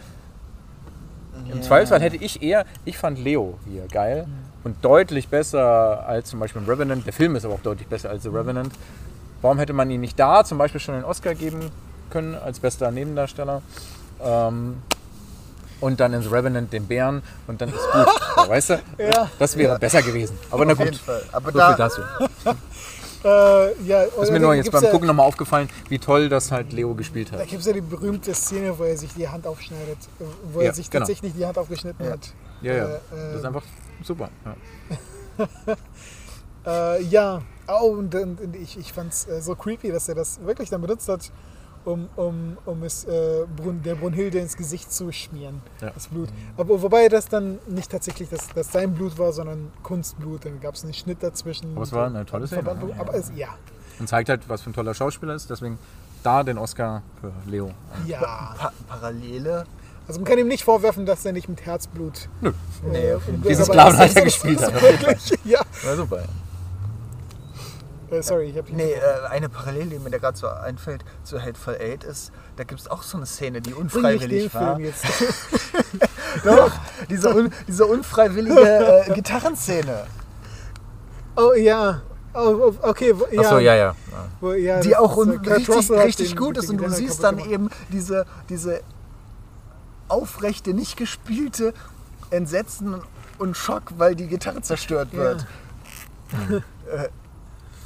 im. 1.52 1.62
Zweifelsfall 1.62 2.02
hätte 2.02 2.18
ich 2.18 2.42
eher, 2.42 2.66
ich 2.86 2.98
fand 2.98 3.20
Leo 3.20 3.58
hier 3.70 3.88
geil 3.92 4.28
und 4.64 4.84
deutlich 4.84 5.28
besser 5.30 6.06
als 6.08 6.30
zum 6.30 6.40
Beispiel 6.40 6.62
Revenant. 6.64 7.06
Der 7.06 7.14
Film 7.14 7.36
ist 7.36 7.46
aber 7.46 7.56
auch 7.56 7.60
deutlich 7.62 7.88
besser 7.88 8.10
als 8.10 8.24
The 8.24 8.30
Revenant. 8.30 8.74
Warum 9.42 9.60
hätte 9.60 9.74
man 9.74 9.90
ihn 9.92 10.02
nicht 10.02 10.18
da 10.20 10.44
zum 10.44 10.58
Beispiel 10.58 10.80
schon 10.80 10.96
den 10.96 11.04
Oscar 11.04 11.36
geben 11.36 11.70
können 12.10 12.36
als 12.36 12.60
bester 12.60 12.92
Nebendarsteller? 12.92 13.62
Ähm, 14.24 14.78
und 15.82 16.00
dann 16.00 16.14
in 16.14 16.22
The 16.22 16.30
Revenant 16.30 16.72
den 16.72 16.86
Bären 16.88 17.22
und 17.46 17.60
dann 17.60 17.68
ist 17.68 17.76
gut. 17.92 18.08
Weißt 18.50 18.70
du? 18.70 18.74
Ja. 19.00 19.30
Das 19.38 19.58
wäre 19.58 19.74
Ja. 19.74 19.78
besser 19.78 20.02
gewesen. 20.02 20.38
Aber 20.50 20.64
na 20.64 20.72
Auf 20.74 20.80
jeden 20.80 20.92
gut. 20.92 21.00
Fall. 21.02 21.24
Aber 21.34 21.52
So 21.52 21.58
da, 21.58 21.68
viel 21.68 21.78
dazu. 21.78 22.02
Äh, 23.24 23.82
ja, 23.84 24.04
Ist 24.04 24.32
mir 24.32 24.40
nur 24.40 24.54
jetzt 24.54 24.72
beim 24.72 24.84
Gucken 24.84 25.08
nochmal 25.08 25.26
aufgefallen, 25.26 25.70
wie 25.90 25.98
toll 26.00 26.28
das 26.30 26.52
halt 26.52 26.74
Leo 26.74 26.94
gespielt 26.94 27.32
Da 27.32 27.40
hat. 27.40 27.48
gibt 27.48 27.62
es 27.62 27.68
ja 27.68 27.74
die 27.74 27.82
berühmte 27.82 28.34
Szene, 28.34 28.78
wo 28.78 28.84
er 28.84 28.98
sich 28.98 29.14
die 29.14 29.28
Hand 29.28 29.48
aufschneidet, 29.48 29.98
wo 30.52 30.60
er 30.60 30.66
Ja, 30.68 30.74
sich 30.74 30.90
genau. 30.90 31.02
tatsächlich 31.02 31.34
die 31.34 31.46
Hand 31.46 31.58
aufgeschnitten 31.58 32.06
Ja. 32.06 32.12
hat. 32.12 32.34
Ja, 32.62 32.74
ja. 32.74 32.86
Äh, 32.86 33.00
Das 33.12 33.36
ist 33.36 33.44
äh, 33.44 33.48
einfach 33.48 33.64
super. 34.04 34.30
Ja. 34.46 35.48
Äh, 36.66 37.04
ja, 37.04 37.42
oh, 37.68 37.88
und, 37.88 38.16
und, 38.16 38.40
und 38.40 38.56
ich, 38.56 38.78
ich 38.80 38.94
fand 38.94 39.12
es 39.12 39.28
äh, 39.28 39.42
so 39.42 39.54
creepy, 39.54 39.92
dass 39.92 40.08
er 40.08 40.16
das 40.16 40.40
wirklich 40.46 40.70
dann 40.70 40.80
benutzt 40.80 41.10
hat, 41.10 41.30
um, 41.86 42.10
um, 42.16 42.58
um 42.66 42.84
es 42.84 43.04
äh, 43.06 43.46
Brun, 43.56 43.82
der 43.84 43.96
Brunhilde 43.96 44.40
ins 44.40 44.56
Gesicht 44.58 44.92
zu 44.92 45.12
schmieren, 45.12 45.62
Ja. 45.82 45.90
das 45.92 46.08
Blut. 46.08 46.30
Aber 46.58 46.82
wobei 46.82 47.10
das 47.10 47.28
dann 47.28 47.60
nicht 47.68 47.92
tatsächlich 47.92 48.30
das, 48.30 48.48
das 48.56 48.72
sein 48.72 48.94
Blut 48.94 49.18
war, 49.18 49.32
sondern 49.34 49.72
Kunstblut. 49.84 50.46
Dann 50.46 50.60
gab 50.60 50.76
es 50.76 50.84
einen 50.84 50.94
Schnitt 50.94 51.22
dazwischen. 51.22 51.74
Aber 51.76 51.84
es 51.84 51.92
war 51.92 52.08
eine 52.08 52.26
tolle 52.26 52.48
Szene, 52.48 52.62
Verband- 52.64 52.90
ja. 52.90 53.00
Aber 53.00 53.14
es, 53.16 53.32
ja, 53.36 53.50
Und 54.00 54.08
zeigt 54.10 54.30
halt, 54.30 54.48
was 54.50 54.62
für 54.62 54.70
ein 54.70 54.74
toller 54.74 54.94
Schauspieler 54.94 55.36
ist. 55.36 55.50
Deswegen 55.50 55.78
da 56.24 56.44
den 56.44 56.58
Oscar 56.58 57.02
für 57.22 57.32
Leo. 57.50 57.72
ja. 58.08 58.20
pa 58.58 58.72
Parallele. 58.88 59.66
Also 60.08 60.20
man 60.20 60.28
kann 60.30 60.38
ihm 60.38 60.48
nicht 60.50 60.64
vorwerfen, 60.66 61.06
dass 61.06 61.24
er 61.26 61.32
nicht 61.32 61.48
mit 61.48 61.66
Herzblut 61.66 62.28
Nö. 62.42 62.52
Nee, 62.92 63.14
auf 63.14 63.26
jeden 63.26 63.36
und- 63.38 63.42
Fall. 63.44 63.50
Diesen 63.50 63.64
aber 63.64 63.74
Sklavenhalter 63.74 64.14
das 64.16 64.16
ist- 64.16 64.24
gespielt 64.42 64.62
hat. 64.62 64.82
Wirklich, 64.82 65.40
ja. 65.46 65.60
War 65.86 65.96
super. 65.96 66.24
Äh, 68.20 68.24
sorry, 68.24 68.50
ich 68.50 68.58
habe 68.58 68.72
Nee, 68.72 68.94
äh, 68.94 69.28
eine 69.30 69.50
Parallele, 69.50 69.92
die 69.92 70.00
mir 70.00 70.10
da 70.10 70.18
gerade 70.18 70.38
so 70.38 70.48
einfällt 70.48 71.04
zu 71.24 71.42
Hateful 71.42 71.76
Eight 71.76 72.04
ist, 72.04 72.32
da 72.56 72.64
gibt 72.64 72.82
es 72.82 72.88
auch 72.88 73.04
so 73.04 73.18
eine 73.18 73.26
Szene, 73.26 73.62
die 73.62 73.74
unfreiwillig 73.74 74.54
war. 74.54 74.76
Film 74.76 74.86
jetzt. 74.86 75.06
Doch, 76.44 76.72
diese, 77.10 77.34
un, 77.36 77.52
diese 77.68 77.86
unfreiwillige 77.86 79.06
äh, 79.08 79.14
Gitarrenszene, 79.14 80.06
Oh 81.36 81.54
ja. 81.54 82.02
Oh, 82.36 82.40
oh, 82.72 82.74
okay, 82.82 83.14
ja. 83.32 83.42
Achso, 83.42 83.60
ja, 83.60 83.76
ja. 83.76 83.96
Wo, 84.40 84.54
ja 84.54 84.80
die 84.80 84.96
auch 84.96 85.18
ist, 85.18 85.28
äh, 85.28 85.32
richtig, 85.32 86.04
richtig 86.04 86.36
gut 86.36 86.58
ist 86.58 86.70
und 86.70 86.78
du 86.78 86.90
siehst 86.90 87.24
dann 87.24 87.40
eben 87.40 87.70
diese, 87.92 88.26
diese 88.50 88.82
aufrechte, 90.08 90.74
nicht 90.74 90.98
gespielte 90.98 91.74
Entsetzen 92.32 93.02
und 93.38 93.56
Schock, 93.56 93.94
weil 93.98 94.16
die 94.16 94.28
Gitarre 94.28 94.62
zerstört 94.62 95.10
Ja. 95.14 95.38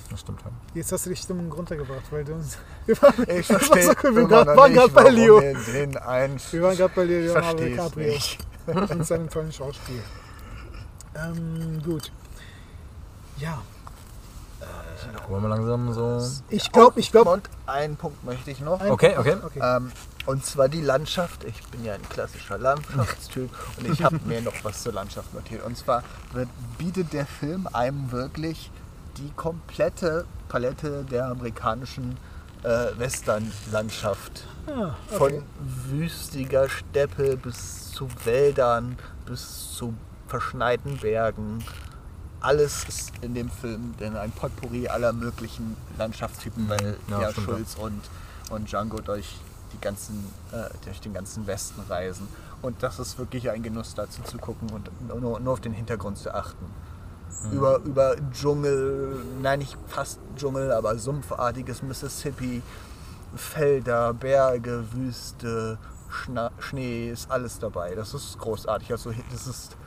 Das 0.10 0.22
stimmt. 0.22 0.42
Ja. 0.42 0.52
Jetzt 0.74 0.92
hast 0.92 1.06
du 1.06 1.10
die 1.10 1.16
Stimmung 1.16 1.52
runtergebracht, 1.52 2.04
weil 2.12 2.24
du 2.24 2.34
uns. 2.34 2.58
Wir 2.86 3.02
waren, 3.02 3.30
Ich 3.30 3.50
war 3.50 3.60
verstehe 3.60 3.84
so 3.84 3.94
cool, 4.04 4.16
wir 4.16 4.30
waren, 4.30 4.58
waren 4.58 4.74
gerade 4.74 4.90
bei 4.94 5.10
Leo. 5.10 5.42
wir 5.42 5.56
Wir 5.56 6.62
waren 6.64 6.78
gerade 6.78 6.94
bei 6.96 7.04
Leo 7.04 7.34
DiCaprio 7.34 8.20
und 8.90 9.06
seinem 9.06 9.30
tollen 9.30 9.52
Schauspiel. 9.52 10.02
Ähm, 11.16 11.82
gut. 11.84 12.12
Ja, 13.38 13.62
Wollen 15.28 15.44
wir 15.44 15.50
langsam 15.50 15.94
so. 15.94 16.22
ich 16.50 16.72
glaube, 16.72 17.00
ich 17.00 17.12
glaube. 17.12 17.30
Und 17.30 17.50
einen 17.66 17.98
Punkt 17.98 18.24
möchte 18.24 18.50
ich 18.52 18.62
noch. 18.62 18.82
Okay, 18.82 19.18
okay. 19.18 19.36
okay. 19.44 19.60
Ähm, 19.62 19.92
und 20.26 20.46
zwar 20.46 20.70
die 20.70 20.82
Landschaft. 20.82 21.44
Ich 21.44 21.64
bin 21.68 21.84
ja 21.84 21.94
ein 21.94 22.10
klassischer 22.10 22.58
Landschaftstyp 22.58 23.50
und 23.78 23.92
ich 23.92 24.04
habe 24.04 24.20
mir 24.26 24.42
noch 24.42 24.54
was 24.64 24.84
zur 24.84 24.94
Landschaft 24.94 25.34
notiert. 25.34 25.64
Und 25.64 25.78
zwar 25.78 26.04
wird, 26.34 26.50
bietet 26.78 27.14
der 27.14 27.26
Film 27.26 27.68
einem 27.72 28.12
wirklich 28.12 28.72
die 29.18 29.32
komplette 29.36 30.26
Palette 30.50 31.04
der 31.04 31.28
amerikanischen 31.28 32.18
äh, 32.64 32.88
Western-Landschaft. 32.98 34.46
Ah, 34.68 34.96
Von 35.10 35.34
okay. 35.34 35.44
wüstiger 35.90 36.70
Steppe 36.70 37.38
bis 37.38 37.92
zu 37.92 38.08
Wäldern, 38.26 38.98
bis 39.26 39.72
zu 39.74 39.94
verschneiten 40.28 40.98
Bergen. 40.98 41.64
alles 42.42 42.84
ist 42.88 43.12
in 43.22 43.34
dem 43.34 43.50
Film 43.50 43.96
denn 44.00 44.16
ein 44.16 44.32
Potpourri 44.32 44.88
aller 44.88 45.14
möglichen 45.14 45.76
Landschaftstypen, 45.98 46.70
weil 46.70 46.98
Ja, 47.10 47.22
ja, 47.22 47.34
Schulz 47.34 47.76
und, 47.76 48.02
und 48.52 48.70
Django 48.72 49.00
durch, 49.00 49.38
die 49.74 49.80
ganzen, 49.82 50.24
äh, 50.52 50.70
durch 50.86 51.00
den 51.02 51.14
ganzen 51.14 51.48
Westen 51.48 51.82
reisen. 51.90 52.28
Und 52.62 52.84
das 52.84 53.00
ist 53.00 53.18
wirklich 53.18 53.50
ein 53.50 53.64
Genuss 53.64 53.96
dazu 53.96 54.22
zu 54.24 54.38
gucken 54.38 54.70
und 54.70 54.90
nur, 55.08 55.40
nur 55.40 55.54
auf 55.54 55.62
den 55.62 55.74
Hintergrund 55.74 56.18
zu 56.18 56.34
achten. 56.34 56.66
Über, 57.52 57.80
über 57.80 58.16
Dschungel, 58.32 59.24
nein 59.42 59.60
nicht 59.60 59.78
fast 59.88 60.20
Dschungel, 60.36 60.72
aber 60.72 60.98
sumpfartiges 60.98 61.84
Mississippi, 61.84 62.62
Felder, 63.36 64.14
Berge, 64.14 64.86
Wüste, 64.92 65.78
Schna 66.10 66.52
Schnee, 66.60 67.10
ist 67.10 67.30
alles 67.30 67.60
dabei. 67.60 67.96
Das 67.96 68.14
ist 68.14 68.38
großartig. 68.40 68.92
Also 68.92 69.14
das 69.32 69.48
ist 69.48 69.78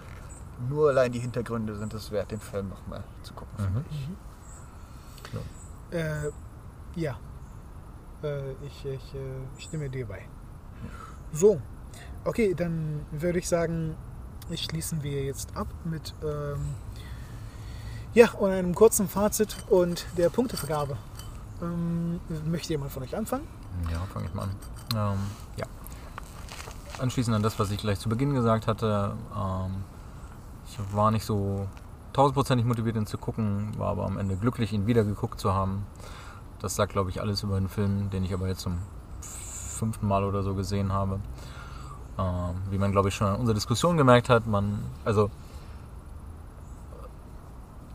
nur 0.69 0.91
allein 0.91 1.13
die 1.13 1.19
Hintergründe 1.19 1.77
sind 1.77 1.95
es 1.95 2.11
wert, 2.11 2.31
den 2.31 2.41
Film 2.41 2.69
nochmal 2.69 3.03
zu 3.23 3.33
gucken. 3.35 3.55
finde 3.57 3.85
ich. 3.91 4.09
Äh, 5.91 6.31
ja. 6.97 7.19
Äh, 8.23 8.53
ich, 8.65 8.85
ich 8.85 9.15
äh, 9.15 9.61
stimme 9.61 9.89
dir 9.89 10.07
bei. 10.07 10.27
So. 11.33 11.61
Okay, 12.25 12.55
dann 12.55 13.07
würde 13.13 13.39
ich 13.39 13.49
sagen, 13.49 13.97
schließen 14.55 15.03
wir 15.03 15.25
jetzt 15.25 15.57
ab 15.57 15.69
mit 15.85 16.15
ähm, 16.23 16.75
ja, 18.15 18.31
und 18.33 18.51
einem 18.51 18.75
kurzen 18.75 19.09
Fazit 19.09 19.57
und 19.69 20.07
der 20.17 20.31
Punktevergabe. 20.31 20.97
Ähm, 21.63 22.21
möchte 22.47 22.73
jemand 22.73 22.91
von 22.93 23.03
euch 23.03 23.17
anfangen? 23.17 23.47
Ja, 23.91 24.01
fange 24.13 24.27
ich 24.27 24.35
mal 24.35 24.45
an. 24.45 24.51
Ähm, 24.95 25.19
ja. 25.57 25.67
Anschließend 26.99 27.37
an 27.37 27.43
das, 27.43 27.59
was 27.59 27.71
ich 27.71 27.79
gleich 27.79 27.99
zu 27.99 28.09
Beginn 28.09 28.35
gesagt 28.35 28.67
hatte. 28.67 29.15
Ähm, 29.37 29.85
ich 30.67 30.79
war 30.95 31.11
nicht 31.11 31.25
so 31.25 31.67
tausendprozentig 32.13 32.67
motiviert, 32.67 32.97
ihn 32.97 33.07
zu 33.07 33.19
gucken, 33.19 33.73
war 33.79 33.91
aber 33.91 34.07
am 34.07 34.19
Ende 34.19 34.37
glücklich, 34.37 34.73
ihn 34.73 34.87
wieder 34.87 35.05
geguckt 35.05 35.41
zu 35.41 35.55
haben. 35.55 35.87
Das 36.59 36.77
sagt, 36.77 36.93
glaube 36.93 37.11
ich, 37.11 37.21
alles 37.21 37.43
über 37.43 37.59
den 37.59 37.69
Film, 37.69 38.11
den 38.11 38.25
ich 38.25 38.35
aber 38.35 38.49
jetzt 38.49 38.61
zum 38.61 38.79
fünften 39.21 40.07
Mal 40.07 40.25
oder 40.25 40.43
so 40.43 40.55
gesehen 40.55 40.93
habe. 40.93 41.21
Ähm, 42.19 42.55
wie 42.71 42.79
man, 42.79 42.93
glaube 42.93 43.09
ich, 43.09 43.15
schon 43.15 43.29
an 43.29 43.37
unserer 43.37 43.55
Diskussion 43.55 43.97
gemerkt 43.97 44.29
hat, 44.29 44.47
man, 44.47 44.81
also 45.05 45.31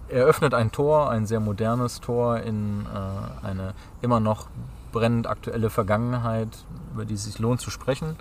er 0.09 0.25
öffnet 0.25 0.53
ein 0.53 0.71
Tor, 0.71 1.09
ein 1.09 1.25
sehr 1.25 1.39
modernes 1.39 1.99
Tor 1.99 2.39
in 2.39 2.85
äh, 2.85 3.45
eine 3.45 3.73
immer 4.01 4.19
noch 4.19 4.47
brennend 4.91 5.27
aktuelle 5.27 5.69
Vergangenheit, 5.69 6.49
über 6.93 7.05
die 7.05 7.15
es 7.15 7.25
sich 7.25 7.39
lohnt 7.39 7.59
zu 7.59 7.69
sprechen. 7.69 8.15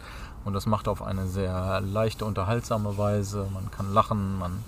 Und 0.44 0.54
das 0.54 0.66
macht 0.66 0.88
auf 0.88 1.02
eine 1.02 1.26
sehr 1.26 1.80
leichte, 1.80 2.24
unterhaltsame 2.24 2.98
Weise. 2.98 3.46
Man 3.54 3.70
kann 3.70 3.94
lachen, 3.94 4.38
man, 4.38 4.64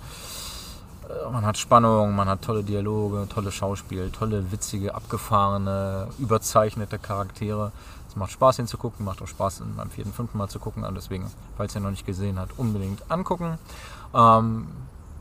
äh, 1.09 1.31
man 1.31 1.45
hat 1.45 1.57
Spannung, 1.57 2.15
man 2.15 2.29
hat 2.29 2.43
tolle 2.43 2.63
Dialoge, 2.63 3.27
tolle 3.29 3.51
Schauspiel, 3.51 4.09
tolle, 4.11 4.51
witzige, 4.51 4.95
abgefahrene, 4.95 6.07
überzeichnete 6.17 6.97
Charaktere. 6.97 7.71
Es 8.07 8.15
macht 8.15 8.31
Spaß, 8.31 8.59
ihn 8.59 8.67
zu 8.67 8.77
gucken, 8.77 9.05
macht 9.05 9.21
auch 9.21 9.27
Spaß, 9.27 9.63
beim 9.75 9.89
vierten, 9.89 10.13
fünften 10.13 10.37
Mal 10.37 10.47
zu 10.47 10.59
gucken. 10.59 10.83
Und 10.83 10.95
deswegen, 10.95 11.29
falls 11.57 11.75
ihr 11.75 11.81
noch 11.81 11.91
nicht 11.91 12.05
gesehen 12.05 12.39
habt, 12.39 12.57
unbedingt 12.57 13.11
angucken. 13.11 13.57
Ähm, 14.13 14.67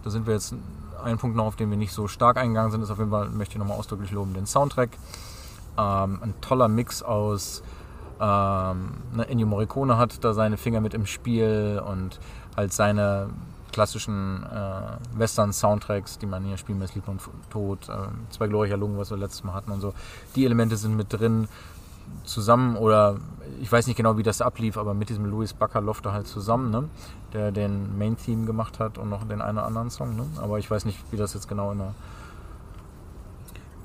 da 0.05 0.11
sind 0.11 0.27
wir 0.27 0.35
jetzt 0.35 0.55
ein 1.07 1.19
Punkt 1.19 1.37
noch, 1.37 1.47
auf 1.47 1.57
den 1.57 1.71
wir 1.71 1.77
nicht 1.77 1.93
so 1.93 2.09
stark 2.09 2.37
eingegangen 2.37 2.71
sind, 2.71 2.83
ist 2.83 2.91
auf 2.91 2.99
jeden 2.99 3.11
Fall, 3.11 3.29
möchte 3.31 3.55
ich 3.55 3.59
nochmal 3.59 3.79
ausdrücklich 3.79 4.11
loben, 4.11 4.35
den 4.35 4.47
Soundtrack. 4.47 4.91
Ähm, 5.79 6.19
ein 6.23 6.35
toller 6.41 6.69
Mix 6.69 7.03
aus 7.03 7.63
ähm, 8.21 8.95
ne, 9.15 9.29
Ennio 9.29 9.47
Morricone 9.47 9.99
hat 9.99 10.25
da 10.25 10.33
seine 10.33 10.57
Finger 10.57 10.81
mit 10.81 10.95
im 10.95 11.07
Spiel 11.07 11.83
und 11.87 12.19
halt 12.57 12.73
seine 12.73 13.29
klassischen 13.73 14.43
äh, 14.45 15.19
Western-Soundtracks, 15.19 16.19
die 16.19 16.27
man 16.27 16.45
hier 16.45 16.57
spielen 16.57 16.79
mit 16.79 16.95
Lieb 16.95 17.09
und 17.09 17.21
Tod, 17.51 17.89
äh, 17.91 17.93
Zwei 18.31 18.47
glorreicher 18.47 18.79
Lungen, 18.79 18.97
was 18.97 19.11
wir 19.11 19.19
letztes 19.19 19.45
Mal 19.45 19.53
hatten 19.53 19.71
und 19.71 19.81
so. 19.81 19.93
Die 20.35 20.47
Elemente 20.47 20.79
sind 20.79 20.97
mit 20.97 21.13
drin 21.13 21.49
zusammen 22.25 22.77
oder 22.77 23.17
ich 23.61 23.71
weiß 23.71 23.87
nicht 23.87 23.97
genau, 23.97 24.19
wie 24.19 24.23
das 24.23 24.41
ablief, 24.41 24.77
aber 24.77 24.95
mit 24.95 25.09
diesem 25.09 25.25
Louis 25.27 25.53
Bacaloff 25.53 26.01
da 26.01 26.13
halt 26.13 26.27
zusammen, 26.27 26.71
ne? 26.71 26.89
der 27.33 27.53
den 27.53 27.97
Main-Theme 27.99 28.47
gemacht 28.47 28.81
hat 28.81 28.99
und 28.99 29.09
noch 29.09 29.27
den 29.27 29.41
einen 29.41 29.59
oder 29.59 29.67
anderen 29.67 29.91
Song. 29.91 30.17
Ne? 30.17 30.25
Aber 30.41 30.59
ich 30.59 30.71
weiß 30.71 30.85
nicht, 30.85 30.99
wie 31.11 31.17
das 31.17 31.35
jetzt 31.35 31.49
genau 31.49 31.73
in 31.73 31.79
der 31.79 31.95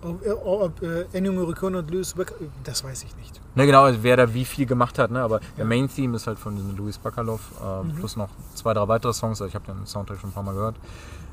Ob, 0.03 0.25
äh, 0.25 0.31
ob 0.31 0.81
äh, 0.81 1.05
Ennio 1.13 1.31
Morricone 1.33 1.79
und 1.79 1.91
Louis 1.91 2.13
Becker, 2.13 2.35
das 2.63 2.83
weiß 2.83 3.03
ich 3.03 3.15
nicht. 3.17 3.39
Ne, 3.55 3.65
genau, 3.65 3.83
also 3.83 3.99
wer 4.01 4.17
da 4.17 4.33
wie 4.33 4.45
viel 4.45 4.65
gemacht 4.65 4.97
hat, 4.97 5.11
ne? 5.11 5.21
aber 5.21 5.39
der 5.57 5.65
Main-Theme 5.65 6.15
ist 6.15 6.27
halt 6.27 6.39
von 6.39 6.75
Louis 6.75 6.97
Bacaloff, 6.97 7.51
äh, 7.61 7.93
plus 7.93 8.15
noch 8.15 8.29
zwei, 8.55 8.73
drei 8.73 8.87
weitere 8.87 9.13
Songs, 9.13 9.41
also 9.41 9.47
ich 9.47 9.55
habe 9.55 9.65
den 9.65 9.85
Soundtrack 9.85 10.19
schon 10.19 10.31
ein 10.31 10.33
paar 10.33 10.43
Mal 10.43 10.53
gehört. 10.53 10.75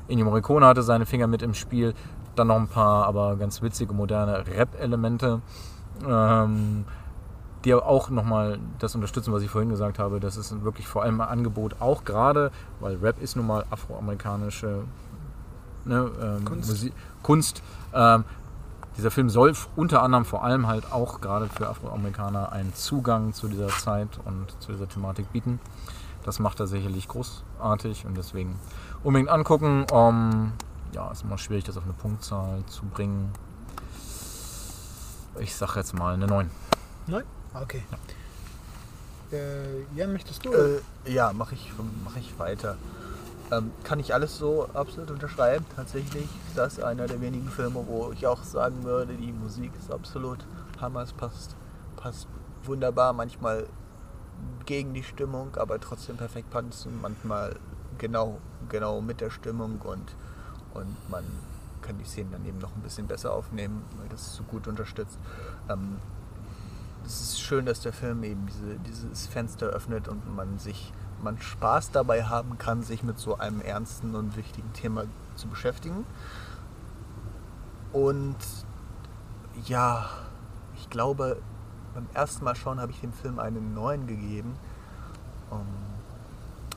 Ennio 0.07 0.25
Morricone 0.25 0.65
hatte 0.65 0.83
seine 0.83 1.05
Finger 1.05 1.27
mit 1.27 1.41
im 1.41 1.53
Spiel, 1.53 1.93
dann 2.35 2.47
noch 2.47 2.57
ein 2.57 2.67
paar, 2.67 3.05
aber 3.05 3.35
ganz 3.35 3.61
witzige, 3.61 3.93
moderne 3.93 4.45
Rap-Elemente, 4.47 5.41
ähm, 6.07 6.85
die 7.65 7.73
auch 7.73 8.09
nochmal 8.09 8.59
das 8.79 8.95
unterstützen, 8.95 9.33
was 9.33 9.43
ich 9.43 9.49
vorhin 9.49 9.69
gesagt 9.69 9.99
habe, 9.99 10.19
das 10.19 10.37
ist 10.37 10.63
wirklich 10.63 10.87
vor 10.87 11.03
allem 11.03 11.19
ein 11.19 11.27
Angebot, 11.27 11.75
auch 11.81 12.05
gerade, 12.05 12.51
weil 12.79 12.95
Rap 12.97 13.21
ist 13.21 13.35
nun 13.35 13.47
mal 13.47 13.65
afroamerikanische 13.69 14.83
ne, 15.85 16.09
ähm, 16.21 16.45
Kunst. 16.45 16.71
Musi- 16.71 16.93
Kunst 17.21 17.61
ähm, 17.93 18.23
dieser 18.97 19.11
Film 19.11 19.29
soll 19.29 19.53
unter 19.75 20.01
anderem 20.03 20.25
vor 20.25 20.43
allem 20.43 20.67
halt 20.67 20.91
auch 20.91 21.21
gerade 21.21 21.47
für 21.47 21.69
Afroamerikaner 21.69 22.51
einen 22.51 22.73
Zugang 22.73 23.33
zu 23.33 23.47
dieser 23.47 23.67
Zeit 23.67 24.19
und 24.25 24.47
zu 24.61 24.71
dieser 24.71 24.87
Thematik 24.87 25.31
bieten. 25.31 25.59
Das 26.23 26.39
macht 26.39 26.59
er 26.59 26.67
sicherlich 26.67 27.07
großartig 27.07 28.05
und 28.05 28.17
deswegen 28.17 28.59
unbedingt 29.03 29.29
angucken. 29.29 29.85
Ähm, 29.91 30.51
ja, 30.93 31.09
ist 31.11 31.23
immer 31.23 31.37
schwierig, 31.37 31.63
das 31.63 31.77
auf 31.77 31.83
eine 31.83 31.93
Punktzahl 31.93 32.63
zu 32.67 32.85
bringen. 32.85 33.31
Ich 35.37 35.55
sag 35.55 35.75
jetzt 35.75 35.93
mal 35.93 36.13
eine 36.13 36.27
9. 36.27 36.49
Nein? 37.07 37.23
Okay. 37.53 37.83
Äh, 39.31 39.83
Jan, 39.95 40.11
möchtest 40.11 40.43
du? 40.45 40.51
Äh, 40.51 40.81
ja, 41.05 41.31
mache 41.33 41.55
ich, 41.55 41.71
mach 42.03 42.15
ich 42.15 42.37
weiter. 42.39 42.77
Ähm, 43.51 43.71
kann 43.83 43.99
ich 43.99 44.13
alles 44.13 44.37
so 44.37 44.69
absolut 44.73 45.11
unterschreiben. 45.11 45.65
Tatsächlich 45.75 46.25
ist 46.47 46.57
das 46.57 46.79
einer 46.79 47.07
der 47.07 47.21
wenigen 47.21 47.49
Filme, 47.49 47.83
wo 47.87 48.11
ich 48.11 48.27
auch 48.27 48.43
sagen 48.43 48.83
würde, 48.83 49.13
die 49.13 49.31
Musik 49.31 49.71
ist 49.79 49.91
absolut 49.91 50.45
Hammer. 50.79 51.01
Es 51.01 51.13
passt, 51.13 51.55
passt 51.95 52.27
wunderbar. 52.63 53.13
Manchmal 53.13 53.65
gegen 54.65 54.93
die 54.93 55.03
Stimmung, 55.03 55.55
aber 55.57 55.79
trotzdem 55.79 56.17
perfekt 56.17 56.49
passt 56.51 56.85
und 56.85 57.01
manchmal 57.01 57.55
genau, 57.97 58.39
genau 58.69 59.01
mit 59.01 59.21
der 59.21 59.29
Stimmung 59.31 59.79
und, 59.83 60.15
und 60.73 61.09
man 61.09 61.23
kann 61.89 61.97
die 61.97 62.05
Szenen 62.05 62.31
dann 62.31 62.45
eben 62.45 62.59
noch 62.59 62.75
ein 62.75 62.81
bisschen 62.81 63.07
besser 63.07 63.33
aufnehmen, 63.33 63.83
weil 63.97 64.07
das 64.09 64.35
so 64.35 64.43
gut 64.43 64.67
unterstützt. 64.67 65.17
Ähm, 65.69 65.97
es 67.03 67.19
ist 67.19 67.41
schön, 67.41 67.65
dass 67.65 67.81
der 67.81 67.93
Film 67.93 68.23
eben 68.23 68.45
diese, 68.45 68.77
dieses 68.79 69.25
Fenster 69.25 69.67
öffnet 69.67 70.07
und 70.07 70.35
man 70.35 70.59
sich 70.59 70.93
man 71.23 71.41
Spaß 71.41 71.91
dabei 71.91 72.23
haben 72.23 72.59
kann, 72.59 72.83
sich 72.83 73.03
mit 73.03 73.17
so 73.17 73.39
einem 73.39 73.59
ernsten 73.59 74.15
und 74.15 74.37
wichtigen 74.37 74.71
Thema 74.73 75.05
zu 75.35 75.47
beschäftigen. 75.47 76.05
Und 77.91 78.37
ja, 79.65 80.09
ich 80.77 80.89
glaube, 80.89 81.41
beim 81.95 82.07
ersten 82.13 82.45
Mal 82.45 82.55
schauen 82.55 82.79
habe 82.79 82.91
ich 82.91 83.01
dem 83.01 83.11
Film 83.11 83.39
einen 83.39 83.73
9 83.73 84.05
gegeben. 84.05 84.55
Um, 85.49 85.65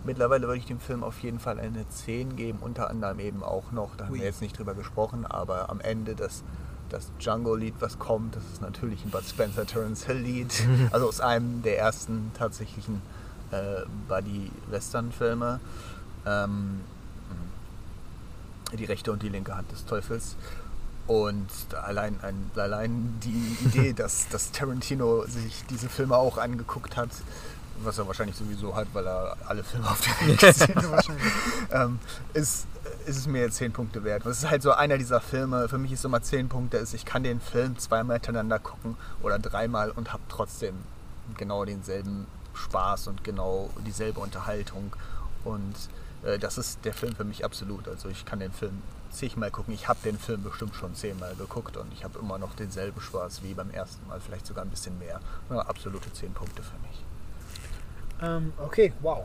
mittlerweile 0.05 0.47
würde 0.47 0.59
ich 0.59 0.67
dem 0.67 0.81
Film 0.81 1.05
auf 1.05 1.21
jeden 1.21 1.39
Fall 1.39 1.59
eine 1.59 1.89
10 1.89 2.37
geben, 2.37 2.59
unter 2.61 2.91
anderem 2.91 3.19
eben 3.21 3.43
auch 3.43 3.73
noch, 3.73 3.97
da 3.97 4.05
haben 4.05 4.13
Ui. 4.13 4.19
wir 4.19 4.27
jetzt 4.27 4.43
nicht 4.43 4.59
drüber 4.59 4.75
gesprochen, 4.75 5.27
aber 5.27 5.71
am 5.71 5.81
Ende 5.81 6.15
das, 6.15 6.43
das 6.89 7.11
Django-Lied, 7.19 7.75
was 7.81 7.99
kommt, 7.99 8.37
das 8.37 8.45
ist 8.53 8.63
natürlich 8.63 9.05
ein 9.05 9.11
Bud 9.11 9.25
Spencer 9.25 9.67
Terence 9.67 10.05
Hill-Lied, 10.05 10.53
also 10.91 11.09
aus 11.09 11.21
einem 11.21 11.63
der 11.63 11.79
ersten 11.79 12.33
tatsächlichen 12.35 13.03
äh, 13.51 13.83
Buddy-Western-Filme. 14.09 15.61
Ähm, 16.27 16.81
die 18.77 18.85
rechte 18.85 19.13
und 19.13 19.23
die 19.23 19.29
linke 19.29 19.57
Hand 19.57 19.71
des 19.73 19.85
Teufels. 19.85 20.37
Und 21.07 21.49
allein, 21.83 22.19
ein, 22.23 22.51
allein 22.57 23.19
die 23.23 23.57
Idee, 23.65 23.93
dass, 23.97 24.29
dass 24.29 24.53
Tarantino 24.53 25.27
sich 25.27 25.65
diese 25.69 25.89
Filme 25.89 26.17
auch 26.17 26.39
angeguckt 26.39 26.97
hat, 26.97 27.11
was 27.79 27.99
er 27.99 28.07
wahrscheinlich 28.07 28.37
sowieso 28.37 28.75
hat, 28.75 28.89
weil 28.93 29.07
er 29.07 29.37
alle 29.47 29.65
Filme 29.65 29.91
auf 29.91 30.01
der 30.01 30.29
Welt 30.29 30.41
gesehen 30.41 30.93
hat, 30.93 31.09
ähm, 31.71 31.99
ist, 32.35 32.67
ist 33.07 33.17
es 33.17 33.27
mir 33.27 33.43
jetzt 33.43 33.57
10 33.57 33.73
Punkte 33.73 34.05
wert. 34.05 34.25
Das 34.25 34.39
ist 34.39 34.51
halt 34.51 34.63
so 34.63 34.73
einer 34.73 34.99
dieser 34.99 35.21
Filme, 35.21 35.69
für 35.69 35.79
mich 35.79 35.93
ist 35.93 36.05
immer 36.05 36.23
10 36.23 36.49
Punkte, 36.49 36.77
ist, 36.77 36.95
ich 36.95 37.05
kann 37.05 37.23
den 37.23 37.41
Film 37.41 37.79
zweimal 37.79 38.17
hintereinander 38.17 38.59
gucken 38.59 38.97
oder 39.23 39.39
dreimal 39.39 39.91
und 39.91 40.13
habe 40.13 40.23
trotzdem 40.29 40.75
genau 41.37 41.65
denselben 41.65 42.27
Spaß 42.55 43.09
und 43.09 43.25
genau 43.25 43.71
dieselbe 43.87 44.21
Unterhaltung. 44.21 44.95
Und 45.45 45.75
äh, 46.23 46.39
das 46.39 46.59
ist 46.59 46.85
der 46.85 46.95
Film 46.95 47.15
für 47.15 47.25
mich 47.25 47.45
absolut. 47.45 47.89
Also 47.89 48.09
ich 48.09 48.25
kann 48.25 48.41
den 48.41 48.53
Film 48.53 48.83
zigmal 49.11 49.51
gucken. 49.51 49.75
Ich 49.75 49.89
habe 49.89 49.99
den 50.05 50.19
Film 50.19 50.43
bestimmt 50.43 50.75
schon 50.75 50.95
zehnmal 50.95 51.35
geguckt 51.37 51.77
und 51.77 51.93
ich 51.93 52.05
habe 52.05 52.19
immer 52.19 52.39
noch 52.39 52.55
denselben 52.55 53.01
Spaß 53.01 53.43
wie 53.43 53.55
beim 53.55 53.71
ersten 53.71 54.07
Mal, 54.09 54.21
vielleicht 54.21 54.47
sogar 54.47 54.65
ein 54.65 54.71
bisschen 54.71 54.99
mehr. 54.99 55.21
Ja, 55.51 55.61
absolute 55.61 56.13
10 56.13 56.33
Punkte 56.33 56.63
für 56.63 56.79
mich. 56.87 57.05
Ähm, 58.23 58.53
okay, 58.59 58.93
wow. 59.01 59.25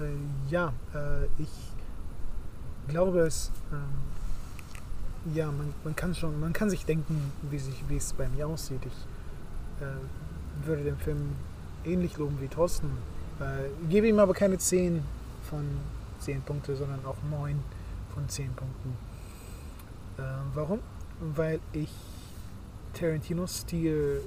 Ähm, 0.00 0.04
äh, 0.48 0.50
ja, 0.50 0.72
äh, 0.94 1.26
ich 1.38 1.48
glaube, 2.88 3.20
es, 3.20 3.52
ähm, 3.72 5.34
ja, 5.34 5.46
man, 5.46 5.72
man 5.84 5.94
kann 5.94 6.14
schon, 6.14 6.40
man 6.40 6.52
kann 6.52 6.70
sich 6.70 6.84
denken, 6.84 7.32
wie, 7.50 7.58
sich, 7.58 7.84
wie 7.88 7.96
es 7.96 8.12
bei 8.12 8.28
mir 8.28 8.48
aussieht. 8.48 8.80
Ich 8.84 9.84
äh, 9.84 10.66
würde 10.66 10.82
den 10.82 10.96
Film 10.96 11.36
ähnlich 11.84 12.16
loben 12.16 12.40
wie 12.40 12.48
Thorsten. 12.48 12.90
Äh, 13.38 13.68
gebe 13.88 14.08
ihm 14.08 14.18
aber 14.18 14.34
keine 14.34 14.58
10 14.58 15.02
von 15.48 15.64
10 16.18 16.42
Punkte, 16.42 16.74
sondern 16.74 17.04
auch 17.06 17.16
9 17.30 17.62
von 18.12 18.28
10 18.28 18.52
Punkten. 18.54 18.96
Äh, 20.18 20.22
warum? 20.52 20.80
Weil 21.20 21.60
ich 21.72 21.92
Tarantinos 22.92 23.60
Stil 23.60 24.22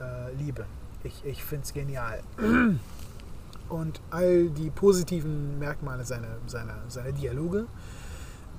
äh, 0.00 0.32
liebe. 0.32 0.64
Ich, 1.06 1.24
ich 1.24 1.44
finde 1.44 1.64
es 1.64 1.72
genial. 1.72 2.20
Und 3.68 4.00
all 4.10 4.48
die 4.50 4.70
positiven 4.70 5.58
Merkmale 5.58 6.04
seiner, 6.04 6.38
seiner, 6.46 6.82
seiner 6.88 7.12
Dialoge, 7.12 7.66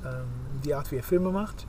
ähm, 0.05 0.25
die 0.63 0.73
Art, 0.73 0.91
wie 0.91 0.97
er 0.97 1.03
Filme 1.03 1.31
macht, 1.31 1.67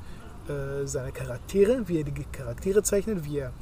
äh, 0.48 0.86
seine 0.86 1.12
Charaktere, 1.12 1.86
wie 1.88 1.98
er 1.98 2.04
die 2.04 2.12
Charaktere 2.12 2.82
zeichnet, 2.82 3.24
wie 3.24 3.38
er 3.38 3.52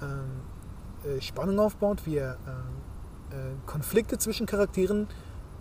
ähm, 0.00 1.10
äh, 1.10 1.20
Spannung 1.20 1.60
aufbaut, 1.60 2.04
wie 2.04 2.16
er 2.16 2.36
ähm, 2.46 3.38
äh, 3.38 3.66
Konflikte 3.66 4.18
zwischen 4.18 4.46
Charakteren 4.46 5.08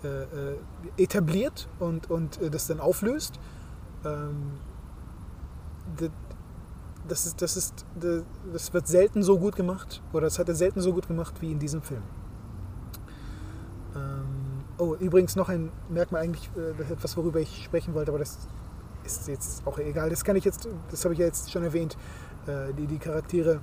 äh, 0.04 0.08
äh, 0.08 0.58
etabliert 0.98 1.68
und, 1.80 2.10
und 2.10 2.42
äh, 2.42 2.50
das 2.50 2.68
dann 2.68 2.80
auflöst. 2.80 3.40
Ähm, 4.06 4.54
das, 7.12 7.26
ist, 7.26 7.42
das, 7.42 7.58
ist, 7.58 7.86
das 8.54 8.74
wird 8.74 8.88
selten 8.88 9.22
so 9.22 9.38
gut 9.38 9.58
gemacht 9.58 10.02
oder 10.14 10.28
das 10.28 10.40
hat 10.40 10.48
er 10.48 10.56
selten 10.56 10.80
so 10.80 10.94
gut 10.94 11.10
gemacht 11.10 11.36
wie 11.42 11.52
in 11.52 11.60
diesem 11.60 11.82
Film. 11.82 12.04
Ähm, 13.94 14.64
oh, 14.78 14.96
übrigens 14.96 15.36
noch 15.36 15.50
ein 15.50 15.74
Merkmal 15.90 16.22
eigentlich, 16.22 16.50
äh, 16.56 16.94
etwas, 16.94 17.18
worüber 17.18 17.42
ich 17.42 17.66
sprechen 17.66 17.94
wollte, 17.94 18.12
aber 18.12 18.20
das 18.20 18.38
ist 19.04 19.28
jetzt 19.28 19.68
auch 19.68 19.78
egal. 19.78 20.10
Das 20.10 20.24
kann 20.24 20.38
ich 20.38 20.46
jetzt, 20.46 20.70
das 20.90 21.04
habe 21.04 21.14
ich 21.14 21.20
ja 21.20 21.26
jetzt 21.26 21.52
schon 21.52 21.64
erwähnt, 21.64 21.98
äh, 22.48 22.74
die, 22.74 22.88
die 22.88 22.98
Charaktere, 22.98 23.60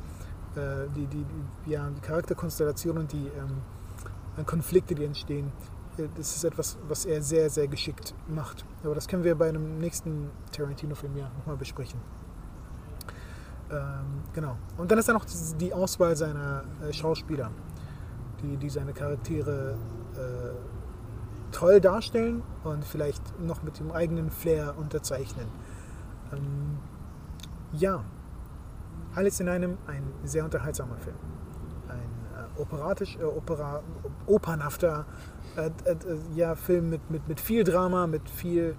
äh, 0.55 0.87
die, 0.95 1.07
die, 1.07 1.25
die, 1.25 1.71
ja, 1.71 1.89
die 1.89 2.01
Charakterkonstellation 2.03 2.99
und 2.99 3.13
die 3.13 3.29
ähm, 3.29 4.45
Konflikte, 4.45 4.95
die 4.95 5.05
entstehen. 5.05 5.53
Äh, 5.97 6.09
das 6.19 6.37
ist 6.37 6.45
etwas, 6.45 6.77
was 6.87 7.07
er 7.07 7.23
sehr, 7.23 7.49
sehr 7.49 7.67
geschickt 7.67 8.15
macht. 8.29 8.67
Aber 8.85 8.95
das 8.95 9.09
können 9.09 9.25
wir 9.25 9.35
bei 9.37 9.49
einem 9.49 9.79
nächsten 9.79 10.31
Tarantino-Film 10.53 11.17
ja 11.17 11.31
nochmal 11.39 11.57
besprechen. 11.57 11.99
Ähm, 13.71 14.23
genau. 14.33 14.57
Und 14.77 14.91
dann 14.91 14.99
ist 14.99 15.09
da 15.09 15.13
noch 15.13 15.27
die 15.61 15.73
Auswahl 15.75 16.17
seiner 16.17 16.65
äh, 16.83 16.93
Schauspieler, 16.93 17.51
die, 18.43 18.57
die 18.57 18.71
seine 18.71 18.93
Charaktere 18.93 19.77
äh, 20.15 21.53
toll 21.53 21.81
darstellen 21.81 22.43
und 22.65 22.85
vielleicht 22.85 23.39
noch 23.41 23.63
mit 23.63 23.79
dem 23.79 23.93
eigenen 23.93 24.31
Flair 24.31 24.75
unterzeichnen. 24.79 25.47
Ähm, 26.33 26.79
ja, 27.73 28.05
alles 29.15 29.41
in 29.41 29.49
einem 29.49 29.77
ein 29.87 30.03
sehr 30.25 30.45
unterhaltsamer 30.45 30.97
Film. 30.97 31.17
Ein 31.89 31.99
äh, 31.99 32.61
operatisch, 32.61 33.17
äh, 33.17 33.25
opera, 33.25 33.83
opernhafter 34.27 35.05
äh, 35.57 35.67
äh, 35.67 35.97
ja, 36.35 36.55
Film 36.55 36.91
mit, 36.91 37.11
mit, 37.11 37.29
mit 37.29 37.41
viel 37.41 37.65
Drama, 37.65 38.07
mit 38.07 38.29
viel 38.31 38.77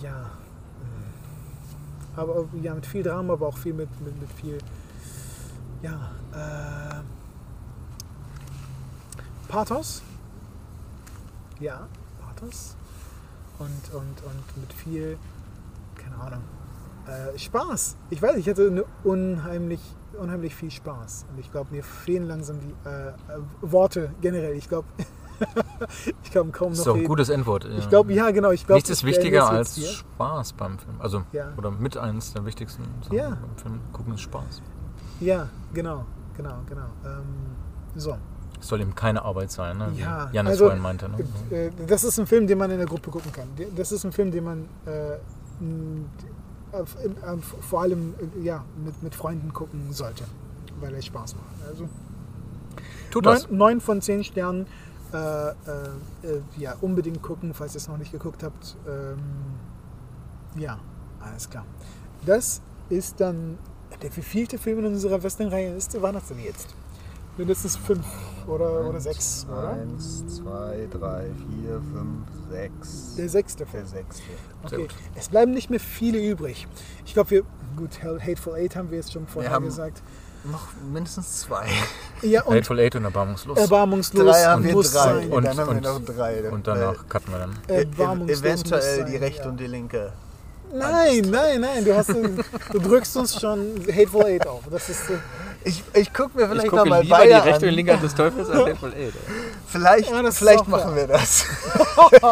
ja, 0.00 0.30
aber 2.18 2.46
ja, 2.62 2.74
mit 2.74 2.84
viel 2.84 3.02
Drama, 3.02 3.34
aber 3.34 3.46
auch 3.46 3.56
viel 3.56 3.72
mit, 3.72 3.88
mit, 4.00 4.20
mit 4.20 4.30
viel, 4.32 4.58
ja, 5.82 6.10
äh, 6.34 7.02
Pathos. 9.48 10.02
Ja, 11.60 11.88
Pathos. 12.20 12.76
Und, 13.58 13.94
und, 13.94 14.22
und 14.24 14.56
mit 14.60 14.72
viel, 14.72 15.18
keine 15.96 16.16
Ahnung, 16.16 16.42
äh, 17.06 17.38
Spaß. 17.38 17.96
Ich 18.10 18.20
weiß, 18.20 18.36
ich 18.36 18.48
hatte 18.48 18.84
unheimlich, 19.04 19.80
unheimlich 20.18 20.54
viel 20.54 20.70
Spaß. 20.70 21.26
Und 21.30 21.40
ich 21.40 21.50
glaube, 21.50 21.74
mir 21.74 21.82
fehlen 21.82 22.26
langsam 22.28 22.58
die 22.60 22.88
äh, 22.88 23.12
Worte 23.62 24.12
generell. 24.20 24.54
Ich 24.54 24.68
glaube, 24.68 24.86
ich 26.22 26.30
kann 26.30 26.52
kaum 26.52 26.72
noch. 26.72 26.84
Doch 26.84 26.96
ein 26.96 27.04
gutes 27.04 27.28
Endwort. 27.28 27.66
Ich 27.78 27.88
glaube, 27.88 28.12
ja, 28.12 28.30
genau. 28.30 28.50
Ich 28.50 28.66
glaub, 28.66 28.76
Nichts 28.76 28.90
ist 28.90 29.04
wichtiger 29.04 29.48
als 29.48 29.74
hier. 29.74 29.88
Spaß 29.88 30.52
beim 30.54 30.78
Film. 30.78 30.96
Also, 30.98 31.22
ja. 31.32 31.52
oder 31.56 31.70
mit 31.70 31.96
eines 31.96 32.32
der 32.32 32.44
wichtigsten 32.44 32.84
Sachen 33.02 33.16
ja. 33.16 33.30
beim 33.30 33.56
Film 33.56 33.80
gucken 33.92 34.14
ist 34.14 34.22
Spaß. 34.22 34.62
Ja, 35.20 35.48
genau, 35.72 36.04
genau, 36.36 36.58
genau. 36.68 36.86
Ähm, 37.04 37.56
so. 37.94 38.16
Es 38.60 38.68
soll 38.68 38.80
eben 38.80 38.94
keine 38.94 39.24
Arbeit 39.24 39.52
sein, 39.52 39.78
ne? 39.78 39.92
Ja, 39.96 40.28
Wie 40.30 40.36
Janis 40.36 40.52
also, 40.52 40.64
vorhin 40.66 40.82
meinte. 40.82 41.08
Ne? 41.08 41.18
Äh, 41.56 41.70
das 41.86 42.02
ist 42.04 42.18
ein 42.18 42.26
Film, 42.26 42.46
den 42.46 42.58
man 42.58 42.70
in 42.70 42.78
der 42.78 42.86
Gruppe 42.86 43.10
gucken 43.10 43.32
kann. 43.32 43.48
Das 43.76 43.92
ist 43.92 44.04
ein 44.04 44.12
Film, 44.12 44.32
den 44.32 44.44
man 44.44 44.68
äh, 44.84 45.18
vor 47.60 47.82
allem 47.82 48.14
ja, 48.42 48.64
mit, 48.84 49.02
mit 49.02 49.14
Freunden 49.14 49.52
gucken 49.52 49.92
sollte, 49.92 50.24
weil 50.80 50.94
er 50.94 51.02
Spaß 51.02 51.36
macht. 51.36 51.68
Also, 51.68 51.88
Tut 53.10 53.26
das. 53.26 53.50
Neun 53.50 53.80
von 53.80 54.02
zehn 54.02 54.22
Sternen 54.24 54.66
äh, 55.12 55.48
äh, 55.48 55.54
ja, 56.56 56.76
unbedingt 56.80 57.22
gucken, 57.22 57.54
falls 57.54 57.74
ihr 57.74 57.78
es 57.78 57.88
noch 57.88 57.98
nicht 57.98 58.12
geguckt 58.12 58.42
habt. 58.42 58.76
Ähm, 58.86 59.18
ja, 60.56 60.78
alles 61.20 61.48
klar. 61.48 61.64
Das 62.26 62.60
ist 62.88 63.20
dann 63.20 63.58
der 64.02 64.14
wievielte 64.16 64.58
Film 64.58 64.80
in 64.80 64.86
unserer 64.86 65.22
Western-Reihe 65.22 65.74
ist. 65.74 65.96
Wann 66.00 66.14
das 66.14 66.28
denn 66.28 66.38
jetzt? 66.40 66.74
Mindestens 67.36 67.76
fünf 67.76 68.04
oder, 68.48 68.80
Eins, 68.80 68.88
oder 68.88 69.00
sechs, 69.00 69.46
oder? 69.48 69.70
Eins, 69.70 70.26
zwei, 70.26 70.88
drei, 70.90 71.30
vier, 71.36 71.80
fünf, 71.92 72.26
sechs. 72.50 73.14
Der 73.16 73.28
sechste 73.28 73.64
Film. 73.64 73.84
Der 73.84 73.88
sechste. 73.88 74.22
Okay. 74.64 74.88
Es 75.14 75.28
bleiben 75.28 75.52
nicht 75.52 75.70
mehr 75.70 75.78
viele 75.78 76.18
übrig. 76.18 76.66
Ich 77.06 77.14
glaube, 77.14 77.30
wir, 77.30 77.42
gut, 77.76 78.02
Hateful 78.02 78.54
Eight 78.54 78.74
haben 78.74 78.90
wir 78.90 78.98
jetzt 78.98 79.12
schon 79.12 79.26
vorher 79.28 79.52
haben 79.52 79.66
gesagt. 79.66 80.02
Noch 80.44 80.68
mindestens 80.92 81.40
zwei. 81.40 81.66
Ja, 82.22 82.42
und 82.44 82.54
Hateful 82.56 82.78
Eight 82.80 82.94
und 82.96 83.04
Erbarmungslos. 83.04 83.58
erbarmungslos 83.58 84.24
Drei 84.36 84.44
haben 84.44 84.64
wir 84.64 84.72
drei. 84.82 85.26
Und- 85.28 85.44
dann 85.44 85.58
haben 85.58 85.68
und- 85.68 85.82
wir 85.84 85.92
noch 85.92 86.04
drei. 86.04 86.50
und 86.50 86.66
danach 86.66 87.08
cutten 87.08 87.32
wir 87.32 87.38
dann. 87.38 87.58
Äh, 87.68 87.80
Erbarmungslos 87.82 88.40
eventuell 88.40 89.04
die 89.04 89.16
rechte 89.16 89.42
ja. 89.42 89.48
und 89.48 89.56
die 89.58 89.66
linke. 89.66 90.12
Nein, 90.72 91.22
nein, 91.30 91.60
nein, 91.62 91.84
du, 91.84 91.96
hast, 91.96 92.10
du 92.10 92.78
drückst 92.78 93.16
uns 93.16 93.40
schon 93.40 93.80
Hateful 93.90 94.24
Eight 94.26 94.46
auf. 94.46 94.62
Das 94.70 94.88
ist, 94.88 95.08
äh, 95.10 95.14
Ich, 95.64 95.82
ich 95.94 96.12
gucke 96.12 96.36
mir 96.36 96.44
Ich 96.44 96.48
vielleicht 96.50 96.68
gucke 96.68 96.82
noch 96.82 96.86
mal 96.90 97.02
lieber 97.02 97.16
beide 97.16 97.28
die 97.34 97.40
rechte 97.48 97.62
an. 97.64 97.68
und 97.70 97.74
linke 97.74 97.92
Hand 97.94 98.02
des 98.02 98.14
Teufels 98.14 98.50
als 98.50 98.60
Hateful 98.60 98.92
Eight. 98.92 99.14
Vielleicht, 99.66 100.10
Ja, 100.10 100.30
vielleicht 100.30 100.68
machen 100.68 100.94
wir 100.94 101.06
das. 101.06 101.44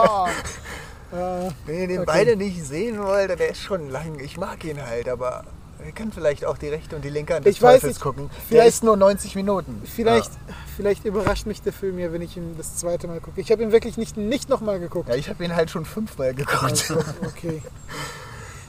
Wenn 1.66 1.78
ihr 1.80 1.86
den 1.88 1.98
Okay. 2.00 2.06
beide 2.06 2.36
nicht 2.36 2.62
sehen 2.64 3.02
wollt, 3.02 3.30
der 3.38 3.50
ist 3.50 3.60
schon 3.62 3.90
lang. 3.90 4.18
Ich 4.20 4.36
mag 4.36 4.62
ihn 4.64 4.84
halt, 4.84 5.08
aber 5.08 5.44
ihr 5.86 5.92
könnt 5.92 6.14
vielleicht 6.14 6.44
auch 6.44 6.58
die 6.58 6.68
rechte 6.68 6.96
und 6.96 7.04
die 7.04 7.10
linke 7.10 7.34
Hand 7.34 7.46
des 7.46 7.56
Ich 7.56 7.62
weiß 7.62 7.76
Teufels 7.80 7.94
nicht, 7.96 8.02
gucken. 8.02 8.28
Der 8.30 8.40
vielleicht- 8.48 8.68
ist 8.68 8.84
nur 8.84 8.96
90 8.96 9.34
Minuten. 9.36 9.80
vielleicht, 9.84 10.30
vielleicht 10.76 11.04
überrascht 11.04 11.46
mich 11.46 11.62
der 11.62 11.72
Film 11.72 11.98
ja, 11.98 12.12
wenn 12.12 12.22
ich 12.22 12.36
ihn 12.36 12.54
das 12.58 12.76
zweite 12.76 13.06
Mal 13.06 13.20
gucke. 13.20 13.40
Ich 13.40 13.50
habe 13.52 13.62
ihn 13.62 13.72
wirklich 13.72 13.96
nicht, 13.96 14.16
nicht 14.16 14.48
nochmal 14.48 14.80
geguckt. 14.80 15.08
Ja, 15.08 15.14
ich 15.14 15.28
habe 15.28 15.44
ihn 15.44 15.54
halt 15.54 15.70
schon 15.70 15.84
fünfmal 15.84 16.34
geguckt. 16.34 16.62
Also, 16.62 16.96
okay. 17.24 17.62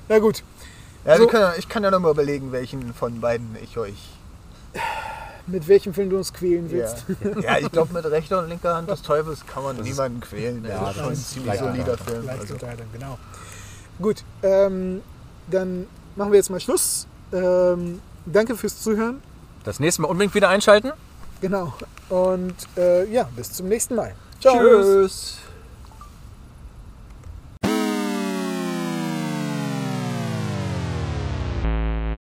Na 0.08 0.20
gut, 0.20 0.44
Ja, 1.06 1.16
So- 1.16 1.22
wir 1.24 1.28
können, 1.30 1.52
ich 1.58 1.70
kann 1.70 1.84
ja 1.84 1.92
noch 1.92 2.00
mal 2.00 2.12
überlegen, 2.12 2.52
welchen 2.52 2.94
von 2.94 3.20
beiden 3.22 3.56
ich 3.64 3.78
euch. 3.78 4.10
mit 5.48 5.68
welchem 5.70 5.94
Film 5.94 6.10
du 6.10 6.18
uns 6.18 6.34
quälen 6.34 6.66
Ja, 6.70 6.72
willst. 6.72 7.06
ja 7.44 7.58
ich 7.58 7.72
glaube, 7.72 7.94
mit 7.94 8.04
rechter 8.06 8.40
und 8.40 8.50
linker 8.50 8.76
Hand 8.76 8.90
des 8.90 9.02
Teufels 9.02 9.46
kann 9.46 9.64
man 9.64 9.78
niemanden 9.82 10.20
quälen. 10.20 10.66
Ja, 10.66 10.90
ist 10.90 10.96
schon 10.98 11.04
ein 11.06 11.10
das 11.12 11.30
ziemlich 11.30 11.60
solider. 11.60 11.98
Film. 11.98 12.28
Also. 12.30 12.56
Genau. 12.92 13.18
Gut, 14.02 14.24
ähm, 14.44 15.02
dann 15.50 15.88
machen 16.18 16.32
wir 16.32 16.38
jetzt 16.38 16.50
mal 16.50 16.60
Schluss. 16.60 17.08
Ähm, 17.32 18.02
danke 18.26 18.56
fürs 18.56 18.82
Zuhören. 18.82 19.22
Das 19.64 19.80
nächste 19.80 20.02
Mal 20.02 20.10
unbedingt 20.10 20.36
wieder 20.36 20.50
einschalten. 20.50 20.92
Genau. 21.42 21.74
Und 22.10 22.56
äh, 22.78 23.06
ja, 23.12 23.30
bis 23.36 23.54
zum 23.54 23.68
nächsten 23.68 23.96
Mal. 23.96 24.16
Ciao. 24.40 24.58
Tschüss. 24.58 25.38